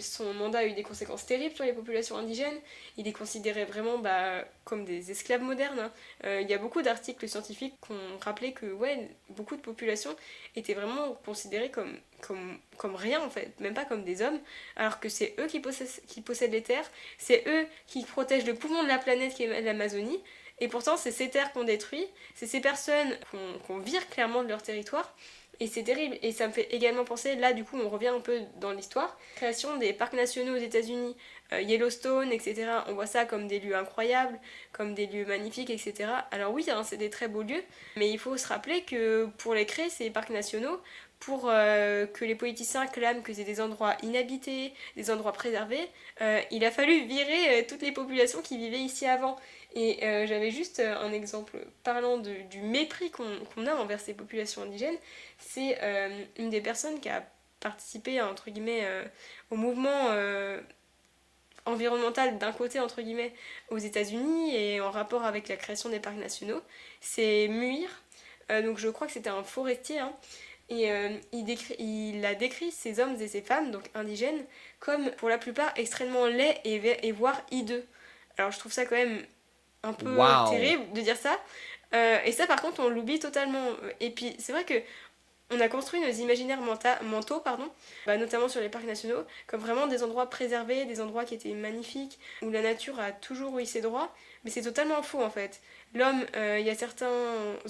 son 0.00 0.32
mandat 0.34 0.60
a 0.60 0.66
eu 0.66 0.72
des 0.72 0.84
conséquences 0.84 1.26
terribles 1.26 1.54
sur 1.54 1.64
les 1.64 1.72
populations 1.72 2.16
indigènes. 2.16 2.60
Il 2.96 3.08
est 3.08 3.12
considéré 3.12 3.64
vraiment 3.64 3.98
bah, 3.98 4.44
comme 4.64 4.84
des 4.84 5.10
esclaves 5.10 5.42
modernes. 5.42 5.80
Hein. 5.80 5.92
Euh, 6.24 6.40
il 6.40 6.48
y 6.48 6.54
a 6.54 6.58
beaucoup 6.58 6.82
d'articles 6.82 7.28
scientifiques 7.28 7.74
qui 7.84 7.92
ont 7.92 8.18
rappelé 8.20 8.52
que 8.52 8.66
ouais, 8.66 9.08
beaucoup 9.30 9.56
de 9.56 9.60
populations 9.60 10.14
étaient 10.54 10.74
vraiment 10.74 11.14
considérées 11.24 11.70
comme, 11.70 11.94
comme, 12.20 12.58
comme 12.76 12.94
rien 12.94 13.20
en 13.20 13.30
fait, 13.30 13.58
même 13.60 13.74
pas 13.74 13.84
comme 13.84 14.04
des 14.04 14.22
hommes, 14.22 14.38
alors 14.76 15.00
que 15.00 15.08
c'est 15.08 15.34
eux 15.38 15.46
qui 15.46 15.60
possèdent, 15.60 16.04
qui 16.06 16.20
possèdent 16.20 16.52
les 16.52 16.62
terres, 16.62 16.90
c'est 17.18 17.44
eux 17.46 17.66
qui 17.86 18.04
protègent 18.04 18.46
le 18.46 18.54
poumon 18.54 18.82
de 18.82 18.88
la 18.88 18.98
planète 18.98 19.34
qui 19.34 19.44
est 19.44 19.60
l'Amazonie, 19.60 20.22
et 20.58 20.68
pourtant 20.68 20.96
c'est 20.96 21.10
ces 21.10 21.28
terres 21.28 21.52
qu'on 21.52 21.64
détruit, 21.64 22.06
c'est 22.34 22.46
ces 22.46 22.60
personnes 22.60 23.16
qu'on 23.66 23.78
vire 23.78 24.08
clairement 24.08 24.42
de 24.42 24.48
leur 24.48 24.62
territoire, 24.62 25.14
et 25.60 25.66
c'est 25.66 25.82
terrible. 25.82 26.18
Et 26.22 26.32
ça 26.32 26.48
me 26.48 26.52
fait 26.52 26.68
également 26.74 27.04
penser, 27.04 27.34
là 27.36 27.52
du 27.52 27.64
coup 27.64 27.78
on 27.78 27.88
revient 27.88 28.08
un 28.08 28.20
peu 28.20 28.40
dans 28.60 28.72
l'histoire, 28.72 29.18
création 29.36 29.76
des 29.76 29.92
parcs 29.92 30.12
nationaux 30.12 30.54
aux 30.54 30.60
États-Unis, 30.60 31.16
euh, 31.52 31.60
Yellowstone, 31.60 32.32
etc. 32.32 32.66
On 32.88 32.94
voit 32.94 33.06
ça 33.06 33.24
comme 33.24 33.46
des 33.46 33.60
lieux 33.60 33.76
incroyables, 33.76 34.38
comme 34.72 34.94
des 34.94 35.06
lieux 35.06 35.24
magnifiques, 35.24 35.70
etc. 35.70 36.10
Alors 36.30 36.52
oui, 36.52 36.66
hein, 36.70 36.82
c'est 36.82 36.96
des 36.96 37.10
très 37.10 37.28
beaux 37.28 37.42
lieux, 37.42 37.62
mais 37.96 38.10
il 38.10 38.18
faut 38.18 38.36
se 38.36 38.48
rappeler 38.48 38.82
que 38.82 39.28
pour 39.38 39.54
les 39.54 39.66
créer, 39.66 39.88
ces 39.88 40.10
parcs 40.10 40.30
nationaux, 40.30 40.80
pour 41.26 41.48
euh, 41.48 42.06
que 42.06 42.24
les 42.24 42.36
politiciens 42.36 42.86
clament 42.86 43.20
que 43.20 43.34
c'est 43.34 43.42
des 43.42 43.60
endroits 43.60 43.96
inhabités, 44.04 44.72
des 44.94 45.10
endroits 45.10 45.32
préservés, 45.32 45.90
euh, 46.20 46.40
il 46.52 46.64
a 46.64 46.70
fallu 46.70 47.04
virer 47.04 47.66
toutes 47.66 47.82
les 47.82 47.90
populations 47.90 48.42
qui 48.42 48.56
vivaient 48.56 48.78
ici 48.78 49.06
avant. 49.06 49.36
Et 49.74 49.98
j'avais 50.00 50.50
juste 50.50 50.80
un 50.80 51.12
exemple 51.12 51.58
parlant 51.84 52.16
du 52.16 52.60
mépris 52.62 53.10
qu'on 53.10 53.66
a 53.66 53.74
envers 53.74 54.00
ces 54.00 54.14
populations 54.14 54.62
indigènes. 54.62 54.96
C'est 55.38 55.76
une 56.38 56.48
des 56.48 56.62
personnes 56.62 56.98
qui 56.98 57.10
a 57.10 57.22
participé, 57.60 58.22
entre 58.22 58.48
guillemets, 58.48 58.88
au 59.50 59.56
mouvement 59.56 60.14
environnementale 61.66 62.38
d'un 62.38 62.52
côté 62.52 62.80
entre 62.80 63.02
guillemets 63.02 63.34
aux 63.68 63.76
États-Unis 63.76 64.56
et 64.56 64.80
en 64.80 64.90
rapport 64.90 65.24
avec 65.24 65.48
la 65.48 65.56
création 65.56 65.90
des 65.90 66.00
parcs 66.00 66.16
nationaux, 66.16 66.62
c'est 67.02 67.48
Muir. 67.48 67.90
Euh, 68.50 68.62
donc 68.62 68.78
je 68.78 68.88
crois 68.88 69.06
que 69.06 69.12
c'était 69.12 69.30
un 69.30 69.42
forestier 69.42 69.98
hein, 69.98 70.12
et 70.68 70.90
euh, 70.90 71.10
il, 71.32 71.44
décrit, 71.44 71.76
il 71.78 72.24
a 72.24 72.34
décrit 72.34 72.72
ces 72.72 72.98
hommes 72.98 73.16
et 73.20 73.28
ces 73.28 73.40
femmes, 73.40 73.70
donc 73.70 73.84
indigènes, 73.94 74.44
comme 74.80 75.10
pour 75.12 75.28
la 75.28 75.38
plupart 75.38 75.72
extrêmement 75.76 76.26
laids 76.26 76.60
et, 76.64 77.06
et 77.06 77.12
voire 77.12 77.40
hideux. 77.50 77.84
Alors 78.36 78.50
je 78.50 78.58
trouve 78.58 78.72
ça 78.72 78.84
quand 78.84 78.96
même 78.96 79.24
un 79.82 79.92
peu 79.92 80.16
terrible 80.50 80.92
de 80.92 81.00
dire 81.00 81.16
ça. 81.16 81.38
Euh, 81.94 82.18
et 82.24 82.32
ça 82.32 82.46
par 82.46 82.60
contre 82.60 82.80
on 82.80 82.88
l'oublie 82.88 83.20
totalement. 83.20 83.68
Et 84.00 84.10
puis 84.10 84.34
c'est 84.38 84.52
vrai 84.52 84.64
que 84.64 84.74
on 85.50 85.60
a 85.60 85.68
construit 85.68 86.00
nos 86.00 86.10
imaginaires 86.10 86.60
mentaux, 86.60 87.38
pardon, 87.38 87.70
bah, 88.04 88.16
notamment 88.16 88.48
sur 88.48 88.60
les 88.60 88.68
parcs 88.68 88.84
nationaux, 88.84 89.22
comme 89.46 89.60
vraiment 89.60 89.86
des 89.86 90.02
endroits 90.02 90.28
préservés, 90.28 90.86
des 90.86 91.00
endroits 91.00 91.24
qui 91.24 91.34
étaient 91.34 91.54
magnifiques, 91.54 92.18
où 92.42 92.50
la 92.50 92.62
nature 92.62 92.98
a 92.98 93.12
toujours 93.12 93.56
eu 93.60 93.64
ses 93.64 93.80
droits, 93.80 94.12
mais 94.42 94.50
c'est 94.50 94.62
totalement 94.62 95.02
faux 95.02 95.22
en 95.22 95.30
fait. 95.30 95.60
L'homme, 95.94 96.26
euh, 96.34 96.58
il 96.58 96.66
y 96.66 96.70
a 96.70 96.74
certains 96.74 97.08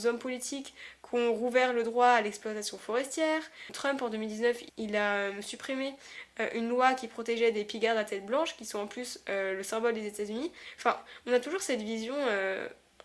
hommes 0.04 0.18
politiques 0.18 0.74
qui 1.08 1.16
ont 1.16 1.32
rouvert 1.32 1.72
le 1.72 1.82
droit 1.82 2.08
à 2.08 2.20
l'exploitation 2.20 2.78
forestière. 2.78 3.42
Trump 3.72 4.02
en 4.02 4.08
2019, 4.08 4.62
il 4.76 4.96
a 4.96 5.14
euh, 5.14 5.42
supprimé 5.42 5.94
euh, 6.40 6.48
une 6.54 6.68
loi 6.68 6.94
qui 6.94 7.08
protégeait 7.08 7.52
des 7.52 7.64
pigardes 7.64 7.98
à 7.98 8.04
tête 8.04 8.26
blanche, 8.26 8.56
qui 8.56 8.64
sont 8.64 8.78
en 8.78 8.86
plus 8.86 9.20
le 9.28 9.62
symbole 9.62 9.94
des 9.94 10.06
États-Unis. 10.06 10.52
Enfin, 10.76 10.98
on 11.26 11.32
a 11.32 11.40
toujours 11.40 11.60
cette 11.60 11.82
vision 11.82 12.14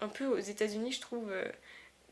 un 0.02 0.08
peu 0.08 0.26
aux 0.26 0.40
États-Unis, 0.40 0.92
je 0.92 1.02
trouve 1.02 1.32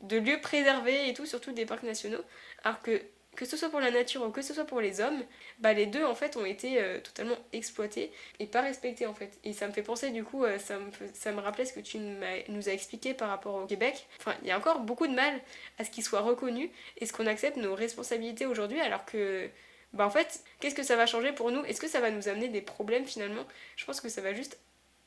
de 0.02 0.16
lieux 0.16 0.40
préservés 0.40 1.08
et 1.08 1.14
tout, 1.14 1.26
surtout 1.26 1.52
des 1.52 1.66
parcs 1.66 1.82
nationaux. 1.82 2.22
Alors 2.64 2.80
que 2.80 3.02
que 3.36 3.44
ce 3.44 3.56
soit 3.56 3.70
pour 3.70 3.80
la 3.80 3.90
nature 3.90 4.22
ou 4.22 4.30
que 4.30 4.42
ce 4.42 4.52
soit 4.52 4.64
pour 4.64 4.80
les 4.80 5.00
hommes, 5.00 5.22
bah 5.58 5.72
les 5.72 5.86
deux 5.86 6.04
en 6.04 6.14
fait 6.14 6.36
ont 6.36 6.44
été 6.44 6.80
euh, 6.80 7.00
totalement 7.00 7.36
exploités 7.52 8.12
et 8.38 8.46
pas 8.46 8.60
respectés 8.60 9.06
en 9.06 9.14
fait. 9.14 9.38
Et 9.44 9.52
ça 9.52 9.66
me 9.66 9.72
fait 9.72 9.82
penser 9.82 10.10
du 10.10 10.24
coup, 10.24 10.44
euh, 10.44 10.58
ça, 10.58 10.78
me, 10.78 10.90
ça 11.14 11.32
rappelait 11.32 11.64
ce 11.64 11.72
que 11.72 11.80
tu 11.80 11.98
nous 11.98 12.68
as 12.68 12.72
expliqué 12.72 13.14
par 13.14 13.28
rapport 13.28 13.54
au 13.54 13.66
Québec. 13.66 14.06
Enfin, 14.18 14.34
il 14.42 14.48
y 14.48 14.50
a 14.50 14.58
encore 14.58 14.80
beaucoup 14.80 15.06
de 15.06 15.14
mal 15.14 15.40
à 15.78 15.84
ce 15.84 15.90
qu'il 15.90 16.04
soit 16.04 16.20
reconnu 16.20 16.70
et 16.98 17.06
ce 17.06 17.12
qu'on 17.12 17.26
accepte 17.26 17.56
nos 17.56 17.74
responsabilités 17.74 18.46
aujourd'hui 18.46 18.80
alors 18.80 19.04
que 19.04 19.48
bah 19.92 20.06
en 20.06 20.10
fait, 20.10 20.40
qu'est-ce 20.60 20.74
que 20.74 20.84
ça 20.84 20.96
va 20.96 21.06
changer 21.06 21.32
pour 21.32 21.50
nous? 21.50 21.64
Est-ce 21.64 21.80
que 21.80 21.88
ça 21.88 22.00
va 22.00 22.10
nous 22.10 22.28
amener 22.28 22.48
des 22.48 22.60
problèmes 22.60 23.06
finalement? 23.06 23.44
Je 23.76 23.84
pense 23.84 24.00
que 24.00 24.08
ça 24.08 24.20
va 24.20 24.32
juste 24.34 24.58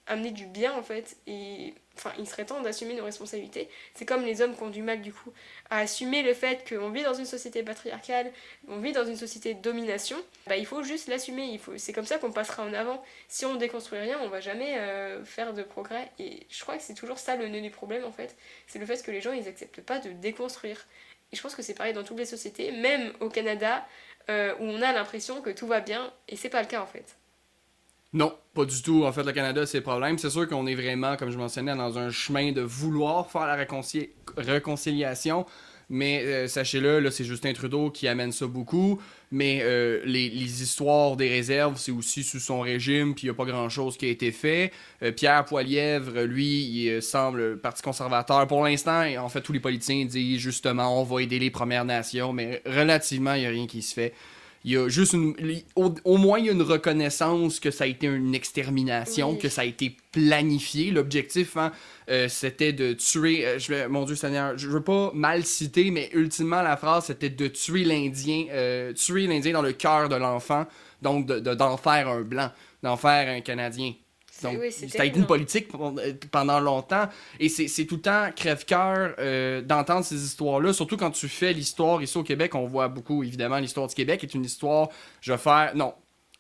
amener 0.08 0.32
du 0.32 0.46
bien 0.46 0.74
en 0.74 0.84
fait 0.84 1.16
et 1.28 1.74
enfin 1.96 2.12
il 2.20 2.28
serait 2.28 2.46
temps 2.46 2.62
d'assumer 2.62 2.94
nos 2.94 3.06
responsabilités. 3.06 3.70
C'est 3.94 4.06
comme 4.06 4.26
les 4.26 4.42
hommes 4.42 4.56
qui 4.56 4.64
ont 4.64 4.70
du 4.70 4.82
mal 4.82 5.02
du 5.02 5.14
coup 5.14 5.32
à 5.70 5.80
assumer 5.80 6.24
le 6.24 6.34
fait 6.34 6.68
qu'on 6.68 6.90
vit 6.90 7.04
dans 7.04 7.14
une 7.14 7.26
société 7.26 7.64
patriarcale 7.64 8.32
on 8.68 8.80
vit 8.80 8.92
dans 8.92 9.06
une 9.06 9.16
société 9.16 9.54
de 9.54 9.62
domination. 9.62 10.18
Bah 10.48 10.58
il 10.58 10.66
faut 10.66 10.84
juste 10.84 11.08
l'assumer 11.08 11.46
il 11.46 11.60
faut 11.60 11.78
c'est 11.78 11.94
comme 11.94 12.06
ça 12.06 12.18
qu'on 12.18 12.32
passera 12.32 12.64
en 12.64 12.74
avant. 12.74 13.04
Si 13.28 13.46
on 13.46 13.56
déconstruit 13.56 14.00
rien 14.00 14.20
on 14.22 14.30
va 14.30 14.42
jamais 14.42 14.78
euh, 14.78 15.24
faire 15.24 15.54
de 15.54 15.64
progrès. 15.64 16.12
Et 16.20 16.46
je 16.50 16.62
crois 16.62 16.78
que 16.78 16.84
c'est 16.84 16.96
toujours 16.96 17.18
ça 17.20 17.36
le 17.36 17.48
nœud 17.48 17.62
du 17.62 17.72
problème 17.72 18.04
en 18.04 18.12
fait. 18.12 18.36
C'est 18.68 18.80
le 18.80 18.86
fait 18.86 19.02
que 19.04 19.12
les 19.12 19.22
gens 19.22 19.32
ils 19.32 19.48
acceptent 19.48 19.82
pas 19.82 20.00
de 20.00 20.12
déconstruire. 20.12 20.86
Et 21.32 21.36
je 21.36 21.42
pense 21.42 21.56
que 21.56 21.62
c'est 21.62 21.74
pareil 21.74 21.94
dans 21.94 22.04
toutes 22.04 22.18
les 22.18 22.26
sociétés 22.26 22.72
même 22.72 23.14
au 23.22 23.30
Canada 23.30 23.88
euh, 24.30 24.54
où 24.60 24.64
on 24.64 24.82
a 24.82 24.92
l'impression 24.92 25.42
que 25.42 25.50
tout 25.50 25.68
va 25.68 25.80
bien 25.80 26.14
et 26.28 26.36
c'est 26.36 26.50
pas 26.50 26.62
le 26.62 26.68
cas 26.68 26.82
en 26.82 26.88
fait 26.88 27.18
non, 28.14 28.32
pas 28.54 28.66
du 28.66 28.82
tout. 28.82 29.06
En 29.06 29.12
fait, 29.12 29.24
le 29.24 29.32
Canada, 29.32 29.66
c'est 29.66 29.80
le 29.80 29.84
problème. 29.84 30.20
C'est 30.20 30.30
sûr 30.30 30.48
qu'on 30.48 30.68
est 30.68 30.76
vraiment, 30.76 31.18
comme 31.18 31.32
je 31.32 31.38
mentionnais, 31.38 31.76
dans 31.76 31.98
un 31.98 32.12
chemin 32.12 32.52
de 32.52 32.62
vouloir 32.62 33.32
faire 33.32 33.48
la 33.48 33.66
réconciliation. 34.38 35.46
Mais 35.90 36.24
euh, 36.24 36.48
sachez-le, 36.48 37.00
là, 37.00 37.12
c'est 37.12 37.24
Justin 37.24 37.54
Trudeau 37.54 37.90
qui 37.90 38.08
amène 38.08 38.32
ça 38.32 38.46
beaucoup. 38.46 39.02
Mais 39.32 39.62
euh, 39.64 40.02
les, 40.06 40.62
histoires 40.62 41.16
des 41.16 41.28
réserves, 41.28 41.78
c'est 41.78 41.92
aussi 41.92 42.24
sous 42.24 42.40
son 42.40 42.62
régime, 42.62 43.16
puis 43.16 43.24
il 43.24 43.30
n'y 43.30 43.32
a 43.32 43.34
pas 43.34 43.46
grand-chose 43.46 43.98
qui 43.98 44.06
a 44.06 44.10
été 44.10 44.32
fait. 44.32 44.72
Euh, 45.02 45.12
Pierre 45.12 45.44
Poilièvre, 45.46 46.22
lui, 46.22 46.86
il 46.86 47.02
semble 47.02 47.60
Parti 47.60 47.82
conservateur 47.82 48.46
pour 48.48 48.64
l'instant. 48.64 49.04
En 49.18 49.30
fait, 49.30 49.42
tous 49.42 49.54
les 49.54 49.60
politiciens 49.60 50.06
disent 50.06 50.40
justement, 50.40 51.02
on 51.02 51.04
va 51.04 51.22
aider 51.22 51.40
les 51.40 51.50
Premières 51.50 51.86
Nations. 51.86 52.32
Mais 52.32 52.62
relativement, 52.66 53.34
il 53.34 53.42
n'y 53.42 53.48
a 53.48 53.50
rien 53.50 53.68
qui 53.68 53.82
se 53.82 53.94
fait 53.94 54.14
il 54.66 54.72
y 54.72 54.78
a 54.78 54.88
juste 54.88 55.14
une, 55.14 55.36
au, 55.76 56.18
moins 56.18 56.40
il 56.40 56.46
y 56.46 56.50
a 56.50 56.54
une 56.54 56.62
reconnaissance 56.62 57.60
que 57.60 57.70
ça 57.70 57.84
a 57.84 57.88
été 57.88 58.08
une 58.08 58.34
extermination, 58.34 59.36
que 59.36 59.50
ça 59.50 59.62
a 59.62 59.66
été 59.66 59.98
planifié. 60.12 60.92
L'objectif, 60.92 61.58
hein, 61.58 61.74
euh, 62.10 62.30
c'était 62.30 62.72
de 62.72 62.94
tuer. 62.94 63.46
Euh, 63.46 63.60
je 63.60 63.74
vais, 63.74 63.88
mon 63.90 64.06
Dieu 64.06 64.16
Seigneur, 64.16 64.58
je 64.58 64.70
veux 64.70 64.82
pas 64.82 65.12
mal 65.14 65.44
citer, 65.44 65.92
mais 65.92 66.10
ultimement 66.14 66.62
la 66.62 66.78
phrase 66.78 67.06
c'était 67.06 67.30
de 67.30 67.48
tuer 67.48 67.84
l'Indien, 67.84 68.46
euh, 68.52 68.94
tuer 68.94 69.28
l'Indien 69.28 69.52
dans 69.52 69.62
le 69.62 69.74
cœur 69.74 70.08
de 70.08 70.16
l'enfant, 70.16 70.66
donc 71.02 71.26
d'en 71.26 71.42
de, 71.42 71.54
d'en 71.56 71.76
faire 71.76 72.08
un 72.08 72.22
blanc, 72.22 72.50
d'en 72.84 72.96
faire 72.96 73.30
un 73.30 73.42
Canadien. 73.42 73.94
Donc, 74.44 74.58
a 75.00 75.06
été 75.06 75.18
une 75.18 75.26
politique 75.26 75.70
pendant 76.32 76.60
longtemps. 76.60 77.08
Et 77.40 77.50
c'est 77.50 77.86
tout 77.86 77.96
le 77.96 78.02
temps 78.02 78.30
crève-cœur 78.36 79.16
euh, 79.20 79.62
d'entendre 79.62 80.06
ces 80.06 80.24
histoires-là, 80.24 80.74
surtout 80.74 80.98
quand 80.98 81.12
tu 81.12 81.28
fais 81.28 81.54
l'histoire 81.54 82.02
ici 82.02 82.18
au 82.18 82.24
Québec. 82.24 82.56
On 82.56 82.66
voit 82.66 82.88
beaucoup, 82.88 83.24
évidemment, 83.24 83.58
l'histoire 83.58 83.88
du 83.88 83.96
Québec 83.96 84.24
est 84.24 84.34
une 84.34 84.46
histoire. 84.46 84.90
Je 85.22 85.32
vais 85.32 85.38
faire. 85.38 85.76
Non. 85.76 85.94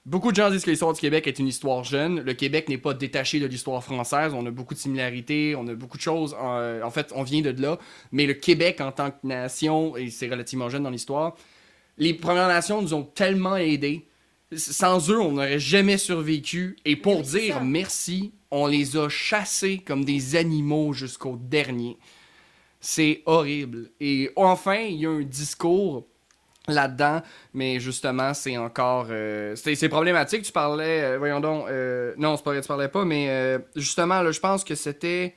Beaucoup 0.05 0.31
de 0.31 0.35
gens 0.35 0.49
disent 0.49 0.65
que 0.65 0.69
l'histoire 0.69 0.91
du 0.91 0.99
Québec 0.99 1.27
est 1.27 1.39
une 1.39 1.47
histoire 1.47 1.85
jeune. 1.85 2.19
Le 2.19 2.33
Québec 2.33 2.67
n'est 2.67 2.77
pas 2.77 2.93
détaché 2.93 3.39
de 3.39 3.45
l'histoire 3.45 3.81
française. 3.81 4.33
On 4.35 4.45
a 4.45 4.51
beaucoup 4.51 4.73
de 4.73 4.79
similarités, 4.79 5.55
on 5.57 5.65
a 5.67 5.75
beaucoup 5.75 5.95
de 5.95 6.01
choses. 6.01 6.35
en 6.35 6.89
fait, 6.89 7.13
on 7.15 7.23
vient 7.23 7.41
de 7.41 7.61
là. 7.61 7.79
Mais 8.11 8.25
le 8.25 8.33
Québec 8.33 8.81
en 8.81 8.91
tant 8.91 9.11
que 9.11 9.25
nation, 9.25 9.95
et 9.95 10.09
c'est 10.09 10.27
relativement 10.27 10.67
jeune 10.67 10.83
dans 10.83 10.89
l'histoire, 10.89 11.37
les 11.97 12.13
Premières 12.13 12.47
Nations 12.47 12.81
nous 12.81 12.93
ont 12.93 13.03
tellement 13.03 13.55
aidés 13.55 14.05
sans 14.57 15.09
eux, 15.09 15.19
on 15.19 15.33
n'aurait 15.33 15.59
jamais 15.59 15.97
survécu. 15.97 16.77
Et 16.85 16.95
pour 16.95 17.21
dire 17.21 17.63
merci, 17.63 18.33
on 18.51 18.67
les 18.67 18.95
a 18.97 19.09
chassés 19.09 19.79
comme 19.79 20.05
des 20.05 20.35
animaux 20.35 20.93
jusqu'au 20.93 21.37
dernier. 21.37 21.97
C'est 22.79 23.23
horrible. 23.25 23.89
Et 23.99 24.31
enfin, 24.35 24.75
il 24.75 24.97
y 24.97 25.05
a 25.05 25.09
un 25.09 25.21
discours 25.21 26.05
là-dedans, 26.67 27.21
mais 27.53 27.79
justement, 27.79 28.33
c'est 28.33 28.57
encore... 28.57 29.07
Euh, 29.09 29.55
c'est 29.55 29.89
problématique. 29.89 30.43
Tu 30.43 30.51
parlais... 30.51 31.03
Euh, 31.03 31.17
voyons 31.17 31.39
donc... 31.39 31.67
Euh, 31.67 32.13
non, 32.17 32.37
c'est 32.37 32.43
pas 32.43 32.59
tu 32.59 32.67
parlais 32.67 32.87
pas, 32.87 33.05
mais 33.05 33.57
justement, 33.75 34.21
là, 34.21 34.31
je 34.31 34.39
pense 34.39 34.63
que 34.63 34.75
c'était... 34.75 35.35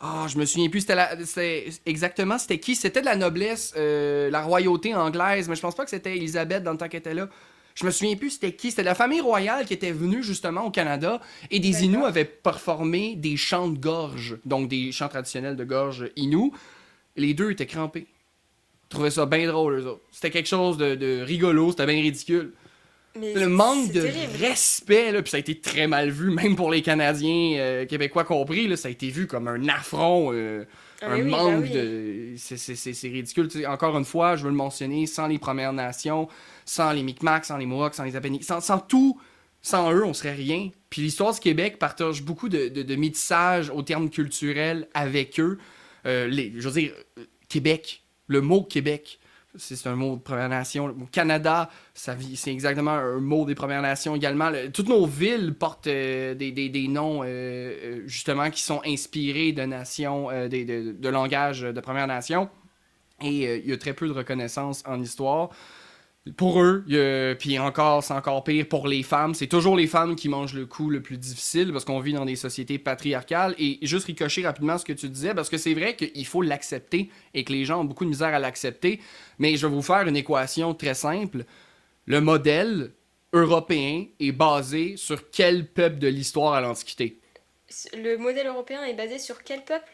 Ah, 0.00 0.26
je 0.28 0.36
me 0.36 0.44
souviens 0.44 0.68
plus, 0.68 0.80
c'était 0.80 1.70
exactement, 1.86 2.36
c'était 2.36 2.58
qui? 2.58 2.74
C'était 2.74 3.00
de 3.00 3.06
la 3.06 3.16
noblesse, 3.16 3.72
la 3.76 4.42
royauté 4.42 4.94
anglaise, 4.94 5.48
mais 5.48 5.54
je 5.54 5.62
pense 5.62 5.74
pas 5.74 5.84
que 5.84 5.90
c'était 5.90 6.16
Elisabeth 6.16 6.62
dans 6.62 6.72
le 6.72 6.76
temps 6.76 6.88
qu'elle 6.88 7.00
était 7.00 7.14
là. 7.14 7.28
Je 7.74 7.84
me 7.84 7.90
souviens 7.90 8.14
plus 8.16 8.30
c'était 8.30 8.52
qui. 8.52 8.70
C'était 8.70 8.84
la 8.84 8.94
famille 8.94 9.20
royale 9.20 9.66
qui 9.66 9.74
était 9.74 9.90
venue 9.90 10.22
justement 10.22 10.64
au 10.64 10.70
Canada 10.70 11.20
et 11.50 11.58
des 11.58 11.84
Inuits 11.84 12.04
avaient 12.04 12.24
performé 12.24 13.16
des 13.16 13.36
chants 13.36 13.68
de 13.68 13.78
gorge, 13.78 14.38
donc 14.44 14.68
des 14.68 14.92
chants 14.92 15.08
traditionnels 15.08 15.56
de 15.56 15.64
gorge 15.64 16.10
Inuits. 16.16 16.52
Les 17.16 17.34
deux 17.34 17.50
étaient 17.50 17.66
crampés. 17.66 18.06
Ils 18.06 18.88
trouvaient 18.88 19.10
ça 19.10 19.26
bien 19.26 19.46
drôle, 19.48 19.80
eux 19.80 19.86
autres. 19.86 20.02
C'était 20.12 20.30
quelque 20.30 20.48
chose 20.48 20.76
de, 20.78 21.22
rigolo, 21.22 21.70
c'était 21.70 21.86
bien 21.86 22.00
ridicule. 22.00 22.52
le 23.16 23.46
manque 23.46 23.90
de 23.90 24.06
respect, 24.38 25.10
là, 25.10 25.22
puis 25.22 25.30
ça 25.30 25.36
a 25.38 25.40
été 25.40 25.58
très 25.58 25.88
mal 25.88 26.10
vu, 26.10 26.30
même 26.30 26.54
pour 26.54 26.70
les 26.70 26.82
Canadiens 26.82 27.56
euh, 27.58 27.86
québécois 27.86 28.24
compris, 28.24 28.68
là, 28.68 28.76
ça 28.76 28.88
a 28.88 28.90
été 28.90 29.08
vu 29.08 29.26
comme 29.26 29.48
un 29.48 29.68
affront. 29.68 30.30
Euh, 30.32 30.64
ah, 31.02 31.10
un 31.12 31.24
manque 31.24 31.64
bah 31.64 31.74
de. 31.74 32.34
C'est 32.36 33.08
ridicule. 33.08 33.48
encore 33.66 33.98
une 33.98 34.04
fois, 34.04 34.36
je 34.36 34.44
veux 34.44 34.50
le 34.50 34.56
mentionner, 34.56 35.06
sans 35.06 35.26
les 35.26 35.38
Premières 35.38 35.72
Nations, 35.72 36.28
sans 36.64 36.92
les 36.92 37.02
Micmacs, 37.02 37.44
sans 37.44 37.56
les 37.56 37.66
Mohawks, 37.66 37.94
sans 37.94 38.04
les 38.04 38.16
Apeniks, 38.16 38.44
sans, 38.44 38.78
tout, 38.78 39.20
sans 39.62 39.92
eux, 39.92 40.04
on 40.04 40.14
serait 40.14 40.34
rien. 40.34 40.70
Puis 40.90 41.02
l'histoire 41.02 41.32
du 41.32 41.40
Québec 41.40 41.78
partage 41.78 42.22
beaucoup 42.22 42.48
de, 42.48 42.68
de, 42.68 42.82
de 42.82 43.70
au 43.72 43.82
terme 43.82 44.10
culturel 44.10 44.88
avec 44.94 45.40
eux. 45.40 45.58
Euh, 46.06 46.28
dire, 46.28 46.92
Québec, 47.48 48.02
le 48.26 48.40
mot 48.40 48.62
Québec, 48.62 49.18
c'est 49.56 49.86
un 49.86 49.94
mot 49.94 50.16
de 50.16 50.20
Première 50.20 50.48
Nation. 50.48 50.88
Le 50.88 50.94
Canada, 51.12 51.70
c'est 51.94 52.52
exactement 52.52 52.90
un 52.90 53.20
mot 53.20 53.44
des 53.44 53.54
Premières 53.54 53.82
Nations 53.82 54.16
également. 54.16 54.50
toutes 54.72 54.88
nos 54.88 55.06
villes 55.06 55.54
portent 55.54 55.86
euh, 55.86 56.34
des, 56.34 56.88
noms, 56.88 57.22
euh, 57.24 58.02
justement, 58.06 58.50
qui 58.50 58.62
sont 58.62 58.82
inspirés 58.84 59.52
de 59.52 59.62
nations, 59.62 60.28
de, 60.28 60.48
de, 60.48 61.72
de 61.72 61.80
Première 61.80 62.06
Nation. 62.06 62.48
Et 63.22 63.58
il 63.58 63.70
y 63.70 63.72
a 63.72 63.76
très 63.78 63.94
peu 63.94 64.08
de 64.08 64.12
reconnaissance 64.12 64.82
en 64.86 65.00
histoire 65.00 65.50
pour 66.38 66.62
eux, 66.62 66.84
puis 67.38 67.58
encore, 67.58 68.02
c'est 68.02 68.14
encore 68.14 68.44
pire 68.44 68.66
pour 68.66 68.88
les 68.88 69.02
femmes. 69.02 69.34
C'est 69.34 69.46
toujours 69.46 69.76
les 69.76 69.86
femmes 69.86 70.16
qui 70.16 70.30
mangent 70.30 70.54
le 70.54 70.64
coup 70.64 70.88
le 70.88 71.02
plus 71.02 71.18
difficile 71.18 71.70
parce 71.70 71.84
qu'on 71.84 72.00
vit 72.00 72.14
dans 72.14 72.24
des 72.24 72.36
sociétés 72.36 72.78
patriarcales. 72.78 73.54
Et 73.58 73.78
juste 73.82 74.06
ricocher 74.06 74.42
rapidement 74.42 74.78
ce 74.78 74.86
que 74.86 74.94
tu 74.94 75.10
disais, 75.10 75.34
parce 75.34 75.50
que 75.50 75.58
c'est 75.58 75.74
vrai 75.74 75.96
qu'il 75.96 76.26
faut 76.26 76.40
l'accepter 76.40 77.10
et 77.34 77.44
que 77.44 77.52
les 77.52 77.66
gens 77.66 77.82
ont 77.82 77.84
beaucoup 77.84 78.04
de 78.04 78.10
misère 78.10 78.34
à 78.34 78.38
l'accepter. 78.38 79.00
Mais 79.38 79.56
je 79.56 79.66
vais 79.66 79.72
vous 79.74 79.82
faire 79.82 80.08
une 80.08 80.16
équation 80.16 80.72
très 80.72 80.94
simple. 80.94 81.44
Le 82.06 82.20
modèle 82.22 82.92
européen 83.34 84.06
est 84.18 84.32
basé 84.32 84.96
sur 84.96 85.30
quel 85.30 85.66
peuple 85.66 85.98
de 85.98 86.08
l'histoire 86.08 86.54
à 86.54 86.62
l'Antiquité? 86.62 87.20
Le 87.92 88.16
modèle 88.16 88.46
européen 88.46 88.82
est 88.84 88.94
basé 88.94 89.18
sur 89.18 89.42
quel 89.42 89.62
peuple? 89.64 89.90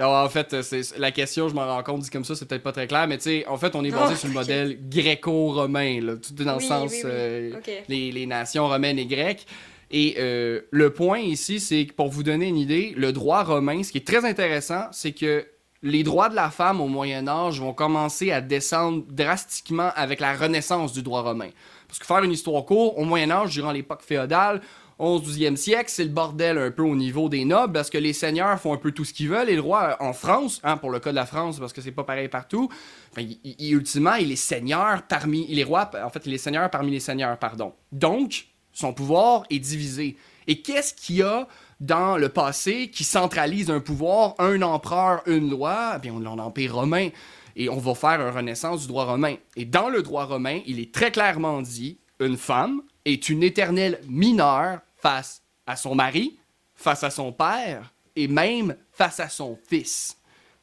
En 0.00 0.28
fait, 0.28 0.62
c'est 0.62 0.98
la 0.98 1.10
question, 1.10 1.48
je 1.48 1.54
m'en 1.54 1.66
rends 1.66 1.82
compte, 1.82 2.00
dit 2.02 2.10
comme 2.10 2.24
ça, 2.24 2.34
c'est 2.34 2.46
peut-être 2.46 2.62
pas 2.62 2.72
très 2.72 2.86
clair, 2.86 3.06
mais 3.06 3.18
tu 3.18 3.24
sais, 3.24 3.46
en 3.46 3.56
fait, 3.56 3.74
on 3.76 3.84
est 3.84 3.90
basé 3.90 4.16
sur 4.16 4.28
le 4.28 4.34
modèle 4.34 4.78
gréco-romain, 4.88 6.00
tout 6.16 6.44
dans 6.44 6.54
le 6.54 6.60
sens 6.60 6.92
euh, 7.04 7.52
les, 7.88 8.26
nations 8.26 8.68
romaines 8.68 8.98
et 8.98 9.06
grecques. 9.06 9.46
Et 9.90 10.16
euh, 10.18 10.62
le 10.70 10.92
point 10.92 11.18
ici, 11.18 11.60
c'est 11.60 11.84
que 11.84 11.92
pour 11.92 12.08
vous 12.08 12.22
donner 12.22 12.48
une 12.48 12.56
idée, 12.56 12.94
le 12.96 13.12
droit 13.12 13.42
romain, 13.42 13.82
ce 13.82 13.92
qui 13.92 13.98
est 13.98 14.06
très 14.06 14.24
intéressant, 14.24 14.86
c'est 14.90 15.12
que 15.12 15.46
les 15.82 16.02
droits 16.02 16.28
de 16.28 16.34
la 16.34 16.50
femme 16.50 16.80
au 16.80 16.86
Moyen 16.86 17.28
Âge 17.28 17.60
vont 17.60 17.74
commencer 17.74 18.30
à 18.30 18.40
descendre 18.40 19.04
drastiquement 19.10 19.90
avec 19.94 20.20
la 20.20 20.34
renaissance 20.34 20.92
du 20.92 21.02
droit 21.02 21.22
romain. 21.22 21.50
Parce 21.88 21.98
que 21.98 22.06
faire 22.06 22.22
une 22.22 22.32
histoire 22.32 22.64
courte, 22.64 22.94
au 22.96 23.04
Moyen 23.04 23.30
Âge, 23.30 23.50
durant 23.50 23.72
l'époque 23.72 24.02
féodale, 24.02 24.62
11-12e 24.98 25.56
siècle, 25.56 25.88
c'est 25.88 26.04
le 26.04 26.10
bordel 26.10 26.58
un 26.58 26.70
peu 26.70 26.82
au 26.82 26.94
niveau 26.94 27.28
des 27.28 27.44
nobles 27.44 27.72
parce 27.72 27.90
que 27.90 27.98
les 27.98 28.12
seigneurs 28.12 28.58
font 28.60 28.72
un 28.72 28.78
peu 28.78 28.92
tout 28.92 29.04
ce 29.04 29.12
qu'ils 29.12 29.28
veulent 29.28 29.48
et 29.48 29.54
le 29.54 29.60
roi 29.60 29.96
en 30.00 30.12
France, 30.12 30.60
hein, 30.62 30.76
pour 30.76 30.90
le 30.90 31.00
cas 31.00 31.10
de 31.10 31.16
la 31.16 31.26
France 31.26 31.58
parce 31.58 31.72
que 31.72 31.80
c'est 31.80 31.92
pas 31.92 32.04
pareil 32.04 32.28
partout, 32.28 32.68
il, 33.16 33.72
ultimement 33.72 34.14
il 34.14 34.30
est 34.32 34.36
seigneur 34.36 35.02
parmi 35.08 35.46
les 35.48 35.64
rois, 35.64 35.90
en 36.04 36.10
fait 36.10 36.22
il 36.26 36.34
est 36.34 36.38
seigneur 36.38 36.70
parmi 36.70 36.90
les 36.90 37.00
seigneurs, 37.00 37.38
pardon. 37.38 37.72
Donc 37.90 38.46
son 38.72 38.92
pouvoir 38.92 39.44
est 39.50 39.58
divisé. 39.58 40.16
Et 40.46 40.60
qu'est-ce 40.62 40.94
qu'il 40.94 41.16
y 41.16 41.22
a 41.22 41.46
dans 41.80 42.16
le 42.16 42.28
passé 42.28 42.90
qui 42.90 43.04
centralise 43.04 43.70
un 43.70 43.80
pouvoir, 43.80 44.34
un 44.38 44.62
empereur, 44.62 45.22
une 45.26 45.50
loi? 45.50 45.94
Eh 45.96 45.98
bien, 45.98 46.14
on 46.14 46.18
l'empire 46.18 46.74
romain. 46.74 47.08
Et 47.54 47.68
on 47.68 47.78
va 47.78 47.94
faire 47.94 48.20
une 48.20 48.34
renaissance 48.34 48.82
du 48.82 48.88
droit 48.88 49.04
romain. 49.04 49.36
Et 49.56 49.66
dans 49.66 49.88
le 49.88 50.02
droit 50.02 50.24
romain, 50.24 50.60
il 50.66 50.80
est 50.80 50.92
très 50.92 51.10
clairement 51.10 51.60
dit 51.60 51.98
une 52.24 52.36
femme 52.36 52.82
est 53.04 53.28
une 53.28 53.42
éternelle 53.42 54.00
mineure 54.08 54.80
face 54.96 55.42
à 55.66 55.76
son 55.76 55.94
mari, 55.94 56.38
face 56.74 57.04
à 57.04 57.10
son 57.10 57.32
père 57.32 57.92
et 58.16 58.28
même 58.28 58.76
face 58.92 59.20
à 59.20 59.28
son 59.28 59.58
fils. 59.68 60.16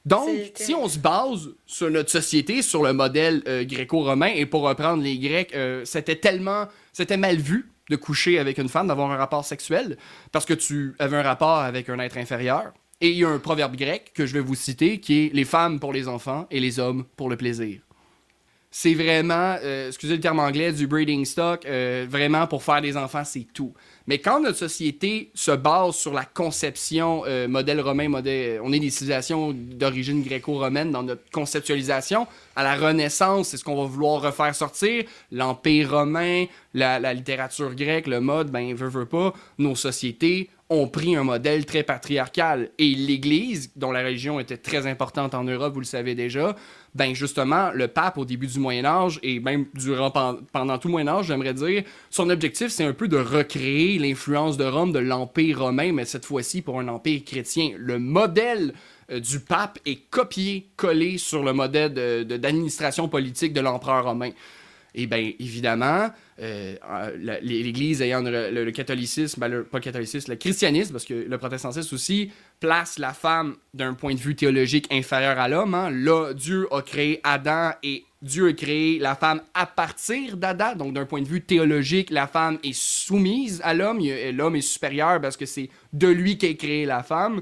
Donc, 0.05 0.29
si 0.55 0.73
on 0.73 0.87
se 0.87 0.97
base 0.97 1.49
sur 1.65 1.89
notre 1.91 2.09
société, 2.09 2.61
sur 2.61 2.83
le 2.83 2.93
modèle 2.93 3.43
euh, 3.47 3.65
gréco-romain, 3.65 4.31
et 4.33 4.45
pour 4.45 4.61
reprendre 4.61 5.03
les 5.03 5.17
Grecs, 5.17 5.53
euh, 5.53 5.83
c'était 5.85 6.15
tellement, 6.15 6.67
c'était 6.93 7.17
mal 7.17 7.37
vu 7.37 7.69
de 7.89 7.95
coucher 7.95 8.39
avec 8.39 8.57
une 8.59 8.69
femme, 8.69 8.87
d'avoir 8.87 9.11
un 9.11 9.17
rapport 9.17 9.43
sexuel, 9.43 9.97
parce 10.31 10.45
que 10.45 10.53
tu 10.53 10.95
avais 10.99 11.17
un 11.17 11.23
rapport 11.23 11.57
avec 11.57 11.89
un 11.89 11.99
être 11.99 12.17
inférieur. 12.17 12.71
Et 13.01 13.11
il 13.11 13.17
y 13.17 13.25
a 13.25 13.29
un 13.29 13.39
proverbe 13.39 13.75
grec 13.75 14.11
que 14.13 14.25
je 14.25 14.33
vais 14.33 14.39
vous 14.39 14.55
citer 14.55 14.99
qui 14.99 15.25
est 15.25 15.33
les 15.33 15.45
femmes 15.45 15.79
pour 15.79 15.93
les 15.93 16.07
enfants 16.07 16.47
et 16.51 16.59
les 16.59 16.79
hommes 16.79 17.05
pour 17.15 17.29
le 17.29 17.37
plaisir 17.37 17.81
c'est 18.71 18.93
vraiment, 18.93 19.55
euh, 19.63 19.87
excusez 19.87 20.15
le 20.15 20.21
terme 20.21 20.39
anglais, 20.39 20.71
du 20.71 20.85
breeding 20.85 21.25
stock, 21.25 21.65
euh, 21.65 22.05
vraiment 22.07 22.45
pour 22.45 22.63
faire 22.63 22.81
des 22.81 22.95
enfants, 22.97 23.23
c'est 23.25 23.47
tout. 23.51 23.73
Mais 24.05 24.19
quand 24.19 24.41
notre 24.41 24.57
société 24.57 25.31
se 25.33 25.51
base 25.51 25.95
sur 25.95 26.13
la 26.13 26.23
conception 26.23 27.23
euh, 27.25 27.47
modèle 27.47 27.81
romain, 27.81 28.09
modèle, 28.09 28.59
on 28.63 28.71
est 28.71 28.79
des 28.79 28.91
civilisations 28.91 29.53
d'origine 29.53 30.21
gréco-romaine 30.21 30.91
dans 30.91 31.01
notre 31.01 31.23
conceptualisation, 31.31 32.27
à 32.55 32.63
la 32.63 32.75
Renaissance, 32.75 33.49
c'est 33.49 33.57
ce 33.57 33.63
qu'on 33.63 33.75
va 33.75 33.87
vouloir 33.87 34.21
refaire 34.21 34.53
sortir, 34.53 35.03
l'Empire 35.31 35.91
romain, 35.91 36.45
la, 36.75 37.13
littérature 37.13 37.73
grecque, 37.73 38.05
le 38.05 38.19
mode, 38.19 38.51
ben, 38.51 38.75
veut, 38.75 38.89
veut 38.89 39.05
pas, 39.05 39.33
nos 39.57 39.75
sociétés 39.75 40.49
ont 40.69 40.87
pris 40.87 41.15
un 41.15 41.23
modèle 41.23 41.65
très 41.65 41.83
patriarcal. 41.83 42.69
Et 42.77 42.93
l'Église, 42.93 43.71
dont 43.75 43.91
la 43.91 44.03
religion 44.03 44.39
était 44.39 44.57
très 44.57 44.85
importante 44.85 45.33
en 45.33 45.43
Europe, 45.43 45.73
vous 45.73 45.79
le 45.79 45.85
savez 45.85 46.13
déjà, 46.13 46.55
ben 46.95 47.13
justement, 47.13 47.71
le 47.71 47.87
pape 47.87 48.17
au 48.17 48.25
début 48.25 48.47
du 48.47 48.59
Moyen 48.59 48.85
Âge 48.85 49.19
et 49.21 49.39
même 49.39 49.65
durant 49.73 50.11
pendant 50.11 50.77
tout 50.77 50.87
le 50.87 50.93
Moyen 50.93 51.07
Âge, 51.07 51.27
j'aimerais 51.27 51.53
dire, 51.53 51.83
son 52.09 52.29
objectif 52.29 52.69
c'est 52.69 52.83
un 52.83 52.93
peu 52.93 53.07
de 53.07 53.17
recréer 53.17 53.99
l'influence 53.99 54.57
de 54.57 54.65
Rome 54.65 54.91
de 54.91 54.99
l'Empire 54.99 55.59
romain, 55.59 55.91
mais 55.93 56.05
cette 56.05 56.25
fois-ci 56.25 56.61
pour 56.61 56.79
un 56.79 56.87
empire 56.87 57.21
chrétien. 57.23 57.71
Le 57.77 57.99
modèle 57.99 58.73
euh, 59.11 59.19
du 59.19 59.39
pape 59.39 59.79
est 59.85 60.09
copié-collé 60.09 61.17
sur 61.17 61.43
le 61.43 61.53
modèle 61.53 61.93
d'administration 62.25 63.07
politique 63.07 63.53
de 63.53 63.61
l'empereur 63.61 64.05
romain. 64.05 64.31
Et 64.95 65.05
bien 65.05 65.31
évidemment, 65.39 66.09
euh, 66.41 66.75
l'Église 67.41 68.01
ayant 68.01 68.21
le, 68.21 68.71
catholicisme, 68.71 69.39
ben, 69.39 69.63
pas 69.63 69.77
le 69.77 69.83
catholicisme, 69.83 70.31
le 70.31 70.37
christianisme, 70.37 70.93
parce 70.93 71.05
que 71.05 71.13
le 71.13 71.37
protestantisme 71.37 71.93
aussi 71.93 72.31
place 72.59 72.99
la 72.99 73.13
femme 73.13 73.55
d'un 73.73 73.93
point 73.93 74.13
de 74.13 74.19
vue 74.19 74.35
théologique 74.35 74.87
inférieur 74.91 75.39
à 75.39 75.47
l'homme. 75.47 75.73
Hein. 75.73 75.89
Là, 75.91 76.33
Dieu 76.33 76.67
a 76.71 76.81
créé 76.81 77.21
Adam 77.23 77.71
et 77.83 78.05
Dieu 78.21 78.49
a 78.49 78.53
créé 78.53 78.99
la 78.99 79.15
femme 79.15 79.41
à 79.53 79.65
partir 79.65 80.35
d'Adam. 80.35 80.75
Donc, 80.75 80.93
d'un 80.93 81.05
point 81.05 81.21
de 81.21 81.27
vue 81.27 81.41
théologique, 81.41 82.09
la 82.09 82.27
femme 82.27 82.59
est 82.63 82.77
soumise 82.77 83.61
à 83.63 83.73
l'homme. 83.73 83.99
L'homme 84.33 84.55
est 84.55 84.61
supérieur 84.61 85.21
parce 85.21 85.37
que 85.37 85.45
c'est 85.45 85.69
de 85.93 86.07
lui 86.07 86.37
qu'est 86.37 86.55
créée 86.55 86.85
la 86.85 87.03
femme. 87.03 87.41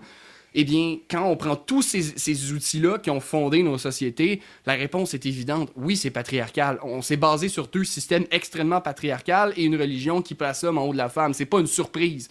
Eh 0.60 0.64
bien, 0.64 0.98
quand 1.10 1.24
on 1.24 1.36
prend 1.36 1.56
tous 1.56 1.84
ces, 1.84 2.52
outils-là 2.52 2.98
qui 2.98 3.12
ont 3.12 3.20
fondé 3.20 3.62
nos 3.62 3.78
sociétés, 3.78 4.42
la 4.66 4.74
réponse 4.74 5.14
est 5.14 5.26
évidente. 5.26 5.72
Oui, 5.76 5.96
c'est 5.96 6.10
patriarcal. 6.10 6.80
On 6.82 7.04
s'est 7.04 7.18
basé 7.18 7.48
sur 7.48 7.68
deux 7.68 7.84
systèmes 7.84 8.26
extrêmement 8.32 8.82
patriarcal 8.82 9.54
et 9.56 9.66
une 9.66 9.76
religion 9.76 10.22
qui 10.22 10.34
place 10.34 10.64
l'homme 10.64 10.80
en 10.80 10.86
haut 10.88 10.94
de 10.94 10.98
la 10.98 11.10
femme. 11.10 11.36
C'est 11.36 11.46
pas 11.46 11.60
une 11.60 11.68
surprise. 11.68 12.30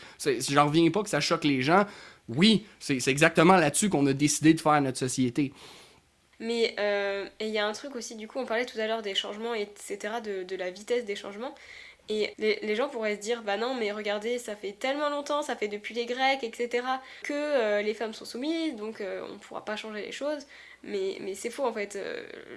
J'en 0.50 0.66
reviens 0.66 0.90
pas 0.90 1.04
que 1.04 1.08
ça 1.08 1.20
choque 1.20 1.44
les 1.44 1.62
gens. 1.62 1.84
Oui, 2.28 2.66
c'est 2.80 3.06
exactement 3.08 3.56
là-dessus 3.56 3.88
qu'on 3.88 4.06
a 4.06 4.12
décidé 4.12 4.54
de 4.54 4.60
faire 4.60 4.80
notre 4.80 4.98
société. 4.98 5.52
Mais 6.38 6.74
euh, 6.78 7.26
il 7.40 7.48
y 7.48 7.58
a 7.58 7.66
un 7.66 7.72
truc 7.72 7.96
aussi, 7.96 8.14
du 8.14 8.28
coup, 8.28 8.38
on 8.38 8.46
parlait 8.46 8.66
tout 8.66 8.78
à 8.78 8.86
l'heure 8.86 9.02
des 9.02 9.14
changements, 9.14 9.54
etc., 9.54 10.14
de, 10.22 10.56
la 10.56 10.70
vitesse 10.70 11.04
des 11.04 11.16
changements. 11.16 11.54
Et 12.08 12.34
les, 12.38 12.76
gens 12.76 12.88
pourraient 12.88 13.16
se 13.16 13.20
dire, 13.20 13.42
bah 13.42 13.56
non, 13.56 13.74
mais 13.74 13.90
regardez, 13.90 14.38
ça 14.38 14.54
fait 14.54 14.72
tellement 14.72 15.08
longtemps, 15.08 15.42
ça 15.42 15.56
fait 15.56 15.66
depuis 15.66 15.94
les 15.94 16.06
Grecs, 16.06 16.44
etc., 16.44 16.86
que 17.24 17.32
euh, 17.32 17.82
les 17.82 17.94
femmes 17.94 18.14
sont 18.14 18.24
soumises, 18.24 18.76
donc 18.76 19.00
euh, 19.00 19.26
on 19.28 19.34
ne 19.34 19.38
pourra 19.38 19.64
pas 19.64 19.76
changer 19.76 20.02
les 20.02 20.12
choses. 20.12 20.46
Mais, 20.84 21.16
mais 21.20 21.34
c'est 21.34 21.50
faux 21.50 21.64
en 21.64 21.72
fait. 21.72 21.98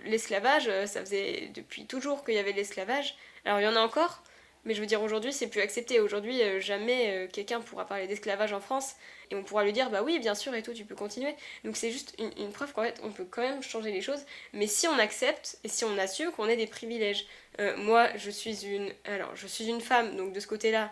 L'esclavage, 0.06 0.70
ça 0.86 1.00
faisait 1.00 1.50
depuis 1.56 1.86
toujours 1.88 2.24
qu'il 2.24 2.36
y 2.36 2.38
avait 2.38 2.52
l'esclavage. 2.52 3.16
Alors 3.44 3.60
il 3.60 3.64
y 3.64 3.68
en 3.68 3.76
a 3.76 3.80
encore, 3.80 4.22
mais 4.66 4.74
je 4.74 4.82
veux 4.82 4.88
dire, 4.88 5.02
aujourd'hui, 5.02 5.34
c'est 5.34 5.48
plus 5.48 5.62
accepté. 5.62 6.00
Aujourd'hui, 6.00 6.42
jamais 6.60 7.28
quelqu'un 7.32 7.62
pourra 7.62 7.86
parler 7.86 8.08
d'esclavage 8.08 8.54
en 8.54 8.60
France 8.60 8.96
et 9.32 9.36
on 9.36 9.44
pourra 9.44 9.64
lui 9.64 9.74
dire, 9.74 9.90
bah 9.90 10.02
oui, 10.04 10.20
bien 10.20 10.36
sûr, 10.36 10.54
et 10.56 10.64
tout, 10.64 10.74
tu 10.74 10.86
peux 10.86 10.96
continuer. 10.96 11.36
Donc 11.64 11.78
c'est 11.78 11.92
juste 11.92 12.16
une, 12.20 12.52
preuve 12.52 12.74
qu'en 12.74 12.84
fait, 12.84 13.00
on 13.04 13.12
peut 13.12 13.26
quand 13.30 13.42
même 13.42 13.62
changer 13.62 13.92
les 13.92 14.02
choses, 14.02 14.22
mais 14.54 14.68
si 14.68 14.88
on 14.88 14.98
accepte 14.98 15.60
et 15.64 15.68
si 15.68 15.86
on 15.86 15.98
assume 15.98 16.32
qu'on 16.32 16.48
ait 16.48 16.56
des 16.56 16.68
privilèges. 16.68 17.26
Euh, 17.60 17.76
moi, 17.78 18.10
je 18.16 18.30
suis 18.32 18.66
une. 18.66 18.92
Alors, 19.06 19.36
je 19.36 19.48
suis 19.48 19.68
une 19.68 19.82
femme, 19.82 20.16
donc 20.16 20.34
de 20.34 20.40
ce 20.40 20.48
côté-là, 20.48 20.92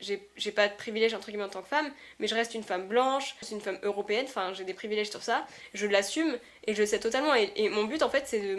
j'ai 0.00 0.52
pas 0.52 0.68
de 0.68 0.74
privilèges 0.74 1.14
entre 1.14 1.28
guillemets 1.28 1.44
en 1.44 1.48
tant 1.48 1.62
que 1.62 1.68
femme, 1.68 1.90
mais 2.18 2.26
je 2.26 2.34
reste 2.34 2.54
une 2.54 2.62
femme 2.62 2.88
blanche, 2.88 3.36
je 3.40 3.46
suis 3.46 3.54
une 3.54 3.60
femme 3.60 3.78
européenne, 3.82 4.26
enfin 4.28 4.52
j'ai 4.52 4.64
des 4.64 4.74
privilèges 4.74 5.08
sur 5.08 5.22
ça, 5.22 5.46
je 5.72 5.86
l'assume 5.86 6.36
et 6.66 6.74
je 6.74 6.80
le 6.80 6.86
sais 6.86 7.00
totalement. 7.00 7.34
Et, 7.34 7.68
mon 7.70 7.84
but 7.84 8.02
en 8.02 8.10
fait, 8.10 8.24
c'est 8.26 8.56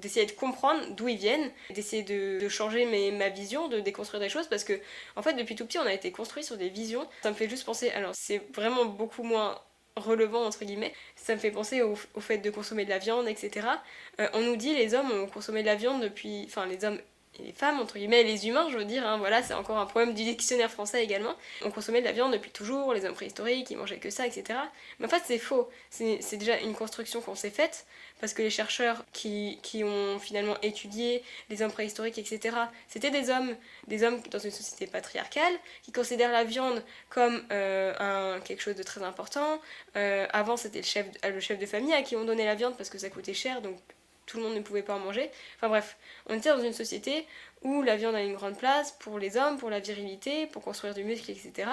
d'essayer 0.00 0.26
de 0.26 0.32
comprendre 0.32 0.80
d'où 0.96 1.08
ils 1.08 1.16
viennent, 1.16 1.50
d'essayer 1.70 2.02
de, 2.02 2.48
changer 2.48 3.12
ma 3.12 3.28
vision, 3.28 3.68
de 3.68 3.80
déconstruire 3.80 4.20
des 4.20 4.28
choses, 4.28 4.48
parce 4.48 4.64
que 4.64 4.80
en 5.16 5.22
fait 5.22 5.34
depuis 5.34 5.54
tout 5.54 5.66
petit 5.66 5.78
on 5.78 5.86
a 5.86 5.92
été 5.92 6.10
construit 6.10 6.42
sur 6.42 6.56
des 6.56 6.68
visions. 6.68 7.06
Ça 7.22 7.30
me 7.30 7.36
fait 7.36 7.48
juste 7.48 7.64
penser, 7.64 7.90
alors 7.90 8.14
c'est 8.14 8.42
vraiment 8.54 8.84
beaucoup 8.84 9.22
moins 9.22 9.60
relevant 9.96 10.44
entre 10.44 10.64
guillemets. 10.64 10.94
Ça 11.16 11.34
me 11.34 11.40
fait 11.40 11.50
penser 11.50 11.82
au, 11.82 11.94
fait 12.20 12.38
de 12.38 12.50
consommer 12.50 12.84
de 12.84 12.90
la 12.90 12.98
viande, 12.98 13.28
etc. 13.28 13.66
Euh, 14.20 14.28
on 14.34 14.40
nous 14.40 14.56
dit 14.56 14.74
les 14.74 14.94
hommes 14.94 15.10
ont 15.10 15.26
consommé 15.26 15.62
de 15.62 15.66
la 15.66 15.74
viande 15.74 16.02
depuis, 16.02 16.44
enfin 16.46 16.66
les 16.66 16.84
hommes 16.84 16.98
et 17.38 17.44
les 17.44 17.52
femmes 17.52 17.78
entre 17.78 17.94
guillemets, 17.94 18.24
les 18.24 18.48
humains, 18.48 18.68
je 18.70 18.76
veux 18.76 18.84
dire, 18.84 19.06
hein, 19.06 19.18
voilà, 19.18 19.42
c'est 19.42 19.54
encore 19.54 19.78
un 19.78 19.86
problème 19.86 20.14
du 20.14 20.24
dictionnaire 20.24 20.70
français 20.70 21.04
également. 21.04 21.34
On 21.64 21.70
consommait 21.70 22.00
de 22.00 22.06
la 22.06 22.12
viande 22.12 22.32
depuis 22.32 22.50
toujours, 22.50 22.92
les 22.92 23.04
hommes 23.04 23.14
préhistoriques, 23.14 23.70
ils 23.70 23.76
mangeaient 23.76 23.98
que 23.98 24.10
ça, 24.10 24.26
etc. 24.26 24.58
Mais 24.98 25.06
en 25.06 25.08
fait 25.08 25.22
c'est 25.24 25.38
faux. 25.38 25.68
C'est 25.90 26.36
déjà 26.36 26.58
une 26.58 26.74
construction 26.74 27.20
qu'on 27.20 27.36
s'est 27.36 27.50
faite 27.50 27.86
parce 28.20 28.34
que 28.34 28.42
les 28.42 28.50
chercheurs 28.50 29.04
qui, 29.12 29.58
qui, 29.62 29.84
ont 29.84 30.18
finalement 30.18 30.56
étudié 30.62 31.22
les 31.48 31.62
hommes 31.62 31.72
préhistoriques, 31.72 32.18
etc., 32.18 32.56
c'était 32.88 33.10
des 33.10 33.30
hommes, 33.30 33.54
des 33.88 34.02
hommes 34.02 34.20
dans 34.30 34.38
une 34.38 34.50
société 34.50 34.86
patriarcale, 34.86 35.52
qui 35.82 35.92
considèrent 35.92 36.32
la 36.32 36.44
viande 36.44 36.82
comme 37.08 37.42
euh, 37.52 37.94
un, 37.98 38.40
quelque 38.40 38.62
chose 38.62 38.76
de 38.76 38.82
très 38.82 39.02
important. 39.02 39.60
Euh, 39.96 40.26
avant, 40.32 40.56
c'était 40.56 40.80
le 40.80 40.84
chef, 40.84 41.06
le 41.24 41.40
chef 41.40 41.58
de 41.58 41.66
famille 41.66 41.94
à 41.94 42.02
qui 42.02 42.16
on 42.16 42.24
donnait 42.24 42.44
la 42.44 42.54
viande 42.54 42.76
parce 42.76 42.90
que 42.90 42.98
ça 42.98 43.10
coûtait 43.10 43.34
cher, 43.34 43.62
donc 43.62 43.78
tout 44.30 44.36
le 44.36 44.44
monde 44.44 44.54
ne 44.54 44.60
pouvait 44.60 44.82
pas 44.82 44.94
en 44.94 45.00
manger. 45.00 45.28
Enfin 45.56 45.68
bref, 45.68 45.96
on 46.26 46.36
était 46.36 46.50
dans 46.50 46.62
une 46.62 46.72
société 46.72 47.26
où 47.62 47.82
la 47.82 47.96
viande 47.96 48.14
a 48.14 48.22
une 48.22 48.34
grande 48.34 48.56
place 48.56 48.92
pour 48.92 49.18
les 49.18 49.36
hommes, 49.36 49.58
pour 49.58 49.70
la 49.70 49.80
virilité, 49.80 50.46
pour 50.46 50.62
construire 50.62 50.94
du 50.94 51.02
muscle, 51.02 51.30
etc. 51.30 51.68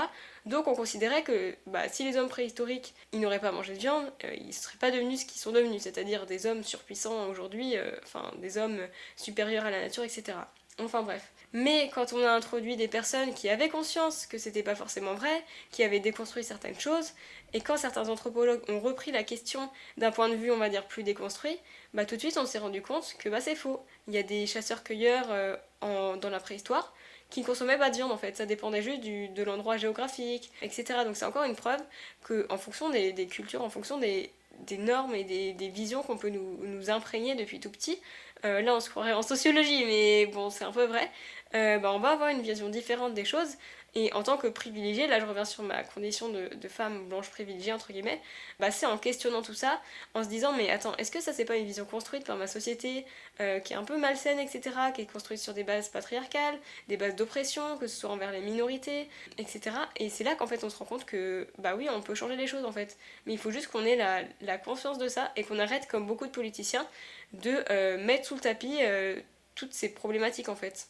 Donc 0.45 0.68
on 0.68 0.74
considérait 0.74 1.22
que 1.22 1.55
bah, 1.68 1.88
si 1.88 2.03
les 2.03 2.18
hommes 2.18 2.30
préhistoriques 2.30 2.95
ils 3.14 3.20
n'auraient 3.20 3.39
pas 3.39 3.51
mangé 3.51 3.74
de 3.74 3.80
viande, 3.80 4.12
euh, 4.24 4.34
ils 4.36 4.47
ne 4.47 4.51
seraient 4.51 4.80
pas 4.80 4.89
devenus 4.89 5.22
ce 5.22 5.26
qu'ils 5.26 5.39
sont 5.39 5.51
devenus, 5.51 5.84
c'est-à-dire 5.84 6.26
des 6.26 6.47
hommes 6.47 6.64
surpuissants 6.64 7.28
aujourd'hui, 7.30 7.78
euh, 7.78 7.91
des 8.39 8.58
hommes 8.58 8.80
supérieurs 9.16 9.66
à 9.66 9.70
la 9.70 9.82
nature, 9.82 10.03
etc. 10.03 10.38
Enfin 10.80 11.03
bref. 11.03 11.32
Mais 11.53 11.89
quand 11.93 12.12
on 12.14 12.24
a 12.24 12.32
introduit 12.32 12.76
des 12.76 12.88
personnes 12.88 13.34
qui 13.34 13.49
avaient 13.49 13.70
conscience 13.70 14.26
que 14.26 14.38
c'était 14.38 14.64
pas 14.64 14.76
forcément 14.76 15.14
vrai, 15.14 15.43
qui 15.72 15.84
avaient 15.84 16.01
déconstruit 16.01 16.43
certaines 16.43 16.80
choses, 16.80 17.14
et 17.53 17.62
quand 17.62 17.78
certains 17.78 18.10
anthropologues 18.10 18.62
ont 18.70 18.80
repris 18.80 19.12
la 19.12 19.24
question 19.24 19.70
d'un 19.95 20.12
point 20.12 20.28
de 20.28 20.36
vue, 20.36 20.51
on 20.51 20.58
va 20.58 20.70
dire, 20.70 20.86
plus 20.86 21.03
déconstruit, 21.03 21.58
bah 21.94 22.06
tout 22.06 22.16
de 22.16 22.20
suite 22.20 22.38
on 22.38 22.46
s'est 22.46 22.60
rendu 22.60 22.82
compte 22.82 23.16
que 23.20 23.30
bah 23.30 23.42
c'est 23.42 23.56
faux. 23.56 23.86
Il 24.08 24.14
y 24.14 24.18
a 24.18 24.24
des 24.24 24.46
chasseurs-cueilleurs 24.46 25.28
euh, 25.30 25.56
dans 25.82 26.30
la 26.30 26.40
préhistoire 26.40 26.94
qui 27.30 27.42
ne 27.42 27.46
consommaient 27.46 27.78
pas 27.78 27.90
de 27.90 27.96
viande 27.96 28.12
en 28.12 28.18
fait, 28.18 28.38
ça 28.38 28.46
dépendait 28.46 28.82
juste 28.82 29.02
du, 29.02 29.28
de 29.30 29.44
l'endroit 29.44 29.78
géographique, 29.78 30.52
etc. 30.62 31.00
Donc 31.06 31.16
c'est 31.16 31.26
encore 31.26 31.44
une 31.44 31.56
preuve 31.56 31.82
qu'en 32.24 32.58
fonction 32.58 32.90
des, 32.90 33.28
cultures, 33.28 33.62
en 33.62 33.70
fonction 33.70 33.98
des, 33.98 34.32
normes 34.78 35.14
et 35.14 35.24
des, 35.24 35.70
visions 35.70 36.04
qu'on 36.04 36.18
peut 36.18 36.30
nous, 36.30 36.90
imprégner 36.90 37.36
depuis 37.36 37.60
tout 37.60 37.70
petit, 37.70 38.00
euh, 38.46 38.62
là 38.62 38.76
on 38.76 38.80
se 38.80 38.90
croirait 38.90 39.14
en 39.14 39.22
sociologie, 39.22 39.86
mais 39.86 40.26
bon 40.28 40.50
c'est 40.50 40.64
un 40.66 40.72
peu 40.72 40.86
vrai, 40.86 41.10
euh, 41.56 41.78
bah, 41.80 41.92
on 41.94 42.00
va 42.00 42.12
avoir 42.12 42.30
une 42.30 42.42
vision 42.42 42.70
différente 42.70 43.14
des 43.14 43.26
choses 43.26 43.58
et 43.96 44.14
en 44.14 44.22
tant 44.22 44.38
que 44.38 44.46
privilégiée, 44.46 45.08
là 45.08 45.20
je 45.20 45.26
reviens 45.26 45.44
sur 45.44 45.64
ma 45.64 45.84
condition 45.84 46.30
de, 46.30 46.68
femme 46.68 47.08
blanche 47.08 47.32
privilégiée, 47.32 47.74
entre 47.74 47.92
guillemets, 47.92 48.22
bah 48.60 48.70
c'est 48.70 48.86
en 48.86 48.98
questionnant 49.00 49.42
tout 49.42 49.56
ça, 49.56 49.82
en 50.14 50.24
se 50.24 50.30
disant 50.30 50.54
mais 50.54 50.70
attends, 50.70 50.96
est-ce 50.98 51.10
que 51.10 51.20
ça 51.20 51.34
c'est 51.34 51.46
pas 51.46 51.56
une 51.56 51.66
vision 51.66 51.84
construite 51.84 52.24
par 52.24 52.36
ma 52.36 52.46
société, 52.46 53.08
euh, 53.40 53.60
qui 53.60 53.74
est 53.74 53.76
un 53.76 53.84
peu 53.84 53.98
malsaine, 53.98 54.38
etc., 54.38 54.76
qui 54.94 55.02
est 55.02 55.12
construite 55.12 55.40
sur 55.40 55.56
des 55.56 55.64
bases 55.64 55.90
patriarcales, 55.90 56.60
des 56.90 56.98
bases 56.98 57.16
d'oppression, 57.16 57.78
que 57.80 57.88
ce 57.88 58.00
soit 58.00 58.12
envers 58.12 58.32
les 58.32 58.42
minorités, 58.42 59.10
etc. 59.40 59.76
Et 59.96 60.10
c'est 60.10 60.24
là 60.24 60.36
qu'en 60.36 60.46
fait 60.46 60.64
on 60.64 60.70
se 60.70 60.78
rend 60.78 60.86
compte 60.86 61.06
que 61.06 61.48
bah 61.58 61.74
oui, 61.76 61.88
on 61.92 62.02
peut 62.02 62.14
changer 62.14 62.36
les 62.36 62.46
choses 62.46 62.66
en 62.66 62.72
fait, 62.72 62.98
mais 63.26 63.34
il 63.34 63.40
faut 63.40 63.50
juste 63.52 63.68
qu'on 63.68 63.84
ait 63.84 63.96
la, 63.96 64.22
la, 64.42 64.60
conscience 64.60 65.00
de 65.00 65.08
ça 65.08 65.32
et 65.36 65.44
qu'on 65.44 65.58
arrête, 65.58 65.88
comme 65.88 66.06
beaucoup 66.06 66.28
de 66.28 66.32
politiciens, 66.32 66.86
de 67.34 67.64
euh, 67.70 68.04
mettre 68.04 68.26
sous 68.26 68.36
le 68.36 68.42
tapis 68.42 68.78
euh, 68.82 69.20
toutes 69.56 69.74
ces 69.74 69.90
problématiques 69.90 70.50
en 70.50 70.56
fait. 70.56 70.90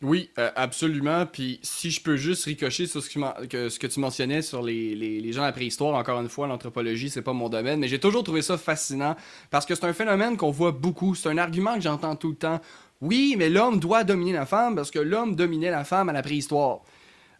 Oui, 0.00 0.30
euh, 0.38 0.50
absolument. 0.54 1.26
Puis 1.26 1.58
si 1.62 1.90
je 1.90 2.00
peux 2.00 2.16
juste 2.16 2.44
ricocher 2.44 2.86
sur 2.86 3.02
ce 3.02 3.08
que, 3.08 3.86
tu 3.86 4.00
mentionnais 4.00 4.42
sur 4.42 4.62
les, 4.62 4.94
les, 4.94 5.32
gens 5.32 5.40
de 5.40 5.46
la 5.46 5.52
préhistoire, 5.52 5.96
encore 5.96 6.20
une 6.20 6.28
fois, 6.28 6.46
l'anthropologie, 6.46 7.10
c'est 7.10 7.22
pas 7.22 7.32
mon 7.32 7.48
domaine, 7.48 7.80
mais 7.80 7.88
j'ai 7.88 7.98
toujours 7.98 8.22
trouvé 8.22 8.42
ça 8.42 8.56
fascinant 8.56 9.16
parce 9.50 9.66
que 9.66 9.74
c'est 9.74 9.86
un 9.86 9.92
phénomène 9.92 10.36
qu'on 10.36 10.52
voit 10.52 10.70
beaucoup. 10.70 11.16
C'est 11.16 11.28
un 11.28 11.38
argument 11.38 11.74
que 11.74 11.80
j'entends 11.80 12.14
tout 12.14 12.30
le 12.30 12.36
temps. 12.36 12.60
Oui, 13.00 13.34
mais 13.36 13.48
l'homme 13.48 13.80
doit 13.80 14.04
dominer 14.04 14.32
la 14.32 14.46
femme 14.46 14.76
parce 14.76 14.92
que 14.92 15.00
l'homme 15.00 15.34
dominait 15.34 15.70
la 15.70 15.84
femme 15.84 16.08
à 16.08 16.12
la 16.12 16.22
préhistoire. 16.22 16.82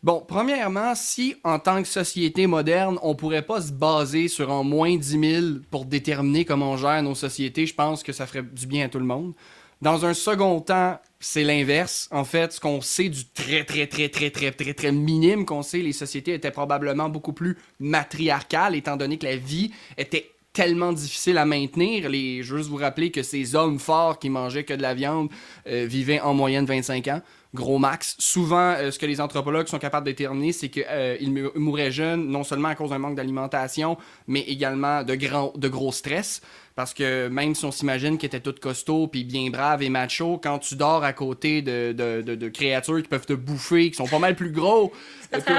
Bon, 0.04 0.24
premièrement, 0.26 0.94
si 0.94 1.34
en 1.42 1.58
tant 1.58 1.82
que 1.82 1.88
société 1.88 2.46
moderne, 2.46 3.00
on 3.02 3.16
pourrait 3.16 3.42
pas 3.42 3.60
se 3.60 3.72
baser 3.72 4.28
sur 4.28 4.52
un 4.52 4.62
moins 4.62 4.96
10 4.96 5.40
000 5.40 5.46
pour 5.72 5.86
déterminer 5.86 6.44
comment 6.44 6.72
on 6.72 6.76
gère 6.76 7.02
nos 7.02 7.16
sociétés, 7.16 7.66
je 7.66 7.74
pense 7.74 8.04
que 8.04 8.12
ça 8.12 8.26
ferait 8.26 8.44
du 8.44 8.68
bien 8.68 8.86
à 8.86 8.88
tout 8.88 9.00
le 9.00 9.04
monde. 9.04 9.34
Dans 9.82 10.06
un 10.06 10.14
second 10.14 10.60
temps, 10.60 11.00
c'est 11.18 11.42
l'inverse. 11.42 12.08
En 12.12 12.24
fait, 12.24 12.52
ce 12.52 12.60
qu'on 12.60 12.80
sait 12.80 13.08
du 13.08 13.26
très, 13.26 13.64
très, 13.64 13.88
très, 13.88 14.08
très, 14.08 14.30
très, 14.30 14.52
très, 14.52 14.74
très 14.74 14.92
minime 14.92 15.44
qu'on 15.44 15.62
sait, 15.62 15.78
les 15.78 15.92
sociétés 15.92 16.34
étaient 16.34 16.52
probablement 16.52 17.08
beaucoup 17.08 17.32
plus 17.32 17.58
matriarcales, 17.80 18.76
étant 18.76 18.96
donné 18.96 19.18
que 19.18 19.26
la 19.26 19.36
vie 19.36 19.72
était 19.96 20.30
tellement 20.52 20.92
difficile 20.92 21.38
à 21.38 21.44
maintenir. 21.44 22.08
Les, 22.08 22.42
je 22.42 22.52
veux 22.52 22.58
juste 22.58 22.70
vous 22.70 22.76
rappeler 22.76 23.10
que 23.10 23.22
ces 23.22 23.54
hommes 23.54 23.78
forts 23.78 24.18
qui 24.18 24.30
mangeaient 24.30 24.64
que 24.64 24.74
de 24.74 24.82
la 24.82 24.94
viande 24.94 25.28
euh, 25.66 25.86
vivaient 25.88 26.20
en 26.20 26.34
moyenne 26.34 26.64
25 26.64 27.06
ans, 27.08 27.22
gros 27.54 27.78
max. 27.78 28.16
Souvent, 28.18 28.74
euh, 28.76 28.90
ce 28.90 28.98
que 28.98 29.06
les 29.06 29.20
anthropologues 29.20 29.68
sont 29.68 29.78
capables 29.78 30.06
de 30.06 30.10
déterminer, 30.10 30.52
c'est 30.52 30.68
qu'ils 30.68 30.84
euh, 30.88 31.50
mouraient 31.54 31.92
jeunes, 31.92 32.28
non 32.28 32.44
seulement 32.44 32.68
à 32.68 32.74
cause 32.74 32.90
d'un 32.90 32.98
manque 32.98 33.14
d'alimentation, 33.14 33.98
mais 34.26 34.40
également 34.40 35.02
de, 35.02 35.14
grand, 35.14 35.52
de 35.56 35.68
gros 35.68 35.92
stress. 35.92 36.40
Parce 36.74 36.94
que 36.94 37.28
même 37.28 37.54
si 37.54 37.64
on 37.64 37.72
s'imagine 37.72 38.18
qu'ils 38.18 38.28
étaient 38.28 38.40
tous 38.40 38.60
costauds 38.60 39.08
puis 39.08 39.24
bien 39.24 39.50
braves 39.50 39.82
et 39.82 39.90
machos, 39.90 40.38
quand 40.42 40.58
tu 40.58 40.76
dors 40.76 41.04
à 41.04 41.12
côté 41.12 41.62
de, 41.62 41.92
de, 41.92 42.22
de, 42.22 42.48
créatures 42.48 43.02
qui 43.02 43.08
peuvent 43.08 43.26
te 43.26 43.32
bouffer, 43.32 43.90
qui 43.90 43.96
sont 43.96 44.06
pas 44.06 44.20
mal 44.20 44.36
plus 44.36 44.52
gros, 44.52 44.92
pas 45.30 45.40
très 45.40 45.54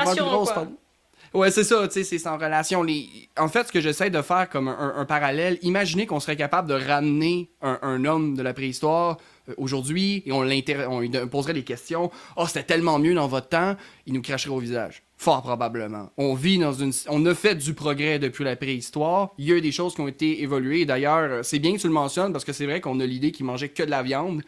Ouais, 1.34 1.52
c'est 1.52 1.64
ça, 1.64 1.88
tu 1.88 1.94
sais, 1.94 2.04
c'est 2.04 2.18
sans 2.18 2.38
relation. 2.38 2.82
Les... 2.82 3.08
En 3.38 3.48
fait, 3.48 3.68
ce 3.68 3.72
que 3.72 3.82
j'essaie 3.82 4.10
de 4.10 4.22
faire 4.22 4.50
comme 4.50 4.68
un, 4.68 5.06
parallèle, 5.06 5.60
imaginez 5.62 6.06
qu'on 6.06 6.20
serait 6.20 6.36
capable 6.36 6.68
de 6.70 6.74
ramener 6.74 7.52
un, 7.62 8.06
homme 8.06 8.36
de 8.36 8.42
la 8.42 8.54
préhistoire 8.54 9.18
euh, 9.48 9.54
aujourd'hui 9.58 10.24
et 10.26 10.32
on, 10.32 10.40
on 10.40 11.00
lui 11.00 11.10
poserait 11.32 11.54
des 11.54 11.64
questions. 11.64 12.12
Oh, 12.36 12.46
c'était 12.48 12.64
tellement 12.64 12.98
mieux 12.98 13.14
dans 13.14 13.28
votre 13.28 13.50
temps, 13.50 13.76
il 14.08 14.14
nous 14.14 14.22
cracherait 14.22 14.54
au 14.54 14.60
visage. 14.60 15.04
Fort 15.18 15.42
probablement. 15.42 16.12
On 16.18 16.34
vit 16.34 16.58
dans 16.58 16.72
une. 16.72 16.94
On 17.10 17.26
a 17.26 17.36
fait 17.36 17.56
du 17.56 17.74
progrès 17.74 18.20
depuis 18.20 18.46
la 18.46 18.56
préhistoire. 18.56 19.34
Il 19.38 19.50
y 19.50 19.52
a 19.52 19.58
eu 19.58 19.62
des 19.62 19.74
choses 19.74 19.94
qui 19.94 20.00
ont 20.00 20.08
été 20.08 20.42
évoluées. 20.42 20.86
D'ailleurs, 20.86 21.44
c'est 21.44 21.60
bien 21.60 21.76
que 21.76 21.82
tu 21.82 21.88
le 21.88 21.94
mentionnes 21.94 22.32
parce 22.32 22.46
que 22.46 22.54
c'est 22.54 22.66
vrai 22.66 22.80
qu'on 22.80 23.02
a 23.02 23.06
l'idée 23.06 23.34
qu'ils 23.34 23.46
mangeaient 23.46 23.68
que 23.68 23.84
de 23.84 23.90
la 23.92 24.02
viande. 24.02 24.42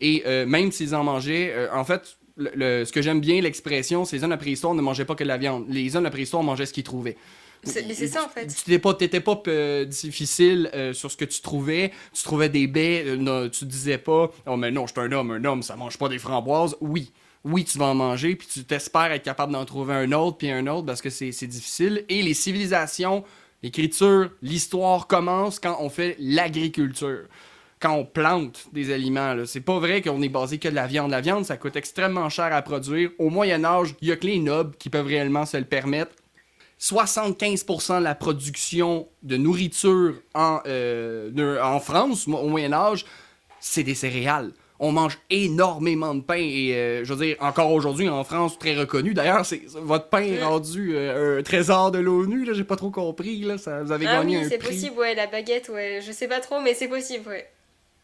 Et 0.00 0.24
euh, 0.26 0.44
même 0.44 0.72
s'ils 0.72 0.96
en 0.96 1.04
mangeaient, 1.04 1.52
euh, 1.54 1.68
en 1.72 1.84
fait, 1.84 2.18
ce 2.38 2.92
que 2.92 3.02
j'aime 3.02 3.20
bien 3.20 3.40
l'expression, 3.40 4.04
c'est 4.04 4.16
les 4.16 4.22
hommes 4.24 4.30
de 4.30 4.34
la 4.34 4.38
préhistoire 4.38 4.74
ne 4.74 4.82
mangeaient 4.82 5.04
pas 5.04 5.14
que 5.14 5.24
de 5.24 5.28
la 5.28 5.38
viande. 5.38 5.66
Les 5.68 5.96
hommes 5.96 6.02
de 6.02 6.06
la 6.08 6.10
préhistoire 6.10 6.42
mangeaient 6.42 6.66
ce 6.66 6.72
qu'ils 6.72 6.84
trouvaient. 6.84 7.16
Mais 7.64 7.94
c'est 7.94 8.08
ça 8.08 8.24
en 8.24 8.28
fait. 8.28 8.46
Tu 8.46 8.70
n'étais 8.70 9.20
pas, 9.20 9.36
pas 9.36 9.84
difficile 9.84 10.70
sur 10.92 11.10
ce 11.10 11.16
que 11.16 11.24
tu 11.24 11.40
trouvais. 11.40 11.92
Tu 12.12 12.22
trouvais 12.22 12.48
des 12.48 12.66
baies, 12.66 13.04
tu 13.52 13.64
disais 13.64 13.98
pas 13.98 14.30
Oh, 14.46 14.56
mais 14.56 14.70
non, 14.70 14.86
je 14.86 14.92
suis 14.92 15.00
un 15.00 15.12
homme, 15.12 15.30
un 15.32 15.44
homme, 15.44 15.62
ça 15.62 15.74
mange 15.76 15.98
pas 15.98 16.08
des 16.08 16.18
framboises. 16.18 16.76
Oui, 16.80 17.12
oui, 17.46 17.64
tu 17.64 17.78
vas 17.78 17.86
en 17.86 17.94
manger, 17.94 18.34
puis 18.34 18.48
tu 18.52 18.64
t'espères 18.64 19.12
être 19.12 19.22
capable 19.22 19.52
d'en 19.52 19.64
trouver 19.64 19.94
un 19.94 20.10
autre, 20.12 20.36
puis 20.36 20.50
un 20.50 20.66
autre, 20.66 20.86
parce 20.86 21.00
que 21.00 21.10
c'est 21.10 21.46
difficile. 21.46 22.04
Et 22.08 22.22
les 22.22 22.34
civilisations, 22.34 23.24
l'écriture, 23.62 24.30
l'histoire 24.42 25.06
commence 25.06 25.60
quand 25.60 25.76
on 25.80 25.88
fait 25.88 26.16
l'agriculture. 26.18 27.26
Quand 27.80 27.94
on 27.94 28.04
plante 28.06 28.68
des 28.72 28.92
aliments, 28.92 29.34
c'est 29.44 29.60
pas 29.60 29.78
vrai 29.78 30.00
qu'on 30.00 30.22
est 30.22 30.30
basé 30.30 30.58
que 30.58 30.68
de 30.68 30.74
la 30.74 30.86
viande. 30.86 31.10
La 31.10 31.20
viande, 31.20 31.44
ça 31.44 31.58
coûte 31.58 31.76
extrêmement 31.76 32.30
cher 32.30 32.52
à 32.52 32.62
produire. 32.62 33.10
Au 33.18 33.28
Moyen 33.28 33.64
Âge, 33.64 33.94
il 34.00 34.08
y 34.08 34.12
a 34.12 34.16
que 34.16 34.26
les 34.26 34.38
nobles 34.38 34.74
qui 34.78 34.88
peuvent 34.88 35.06
réellement 35.06 35.44
se 35.44 35.58
le 35.58 35.64
permettre. 35.64 36.12
75% 36.80 37.98
de 37.98 38.04
la 38.04 38.14
production 38.14 39.08
de 39.22 39.36
nourriture 39.36 40.14
en, 40.34 40.60
euh, 40.66 41.60
en 41.62 41.80
France, 41.80 42.26
au 42.28 42.48
Moyen 42.48 42.72
Âge, 42.72 43.04
c'est 43.60 43.82
des 43.82 43.94
céréales. 43.94 44.52
On 44.78 44.92
mange 44.92 45.18
énormément 45.30 46.14
de 46.14 46.20
pain 46.20 46.36
et 46.36 46.74
euh, 46.74 47.04
je 47.04 47.14
veux 47.14 47.24
dire 47.24 47.36
encore 47.40 47.72
aujourd'hui 47.72 48.10
en 48.10 48.24
France 48.24 48.58
très 48.58 48.76
reconnu. 48.76 49.14
D'ailleurs 49.14 49.46
c'est 49.46 49.62
votre 49.66 50.10
pain 50.10 50.20
est 50.20 50.42
rendu 50.42 50.94
euh, 50.94 51.38
un 51.38 51.42
trésor 51.42 51.90
de 51.90 51.98
l'ONU 51.98 52.44
là 52.44 52.52
j'ai 52.52 52.64
pas 52.64 52.76
trop 52.76 52.90
compris 52.90 53.40
là. 53.40 53.56
Ça 53.56 53.82
vous 53.82 53.90
avez 53.90 54.06
ah 54.06 54.18
gagné 54.18 54.36
oui, 54.36 54.46
c'est 54.50 54.58
possible 54.58 54.98
ouais 54.98 55.14
la 55.14 55.28
baguette 55.28 55.70
ouais 55.70 56.00
je 56.06 56.12
sais 56.12 56.28
pas 56.28 56.40
trop 56.40 56.60
mais 56.60 56.74
c'est 56.74 56.88
possible 56.88 57.26
ouais 57.26 57.48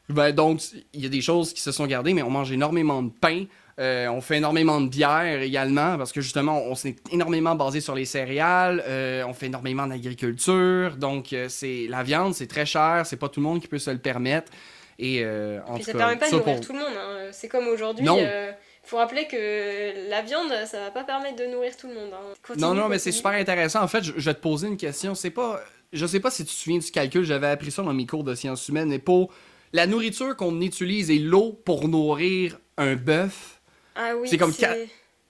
ben 0.09 0.33
donc 0.33 0.61
il 0.93 1.01
y 1.01 1.07
a 1.07 1.09
des 1.09 1.21
choses 1.21 1.53
qui 1.53 1.61
se 1.61 1.73
sont 1.73 1.87
gardées 1.87 2.15
mais 2.15 2.23
on 2.23 2.31
mange 2.31 2.53
énormément 2.53 3.03
de 3.03 3.11
pain 3.11 3.45
euh, 3.79 4.09
on 4.09 4.21
fait 4.21 4.37
énormément 4.37 4.81
de 4.81 4.89
bière 4.89 5.41
également 5.41 5.97
parce 5.97 6.13
que 6.13 6.21
justement 6.21 6.63
on 6.65 6.75
s'est 6.75 6.97
énormément 7.11 7.55
basé 7.55 7.81
sur 7.81 7.95
les 7.95 8.05
céréales 8.05 8.83
on 9.27 9.33
fait 9.33 9.47
énormément 9.47 9.87
d'agriculture 9.87 10.97
donc 10.97 11.35
c'est 11.49 11.87
la 11.89 12.03
viande 12.03 12.35
c'est 12.35 12.49
très 12.49 12.67
cher 12.67 13.03
c'est 13.07 13.17
pas 13.17 13.29
tout 13.29 13.41
le 13.41 13.47
monde 13.47 13.61
qui 13.61 13.69
peut 13.69 13.79
se 13.79 13.91
le 13.91 13.99
permettre 13.99 14.53
et 14.99 15.25
euh, 15.25 15.59
en 15.67 15.75
Puis 15.75 15.85
ça 15.85 15.95
permet 15.95 16.17
pas 16.17 16.31
de 16.31 16.37
nourrir 16.37 16.61
tout 16.61 16.73
le 16.73 16.79
monde. 16.79 16.93
Hein. 16.97 17.29
C'est 17.33 17.49
comme 17.49 17.67
aujourd'hui. 17.67 18.05
Il 18.05 18.25
euh, 18.25 18.53
faut 18.85 18.99
rappeler 18.99 19.27
que 19.27 20.09
la 20.09 20.23
viande, 20.23 20.51
ça 20.67 20.79
va 20.79 20.91
pas 20.91 21.05
permettre 21.05 21.37
de 21.37 21.47
nourrir 21.47 21.77
tout 21.77 21.89
le 21.89 21.95
monde. 21.95 22.11
Hein. 22.13 22.55
non, 22.59 22.75
non, 22.75 22.89
mais 22.89 22.99
c'est 22.99 23.13
super 23.13 23.33
intéressant. 23.33 23.83
En 23.83 23.89
fait, 23.89 24.05
je, 24.05 24.13
vais 24.13 24.35
te 24.35 24.41
poser 24.41 24.69
une 24.69 24.77
question. 24.77 25.15
C'est 25.15 25.31
pas, 25.31 25.61
je 25.93 26.07
sais 26.07 26.21
pas 26.21 26.31
si 26.31 26.45
tu 26.45 26.55
te 26.55 26.57
souviens 26.57 26.79
du 26.79 26.91
calcul. 26.91 27.25
J'avais 27.25 27.49
appris 27.49 27.71
ça 27.71 27.83
dans 27.83 27.93
mes 27.93 28.07
cours 28.07 28.25
de 28.25 28.35
sciences 28.35 28.69
humaines. 28.69 28.89
Mais 28.89 28.99
pour 29.01 29.33
la 29.73 29.87
nourriture 29.87 30.37
qu'on 30.37 30.61
utilise 30.61 31.11
et 31.11 31.19
l'eau 31.19 31.53
pour 31.65 31.89
nourrir 31.89 32.59
un 32.77 32.97
bœuf, 32.97 33.61
ah 33.95 34.17
oui, 34.17 34.29
c'est 34.29 34.39
comme 34.39 34.53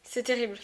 C'est 0.02 0.22
terrible. 0.22 0.58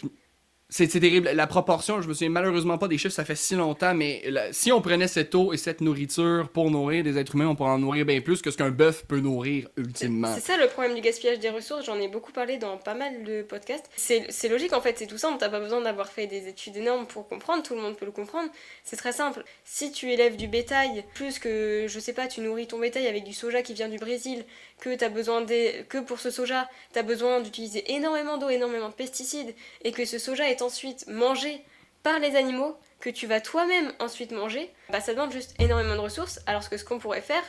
C'est 0.71 0.87
terrible. 0.87 1.31
La 1.33 1.47
proportion, 1.47 1.99
je 1.99 2.07
me 2.07 2.13
souviens 2.13 2.29
malheureusement 2.29 2.77
pas 2.77 2.87
des 2.87 2.99
chiffres, 2.99 3.13
ça 3.13 3.25
fait 3.25 3.35
si 3.35 3.55
longtemps, 3.55 3.95
mais 3.95 4.23
si 4.51 4.71
on 4.71 4.81
prenait 4.81 5.07
cette 5.07 5.33
eau 5.33 5.51
et 5.51 5.57
cette 5.57 5.81
nourriture 5.81 6.47
pour 6.53 6.69
nourrir 6.69 7.03
des 7.03 7.17
êtres 7.17 7.33
humains, 7.33 7.47
on 7.47 7.55
pourrait 7.55 7.71
en 7.71 7.79
nourrir 7.79 8.05
bien 8.05 8.21
plus 8.21 8.43
que 8.43 8.51
ce 8.51 8.57
qu'un 8.57 8.69
bœuf 8.69 9.03
peut 9.07 9.19
nourrir 9.19 9.67
ultimement. 9.77 10.31
C'est 10.35 10.41
ça 10.41 10.57
le 10.57 10.67
problème 10.67 10.93
du 10.93 11.01
gaspillage 11.01 11.39
des 11.39 11.49
ressources, 11.49 11.85
j'en 11.85 11.99
ai 11.99 12.07
beaucoup 12.07 12.31
parlé 12.31 12.57
dans 12.57 12.77
pas 12.77 12.93
mal 12.93 13.23
de 13.23 13.41
podcasts. 13.41 13.89
C'est 13.95 14.47
logique 14.47 14.73
en 14.73 14.81
fait, 14.81 14.95
c'est 14.99 15.07
tout 15.07 15.17
simple, 15.17 15.37
t'as 15.39 15.49
pas 15.49 15.59
besoin 15.59 15.81
d'avoir 15.81 16.07
fait 16.09 16.27
des 16.27 16.47
études 16.47 16.77
énormes 16.77 17.07
pour 17.07 17.27
comprendre, 17.27 17.63
tout 17.63 17.73
le 17.73 17.81
monde 17.81 17.97
peut 17.97 18.05
le 18.05 18.11
comprendre. 18.11 18.49
C'est 18.83 18.97
très 18.97 19.11
simple. 19.11 19.43
Si 19.65 19.91
tu 19.91 20.11
élèves 20.11 20.35
du 20.35 20.47
bétail, 20.47 21.03
plus 21.15 21.39
que, 21.39 21.85
je 21.87 21.99
sais 21.99 22.13
pas, 22.13 22.27
tu 22.27 22.41
nourris 22.41 22.67
ton 22.67 22.77
bétail 22.77 23.07
avec 23.07 23.23
du 23.23 23.33
soja 23.33 23.63
qui 23.63 23.73
vient 23.73 23.89
du 23.89 23.97
Brésil, 23.97 24.45
que 24.79 25.03
as 25.03 25.09
besoin 25.09 25.41
des... 25.41 25.83
que 25.89 25.97
pour 25.97 26.19
ce 26.19 26.29
soja, 26.29 26.69
tu 26.93 26.99
as 26.99 27.03
besoin 27.03 27.41
d'utiliser 27.41 27.91
énormément 27.91 28.37
d'eau, 28.37 28.49
énormément 28.49 28.89
de 28.89 28.93
pesticides, 28.93 29.55
et 29.83 29.91
que 29.91 30.05
ce 30.05 30.19
soja 30.19 30.47
est 30.49 30.58
ensuite 30.61 31.07
mangé 31.07 31.63
par 32.03 32.19
les 32.19 32.35
animaux 32.35 32.77
que 32.99 33.09
tu 33.09 33.27
vas 33.27 33.41
toi-même 33.41 33.93
ensuite 33.99 34.31
manger, 34.31 34.71
bah 34.89 35.01
ça 35.01 35.13
demande 35.13 35.31
juste 35.31 35.55
énormément 35.59 35.95
de 35.95 35.99
ressources, 35.99 36.39
alors 36.45 36.69
que 36.69 36.77
ce 36.77 36.85
qu'on 36.85 36.99
pourrait 36.99 37.21
faire, 37.21 37.43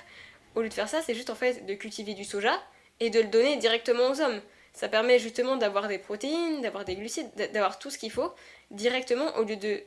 au 0.54 0.62
lieu 0.62 0.68
de 0.68 0.74
faire 0.74 0.88
ça, 0.88 1.02
c'est 1.02 1.14
juste 1.14 1.30
en 1.30 1.34
fait 1.34 1.66
de 1.66 1.74
cultiver 1.74 2.14
du 2.14 2.24
soja 2.24 2.60
et 2.98 3.10
de 3.10 3.20
le 3.20 3.28
donner 3.28 3.56
directement 3.56 4.10
aux 4.10 4.20
hommes. 4.20 4.40
Ça 4.72 4.88
permet 4.88 5.18
justement 5.18 5.56
d'avoir 5.56 5.88
des 5.88 5.98
protéines, 5.98 6.60
d'avoir 6.62 6.84
des 6.84 6.96
glucides, 6.96 7.30
d'avoir 7.52 7.78
tout 7.78 7.90
ce 7.90 7.98
qu'il 7.98 8.10
faut 8.10 8.32
directement 8.70 9.36
au 9.36 9.44
lieu 9.44 9.56
de 9.56 9.82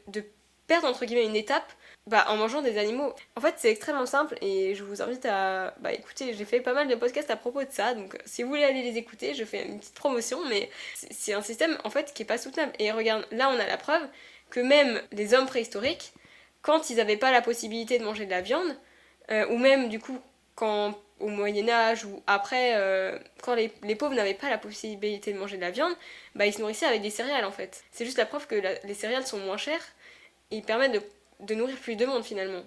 perdre 0.67 0.87
entre 0.87 1.05
guillemets 1.05 1.25
une 1.25 1.35
étape 1.35 1.71
bah, 2.07 2.25
en 2.27 2.35
mangeant 2.35 2.61
des 2.61 2.77
animaux. 2.77 3.13
En 3.35 3.41
fait, 3.41 3.55
c'est 3.57 3.71
extrêmement 3.71 4.05
simple 4.05 4.35
et 4.41 4.75
je 4.75 4.83
vous 4.83 5.01
invite 5.01 5.25
à 5.25 5.73
bah, 5.79 5.93
écouter. 5.93 6.33
J'ai 6.33 6.45
fait 6.45 6.59
pas 6.59 6.73
mal 6.73 6.87
de 6.87 6.95
podcasts 6.95 7.31
à 7.31 7.37
propos 7.37 7.63
de 7.63 7.71
ça, 7.71 7.93
donc 7.93 8.17
si 8.25 8.43
vous 8.43 8.49
voulez 8.49 8.63
aller 8.63 8.81
les 8.81 8.97
écouter, 8.97 9.33
je 9.33 9.45
fais 9.45 9.65
une 9.65 9.79
petite 9.79 9.95
promotion, 9.95 10.39
mais 10.49 10.69
c'est 10.93 11.33
un 11.33 11.41
système 11.41 11.77
en 11.83 11.89
fait 11.89 12.13
qui 12.13 12.23
est 12.23 12.25
pas 12.25 12.37
soutenable. 12.37 12.73
Et 12.79 12.91
regarde, 12.91 13.25
là 13.31 13.49
on 13.49 13.59
a 13.59 13.65
la 13.65 13.77
preuve 13.77 14.01
que 14.49 14.59
même 14.59 15.01
les 15.11 15.33
hommes 15.33 15.47
préhistoriques, 15.47 16.13
quand 16.61 16.89
ils 16.89 16.97
n'avaient 16.97 17.17
pas 17.17 17.31
la 17.31 17.41
possibilité 17.41 17.99
de 17.99 18.03
manger 18.03 18.25
de 18.25 18.31
la 18.31 18.41
viande, 18.41 18.77
euh, 19.31 19.47
ou 19.47 19.57
même 19.57 19.89
du 19.89 19.99
coup 19.99 20.19
quand 20.55 20.95
au 21.19 21.27
Moyen 21.29 21.69
Âge 21.69 22.03
ou 22.03 22.21
après, 22.27 22.73
euh, 22.75 23.17
quand 23.41 23.55
les, 23.55 23.69
pauvres 23.95 24.13
n'avaient 24.13 24.33
pas 24.33 24.49
la 24.49 24.57
possibilité 24.57 25.31
de 25.31 25.39
manger 25.39 25.55
de 25.55 25.61
la 25.61 25.71
viande, 25.71 25.93
bah 26.35 26.45
ils 26.45 26.53
se 26.53 26.59
nourrissaient 26.59 26.85
avec 26.85 27.01
des 27.01 27.09
céréales 27.09 27.45
en 27.45 27.51
fait. 27.51 27.83
C'est 27.91 28.05
juste 28.05 28.17
la 28.17 28.25
preuve 28.25 28.45
que 28.47 28.55
les 28.83 28.93
céréales 28.93 29.25
sont 29.25 29.37
moins 29.37 29.57
chères 29.57 29.93
ils 30.53 30.61
permettent 30.61 31.03
de 31.39 31.55
nourrir 31.55 31.75
plus 31.77 31.95
de 31.95 32.05
monde 32.05 32.23
finalement. 32.23 32.63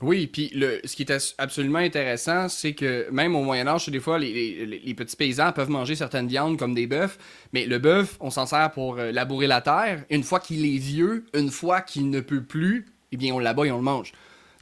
Oui, 0.00 0.28
puis 0.28 0.50
le, 0.54 0.80
ce 0.84 0.94
qui 0.94 1.02
est 1.02 1.34
absolument 1.38 1.80
intéressant, 1.80 2.48
c'est 2.48 2.72
que 2.72 3.08
même 3.10 3.34
au 3.34 3.42
Moyen 3.42 3.66
Âge, 3.66 3.88
des 3.88 3.98
fois, 3.98 4.18
les, 4.20 4.94
petits 4.96 5.16
paysans 5.16 5.52
peuvent 5.52 5.70
manger 5.70 5.96
certaines 5.96 6.28
viandes 6.28 6.56
comme 6.56 6.72
des 6.72 6.86
bœufs, 6.86 7.18
mais 7.52 7.66
le 7.66 7.78
bœuf, 7.78 8.16
on 8.20 8.30
s'en 8.30 8.46
sert 8.46 8.70
pour 8.70 8.98
euh, 8.98 9.10
labourer 9.10 9.48
la 9.48 9.60
terre. 9.60 10.04
Une 10.10 10.22
fois 10.22 10.38
qu'il 10.38 10.64
est 10.64 10.78
vieux, 10.78 11.24
une 11.34 11.50
fois 11.50 11.80
qu'il 11.80 12.10
ne 12.10 12.20
peut 12.20 12.44
plus, 12.44 12.86
eh 13.10 13.16
bien, 13.16 13.34
on 13.34 13.40
l'abat 13.40 13.66
et 13.66 13.72
on 13.72 13.78
le 13.78 13.82
mange. 13.82 14.12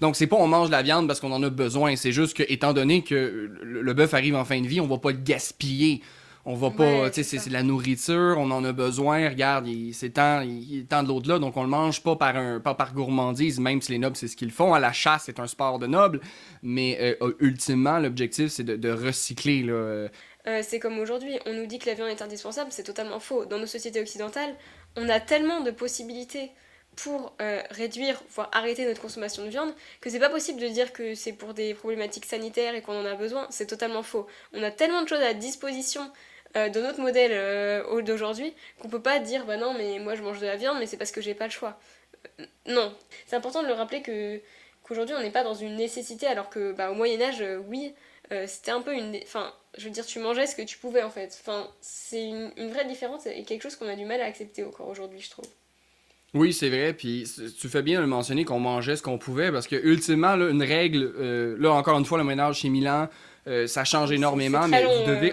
Donc, 0.01 0.16
c'est 0.16 0.27
pas 0.27 0.36
on 0.36 0.47
mange 0.47 0.70
la 0.70 0.81
viande 0.81 1.06
parce 1.06 1.20
qu'on 1.20 1.32
en 1.32 1.43
a 1.43 1.51
besoin, 1.51 1.97
c'est 1.97 2.12
juste 2.12 2.35
que, 2.35 2.43
étant 2.48 2.73
donné 2.73 3.02
que 3.02 3.51
le, 3.62 3.82
le 3.82 3.93
bœuf 3.93 4.14
arrive 4.14 4.36
en 4.36 4.44
fin 4.47 4.60
de 4.62 4.66
vie, 4.66 4.81
on 4.81 4.86
va 4.86 4.97
pas 4.97 5.10
le 5.10 5.18
gaspiller. 5.18 6.01
On 6.48 6.55
va 6.55 6.70
pas, 6.70 7.10
tu 7.10 7.24
sais, 7.24 7.39
c'est 7.39 7.48
de 7.48 7.52
la 7.52 7.64
nourriture, 7.64 8.36
on 8.39 8.52
en 8.52 8.64
a 8.64 8.70
besoin. 8.70 9.28
Regarde, 9.28 9.66
c'est 9.93 10.10
tant, 10.10 10.43
il 10.43 10.86
tant 10.86 11.02
de 11.02 11.09
l'autre 11.09 11.28
là, 11.28 11.40
donc 11.40 11.56
on 11.56 11.64
le 11.64 11.68
mange 11.68 12.05
pas 12.05 12.14
par 12.14 12.36
un, 12.36 12.60
pas 12.60 12.74
par 12.74 12.94
gourmandise, 12.94 13.59
même 13.59 13.82
si 13.82 13.90
les 13.90 13.98
nobles 13.98 14.14
c'est 14.14 14.28
ce 14.28 14.36
qu'ils 14.36 14.52
font. 14.52 14.73
À 14.73 14.78
la 14.78 14.93
chasse, 14.93 15.24
c'est 15.27 15.40
un 15.40 15.48
sport 15.48 15.81
de 15.81 15.89
nobles, 15.89 16.20
mais 16.62 16.98
euh, 17.01 17.32
ultimement 17.40 17.98
l'objectif 17.98 18.47
c'est 18.52 18.62
de, 18.62 18.90
recycler 18.93 19.64
là. 19.64 19.73
Euh. 19.73 20.09
Euh, 20.47 20.60
c'est 20.62 20.78
comme 20.78 21.01
aujourd'hui, 21.01 21.36
on 21.47 21.52
nous 21.52 21.66
dit 21.66 21.81
que 21.81 21.86
la 21.86 21.94
viande 21.94 22.10
est 22.10 22.23
indispensable, 22.23 22.70
c'est 22.70 22.85
totalement 22.85 23.18
faux. 23.18 23.44
Dans 23.44 23.59
nos 23.59 23.66
sociétés 23.66 24.01
occidentales, 24.01 24.55
on 24.94 25.09
a 25.09 25.18
tellement 25.18 25.62
de 25.62 25.73
possibilités 25.73 26.52
pour 26.94 27.35
réduire, 27.70 28.23
voire 28.31 28.48
arrêter 28.52 28.86
notre 28.86 29.02
consommation 29.02 29.44
de 29.44 29.48
viande, 29.48 29.74
que 30.01 30.09
c'est 30.09 30.20
pas 30.20 30.31
possible 30.31 30.60
de 30.60 30.68
dire 30.68 30.93
que 30.93 31.16
c'est 31.16 31.32
pour 31.32 31.55
des 31.55 31.74
problématiques 31.74 32.24
sanitaires 32.24 32.77
et 32.77 32.82
qu'on 32.82 32.98
en 32.98 33.05
a 33.05 33.16
besoin, 33.16 33.48
c'est 33.51 33.66
totalement 33.66 34.05
faux. 34.05 34.28
On 34.55 34.62
a 34.62 34.70
tellement 34.70 35.02
de 35.02 35.09
choses 35.09 35.20
à 35.20 35.35
disposition 35.35 36.09
euh, 36.56 36.68
de 36.68 36.81
notre 36.81 37.01
modèle 37.01 37.32
euh, 37.35 38.02
d'aujourd'hui 38.02 38.55
qu'on 38.78 38.89
peut 38.89 39.02
pas 39.02 39.18
dire 39.18 39.44
bah 39.47 39.56
non 39.56 39.74
mais 39.77 39.98
moi 39.98 40.14
je 40.14 40.23
mange 40.23 40.39
de 40.39 40.47
la 40.47 40.56
viande 40.56 40.78
mais 40.78 40.86
c'est 40.86 40.97
parce 40.97 41.10
que 41.10 41.20
j'ai 41.20 41.35
pas 41.35 41.47
le 41.47 41.51
choix. 41.51 41.78
Euh, 42.40 42.44
non, 42.66 42.94
c'est 43.27 43.36
important 43.36 43.62
de 43.62 43.68
le 43.68 43.74
rappeler 43.74 44.01
que 44.01 44.40
qu'aujourd'hui 44.82 45.14
on 45.18 45.23
n'est 45.23 45.31
pas 45.31 45.43
dans 45.43 45.55
une 45.55 45.77
nécessité 45.77 46.27
alors 46.27 46.48
que 46.48 46.73
bah, 46.73 46.90
au 46.90 46.94
Moyen 46.94 47.20
Âge 47.20 47.44
oui 47.68 47.94
c'était 48.47 48.73
un 48.73 48.81
peu 48.81 48.93
une 48.93 49.16
enfin 49.23 49.52
je 49.78 49.85
veux 49.85 49.90
dire 49.90 50.05
tu 50.05 50.18
mangeais 50.18 50.47
ce 50.47 50.56
que 50.56 50.62
tu 50.62 50.78
pouvais 50.78 51.02
en 51.02 51.10
fait. 51.10 51.36
Enfin 51.40 51.68
c'est 51.81 52.24
une, 52.24 52.70
vraie 52.70 52.86
différence 52.86 53.27
et 53.27 53.43
quelque 53.44 53.62
chose 53.62 53.77
qu'on 53.77 53.89
a 53.89 53.97
du 53.97 54.05
mal 54.05 54.20
à 54.20 54.24
accepter 54.24 54.64
encore 54.64 54.89
aujourd'hui 54.89 55.20
je 55.20 55.31
trouve. 55.31 55.47
Oui, 56.35 56.52
c'est 56.52 56.68
vrai. 56.68 56.93
Puis 56.93 57.31
tu 57.59 57.68
fais 57.68 57.82
bien 57.82 58.01
de 58.01 58.06
mentionner 58.06 58.44
qu'on 58.44 58.59
mangeait 58.59 58.97
ce 58.97 59.02
qu'on 59.02 59.16
pouvait 59.16 59.52
parce 59.52 59.66
que 59.66 59.77
ultimement, 59.77 60.35
une 60.35 60.62
règle, 60.62 61.56
là 61.59 61.73
encore 61.73 61.98
une 61.98 62.05
fois, 62.05 62.18
le 62.18 62.24
Moyen 62.24 62.40
Âge 62.40 62.60
chez 62.60 62.68
Milan, 62.68 63.09
ça 63.66 63.85
change 63.85 64.10
énormément, 64.10 64.66
mais 64.66 64.85
vous 64.85 65.06
devez 65.06 65.32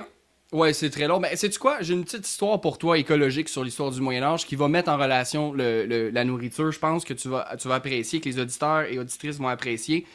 Ouais, 0.53 0.71
c'est 0.71 0.91
très 0.91 1.07
long. 1.07 1.19
Mais 1.19 1.35
sais-tu 1.35 1.57
quoi? 1.57 1.77
J'ai 1.81 1.95
une 1.95 2.03
petite 2.03 2.27
histoire 2.27 2.61
pour 2.61 2.77
toi 2.77 2.99
écologique 2.99 3.49
sur 3.49 3.63
l'histoire 3.63 3.89
du 3.89 3.99
Moyen-Âge 3.99 4.45
qui 4.45 4.55
va 4.55 4.67
mettre 4.67 4.91
en 4.91 4.97
relation 4.97 5.51
le, 5.51 6.11
la 6.11 6.23
nourriture. 6.23 6.71
Je 6.71 6.77
pense 6.77 7.03
que 7.03 7.13
tu 7.15 7.27
vas, 7.27 7.55
tu 7.59 7.67
vas 7.67 7.75
apprécier, 7.75 8.21
que 8.21 8.29
les 8.29 8.39
auditeurs 8.39 8.83
et 8.83 8.99
auditrices 8.99 9.37
vont 9.37 9.47
apprécier. 9.47 10.05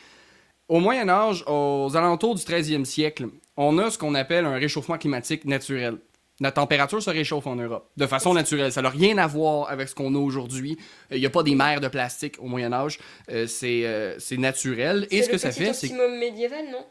Au 0.68 0.78
Moyen-Âge, 0.78 1.42
aux 1.48 1.90
alentours 1.96 2.36
du 2.36 2.42
13e 2.42 2.84
siècle, 2.84 3.26
on 3.56 3.78
a 3.78 3.90
ce 3.90 3.98
qu'on 3.98 4.14
appelle 4.14 4.44
un 4.44 4.54
réchauffement 4.54 4.96
climatique 4.96 5.44
naturel. 5.44 5.96
La 6.40 6.52
température 6.52 7.02
se 7.02 7.10
réchauffe 7.10 7.48
en 7.48 7.56
Europe 7.56 7.90
de 7.96 8.06
façon 8.06 8.32
naturelle. 8.32 8.70
Ça 8.70 8.80
n'a 8.80 8.90
rien 8.90 9.18
à 9.18 9.26
voir 9.26 9.68
avec 9.68 9.88
ce 9.88 9.94
qu'on 9.96 10.14
a 10.14 10.18
aujourd'hui. 10.18 10.78
Il 11.10 11.18
n'y 11.18 11.26
a 11.26 11.30
pas 11.30 11.42
des 11.42 11.56
mers 11.56 11.80
de 11.80 11.88
plastique 11.88 12.36
au 12.38 12.46
Moyen 12.46 12.72
Âge. 12.72 13.00
Euh, 13.32 13.48
euh, 13.64 14.14
c'est 14.18 14.36
naturel. 14.36 15.08
Et 15.10 15.24
ce 15.24 15.28
que 15.30 15.38
ça 15.38 15.50
fait, 15.50 15.72
c'est 15.72 15.90
médiéval, 16.20 16.66
non? 16.70 16.86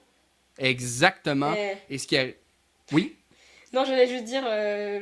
Exactement. 0.57 1.53
Et 1.89 1.97
ce 1.97 2.07
qui 2.07 2.17
a... 2.17 2.25
Oui? 2.91 3.16
Non, 3.73 3.83
je 3.83 3.91
voulais 3.91 4.07
juste 4.07 4.23
dire, 4.23 4.43
euh, 4.45 5.01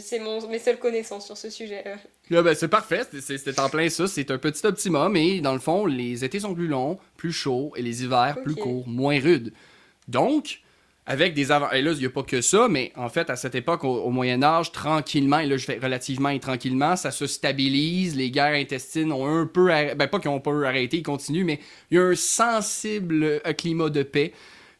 c'est 0.00 0.20
mes 0.48 0.58
seules 0.58 0.78
connaissances 0.78 1.26
sur 1.26 1.36
ce 1.36 1.50
sujet. 1.50 1.82
ben, 2.30 2.54
c'est 2.54 2.68
parfait, 2.68 3.02
c'est 3.20 3.58
en 3.58 3.68
plein 3.68 3.88
ça. 3.88 4.06
C'est 4.06 4.30
un 4.30 4.38
petit 4.38 4.64
optimum 4.66 5.16
et 5.16 5.40
dans 5.40 5.54
le 5.54 5.60
fond, 5.60 5.86
les 5.86 6.24
étés 6.24 6.40
sont 6.40 6.54
plus 6.54 6.68
longs, 6.68 6.98
plus 7.16 7.32
chauds 7.32 7.72
et 7.76 7.82
les 7.82 8.04
hivers 8.04 8.36
plus 8.44 8.54
courts, 8.54 8.86
moins 8.86 9.18
rudes. 9.18 9.52
Donc, 10.06 10.62
avec 11.06 11.34
des 11.34 11.50
avantages. 11.50 11.78
Et 11.78 11.82
là, 11.82 11.92
il 11.92 11.98
n'y 11.98 12.06
a 12.06 12.10
pas 12.10 12.22
que 12.22 12.40
ça, 12.40 12.68
mais 12.68 12.92
en 12.96 13.08
fait, 13.08 13.28
à 13.28 13.36
cette 13.36 13.54
époque, 13.54 13.82
au, 13.84 14.10
Moyen-Âge, 14.10 14.70
tranquillement, 14.70 15.40
et 15.40 15.46
là, 15.46 15.56
je 15.56 15.64
fais 15.64 15.78
relativement 15.82 16.28
et 16.28 16.38
tranquillement, 16.38 16.96
ça 16.96 17.10
se 17.10 17.26
stabilise. 17.26 18.14
Les 18.14 18.30
guerres 18.30 18.54
intestines 18.54 19.12
ont 19.12 19.26
un 19.26 19.46
peu. 19.46 19.66
Ben, 19.66 20.06
pas 20.06 20.20
qu'ils 20.20 20.30
ont 20.30 20.40
pas 20.40 20.52
arrêté, 20.66 20.98
ils 20.98 21.02
continuent, 21.02 21.44
mais 21.44 21.58
il 21.90 21.96
y 21.96 21.98
a 21.98 22.04
un 22.04 22.14
sensible 22.14 23.24
euh, 23.24 23.52
climat 23.52 23.90
de 23.90 24.02
paix. 24.02 24.32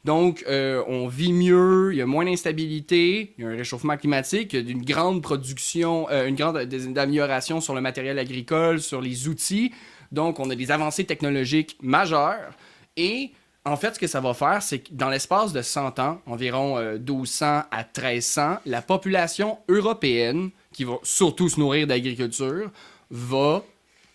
Donc, 0.04 0.44
euh, 0.48 0.82
on 0.88 1.06
vit 1.06 1.32
mieux, 1.32 1.90
il 1.92 1.98
y 1.98 2.02
a 2.02 2.06
moins 2.06 2.24
d'instabilité, 2.24 3.34
il 3.38 3.44
y 3.44 3.46
a 3.46 3.50
un 3.50 3.56
réchauffement 3.56 3.96
climatique, 3.96 4.52
il 4.52 4.64
y 4.64 4.68
a 4.68 4.72
une 4.72 4.84
grande 4.84 5.22
production, 5.22 6.08
euh, 6.10 6.26
une 6.26 6.34
grande 6.34 6.56
amélioration 6.56 7.60
sur 7.60 7.74
le 7.74 7.80
matériel 7.80 8.18
agricole, 8.18 8.80
sur 8.80 9.00
les 9.00 9.28
outils. 9.28 9.72
Donc, 10.10 10.40
on 10.40 10.50
a 10.50 10.56
des 10.56 10.72
avancées 10.72 11.04
technologiques 11.04 11.76
majeures. 11.82 12.52
Et 12.96 13.30
en 13.64 13.76
fait, 13.76 13.94
ce 13.94 14.00
que 14.00 14.08
ça 14.08 14.20
va 14.20 14.34
faire, 14.34 14.60
c'est 14.60 14.80
que 14.80 14.88
dans 14.90 15.08
l'espace 15.08 15.52
de 15.52 15.62
100 15.62 16.00
ans, 16.00 16.20
environ 16.26 16.80
1200 16.98 17.46
euh, 17.46 17.60
à 17.70 17.84
1300, 17.84 18.56
la 18.66 18.82
population 18.82 19.58
européenne, 19.68 20.50
qui 20.72 20.82
va 20.82 20.94
surtout 21.04 21.48
se 21.48 21.60
nourrir 21.60 21.86
d'agriculture, 21.86 22.72
va 23.08 23.62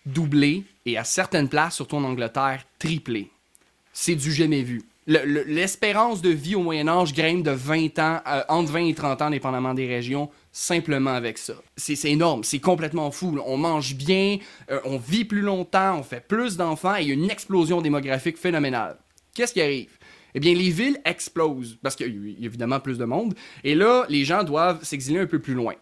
doubler 0.04 0.64
et 0.84 0.98
à 0.98 1.04
certaines 1.04 1.48
places, 1.48 1.76
surtout 1.76 1.96
en 1.96 2.04
Angleterre, 2.04 2.64
tripler. 2.78 3.30
C'est 3.94 4.14
du 4.14 4.32
jamais 4.32 4.62
vu 4.62 4.82
l'espérance 5.08 6.20
de 6.20 6.28
vie 6.28 6.54
au 6.54 6.62
Moyen 6.62 6.86
Âge 6.86 7.14
grimpe 7.14 7.42
de 7.42 7.50
20 7.50 7.98
ans, 7.98 8.20
euh, 8.26 8.42
entre 8.48 8.70
20 8.72 8.86
et 8.86 8.94
30 8.94 9.22
ans, 9.22 9.30
dépendamment 9.30 9.72
des 9.72 9.86
régions, 9.86 10.28
simplement 10.52 11.14
avec 11.14 11.38
ça. 11.38 11.54
C'est 11.76 12.10
énorme, 12.10 12.44
c'est 12.44 12.58
complètement 12.58 13.10
fou. 13.10 13.38
On 13.46 13.56
mange 13.56 13.94
bien, 13.94 14.38
euh, 14.70 14.80
on 14.84 14.98
vit 14.98 15.24
plus 15.24 15.40
longtemps, 15.40 15.98
on 15.98 16.02
fait 16.02 16.20
plus 16.26 16.56
d'enfants 16.56 16.96
et 16.96 17.02
il 17.02 17.08
y 17.08 17.10
a 17.10 17.14
une 17.14 17.30
explosion 17.30 17.80
démographique 17.80 18.36
phénoménale. 18.36 18.98
Qu'est-ce 19.34 19.54
qui 19.54 19.62
arrive? 19.62 19.90
Eh 20.34 20.40
bien, 20.40 20.54
les 20.54 20.70
villes 20.70 21.00
explosent 21.04 21.78
parce 21.82 21.96
qu'il 21.96 22.06
y 22.06 22.44
a 22.44 22.46
évidemment 22.46 22.80
plus 22.80 22.98
de 22.98 23.04
monde. 23.06 23.34
Et 23.64 23.74
là, 23.74 24.04
les 24.10 24.24
gens 24.24 24.44
doivent 24.44 24.84
s'exiler 24.84 25.20
un 25.20 25.26
peu 25.26 25.38
plus 25.38 25.54
loin. 25.54 25.74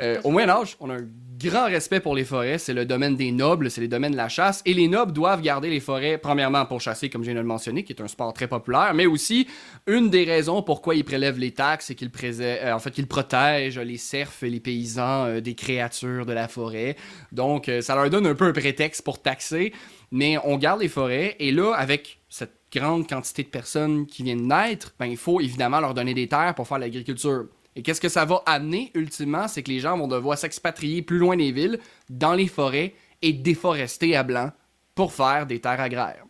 Euh, 0.00 0.20
au 0.24 0.30
Moyen 0.30 0.50
Âge, 0.50 0.76
on 0.80 0.90
a 0.90 0.94
un 0.94 1.08
grand 1.44 1.66
respect 1.66 2.00
pour 2.00 2.14
les 2.14 2.24
forêts. 2.24 2.58
C'est 2.58 2.74
le 2.74 2.84
domaine 2.84 3.16
des 3.16 3.30
nobles, 3.32 3.70
c'est 3.70 3.80
les 3.80 3.88
domaines 3.88 4.12
de 4.12 4.16
la 4.16 4.28
chasse. 4.28 4.62
Et 4.64 4.74
les 4.74 4.88
nobles 4.88 5.12
doivent 5.12 5.42
garder 5.42 5.70
les 5.70 5.80
forêts, 5.80 6.18
premièrement 6.18 6.66
pour 6.66 6.80
chasser, 6.80 7.10
comme 7.10 7.22
je 7.22 7.26
viens 7.26 7.34
de 7.34 7.40
le 7.40 7.46
mentionner, 7.46 7.84
qui 7.84 7.92
est 7.92 8.02
un 8.02 8.08
sport 8.08 8.32
très 8.32 8.48
populaire, 8.48 8.92
mais 8.94 9.06
aussi 9.06 9.46
une 9.86 10.10
des 10.10 10.24
raisons 10.24 10.62
pourquoi 10.62 10.94
ils 10.94 11.04
prélèvent 11.04 11.38
les 11.38 11.52
taxes, 11.52 11.86
c'est 11.86 11.94
qu'ils 11.94 12.10
euh, 12.24 12.78
protègent 13.08 13.78
les 13.78 13.98
cerfs 13.98 14.42
et 14.42 14.50
les 14.50 14.60
paysans 14.60 15.26
euh, 15.26 15.40
des 15.40 15.54
créatures 15.54 16.26
de 16.26 16.32
la 16.32 16.48
forêt. 16.48 16.96
Donc, 17.32 17.70
ça 17.80 17.94
leur 17.94 18.10
donne 18.10 18.26
un 18.26 18.34
peu 18.34 18.46
un 18.46 18.52
prétexte 18.52 19.02
pour 19.02 19.20
taxer. 19.20 19.72
Mais 20.10 20.38
on 20.44 20.56
garde 20.58 20.80
les 20.80 20.88
forêts. 20.88 21.34
Et 21.40 21.50
là, 21.50 21.72
avec 21.74 22.20
cette 22.28 22.54
grande 22.72 23.08
quantité 23.08 23.42
de 23.42 23.48
personnes 23.48 24.06
qui 24.06 24.22
viennent 24.22 24.46
naître, 24.46 24.94
ben, 24.98 25.06
il 25.06 25.16
faut 25.16 25.40
évidemment 25.40 25.80
leur 25.80 25.94
donner 25.94 26.14
des 26.14 26.28
terres 26.28 26.54
pour 26.54 26.68
faire 26.68 26.78
l'agriculture. 26.78 27.46
Et 27.76 27.82
qu'est-ce 27.82 28.00
que 28.00 28.08
ça 28.08 28.24
va 28.24 28.42
amener 28.46 28.90
ultimement, 28.94 29.48
c'est 29.48 29.62
que 29.62 29.70
les 29.70 29.80
gens 29.80 29.98
vont 29.98 30.08
devoir 30.08 30.38
s'expatrier 30.38 31.02
plus 31.02 31.18
loin 31.18 31.36
des 31.36 31.52
villes, 31.52 31.78
dans 32.08 32.34
les 32.34 32.46
forêts, 32.46 32.94
et 33.22 33.32
déforester 33.32 34.16
à 34.16 34.22
blanc 34.22 34.52
pour 34.94 35.12
faire 35.12 35.46
des 35.46 35.60
terres 35.60 35.80
agraires. 35.80 36.24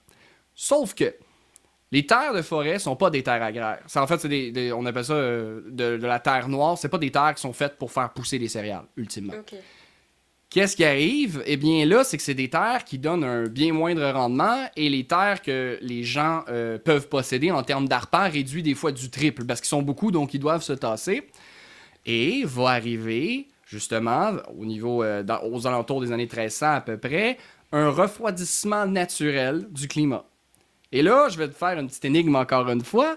Sauf 0.54 0.94
que 0.94 1.14
les 1.92 2.06
terres 2.06 2.34
de 2.34 2.42
forêt 2.42 2.78
sont 2.78 2.96
pas 2.96 3.10
des 3.10 3.22
terres 3.22 3.42
agraires. 3.42 3.80
Ça, 3.86 4.02
en 4.02 4.06
fait, 4.06 4.72
on 4.72 4.86
appelle 4.86 5.04
ça 5.04 5.14
euh, 5.14 5.60
de, 5.66 6.06
la 6.06 6.18
terre 6.18 6.48
noire. 6.48 6.78
C'est 6.78 6.88
pas 6.88 6.98
des 6.98 7.10
terres 7.10 7.34
qui 7.34 7.42
sont 7.42 7.52
faites 7.52 7.76
pour 7.78 7.92
faire 7.92 8.12
pousser 8.12 8.38
des 8.38 8.48
céréales, 8.48 8.86
ultimement. 8.96 9.34
Qu'est-ce 10.54 10.76
qui 10.76 10.84
arrive? 10.84 11.42
Eh 11.46 11.56
bien 11.56 11.84
là, 11.84 12.04
c'est 12.04 12.16
que 12.16 12.22
c'est 12.22 12.32
des 12.32 12.48
terres 12.48 12.84
qui 12.84 12.96
donnent 12.96 13.24
un 13.24 13.48
bien 13.48 13.72
moindre 13.72 14.08
rendement 14.12 14.68
et 14.76 14.88
les 14.88 15.04
terres 15.04 15.42
que 15.42 15.80
les 15.82 16.04
gens 16.04 16.44
euh, 16.48 16.78
peuvent 16.78 17.08
posséder 17.08 17.50
en 17.50 17.64
termes 17.64 17.88
d'arpents 17.88 18.30
réduit 18.30 18.62
des 18.62 18.74
fois 18.74 18.92
du 18.92 19.10
triple 19.10 19.44
parce 19.46 19.60
qu'ils 19.60 19.70
sont 19.70 19.82
beaucoup, 19.82 20.12
donc 20.12 20.32
ils 20.32 20.38
doivent 20.38 20.62
se 20.62 20.72
tasser. 20.72 21.28
Et 22.06 22.44
va 22.44 22.68
arriver, 22.68 23.48
justement, 23.66 24.34
au 24.56 24.64
niveau, 24.64 25.02
euh, 25.02 25.24
aux 25.42 25.66
alentours 25.66 26.00
des 26.00 26.12
années 26.12 26.28
1300 26.28 26.66
à 26.74 26.80
peu 26.80 26.98
près, 26.98 27.36
un 27.72 27.90
refroidissement 27.90 28.86
naturel 28.86 29.66
du 29.72 29.88
climat. 29.88 30.24
Et 30.92 31.02
là, 31.02 31.28
je 31.30 31.36
vais 31.36 31.48
te 31.48 31.54
faire 31.54 31.76
une 31.80 31.88
petite 31.88 32.04
énigme 32.04 32.36
encore 32.36 32.70
une 32.70 32.84
fois. 32.84 33.16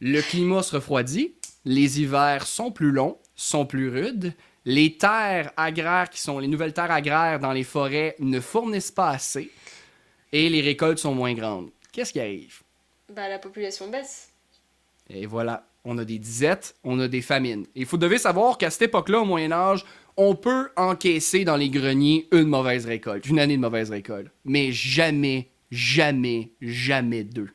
Le 0.00 0.22
climat 0.22 0.62
se 0.62 0.76
refroidit, 0.76 1.34
les 1.66 2.00
hivers 2.00 2.46
sont 2.46 2.72
plus 2.72 2.92
longs, 2.92 3.18
sont 3.34 3.66
plus 3.66 3.90
rudes, 3.90 4.32
les 4.68 4.98
terres 4.98 5.50
agraires 5.56 6.10
qui 6.10 6.20
sont 6.20 6.38
les 6.38 6.46
nouvelles 6.46 6.74
terres 6.74 6.90
agraires 6.90 7.40
dans 7.40 7.52
les 7.52 7.64
forêts 7.64 8.14
ne 8.18 8.38
fournissent 8.38 8.90
pas 8.90 9.08
assez 9.08 9.50
et 10.30 10.50
les 10.50 10.60
récoltes 10.60 10.98
sont 10.98 11.14
moins 11.14 11.32
grandes. 11.32 11.70
Qu'est-ce 11.90 12.12
qui 12.12 12.20
arrive? 12.20 12.60
Bah, 13.08 13.30
la 13.30 13.38
population 13.38 13.88
baisse. 13.88 14.28
Et 15.08 15.24
voilà, 15.24 15.66
on 15.86 15.96
a 15.96 16.04
des 16.04 16.18
disettes, 16.18 16.76
on 16.84 17.00
a 17.00 17.08
des 17.08 17.22
famines. 17.22 17.64
Il 17.74 17.86
faut 17.86 17.96
devez 17.96 18.18
savoir 18.18 18.58
qu'à 18.58 18.68
cette 18.68 18.82
époque-là, 18.82 19.20
au 19.20 19.24
Moyen 19.24 19.52
Âge, 19.52 19.86
on 20.18 20.34
peut 20.34 20.68
encaisser 20.76 21.46
dans 21.46 21.56
les 21.56 21.70
greniers 21.70 22.28
une 22.30 22.48
mauvaise 22.48 22.84
récolte, 22.84 23.26
une 23.26 23.38
année 23.38 23.56
de 23.56 23.62
mauvaise 23.62 23.90
récolte, 23.90 24.30
mais 24.44 24.70
jamais, 24.70 25.48
jamais, 25.70 26.50
jamais 26.60 27.24
deux. 27.24 27.48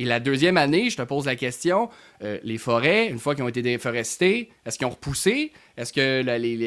Et 0.00 0.06
la 0.06 0.18
deuxième 0.18 0.56
année, 0.56 0.88
je 0.88 0.96
te 0.96 1.02
pose 1.02 1.26
la 1.26 1.36
question, 1.36 1.90
euh, 2.24 2.38
les 2.42 2.56
forêts, 2.56 3.08
une 3.08 3.18
fois 3.18 3.34
qu'ils 3.34 3.44
ont 3.44 3.48
été 3.48 3.60
déforestées, 3.60 4.48
est-ce 4.64 4.78
qu'ils 4.78 4.86
ont 4.86 4.90
repoussé? 4.90 5.52
Est-ce 5.76 5.92
que 5.92 6.22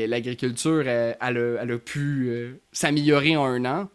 l'agriculture, 0.06 0.88
elle, 0.88 1.18
a 1.20 1.78
pu 1.80 2.28
euh, 2.28 2.62
s'améliorer 2.72 3.36
en 3.36 3.46
un 3.46 3.66
an? 3.66 3.90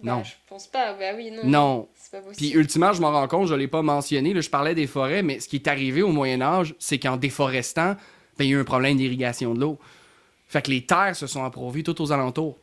Ben, 0.00 0.14
non. 0.14 0.22
Je 0.22 0.34
pense 0.48 0.68
pas. 0.68 0.94
Ben 0.94 1.16
oui, 1.16 1.32
non. 1.32 1.42
Non. 1.44 1.88
Pas 2.12 2.18
Puis 2.36 2.50
ultimement, 2.52 2.92
je 2.92 3.00
m'en 3.00 3.10
rends 3.10 3.26
compte, 3.26 3.48
je 3.48 3.54
ne 3.54 3.58
l'ai 3.58 3.66
pas 3.66 3.82
mentionné, 3.82 4.40
je 4.40 4.48
parlais 4.48 4.76
des 4.76 4.86
forêts, 4.86 5.24
mais 5.24 5.40
ce 5.40 5.48
qui 5.48 5.56
est 5.56 5.66
arrivé 5.66 6.02
au 6.02 6.12
Moyen 6.12 6.40
Âge, 6.40 6.76
c'est 6.78 7.00
qu'en 7.00 7.16
déforestant, 7.16 7.96
ben, 8.38 8.44
il 8.44 8.50
y 8.50 8.54
a 8.54 8.58
eu 8.58 8.60
un 8.60 8.64
problème 8.64 8.96
d'irrigation 8.96 9.54
de 9.54 9.60
l'eau. 9.60 9.76
Fait 10.46 10.62
que 10.62 10.70
les 10.70 10.86
terres 10.86 11.16
se 11.16 11.26
sont 11.26 11.42
approuvées 11.42 11.82
tout 11.82 12.00
aux 12.00 12.12
alentours. 12.12 12.60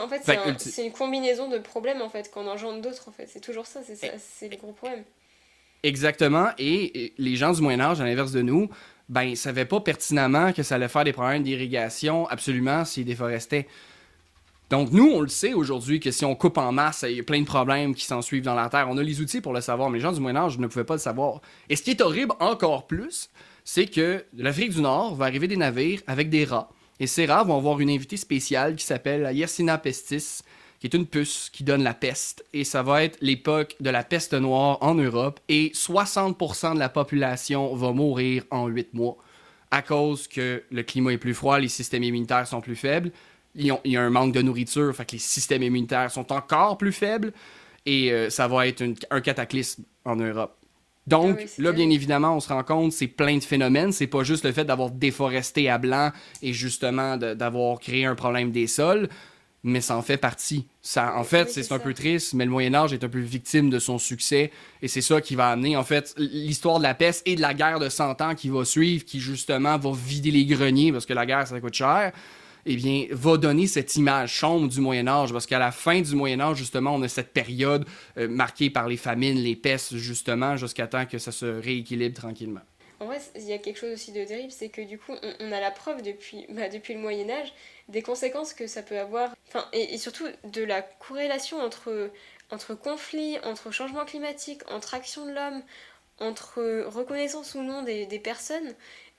En 0.00 0.08
fait, 0.08 0.22
c'est 0.58 0.86
une 0.86 0.92
combinaison 0.92 1.48
de 1.48 1.58
problèmes 1.58 2.00
en 2.00 2.08
fait 2.08 2.30
qu'on 2.30 2.46
engendre 2.46 2.80
d'autres 2.80 3.08
en 3.08 3.12
fait. 3.12 3.28
C'est 3.28 3.40
toujours 3.40 3.66
ça, 3.66 3.80
c'est 3.82 4.48
les 4.48 4.56
gros 4.56 4.72
problèmes. 4.72 5.04
Exactement. 5.82 6.48
Et, 6.58 7.12
les 7.18 7.36
gens 7.36 7.52
du 7.52 7.60
Moyen 7.60 7.80
Âge, 7.80 8.00
à 8.00 8.04
l'inverse 8.04 8.32
de 8.32 8.42
nous, 8.42 8.70
ben 9.08 9.22
ils 9.22 9.36
savaient 9.36 9.66
pas 9.66 9.80
pertinemment 9.80 10.52
que 10.52 10.62
ça 10.62 10.76
allait 10.76 10.88
faire 10.88 11.04
des 11.04 11.12
problèmes 11.12 11.42
d'irrigation 11.42 12.26
absolument 12.28 12.84
s'ils 12.84 13.04
déforestaient. 13.04 13.66
Donc 14.70 14.92
nous, 14.92 15.10
on 15.10 15.20
le 15.20 15.28
sait 15.28 15.52
aujourd'hui 15.52 16.00
que 16.00 16.10
si 16.10 16.24
on 16.24 16.34
coupe 16.34 16.56
en 16.56 16.72
masse, 16.72 17.04
il 17.06 17.16
y 17.16 17.20
a 17.20 17.22
plein 17.22 17.40
de 17.40 17.46
problèmes 17.46 17.94
qui 17.94 18.06
s'en 18.06 18.22
suivent 18.22 18.44
dans 18.44 18.54
la 18.54 18.70
terre. 18.70 18.86
On 18.88 18.96
a 18.96 19.02
les 19.02 19.20
outils 19.20 19.42
pour 19.42 19.52
le 19.52 19.60
savoir, 19.60 19.90
mais 19.90 19.98
les 19.98 20.02
gens 20.02 20.12
du 20.12 20.20
Moyen 20.20 20.36
Âge 20.36 20.58
ne 20.58 20.66
pouvaient 20.66 20.84
pas 20.84 20.94
le 20.94 21.00
savoir. 21.00 21.42
Et 21.68 21.76
ce 21.76 21.82
qui 21.82 21.90
est 21.90 22.00
horrible 22.00 22.32
encore 22.40 22.86
plus, 22.86 23.28
c'est 23.64 23.86
que 23.86 24.24
l'Afrique 24.36 24.70
du 24.70 24.80
Nord 24.80 25.16
va 25.16 25.26
arriver 25.26 25.48
des 25.48 25.58
navires 25.58 26.00
avec 26.06 26.30
des 26.30 26.44
rats 26.44 26.70
et 27.00 27.26
rats 27.26 27.44
vont 27.44 27.56
avoir 27.56 27.80
une 27.80 27.90
invitée 27.90 28.16
spéciale 28.16 28.76
qui 28.76 28.84
s'appelle 28.84 29.22
la 29.22 29.32
Yersinia 29.32 29.78
pestis, 29.78 30.42
qui 30.78 30.86
est 30.86 30.94
une 30.94 31.06
puce 31.06 31.50
qui 31.52 31.64
donne 31.64 31.82
la 31.82 31.94
peste. 31.94 32.44
Et 32.52 32.64
ça 32.64 32.82
va 32.82 33.04
être 33.04 33.18
l'époque 33.20 33.76
de 33.80 33.90
la 33.90 34.04
peste 34.04 34.34
noire 34.34 34.78
en 34.80 34.94
Europe. 34.94 35.40
Et 35.48 35.72
60% 35.74 36.74
de 36.74 36.78
la 36.78 36.88
population 36.88 37.74
va 37.74 37.92
mourir 37.92 38.44
en 38.50 38.68
8 38.68 38.94
mois 38.94 39.16
à 39.70 39.82
cause 39.82 40.28
que 40.28 40.62
le 40.70 40.82
climat 40.84 41.12
est 41.12 41.18
plus 41.18 41.34
froid, 41.34 41.58
les 41.58 41.68
systèmes 41.68 42.04
immunitaires 42.04 42.46
sont 42.46 42.60
plus 42.60 42.76
faibles. 42.76 43.10
Il 43.56 43.66
y 43.84 43.96
a 43.96 44.02
un 44.02 44.10
manque 44.10 44.32
de 44.32 44.42
nourriture, 44.42 44.94
fait 44.94 45.04
que 45.04 45.12
les 45.12 45.18
systèmes 45.18 45.62
immunitaires 45.62 46.10
sont 46.10 46.32
encore 46.32 46.78
plus 46.78 46.92
faibles. 46.92 47.32
Et 47.86 48.12
euh, 48.12 48.30
ça 48.30 48.46
va 48.48 48.66
être 48.66 48.84
un 49.10 49.20
cataclysme 49.20 49.82
en 50.04 50.16
Europe. 50.16 50.56
Donc, 51.06 51.38
ah 51.40 51.62
là, 51.62 51.72
bien 51.72 51.90
évidemment, 51.90 52.36
on 52.36 52.40
se 52.40 52.48
rend 52.48 52.62
compte, 52.62 52.92
c'est 52.92 53.06
plein 53.06 53.36
de 53.36 53.44
phénomènes. 53.44 53.92
C'est 53.92 54.06
pas 54.06 54.24
juste 54.24 54.44
le 54.44 54.52
fait 54.52 54.64
d'avoir 54.64 54.90
déforesté 54.90 55.68
à 55.68 55.78
blanc 55.78 56.10
et 56.42 56.52
justement 56.52 57.16
d'avoir 57.16 57.78
créé 57.78 58.06
un 58.06 58.14
problème 58.14 58.50
des 58.50 58.66
sols, 58.66 59.08
mais 59.62 59.80
ça 59.80 59.96
en 59.96 60.02
fait 60.02 60.16
partie. 60.16 60.66
Ça, 60.80 61.14
en 61.16 61.24
fait, 61.24 61.50
c'est 61.50 61.72
un 61.72 61.78
peu 61.78 61.92
triste, 61.92 62.34
mais 62.34 62.44
le 62.44 62.50
Moyen-Âge 62.50 62.92
est 62.92 63.04
un 63.04 63.08
peu 63.08 63.20
victime 63.20 63.68
de 63.68 63.78
son 63.78 63.98
succès 63.98 64.50
et 64.80 64.88
c'est 64.88 65.02
ça 65.02 65.20
qui 65.20 65.34
va 65.34 65.50
amener, 65.50 65.76
en 65.76 65.84
fait, 65.84 66.14
l'histoire 66.16 66.78
de 66.78 66.84
la 66.84 66.94
peste 66.94 67.22
et 67.26 67.36
de 67.36 67.40
la 67.42 67.52
guerre 67.52 67.78
de 67.80 67.88
100 67.88 68.20
ans 68.22 68.34
qui 68.34 68.48
va 68.48 68.64
suivre, 68.64 69.04
qui 69.04 69.20
justement 69.20 69.76
va 69.76 69.90
vider 69.94 70.30
les 70.30 70.46
greniers 70.46 70.90
parce 70.90 71.04
que 71.06 71.12
la 71.12 71.26
guerre, 71.26 71.46
ça 71.46 71.60
coûte 71.60 71.74
cher 71.74 72.12
eh 72.66 72.76
bien, 72.76 73.06
va 73.10 73.36
donner 73.36 73.66
cette 73.66 73.96
image 73.96 74.38
sombre 74.40 74.68
du 74.68 74.80
Moyen 74.80 75.06
Âge, 75.06 75.32
parce 75.32 75.46
qu'à 75.46 75.58
la 75.58 75.72
fin 75.72 76.00
du 76.00 76.14
Moyen 76.14 76.40
Âge, 76.40 76.56
justement, 76.56 76.94
on 76.94 77.02
a 77.02 77.08
cette 77.08 77.32
période 77.32 77.84
euh, 78.16 78.28
marquée 78.28 78.70
par 78.70 78.88
les 78.88 78.96
famines, 78.96 79.38
les 79.38 79.56
pestes, 79.56 79.96
justement, 79.96 80.56
jusqu'à 80.56 80.86
temps 80.86 81.06
que 81.06 81.18
ça 81.18 81.32
se 81.32 81.46
rééquilibre 81.46 82.14
tranquillement. 82.14 82.62
En 83.00 83.06
vrai, 83.06 83.20
il 83.34 83.42
y 83.42 83.52
a 83.52 83.58
quelque 83.58 83.78
chose 83.78 83.92
aussi 83.92 84.12
de 84.12 84.24
terrible, 84.24 84.52
c'est 84.52 84.68
que 84.68 84.80
du 84.80 84.98
coup, 84.98 85.12
on, 85.40 85.52
a 85.52 85.60
la 85.60 85.70
preuve 85.70 86.00
depuis, 86.00 86.46
bah, 86.48 86.68
depuis 86.68 86.94
le 86.94 87.00
Moyen 87.00 87.28
Âge 87.28 87.52
des 87.88 88.02
conséquences 88.02 88.54
que 88.54 88.66
ça 88.66 88.82
peut 88.82 88.98
avoir, 88.98 89.34
enfin, 89.48 89.66
et, 89.72 89.98
surtout 89.98 90.24
de 90.44 90.62
la 90.62 90.80
corrélation 90.80 91.60
entre, 91.60 92.10
entre 92.50 92.74
conflits, 92.74 93.36
entre 93.44 93.70
changement 93.72 94.04
climatique, 94.04 94.62
entre 94.70 94.94
action 94.94 95.26
de 95.26 95.32
l'homme, 95.32 95.62
entre 96.20 96.84
reconnaissance 96.86 97.54
ou 97.54 97.62
non 97.62 97.82
des, 97.82 98.06
des 98.06 98.18
personnes. 98.20 98.74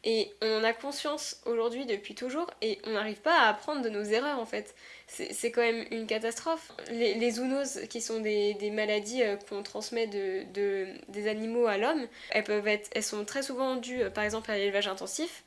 Et 0.08 0.32
on 0.44 0.64
a 0.64 0.72
conscience 0.72 1.42
aujourd'hui 1.46 1.88
depuis 1.88 2.14
toujours 2.14 2.52
et 2.62 2.80
on 2.86 2.92
n'arrive 2.92 3.22
pas 3.22 3.40
à 3.40 3.50
apprendre 3.50 3.82
de 3.82 3.90
nos 3.90 4.04
erreurs 4.04 4.38
en 4.38 4.46
fait. 4.46 4.76
C'est 5.08 5.52
quand 5.52 5.62
même 5.62 5.84
une 5.90 6.06
catastrophe. 6.06 6.72
Les, 6.92 7.32
zoonoses, 7.32 7.82
qui 7.90 8.02
sont 8.02 8.20
des, 8.20 8.72
maladies 8.72 9.24
euh, 9.24 9.36
qu'on 9.50 9.64
transmet 9.64 10.06
de, 10.06 10.44
de, 10.54 10.88
des 11.10 11.28
animaux 11.28 11.66
à 11.66 11.78
l'homme, 11.78 12.08
elles, 12.30 12.46
elles 12.92 13.04
sont 13.04 13.26
très 13.26 13.42
souvent 13.42 13.78
dues 13.78 14.04
euh, 14.04 14.10
par 14.12 14.24
exemple 14.24 14.52
à 14.52 14.58
l'élevage 14.58 14.88
intensif. 14.88 15.44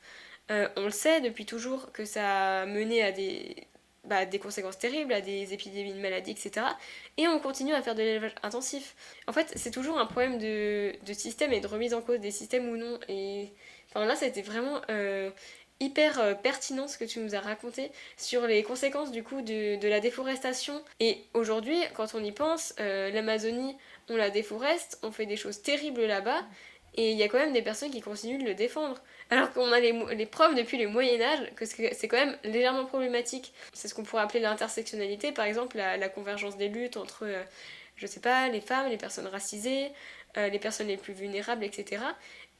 Euh, 0.51 0.67
on 0.75 0.85
le 0.85 0.91
sait 0.91 1.21
depuis 1.21 1.45
toujours 1.45 1.91
que 1.93 2.03
ça 2.03 2.61
a 2.61 2.65
mené 2.65 3.01
à 3.01 3.13
des, 3.13 3.55
bah, 4.03 4.25
des 4.25 4.39
conséquences 4.39 4.79
terribles, 4.79 5.13
à 5.13 5.21
des 5.21 5.53
épidémies 5.53 5.93
de 5.93 5.99
maladies, 5.99 6.31
etc. 6.31 6.65
Et 7.17 7.27
on 7.27 7.39
continue 7.39 7.73
à 7.73 7.81
faire 7.81 7.95
de 7.95 8.01
l'élevage 8.01 8.35
intensif. 8.43 8.95
En 9.27 9.33
fait, 9.33 9.53
c'est 9.55 9.71
toujours 9.71 9.99
un 9.99 10.05
problème 10.05 10.37
de, 10.37 10.93
de, 11.05 11.13
système 11.13 11.53
et 11.53 11.61
de 11.61 11.67
remise 11.67 11.93
en 11.93 12.01
cause 12.01 12.19
des 12.19 12.31
systèmes 12.31 12.67
ou 12.67 12.75
non. 12.75 12.99
Enfin, 13.93 14.05
là, 14.05 14.15
été 14.21 14.41
vraiment 14.41 14.81
euh, 14.89 15.29
hyper 15.79 16.19
euh, 16.19 16.33
pertinent 16.33 16.87
ce 16.87 16.97
que 16.97 17.05
tu 17.05 17.19
nous 17.19 17.35
as 17.35 17.39
raconté 17.39 17.91
sur 18.17 18.45
les 18.47 18.63
conséquences 18.63 19.11
du 19.11 19.23
coup 19.23 19.41
de, 19.41 19.77
de 19.77 19.87
la 19.87 19.99
déforestation. 19.99 20.81
Et 20.99 21.23
aujourd'hui, 21.33 21.79
quand 21.95 22.15
on 22.15 22.23
y 22.23 22.31
pense, 22.31 22.73
euh, 22.79 23.09
l'Amazonie, 23.11 23.75
on 24.09 24.15
la 24.15 24.29
déforeste, 24.29 24.99
on 25.03 25.11
fait 25.11 25.25
des 25.25 25.37
choses 25.37 25.61
terribles 25.61 26.05
là-bas. 26.05 26.41
Et 26.95 27.11
il 27.11 27.17
y 27.17 27.23
a 27.23 27.27
quand 27.27 27.37
même 27.37 27.53
des 27.53 27.61
personnes 27.61 27.91
qui 27.91 28.01
continuent 28.01 28.41
de 28.41 28.47
le 28.47 28.55
défendre. 28.55 28.97
Alors 29.29 29.53
qu'on 29.53 29.71
a 29.71 29.79
les, 29.79 29.93
les, 30.15 30.25
preuves 30.25 30.55
depuis 30.55 30.77
le 30.77 30.89
Moyen 30.89 31.21
Âge 31.21 31.39
que 31.55 31.63
c'est 31.63 32.07
quand 32.07 32.17
même 32.17 32.35
légèrement 32.43 32.85
problématique. 32.85 33.53
C'est 33.73 33.87
ce 33.87 33.93
qu'on 33.93 34.03
pourrait 34.03 34.23
appeler 34.23 34.39
l'intersectionnalité, 34.39 35.31
par 35.31 35.45
exemple 35.45 35.77
la, 35.77 36.09
convergence 36.09 36.57
des 36.57 36.67
luttes 36.67 36.97
entre, 36.97 37.27
je 37.95 38.07
sais 38.07 38.19
pas, 38.19 38.47
les 38.49 38.59
femmes, 38.59 38.89
les 38.89 38.97
personnes 38.97 39.27
racisées, 39.27 39.91
les 40.35 40.57
personnes 40.57 40.87
les 40.87 40.97
plus 40.97 41.13
vulnérables, 41.13 41.63
etc. 41.63 42.01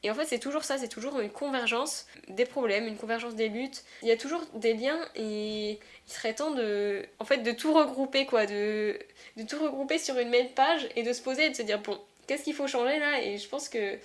Et 0.02 0.10
en 0.10 0.14
fait, 0.14 0.24
c'est 0.24 0.38
toujours 0.38 0.64
ça, 0.64 0.78
c'est 0.78 0.88
toujours 0.88 1.20
une 1.20 1.30
convergence 1.30 2.06
des 2.28 2.46
problèmes, 2.46 2.86
une 2.86 2.96
convergence 2.96 3.34
des 3.34 3.48
luttes. 3.48 3.84
Il 4.02 4.08
y 4.08 4.12
a 4.12 4.16
toujours 4.16 4.42
des 4.54 4.72
liens 4.72 4.98
et 5.14 5.72
il 5.72 6.12
serait 6.12 6.34
temps 6.34 6.52
de, 6.52 7.04
en 7.18 7.24
fait, 7.24 7.38
de 7.38 7.52
tout 7.52 7.74
regrouper, 7.74 8.24
quoi, 8.24 8.46
de, 8.46 8.98
tout 9.46 9.62
regrouper 9.62 9.98
sur 9.98 10.18
une 10.18 10.30
même 10.30 10.48
page 10.48 10.88
et 10.96 11.02
de 11.02 11.12
se 11.12 11.20
poser 11.20 11.46
et 11.46 11.50
de 11.50 11.54
se 11.54 11.62
dire, 11.62 11.80
bon, 11.80 12.00
qu'est-ce 12.26 12.44
qu'il 12.44 12.54
faut 12.54 12.66
changer 12.66 12.98
là? 12.98 13.22
Et 13.22 13.36
je 13.36 13.46
pense 13.46 13.68
que 13.68 13.98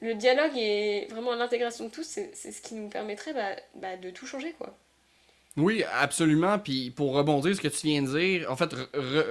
le 0.00 0.14
dialogue 0.14 0.56
et 0.56 1.08
vraiment 1.10 1.34
l'intégration 1.34 1.86
de 1.86 1.90
tous, 1.90 2.04
c'est 2.04 2.52
ce 2.52 2.62
qui 2.62 2.74
nous 2.74 2.88
permettrait 2.88 3.34
bah, 3.34 3.56
bah, 3.74 3.96
de 3.96 4.10
tout 4.10 4.26
changer, 4.26 4.54
quoi. 4.56 4.74
Oui, 5.56 5.84
absolument. 5.92 6.58
Puis 6.58 6.90
pour 6.90 7.14
rebondir 7.14 7.54
ce 7.54 7.60
que 7.60 7.68
tu 7.68 7.86
viens 7.86 8.02
de 8.02 8.18
dire, 8.18 8.50
en 8.50 8.56
fait, 8.56 8.74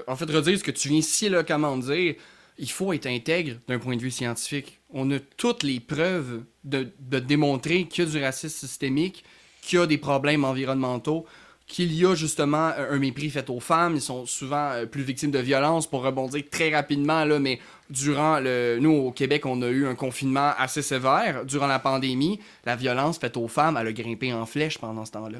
en 0.07 0.15
fait 0.15 0.29
redire 0.29 0.57
ce 0.57 0.63
que 0.63 0.71
tu 0.71 0.89
viens 0.89 1.01
si 1.01 1.27
localement 1.27 1.75
de 1.75 1.93
dire, 1.93 2.15
il 2.57 2.71
faut 2.71 2.93
être 2.93 3.07
intègre 3.07 3.57
d'un 3.67 3.79
point 3.79 3.95
de 3.95 4.01
vue 4.01 4.11
scientifique. 4.11 4.79
On 4.93 5.09
a 5.11 5.19
toutes 5.19 5.63
les 5.63 5.79
preuves 5.79 6.43
de, 6.63 6.87
démontrer 7.19 7.85
qu'il 7.85 8.05
y 8.05 8.07
a 8.07 8.11
du 8.11 8.23
racisme 8.23 8.67
systémique, 8.67 9.23
qu'il 9.61 9.79
y 9.79 9.81
a 9.81 9.87
des 9.87 9.97
problèmes 9.97 10.45
environnementaux, 10.45 11.25
qu'il 11.65 11.93
y 11.93 12.05
a 12.05 12.13
justement 12.13 12.71
un 12.77 12.99
mépris 12.99 13.29
fait 13.29 13.49
aux 13.49 13.59
femmes. 13.59 13.95
Ils 13.95 14.01
sont 14.01 14.25
souvent 14.25 14.71
euh, 14.71 14.85
plus 14.85 15.01
victimes 15.01 15.31
de 15.31 15.39
violences, 15.39 15.87
pour 15.87 16.03
rebondir 16.03 16.43
très 16.51 16.73
rapidement, 16.73 17.25
là, 17.25 17.39
mais 17.39 17.59
durant 17.89 18.39
le. 18.39 18.77
Nous, 18.79 18.91
au 18.91 19.11
Québec, 19.11 19.45
on 19.45 19.61
a 19.61 19.69
eu 19.69 19.87
un 19.87 19.95
confinement 19.95 20.51
assez 20.57 20.81
sévère. 20.81 21.45
Durant 21.45 21.67
la 21.67 21.79
pandémie, 21.79 22.39
la 22.65 22.75
violence 22.75 23.17
faite 23.17 23.37
aux 23.37 23.47
femmes, 23.47 23.77
elle 23.79 23.87
a 23.87 23.93
grimpé 23.93 24.33
en 24.33 24.45
flèche 24.45 24.77
pendant 24.77 25.05
ce 25.05 25.11
temps-là. 25.11 25.39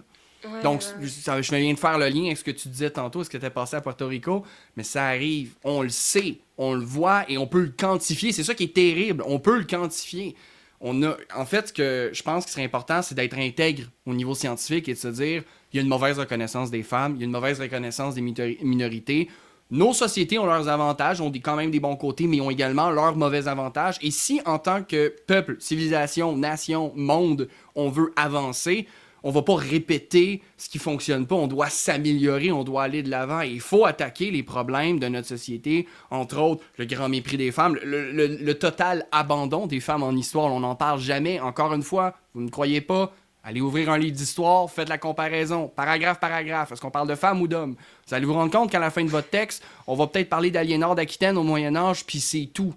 Donc, 0.64 0.82
je 1.02 1.56
viens 1.56 1.74
de 1.74 1.80
faire 1.80 1.98
le 1.98 2.08
lien 2.08 2.26
avec 2.26 2.38
ce 2.38 2.44
que 2.44 2.52
tu 2.52 2.68
disais 2.68 2.90
tantôt, 2.90 3.24
ce 3.24 3.30
qui 3.30 3.38
était 3.38 3.50
passé 3.50 3.76
à 3.76 3.82
Puerto 3.82 4.08
Rico, 4.08 4.44
mais 4.76 4.84
ça 4.84 5.06
arrive, 5.06 5.54
on 5.64 5.82
le 5.82 5.90
sait, 5.90 6.40
on 6.58 6.74
le 6.74 6.84
voit 6.84 7.30
et 7.30 7.38
on 7.38 7.48
peut 7.48 7.62
le 7.62 7.74
quantifier. 7.78 8.32
C'est 8.32 8.44
ça 8.44 8.54
qui 8.54 8.64
est 8.64 8.74
terrible, 8.74 9.24
on 9.26 9.40
peut 9.40 9.58
le 9.58 9.66
quantifier. 9.66 10.36
On 10.82 11.02
a, 11.04 11.16
en 11.34 11.46
fait, 11.46 11.70
ce 11.70 11.74
que 11.74 12.10
je 12.12 12.24
pense 12.24 12.46
qui 12.46 12.52
serait 12.52 12.66
important, 12.66 13.02
c'est 13.02 13.16
d'être 13.16 13.38
intègre 13.38 13.84
au 14.06 14.14
niveau 14.14 14.36
scientifique 14.36 14.90
et 14.90 14.94
de 14.94 15.00
se 15.00 15.08
dire, 15.08 15.44
il 15.72 15.78
y 15.78 15.80
a 15.80 15.82
une 15.82 15.88
mauvaise 15.88 16.20
reconnaissance 16.20 16.70
des 16.70 16.84
femmes, 16.84 17.14
il 17.16 17.20
y 17.22 17.24
a 17.24 17.26
une 17.26 17.32
mauvaise 17.32 17.62
reconnaissance 17.62 18.16
des 18.16 18.22
minorités. 18.22 19.30
Nos 19.72 19.94
sociétés 19.94 20.38
ont 20.38 20.46
leurs 20.46 20.68
avantages, 20.68 21.22
ont 21.22 21.32
quand 21.32 21.56
même 21.56 21.72
des 21.72 21.80
bons 21.80 21.96
côtés, 21.96 22.28
mais 22.28 22.42
ont 22.42 22.52
également 22.52 22.92
leurs 22.92 23.16
mauvais 23.16 23.48
avantages. 23.48 23.98
Et 24.02 24.12
si, 24.12 24.42
en 24.46 24.60
tant 24.60 24.84
que 24.84 25.16
peuple, 25.26 25.56
civilisation, 25.60 26.36
nation, 26.36 26.92
monde, 26.96 27.48
on 27.76 27.90
veut 27.90 28.12
avancer, 28.16 28.86
on 29.24 29.32
va 29.32 29.42
pas 29.42 29.56
répéter 29.56 30.42
ce 30.58 30.70
qui 30.70 30.78
fonctionne 30.78 31.26
pas, 31.26 31.36
on 31.36 31.48
doit 31.48 31.70
s'améliorer, 31.70 32.52
on 32.52 32.64
doit 32.64 32.84
aller 32.84 33.04
de 33.04 33.10
l'avant 33.10 33.42
il 33.42 33.62
faut 33.62 33.86
attaquer 33.86 34.32
les 34.32 34.44
problèmes 34.44 35.00
de 35.00 35.08
notre 35.08 35.28
société, 35.28 35.88
entre 36.12 36.40
autres 36.40 36.64
le 36.78 36.86
grand 36.86 37.10
mépris 37.10 37.38
des 37.38 37.52
femmes, 37.52 37.78
le, 37.84 38.54
total 38.54 39.08
abandon 39.12 39.68
des 39.68 39.80
femmes 39.80 40.04
en 40.04 40.12
histoire, 40.12 40.54
on 40.54 40.60
n'en 40.60 40.76
parle 40.76 41.00
jamais, 41.00 41.40
encore 41.40 41.74
une 41.74 41.84
fois, 41.84 42.16
vous 42.34 42.42
ne 42.42 42.50
croyez 42.50 42.82
pas, 42.82 43.12
Allez 43.46 43.60
ouvrir 43.60 43.90
un 43.90 43.98
livre 43.98 44.16
d'histoire, 44.16 44.72
faites 44.72 44.88
la 44.88 44.98
comparaison, 44.98 45.68
paragraphe, 45.68 46.18
paragraphe. 46.18 46.72
Est-ce 46.72 46.80
qu'on 46.80 46.92
parle 46.92 47.10
de 47.10 47.16
femmes 47.16 47.42
ou 47.42 47.48
d'hommes? 47.50 47.76
Vous 48.08 48.14
allez 48.14 48.26
vous 48.26 48.34
rendre 48.34 48.50
compte 48.50 48.72
qu'à 48.72 48.80
la 48.80 48.90
fin 48.90 49.04
de 49.04 49.10
votre 49.10 49.30
texte, 49.30 49.62
on 49.86 49.96
va 49.96 50.08
peut-être 50.08 50.30
parler 50.30 50.50
d'Aliénor 50.50 50.96
d'Aquitaine 50.96 51.38
au 51.38 51.44
Moyen-Âge, 51.44 52.06
puis 52.06 52.22
c'est 52.22 52.50
tout. 52.54 52.74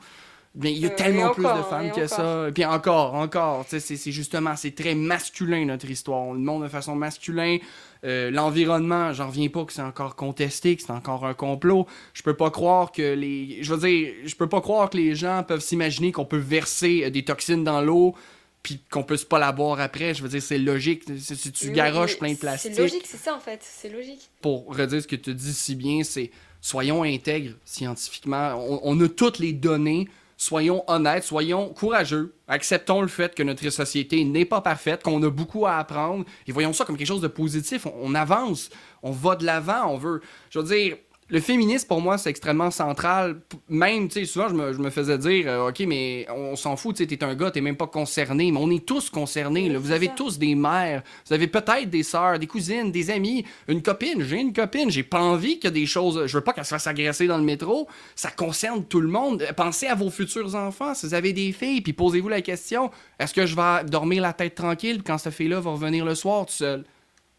Mais 0.58 0.72
il 0.72 0.78
y 0.78 0.86
a 0.86 0.90
euh, 0.90 0.96
tellement 0.96 1.32
plus 1.32 1.44
de 1.44 1.62
femmes 1.68 1.92
que 1.92 2.06
ça. 2.06 2.48
Puis 2.54 2.64
encore, 2.64 3.14
encore, 3.14 3.66
c'est 3.68 4.10
justement, 4.10 4.56
c'est 4.56 4.74
très 4.74 4.94
masculin 4.94 5.66
notre 5.66 5.90
histoire. 5.90 6.22
On 6.22 6.32
le 6.32 6.40
montre 6.40 6.64
de 6.64 6.68
façon 6.68 6.94
masculine. 6.94 7.60
Euh, 8.04 8.30
l'environnement, 8.30 9.12
j'en 9.12 9.28
reviens 9.28 9.48
pas 9.48 9.64
que 9.64 9.72
c'est 9.72 9.82
encore 9.82 10.16
contesté, 10.16 10.76
que 10.76 10.82
c'est 10.82 10.92
encore 10.92 11.26
un 11.26 11.34
complot. 11.34 11.86
Je 12.14 12.22
peux 12.22 12.34
pas 12.34 12.50
croire 12.50 12.90
que 12.90 13.14
les, 13.14 13.62
je 13.62 13.74
veux 13.74 13.86
dire, 13.86 14.14
je 14.24 14.34
peux 14.34 14.48
pas 14.48 14.62
croire 14.62 14.88
que 14.88 14.96
les 14.96 15.14
gens 15.14 15.42
peuvent 15.46 15.60
s'imaginer 15.60 16.10
qu'on 16.10 16.24
peut 16.24 16.36
verser 16.38 17.04
euh, 17.04 17.10
des 17.10 17.24
toxines 17.24 17.64
dans 17.64 17.82
l'eau 17.82 18.14
puis 18.62 18.80
qu'on 18.90 19.04
puisse 19.04 19.24
pas 19.24 19.38
la 19.38 19.52
boire 19.52 19.78
après. 19.78 20.14
Je 20.14 20.22
veux 20.22 20.28
dire, 20.28 20.42
c'est 20.42 20.58
logique. 20.58 21.04
Si 21.18 21.52
tu 21.52 21.70
garoches 21.70 22.18
plein 22.18 22.32
de 22.32 22.38
plastique. 22.38 22.72
C'est 22.74 22.82
logique, 22.82 23.06
c'est 23.06 23.18
ça 23.18 23.34
en 23.34 23.40
fait. 23.40 23.60
C'est 23.62 23.90
logique. 23.90 24.30
Pour 24.40 24.74
redire 24.74 25.02
ce 25.02 25.06
que 25.06 25.16
tu 25.16 25.34
dis 25.34 25.52
si 25.52 25.74
bien, 25.74 26.02
c'est 26.02 26.30
soyons 26.62 27.02
intègres 27.02 27.52
scientifiquement. 27.64 28.58
on 28.82 29.00
a 29.00 29.08
toutes 29.08 29.38
les 29.38 29.52
données 29.52 30.08
soyons 30.36 30.84
honnêtes, 30.86 31.24
soyons 31.24 31.68
courageux, 31.70 32.34
acceptons 32.46 33.00
le 33.00 33.08
fait 33.08 33.34
que 33.34 33.42
notre 33.42 33.68
société 33.70 34.24
n'est 34.24 34.44
pas 34.44 34.60
parfaite, 34.60 35.02
qu'on 35.02 35.22
a 35.22 35.30
beaucoup 35.30 35.66
à 35.66 35.76
apprendre, 35.76 36.24
et 36.46 36.52
voyons 36.52 36.72
ça 36.72 36.84
comme 36.84 36.96
quelque 36.96 37.06
chose 37.06 37.22
de 37.22 37.28
positif. 37.28 37.86
On, 38.00 38.14
avance, 38.14 38.70
on 39.02 39.10
va 39.10 39.36
de 39.36 39.44
l'avant, 39.44 39.86
on 39.88 39.96
veut. 39.96 40.20
Je 40.50 40.58
veux 40.58 40.64
dire, 40.66 40.96
le 41.28 41.40
féminisme, 41.40 41.88
pour 41.88 42.00
moi, 42.00 42.18
c'est 42.18 42.30
extrêmement 42.30 42.70
central. 42.70 43.40
Même, 43.68 44.06
tu 44.06 44.20
sais, 44.20 44.24
souvent, 44.26 44.48
je 44.48 44.78
me, 44.78 44.90
faisais 44.90 45.18
dire, 45.18 45.48
euh, 45.48 45.68
OK, 45.68 45.80
mais 45.80 46.24
on 46.30 46.54
s'en 46.54 46.76
fout, 46.76 46.94
tu 46.94 47.02
sais, 47.02 47.08
t'es 47.08 47.24
un 47.24 47.34
gars, 47.34 47.50
t'es 47.50 47.60
même 47.60 47.76
pas 47.76 47.88
concerné. 47.88 48.52
Mais 48.52 48.58
on 48.60 48.70
est 48.70 48.86
tous 48.86 49.10
concernés. 49.10 49.68
Là. 49.68 49.80
Vous 49.80 49.90
avez 49.90 50.08
tous 50.14 50.38
des 50.38 50.54
mères, 50.54 51.02
vous 51.26 51.34
avez 51.34 51.48
peut-être 51.48 51.90
des 51.90 52.04
sœurs, 52.04 52.38
des 52.38 52.46
cousines, 52.46 52.92
des 52.92 53.10
amis, 53.10 53.44
une 53.66 53.82
copine. 53.82 54.22
J'ai 54.22 54.40
une 54.40 54.52
copine, 54.52 54.88
j'ai 54.88 55.02
pas 55.02 55.20
envie 55.20 55.58
que 55.58 55.66
des 55.66 55.86
choses. 55.86 56.26
Je 56.26 56.38
veux 56.38 56.44
pas 56.44 56.52
qu'elle 56.52 56.64
se 56.64 56.70
fasse 56.70 56.86
agresser 56.86 57.26
dans 57.26 57.38
le 57.38 57.44
métro. 57.44 57.88
Ça 58.14 58.30
concerne 58.30 58.84
tout 58.84 59.00
le 59.00 59.08
monde. 59.08 59.44
Pensez 59.56 59.88
à 59.88 59.96
vos 59.96 60.10
futurs 60.10 60.54
enfants. 60.54 60.94
Si 60.94 61.06
vous 61.06 61.14
avez 61.14 61.32
des 61.32 61.50
filles, 61.50 61.80
puis 61.80 61.92
posez-vous 61.92 62.28
la 62.28 62.40
question 62.40 62.90
est-ce 63.18 63.34
que 63.34 63.46
je 63.46 63.56
vais 63.56 63.84
dormir 63.84 64.22
la 64.22 64.32
tête 64.32 64.54
tranquille 64.54 65.02
quand 65.04 65.18
cette 65.18 65.34
fille-là 65.34 65.58
va 65.58 65.72
revenir 65.72 66.04
le 66.04 66.14
soir 66.14 66.46
tout 66.46 66.52
seul? 66.52 66.84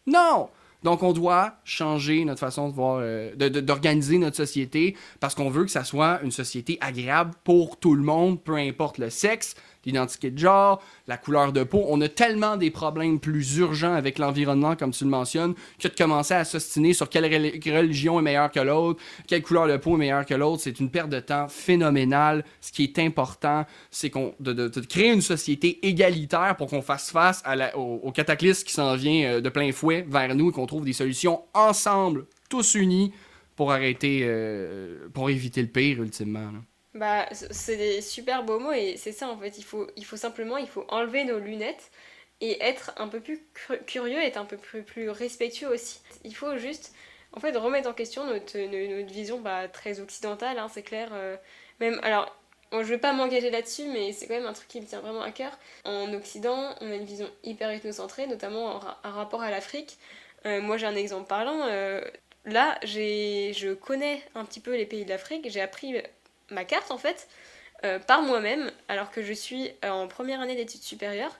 Non 0.06 0.50
donc, 0.84 1.02
on 1.02 1.12
doit 1.12 1.54
changer 1.64 2.24
notre 2.24 2.40
façon 2.40 2.72
euh, 2.78 3.34
d'organiser 3.34 4.18
notre 4.18 4.36
société 4.36 4.96
parce 5.18 5.34
qu'on 5.34 5.50
veut 5.50 5.64
que 5.64 5.70
ça 5.70 5.82
soit 5.82 6.20
une 6.22 6.30
société 6.30 6.78
agréable 6.80 7.32
pour 7.42 7.78
tout 7.78 7.94
le 7.94 8.02
monde, 8.02 8.42
peu 8.42 8.54
importe 8.54 8.98
le 8.98 9.10
sexe, 9.10 9.56
l'identité 9.84 10.30
de 10.30 10.38
genre, 10.38 10.82
la 11.06 11.16
couleur 11.16 11.52
de 11.52 11.64
peau. 11.64 11.84
On 11.88 12.00
a 12.00 12.08
tellement 12.08 12.56
des 12.56 12.70
problèmes 12.70 13.20
plus 13.20 13.56
urgents 13.58 13.94
avec 13.94 14.18
l'environnement, 14.18 14.76
comme 14.76 14.90
tu 14.90 15.04
le 15.04 15.10
mentionnes, 15.10 15.54
que 15.78 15.88
de 15.88 15.94
commencer 15.94 16.34
à 16.34 16.44
s'ostiner 16.44 16.92
sur 16.92 17.08
quelle 17.08 17.24
religion 17.24 18.18
est 18.18 18.22
meilleure 18.22 18.50
que 18.50 18.60
l'autre, 18.60 19.00
quelle 19.26 19.42
couleur 19.42 19.68
de 19.68 19.76
peau 19.76 19.94
est 19.94 19.98
meilleure 19.98 20.26
que 20.26 20.34
l'autre, 20.34 20.62
c'est 20.62 20.80
une 20.80 20.90
perte 20.90 21.10
de 21.10 21.20
temps 21.20 21.48
phénoménale. 21.48 22.44
Ce 22.60 22.72
qui 22.72 22.84
est 22.84 22.98
important, 22.98 23.64
c'est 23.90 24.12
de, 24.40 24.80
créer 24.80 25.12
une 25.12 25.22
société 25.22 25.86
égalitaire 25.86 26.56
pour 26.56 26.68
qu'on 26.68 26.82
fasse 26.82 27.10
face 27.10 27.42
au, 27.74 28.12
cataclysme 28.12 28.64
qui 28.64 28.72
s'en 28.72 28.96
vient 28.96 29.24
euh, 29.24 29.40
de 29.40 29.48
plein 29.48 29.70
fouet 29.70 30.04
vers 30.08 30.34
nous 30.34 30.50
et 30.50 30.52
qu'on 30.52 30.66
trouve 30.66 30.84
des 30.84 30.92
solutions 30.92 31.42
ensemble, 31.54 32.26
tous 32.48 32.74
unis, 32.74 33.12
pour 33.54 33.72
arrêter, 33.72 34.20
euh, 34.22 35.08
pour 35.12 35.30
éviter 35.30 35.60
le 35.62 35.68
pire, 35.68 36.02
ultimement. 36.02 36.52
Bah, 36.98 37.28
c'est 37.32 37.76
des 37.76 38.00
super 38.00 38.42
beaux 38.42 38.58
mots 38.58 38.72
et 38.72 38.96
c'est 38.96 39.12
ça 39.12 39.28
en 39.28 39.38
fait. 39.38 39.56
Il 39.56 39.64
faut, 39.64 39.86
il 39.96 40.04
faut 40.04 40.16
simplement 40.16 40.56
il 40.56 40.66
faut 40.68 40.84
enlever 40.88 41.22
nos 41.24 41.38
lunettes 41.38 41.92
et 42.40 42.60
être 42.62 42.92
un 42.96 43.08
peu 43.08 43.20
plus 43.20 43.40
curieux, 43.86 44.18
être 44.18 44.36
un 44.36 44.44
peu 44.44 44.56
plus, 44.56 45.10
respectueux 45.10 45.68
aussi. 45.68 46.00
Il 46.24 46.34
faut 46.34 46.56
juste 46.56 46.92
en 47.32 47.40
fait 47.40 47.56
remettre 47.56 47.88
en 47.88 47.92
question 47.92 48.26
notre, 48.26 48.58
notre 48.58 49.12
vision 49.12 49.40
bah, 49.40 49.68
très 49.68 50.00
occidentale, 50.00 50.58
hein, 50.58 50.68
c'est 50.72 50.82
clair. 50.82 51.10
Euh, 51.12 51.36
même, 51.78 52.00
alors, 52.02 52.34
je 52.72 52.82
vais 52.82 52.98
pas 52.98 53.12
m'engager 53.12 53.50
là-dessus, 53.50 53.84
mais 53.86 54.12
c'est 54.12 54.26
quand 54.26 54.34
même 54.34 54.46
un 54.46 54.52
truc 54.52 54.68
qui 54.68 54.80
me 54.80 54.86
tient 54.86 55.00
vraiment 55.00 55.22
à 55.22 55.30
cœur. 55.30 55.56
En 55.84 56.12
Occident, 56.14 56.74
on 56.80 56.90
a 56.90 56.94
une 56.94 57.04
vision 57.04 57.28
hyper 57.44 57.70
ethnocentrée, 57.70 58.26
notamment 58.26 58.80
en, 59.04 59.10
rapport 59.10 59.42
à 59.42 59.50
l'Afrique. 59.50 59.98
Euh, 60.46 60.60
moi, 60.60 60.76
j'ai 60.78 60.86
un 60.86 60.96
exemple 60.96 61.28
parlant. 61.28 61.66
Euh, 61.66 62.00
là, 62.44 62.78
je 62.82 63.74
connais 63.74 64.22
un 64.34 64.44
petit 64.44 64.60
peu 64.60 64.76
les 64.76 64.86
pays 64.86 65.04
de 65.04 65.10
l'Afrique. 65.10 65.48
J'ai 65.48 65.60
appris 65.60 66.02
ma 66.50 66.64
carte 66.64 66.90
en 66.90 66.98
fait 66.98 67.28
euh, 67.84 67.98
par 68.00 68.22
moi-même 68.22 68.72
alors 68.88 69.10
que 69.10 69.22
je 69.22 69.32
suis 69.32 69.70
euh, 69.84 69.90
en 69.90 70.08
première 70.08 70.40
année 70.40 70.56
d'études 70.56 70.82
supérieures. 70.82 71.36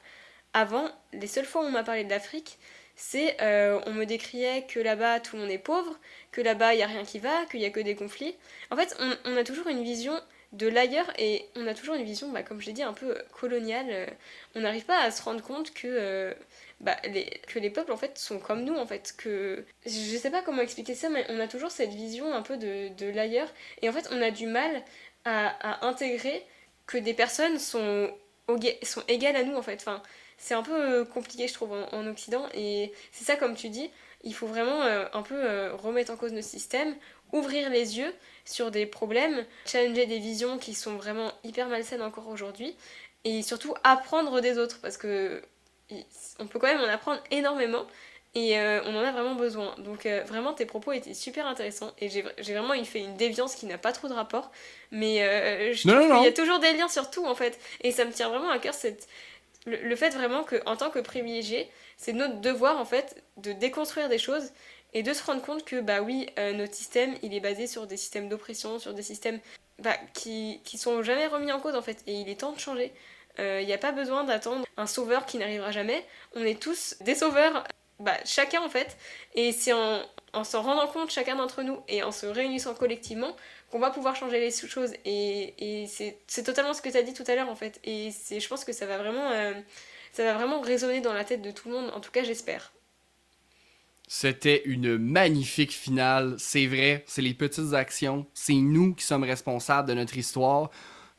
Avant, 0.55 0.89
les 1.12 1.26
seules 1.26 1.44
fois 1.44 1.62
où 1.62 1.66
on 1.66 1.70
m'a 1.70 1.82
parlé 1.82 2.05
de 2.05 2.10
l'Afrique, 2.10 2.59
c'est 2.94 3.36
euh, 3.43 3.80
on 3.86 3.93
me 3.93 4.05
décriait 4.05 4.64
que 4.66 4.78
là-bas 4.78 5.20
tout 5.20 5.36
le 5.36 5.43
monde 5.43 5.51
est 5.51 5.59
pauvre, 5.59 5.98
que 6.30 6.40
là-bas 6.40 6.74
il 6.74 6.78
n'y 6.78 6.82
a 6.82 6.86
rien 6.86 7.05
qui 7.05 7.18
va, 7.18 7.44
qu'il 7.47 7.60
n'y 7.60 7.66
a 7.66 7.70
que 7.70 7.80
des 7.80 7.97
conflits. 7.97 8.36
En 8.70 8.76
fait, 8.76 8.97
on, 9.24 9.36
a 9.36 9.44
toujours 9.44 9.66
une 9.66 9.82
vision 9.82 10.18
de 10.52 10.68
l'ailleurs 10.68 11.12
et 11.18 11.44
on 11.56 11.66
a 11.66 11.74
toujours 11.74 11.97
une 11.97 12.05
vision, 12.05 12.30
bah, 12.30 12.43
comme 12.43 12.60
je 12.60 12.66
l'ai 12.66 12.72
dit, 12.72 12.82
un 12.82 12.93
peu 12.93 13.16
coloniale. 13.32 14.16
On 14.55 14.60
n'arrive 14.60 14.85
pas 14.85 15.01
à 15.01 15.10
se 15.10 15.22
rendre 15.22 15.43
compte 15.43 15.74
que 15.74 16.35
bah, 16.81 16.97
que 17.49 17.59
les 17.59 17.71
peuples 17.71 17.91
en 17.91 17.97
fait 17.97 18.19
sont 18.19 18.39
comme 18.39 18.63
nous 18.63 18.77
en 18.77 18.87
fait 18.87 19.15
que 19.17 19.65
je 19.85 20.17
sais 20.17 20.31
pas 20.31 20.43
comment 20.43 20.63
expliquer 20.63 20.95
ça 20.95 21.09
mais 21.09 21.27
on 21.29 21.41
a 21.41 21.49
toujours 21.49 21.73
cette 21.73 21.91
vision 21.91 22.33
un 22.33 22.43
peu 22.43 22.57
de, 22.57 22.89
de 22.97 23.11
l'ailleurs. 23.11 23.53
Et 23.83 23.89
en 23.89 23.93
fait 23.93 24.09
on 24.13 24.23
a 24.23 24.31
du 24.31 24.47
mal 24.47 24.85
à, 25.25 25.49
à 25.49 25.87
intégrer 25.87 26.45
que 26.87 26.97
des 26.97 27.15
personnes 27.15 27.59
sont, 27.59 28.11
sont 28.83 29.03
égales 29.09 29.37
à 29.37 29.43
nous 29.43 29.57
en 29.57 29.63
fait. 29.63 29.77
Enfin 29.81 30.03
c'est 30.37 30.55
un 30.55 30.63
peu 30.63 31.05
compliqué 31.05 31.49
je 31.49 31.55
trouve 31.55 31.73
en, 31.73 32.07
Occident. 32.07 32.47
Et 32.55 32.93
c'est 33.11 33.25
ça 33.25 33.37
comme 33.37 33.57
tu 33.57 33.69
dis 33.69 33.91
il 34.23 34.35
faut 34.35 34.47
vraiment 34.47 34.83
euh, 34.83 35.07
un 35.13 35.23
peu 35.23 35.35
euh, 35.35 35.75
remettre 35.75 36.13
en 36.13 36.17
cause 36.17 36.33
nos 36.33 36.43
systèmes 36.43 36.95
ouvrir 37.33 37.71
les 37.71 37.99
yeux 37.99 38.13
sur 38.45 38.71
des 38.71 38.87
problèmes 38.87 39.45
challenger 39.67 40.07
des 40.07 40.19
visions 40.19 40.59
qui 40.59 40.75
sont 40.75 40.97
vraiment 40.97 41.33
hyper 41.45 41.69
malsaines 41.69 42.03
encore 42.03 42.29
aujourd'hui 42.29 42.77
et 43.25 43.43
surtout 43.43 43.75
apprendre 43.85 44.41
des 44.41 44.59
autres. 44.59 44.81
Parce 44.81 44.97
que 44.97 45.43
on 46.39 46.47
peut 46.47 46.59
quand 46.59 46.66
même 46.66 46.81
en 46.81 46.93
apprendre 46.93 47.20
énormément 47.31 47.86
et 48.35 48.59
euh, 48.59 48.81
on 48.85 48.94
en 48.94 49.01
a 49.01 49.10
vraiment 49.10 49.35
besoin. 49.35 49.74
Donc 49.78 50.06
euh, 50.06 50.23
vraiment 50.24 50.52
tes 50.52 50.66
propos 50.66 50.93
étaient 50.93 51.15
super 51.15 51.47
intéressants 51.47 51.93
et 51.98 52.09
j'ai 52.09 52.23
vraiment 52.23 52.74
il 52.74 52.86
fait 52.86 53.01
une 53.01 53.16
déviance 53.16 53.55
qui 53.55 53.66
n'a 53.66 53.78
pas 53.78 53.93
trop 53.93 54.09
de 54.09 54.12
rapport, 54.12 54.51
mais 54.90 55.23
euh, 55.23 55.73
je 55.73 55.89
trouve 55.89 56.01
qu'il 56.01 56.24
y 56.24 56.28
a 56.28 56.32
toujours 56.32 56.59
des 56.59 56.73
liens 56.74 56.89
sur 56.89 57.10
tout 57.10 57.27
en 57.27 57.35
fait 57.35 57.59
et 57.82 57.90
ça 57.90 58.05
me 58.05 58.12
tient 58.12 58.28
vraiment 58.28 58.51
à 58.51 58.59
cœur 58.59 58.74
cette 58.74 59.09
le, 59.66 59.97
fait 59.97 60.10
vraiment 60.10 60.44
que 60.44 60.56
en 60.66 60.77
tant 60.77 60.89
que 60.89 60.98
privilégié, 60.98 61.69
c'est 61.97 62.12
notre 62.12 62.40
devoir 62.40 62.78
en 62.78 62.85
fait 62.85 63.23
de 63.36 63.52
déconstruire 63.52 64.09
des 64.09 64.19
choses 64.19 64.51
et 64.94 65.02
de 65.02 65.12
se 65.12 65.23
rendre 65.24 65.43
compte 65.43 65.65
que 65.65 65.81
bah 65.81 66.01
oui 66.01 66.27
notre 66.55 66.74
système 66.74 67.15
il 67.23 67.35
est 67.35 67.40
basé 67.40 67.66
sur 67.66 67.86
des 67.86 67.97
systèmes 67.97 68.28
d'oppression, 68.28 68.78
sur 68.78 68.94
des 68.94 69.02
systèmes 69.02 69.40
bah, 69.78 69.97
qui 70.15 70.60
qui 70.65 70.78
sont 70.78 71.02
jamais 71.02 71.27
remis 71.27 71.52
en 71.52 71.60
cause 71.60 71.74
en 71.74 71.82
fait 71.82 71.98
et 72.06 72.12
il 72.12 72.28
est 72.28 72.40
temps 72.40 72.52
de 72.52 72.60
changer. 72.60 72.93
Il 73.39 73.44
euh, 73.44 73.65
n'y 73.65 73.73
a 73.73 73.78
pas 73.78 73.93
besoin 73.93 74.24
d'attendre 74.24 74.66
un 74.77 74.86
sauveur 74.86 75.27
qui 75.27 75.39
n'arrivera 75.39 75.70
jamais. 75.70 76.05
On 76.35 76.44
est 76.44 76.60
tous 76.60 76.97
des 77.01 77.15
sauveurs, 77.15 77.65
bah, 78.01 78.16
chacun 78.24 78.60
en 78.62 78.69
fait. 78.69 78.97
Et 79.35 79.52
c'est 79.52 79.73
en, 79.73 80.02
en 80.32 80.44
s'en 80.44 80.62
rendant 80.62 80.86
compte, 80.89 81.10
chacun 81.10 81.36
d'entre 81.36 81.62
nous, 81.62 81.78
et 81.89 82.02
en 82.02 82.10
se 82.10 82.27
réunissant 82.27 82.74
collectivement, 82.74 83.36
qu'on 83.70 83.78
va 83.78 83.90
pouvoir 83.90 84.16
changer 84.16 84.40
les 84.40 84.51
choses. 84.51 84.93
Et, 85.05 85.86
c'est 86.27 86.43
totalement 86.43 86.74
ce 86.74 86.82
que 86.82 86.89
tu 86.89 86.97
as 86.97 87.02
dit 87.02 87.15
tout 87.15 87.24
à 87.27 87.35
l'heure 87.35 87.48
en 87.48 87.56
fait. 87.56 87.81
Et 87.85 88.10
je 88.10 88.48
pense 88.48 88.65
que 88.65 88.73
ça 88.73 88.86
va 88.86 88.98
vraiment... 88.98 89.31
Euh, 89.31 89.52
ça 90.12 90.24
va 90.24 90.32
vraiment 90.35 90.60
résonner 90.60 91.01
dans 91.01 91.12
la 91.12 91.23
tête 91.23 91.43
de 91.43 91.51
tout 91.51 91.69
le 91.69 91.74
monde, 91.74 91.90
en 91.94 92.01
tout 92.01 92.10
cas 92.10 92.24
j'espère. 92.24 92.73
C'était 94.09 94.62
une 94.65 94.97
magnifique 94.97 95.73
finale, 95.73 96.35
c'est 96.39 96.66
vrai, 96.66 97.05
c'est 97.06 97.20
les 97.20 97.35
petites 97.35 97.74
actions, 97.74 98.27
c'est 98.32 98.55
nous 98.55 98.94
qui 98.94 99.05
sommes 99.05 99.23
responsables 99.23 99.86
de 99.86 99.93
notre 99.93 100.16
histoire 100.16 100.70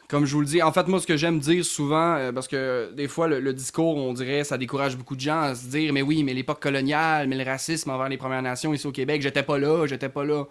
comme 0.09 0.25
je 0.25 0.33
vous 0.33 0.41
le 0.41 0.47
dis, 0.47 0.61
en 0.63 0.73
fait, 0.73 0.87
moi, 0.87 0.99
ce 0.99 1.05
que 1.05 1.15
j'aime 1.15 1.39
dire 1.39 1.63
souvent, 1.63 2.15
euh, 2.15 2.31
parce 2.31 2.47
que 2.47 2.91
des 2.95 3.07
fois, 3.07 3.27
le, 3.27 3.53
discours, 3.53 3.95
on 3.95 4.11
dirait, 4.11 4.43
ça 4.43 4.57
décourage 4.57 4.97
beaucoup 4.97 5.15
de 5.15 5.21
gens 5.21 5.39
à 5.39 5.55
se 5.55 5.67
dire, 5.67 5.93
mais 5.93 6.01
oui, 6.01 6.23
mais 6.23 6.33
l'époque 6.33 6.59
coloniale, 6.59 7.27
mais 7.27 7.37
le 7.37 7.43
racisme 7.43 7.91
envers 7.91 8.09
les 8.09 8.17
Premières 8.17 8.41
Nations 8.41 8.73
ici 8.73 8.87
au 8.87 8.91
Québec, 8.91 9.21
j'étais 9.21 9.43
pas 9.43 9.59
là, 9.59 9.85
j'étais 9.85 10.09
pas 10.09 10.25
là. 10.25 10.45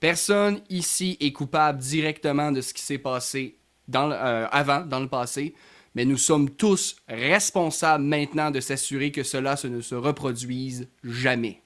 Personne 0.00 0.62
ici 0.70 1.18
est 1.20 1.30
coupable 1.30 1.78
directement 1.78 2.52
de 2.52 2.62
ce 2.62 2.72
qui 2.72 2.80
s'est 2.80 2.98
passé 2.98 3.58
dans 3.86 4.10
euh, 4.10 4.46
avant, 4.50 4.80
dans 4.80 5.00
le 5.00 5.08
passé, 5.08 5.54
mais 5.94 6.06
nous 6.06 6.16
sommes 6.16 6.48
tous 6.48 6.96
responsables 7.06 8.04
maintenant 8.04 8.50
de 8.50 8.60
s'assurer 8.60 9.12
que 9.12 9.22
cela 9.22 9.56
ne 9.64 9.82
se 9.82 9.94
reproduise 9.94 10.88
jamais. 11.04 11.60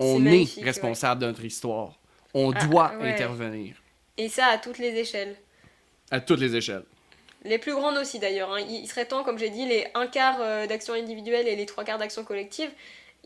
On 0.00 0.26
est, 0.26 0.60
responsable 0.62 1.20
de 1.20 1.26
notre 1.26 1.44
histoire. 1.44 2.00
On 2.34 2.50
ah, 2.50 2.64
doit 2.64 2.92
intervenir. 3.02 3.76
Et 4.16 4.28
ça 4.28 4.46
à 4.46 4.58
toutes 4.58 4.78
les 4.78 4.96
échelles. 4.96 5.36
À 6.10 6.20
toutes 6.20 6.40
les 6.40 6.56
échelles. 6.56 6.84
Les 7.44 7.58
plus 7.58 7.74
grandes 7.74 7.96
aussi 7.96 8.18
d'ailleurs. 8.18 8.52
Hein. 8.52 8.60
Il 8.68 8.86
serait 8.86 9.06
temps, 9.06 9.24
comme 9.24 9.38
j'ai 9.38 9.50
dit, 9.50 9.66
les 9.66 9.86
un 9.94 10.06
quart 10.06 10.38
euh, 10.40 10.66
d'action 10.66 10.94
individuelle 10.94 11.48
et 11.48 11.56
les 11.56 11.66
trois 11.66 11.84
quarts 11.84 11.98
d'action 11.98 12.24
collective. 12.24 12.70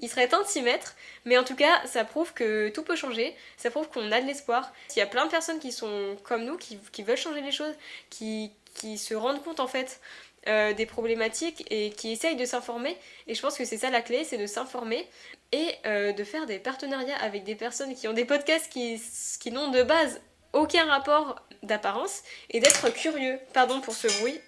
Il 0.00 0.08
serait 0.08 0.28
temps 0.28 0.42
de 0.42 0.46
s'y 0.46 0.60
mettre, 0.60 0.96
mais 1.24 1.38
en 1.38 1.44
tout 1.44 1.54
cas, 1.54 1.84
ça 1.86 2.04
prouve 2.04 2.32
que 2.32 2.68
tout 2.68 2.82
peut 2.82 2.96
changer, 2.96 3.34
ça 3.56 3.70
prouve 3.70 3.88
qu'on 3.88 4.10
a 4.10 4.20
de 4.20 4.26
l'espoir. 4.26 4.72
Il 4.94 4.98
y 4.98 5.02
a 5.02 5.06
plein 5.06 5.24
de 5.26 5.30
personnes 5.30 5.60
qui 5.60 5.72
sont 5.72 6.16
comme 6.24 6.44
nous, 6.44 6.56
qui, 6.56 7.02
veulent 7.02 7.16
changer 7.16 7.40
les 7.42 7.52
choses, 7.52 7.74
qui, 8.10 8.50
se 8.98 9.14
rendent 9.14 9.42
compte 9.42 9.60
en 9.60 9.68
fait 9.68 10.00
euh, 10.48 10.74
des 10.74 10.84
problématiques 10.84 11.64
et 11.70 11.90
qui 11.90 12.10
essayent 12.10 12.36
de 12.36 12.44
s'informer. 12.44 12.96
Et 13.28 13.34
je 13.34 13.40
pense 13.40 13.56
que 13.56 13.64
c'est 13.64 13.78
ça 13.78 13.88
la 13.90 14.02
clé, 14.02 14.24
c'est 14.24 14.36
de 14.36 14.46
s'informer 14.46 15.08
et 15.52 15.68
euh, 15.86 16.12
de 16.12 16.24
faire 16.24 16.46
des 16.46 16.58
partenariats 16.58 17.16
avec 17.16 17.44
des 17.44 17.54
personnes 17.54 17.94
qui 17.94 18.08
ont 18.08 18.12
des 18.12 18.24
podcasts 18.24 18.70
qui, 18.70 19.00
qui 19.40 19.52
n'ont 19.52 19.70
de 19.70 19.82
base 19.84 20.20
aucun 20.54 20.86
rapport 20.86 21.36
d'apparence 21.62 22.22
et 22.50 22.60
d'être 22.60 22.92
curieux. 22.92 23.38
Pardon 23.52 23.80
pour 23.80 23.94
ce 23.94 24.06
bruit. 24.20 24.40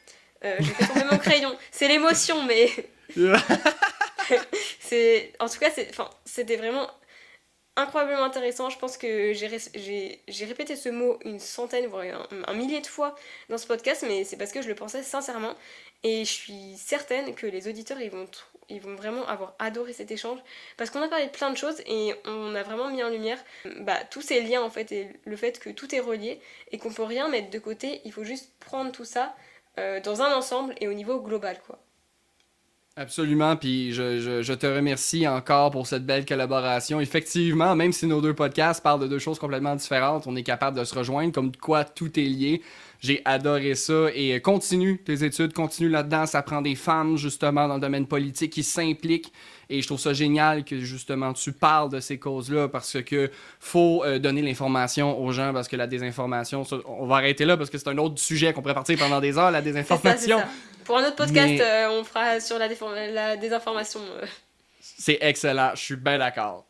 Euh, 0.44 0.56
j'ai 0.60 0.72
fait 0.72 0.86
tomber 0.86 1.04
mon 1.10 1.18
crayon. 1.18 1.56
C'est 1.70 1.88
l'émotion, 1.88 2.42
mais. 2.44 2.70
c'est 4.80 5.32
en 5.40 5.48
tout 5.48 5.58
cas, 5.58 5.70
c'était 6.24 6.56
vraiment 6.56 6.90
incroyablement 7.76 8.24
intéressant. 8.24 8.70
Je 8.70 8.78
pense 8.78 8.96
que 8.96 9.32
j'ai 9.32 10.44
répété 10.44 10.76
ce 10.76 10.88
mot 10.88 11.18
une 11.24 11.38
centaine, 11.38 11.86
voire 11.86 12.04
un, 12.46 12.54
millier 12.54 12.80
de 12.80 12.86
fois 12.86 13.14
dans 13.48 13.58
ce 13.58 13.66
podcast, 13.66 14.04
mais 14.06 14.24
c'est 14.24 14.36
parce 14.36 14.52
que 14.52 14.62
je 14.62 14.68
le 14.68 14.74
pensais 14.74 15.02
sincèrement. 15.02 15.54
Et 16.02 16.24
je 16.24 16.30
suis 16.30 16.76
certaine 16.76 17.34
que 17.34 17.46
les 17.46 17.68
auditeurs, 17.68 18.00
ils 18.00 18.10
vont, 18.10 18.28
ils 18.68 18.80
vont 18.80 18.94
vraiment 18.94 19.26
avoir 19.26 19.54
adoré 19.58 19.92
cet 19.92 20.10
échange. 20.10 20.38
Parce 20.76 20.90
qu'on 20.90 21.02
a 21.02 21.08
parlé 21.08 21.26
de 21.26 21.30
plein 21.30 21.50
de 21.50 21.56
choses 21.56 21.80
et 21.86 22.14
on 22.24 22.54
a 22.54 22.62
vraiment 22.62 22.90
mis 22.90 23.02
en 23.02 23.08
lumière 23.08 23.38
bah, 23.80 23.98
tous 24.10 24.22
ces 24.22 24.40
liens 24.40 24.62
en 24.62 24.70
fait, 24.70 24.92
et 24.92 25.08
le 25.24 25.36
fait 25.36 25.58
que 25.58 25.70
tout 25.70 25.94
est 25.94 26.00
relié 26.00 26.40
et 26.72 26.78
qu'on 26.78 26.92
peut 26.92 27.02
rien 27.04 27.28
mettre 27.28 27.50
de 27.50 27.58
côté. 27.58 28.00
Il 28.04 28.12
faut 28.12 28.24
juste 28.24 28.52
prendre 28.60 28.92
tout 28.92 29.04
ça 29.04 29.34
euh, 29.78 30.00
dans 30.00 30.22
un 30.22 30.34
ensemble 30.34 30.74
et 30.80 30.88
au 30.88 30.94
niveau 30.94 31.20
global, 31.20 31.60
quoi. 31.66 31.78
Absolument, 32.98 33.56
puis 33.56 33.92
je, 33.92 34.40
je, 34.42 34.52
te 34.54 34.66
remercie 34.66 35.28
encore 35.28 35.70
pour 35.70 35.86
cette 35.86 36.06
belle 36.06 36.24
collaboration. 36.24 36.98
Effectivement, 36.98 37.76
même 37.76 37.92
si 37.92 38.06
nos 38.06 38.22
deux 38.22 38.32
podcasts 38.32 38.82
parlent 38.82 39.02
de 39.02 39.06
deux 39.06 39.18
choses 39.18 39.38
complètement 39.38 39.76
différentes, 39.76 40.26
on 40.26 40.34
est 40.34 40.42
capable 40.42 40.78
de 40.78 40.82
se 40.82 40.94
rejoindre, 40.94 41.30
comme 41.30 41.54
quoi 41.54 41.84
tout 41.84 42.18
est 42.18 42.24
lié. 42.24 42.62
J'ai 43.00 43.20
adoré 43.26 43.74
ça 43.74 44.06
et 44.14 44.40
continue 44.40 44.96
tes 44.96 45.24
études, 45.24 45.52
continue 45.52 45.90
là-dedans. 45.90 46.24
Ça 46.24 46.40
prend 46.40 46.62
des 46.62 46.74
femmes 46.74 47.18
justement 47.18 47.68
dans 47.68 47.74
le 47.74 47.80
domaine 47.80 48.06
politique 48.06 48.54
qui 48.54 48.62
s'impliquent 48.62 49.30
et 49.68 49.82
je 49.82 49.86
trouve 49.86 50.00
ça 50.00 50.14
génial 50.14 50.64
que 50.64 50.78
justement 50.78 51.34
tu 51.34 51.52
parles 51.52 51.90
de 51.90 52.00
ces 52.00 52.18
causes-là 52.18 52.68
parce 52.68 53.02
que 53.02 53.30
faut 53.60 54.04
euh, 54.04 54.18
donner 54.18 54.40
l'information 54.40 55.22
aux 55.22 55.32
gens 55.32 55.52
parce 55.52 55.68
que 55.68 55.76
la 55.76 55.86
désinformation, 55.86 56.62
on 56.86 57.06
va 57.06 57.16
arrêter 57.16 57.44
là 57.44 57.58
parce 57.58 57.68
que 57.68 57.76
c'est 57.76 57.88
un 57.88 57.98
autre 57.98 58.18
sujet 58.18 58.54
qu'on 58.54 58.62
pourrait 58.62 58.72
partir 58.72 58.98
pendant 58.98 59.20
des 59.20 59.36
heures, 59.36 59.50
la 59.50 59.60
désinformation. 59.60 60.38
Pour 60.86 60.98
un 60.98 61.04
autre 61.04 61.16
podcast, 61.16 61.60
euh, 61.60 61.88
on 61.90 62.04
fera 62.04 62.38
sur 62.38 62.58
la, 62.60 62.68
la 63.08 63.36
désinformation. 63.36 64.00
Euh. 64.00 64.26
C'est 64.80 65.18
excellent, 65.20 65.72
je 65.74 65.80
suis 65.80 65.96
bien 65.96 66.18
d'accord. 66.18 66.64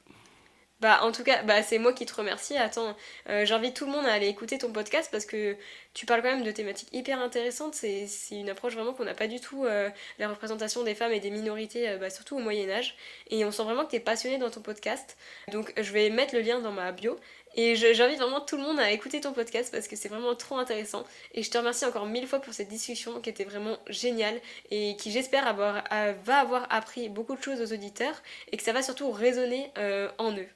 Bah, 0.80 1.00
en 1.02 1.10
tout 1.10 1.24
cas, 1.24 1.42
bah, 1.42 1.62
c'est 1.62 1.78
moi 1.78 1.94
qui 1.94 2.04
te 2.04 2.14
remercie. 2.14 2.56
Attends, 2.58 2.94
euh, 3.30 3.46
j'invite 3.46 3.74
tout 3.74 3.86
le 3.86 3.92
monde 3.92 4.04
à 4.04 4.12
aller 4.12 4.28
écouter 4.28 4.58
ton 4.58 4.70
podcast 4.72 5.08
parce 5.10 5.24
que 5.24 5.56
tu 5.94 6.04
parles 6.04 6.20
quand 6.20 6.30
même 6.30 6.44
de 6.44 6.50
thématiques 6.50 6.90
hyper 6.92 7.18
intéressantes. 7.18 7.74
C'est, 7.74 8.06
une 8.30 8.50
approche 8.50 8.74
vraiment 8.74 8.92
qu'on 8.92 9.06
n'a 9.06 9.14
pas 9.14 9.26
du 9.26 9.40
tout, 9.40 9.64
euh, 9.64 9.88
la 10.18 10.28
représentation 10.28 10.82
des 10.82 10.94
femmes 10.94 11.12
et 11.12 11.20
des 11.20 11.30
minorités, 11.30 11.88
euh, 11.88 11.96
bah, 11.96 12.10
surtout 12.10 12.36
au 12.36 12.40
Moyen-Âge. 12.40 12.94
Et 13.30 13.42
on 13.46 13.52
sent 13.52 13.62
vraiment 13.62 13.86
que 13.86 13.90
tu 13.90 13.96
es 13.96 14.00
passionné 14.00 14.36
dans 14.36 14.50
ton 14.50 14.60
podcast. 14.60 15.16
Donc, 15.50 15.72
je 15.78 15.92
vais 15.92 16.10
mettre 16.10 16.34
le 16.34 16.42
lien 16.42 16.60
dans 16.60 16.72
ma 16.72 16.92
bio. 16.92 17.18
Et 17.56 17.74
j'invite 17.74 18.18
vraiment 18.18 18.40
tout 18.40 18.56
le 18.56 18.62
monde 18.62 18.78
à 18.78 18.90
écouter 18.92 19.20
ton 19.20 19.32
podcast 19.32 19.72
parce 19.72 19.88
que 19.88 19.96
c'est 19.96 20.08
vraiment 20.08 20.34
trop 20.34 20.58
intéressant. 20.58 21.04
Et 21.34 21.42
je 21.42 21.50
te 21.50 21.58
remercie 21.58 21.84
encore 21.84 22.06
mille 22.06 22.26
fois 22.26 22.40
pour 22.40 22.54
cette 22.54 22.68
discussion 22.68 23.20
qui 23.20 23.30
était 23.30 23.44
vraiment 23.44 23.78
géniale 23.88 24.40
et 24.70 24.96
qui, 24.96 25.10
j'espère, 25.10 25.54
va 25.54 26.38
avoir 26.38 26.66
appris 26.70 27.08
beaucoup 27.08 27.34
de 27.34 27.42
choses 27.42 27.60
aux 27.60 27.74
auditeurs 27.74 28.22
et 28.52 28.56
que 28.56 28.62
ça 28.62 28.72
va 28.72 28.82
surtout 28.82 29.10
résonner 29.10 29.72
en 30.18 30.32
eux. 30.32 30.48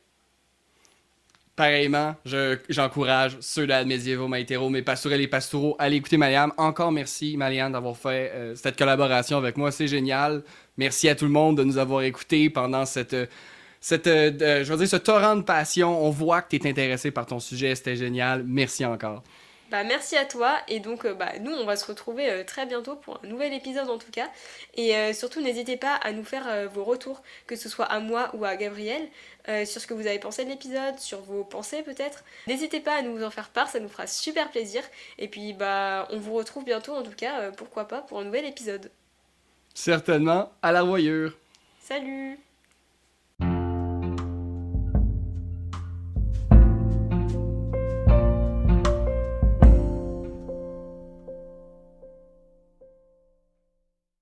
Pareillement, 1.61 2.17
j'encourage 2.71 3.37
ceux-là, 3.41 3.85
médiévaux, 3.85 4.29
maïtéros, 4.29 4.71
mes 4.71 4.81
pastourels 4.81 5.21
et 5.21 5.29
pastoraux, 5.29 5.77
à 5.79 5.83
aller 5.85 5.97
écouter 5.97 6.17
Maliam. 6.17 6.55
Encore 6.57 6.91
merci, 6.91 7.37
Maliane, 7.37 7.73
d'avoir 7.73 7.99
fait 7.99 8.33
euh, 8.33 8.55
cette 8.55 8.79
collaboration 8.79 9.37
avec 9.37 9.59
moi. 9.59 9.71
C'est 9.71 9.87
génial. 9.87 10.43
Merci 10.79 11.11
à 11.11 11.15
tout 11.15 11.27
le 11.27 11.33
monde 11.33 11.59
de 11.59 11.65
nous 11.65 11.77
avoir 11.77 12.01
écoutés 12.01 12.49
pendant 12.49 12.87
cette, 12.87 13.15
cette 13.81 14.07
euh, 14.07 14.65
je 14.65 14.73
veux 14.73 14.79
dire, 14.79 14.89
ce 14.89 14.97
torrent 14.97 15.37
de 15.37 15.43
passion. 15.43 16.05
On 16.05 16.11
voit 16.11 16.43
que 16.43 16.57
tu 16.57 16.57
es 16.57 16.71
intéressé 16.71 17.11
par 17.11 17.27
ton 17.27 17.41
sujet. 17.41 17.75
C'était 17.75 17.97
génial. 17.97 18.45
Merci 18.45 18.85
encore. 18.85 19.23
Bah, 19.71 19.85
merci 19.85 20.17
à 20.17 20.25
toi 20.25 20.59
et 20.67 20.81
donc 20.81 21.05
euh, 21.05 21.15
bah, 21.15 21.31
nous 21.41 21.53
on 21.53 21.65
va 21.65 21.77
se 21.77 21.87
retrouver 21.87 22.29
euh, 22.29 22.43
très 22.43 22.67
bientôt 22.67 22.97
pour 22.97 23.21
un 23.23 23.29
nouvel 23.29 23.53
épisode 23.53 23.89
en 23.89 23.99
tout 23.99 24.11
cas 24.11 24.29
et 24.75 24.97
euh, 24.97 25.13
surtout 25.13 25.41
n'hésitez 25.41 25.77
pas 25.77 25.95
à 25.95 26.11
nous 26.11 26.25
faire 26.25 26.69
vos 26.71 26.83
retours 26.83 27.23
que 27.47 27.55
ce 27.55 27.69
soit 27.69 27.85
à 27.85 28.01
moi 28.01 28.31
ou 28.35 28.45
à 28.45 28.57
Gabriel 28.57 29.09
sur 29.65 29.81
ce 29.81 29.87
que 29.87 29.95
vous 29.95 30.07
avez 30.07 30.19
pensé 30.21 30.45
de 30.45 30.51
l'épisode, 30.51 30.99
sur 30.99 31.21
vos 31.23 31.43
pensées 31.43 31.83
peut-être. 31.83 32.25
N'hésitez 32.47 32.79
pas 32.79 32.97
à 32.99 33.03
nous 33.03 33.23
en 33.25 33.31
faire 33.31 33.49
part, 33.49 33.69
ça 33.69 33.81
nous 33.81 33.89
fera 33.89 34.07
super 34.07 34.51
plaisir 34.51 34.83
et 35.19 35.29
puis 35.29 35.53
bah 35.53 36.07
on 36.11 36.19
vous 36.19 36.35
retrouve 36.35 36.65
bientôt 36.65 36.95
en 36.95 37.03
tout 37.03 37.15
cas 37.17 37.51
pourquoi 37.53 37.89
pas 37.89 38.01
pour 38.01 38.21
un 38.21 38.25
nouvel 38.25 38.45
épisode. 38.45 38.91
Certainement, 39.75 40.53
à 40.63 40.73
la 40.73 40.83
voyure. 40.83 41.37
Salut 41.81 42.39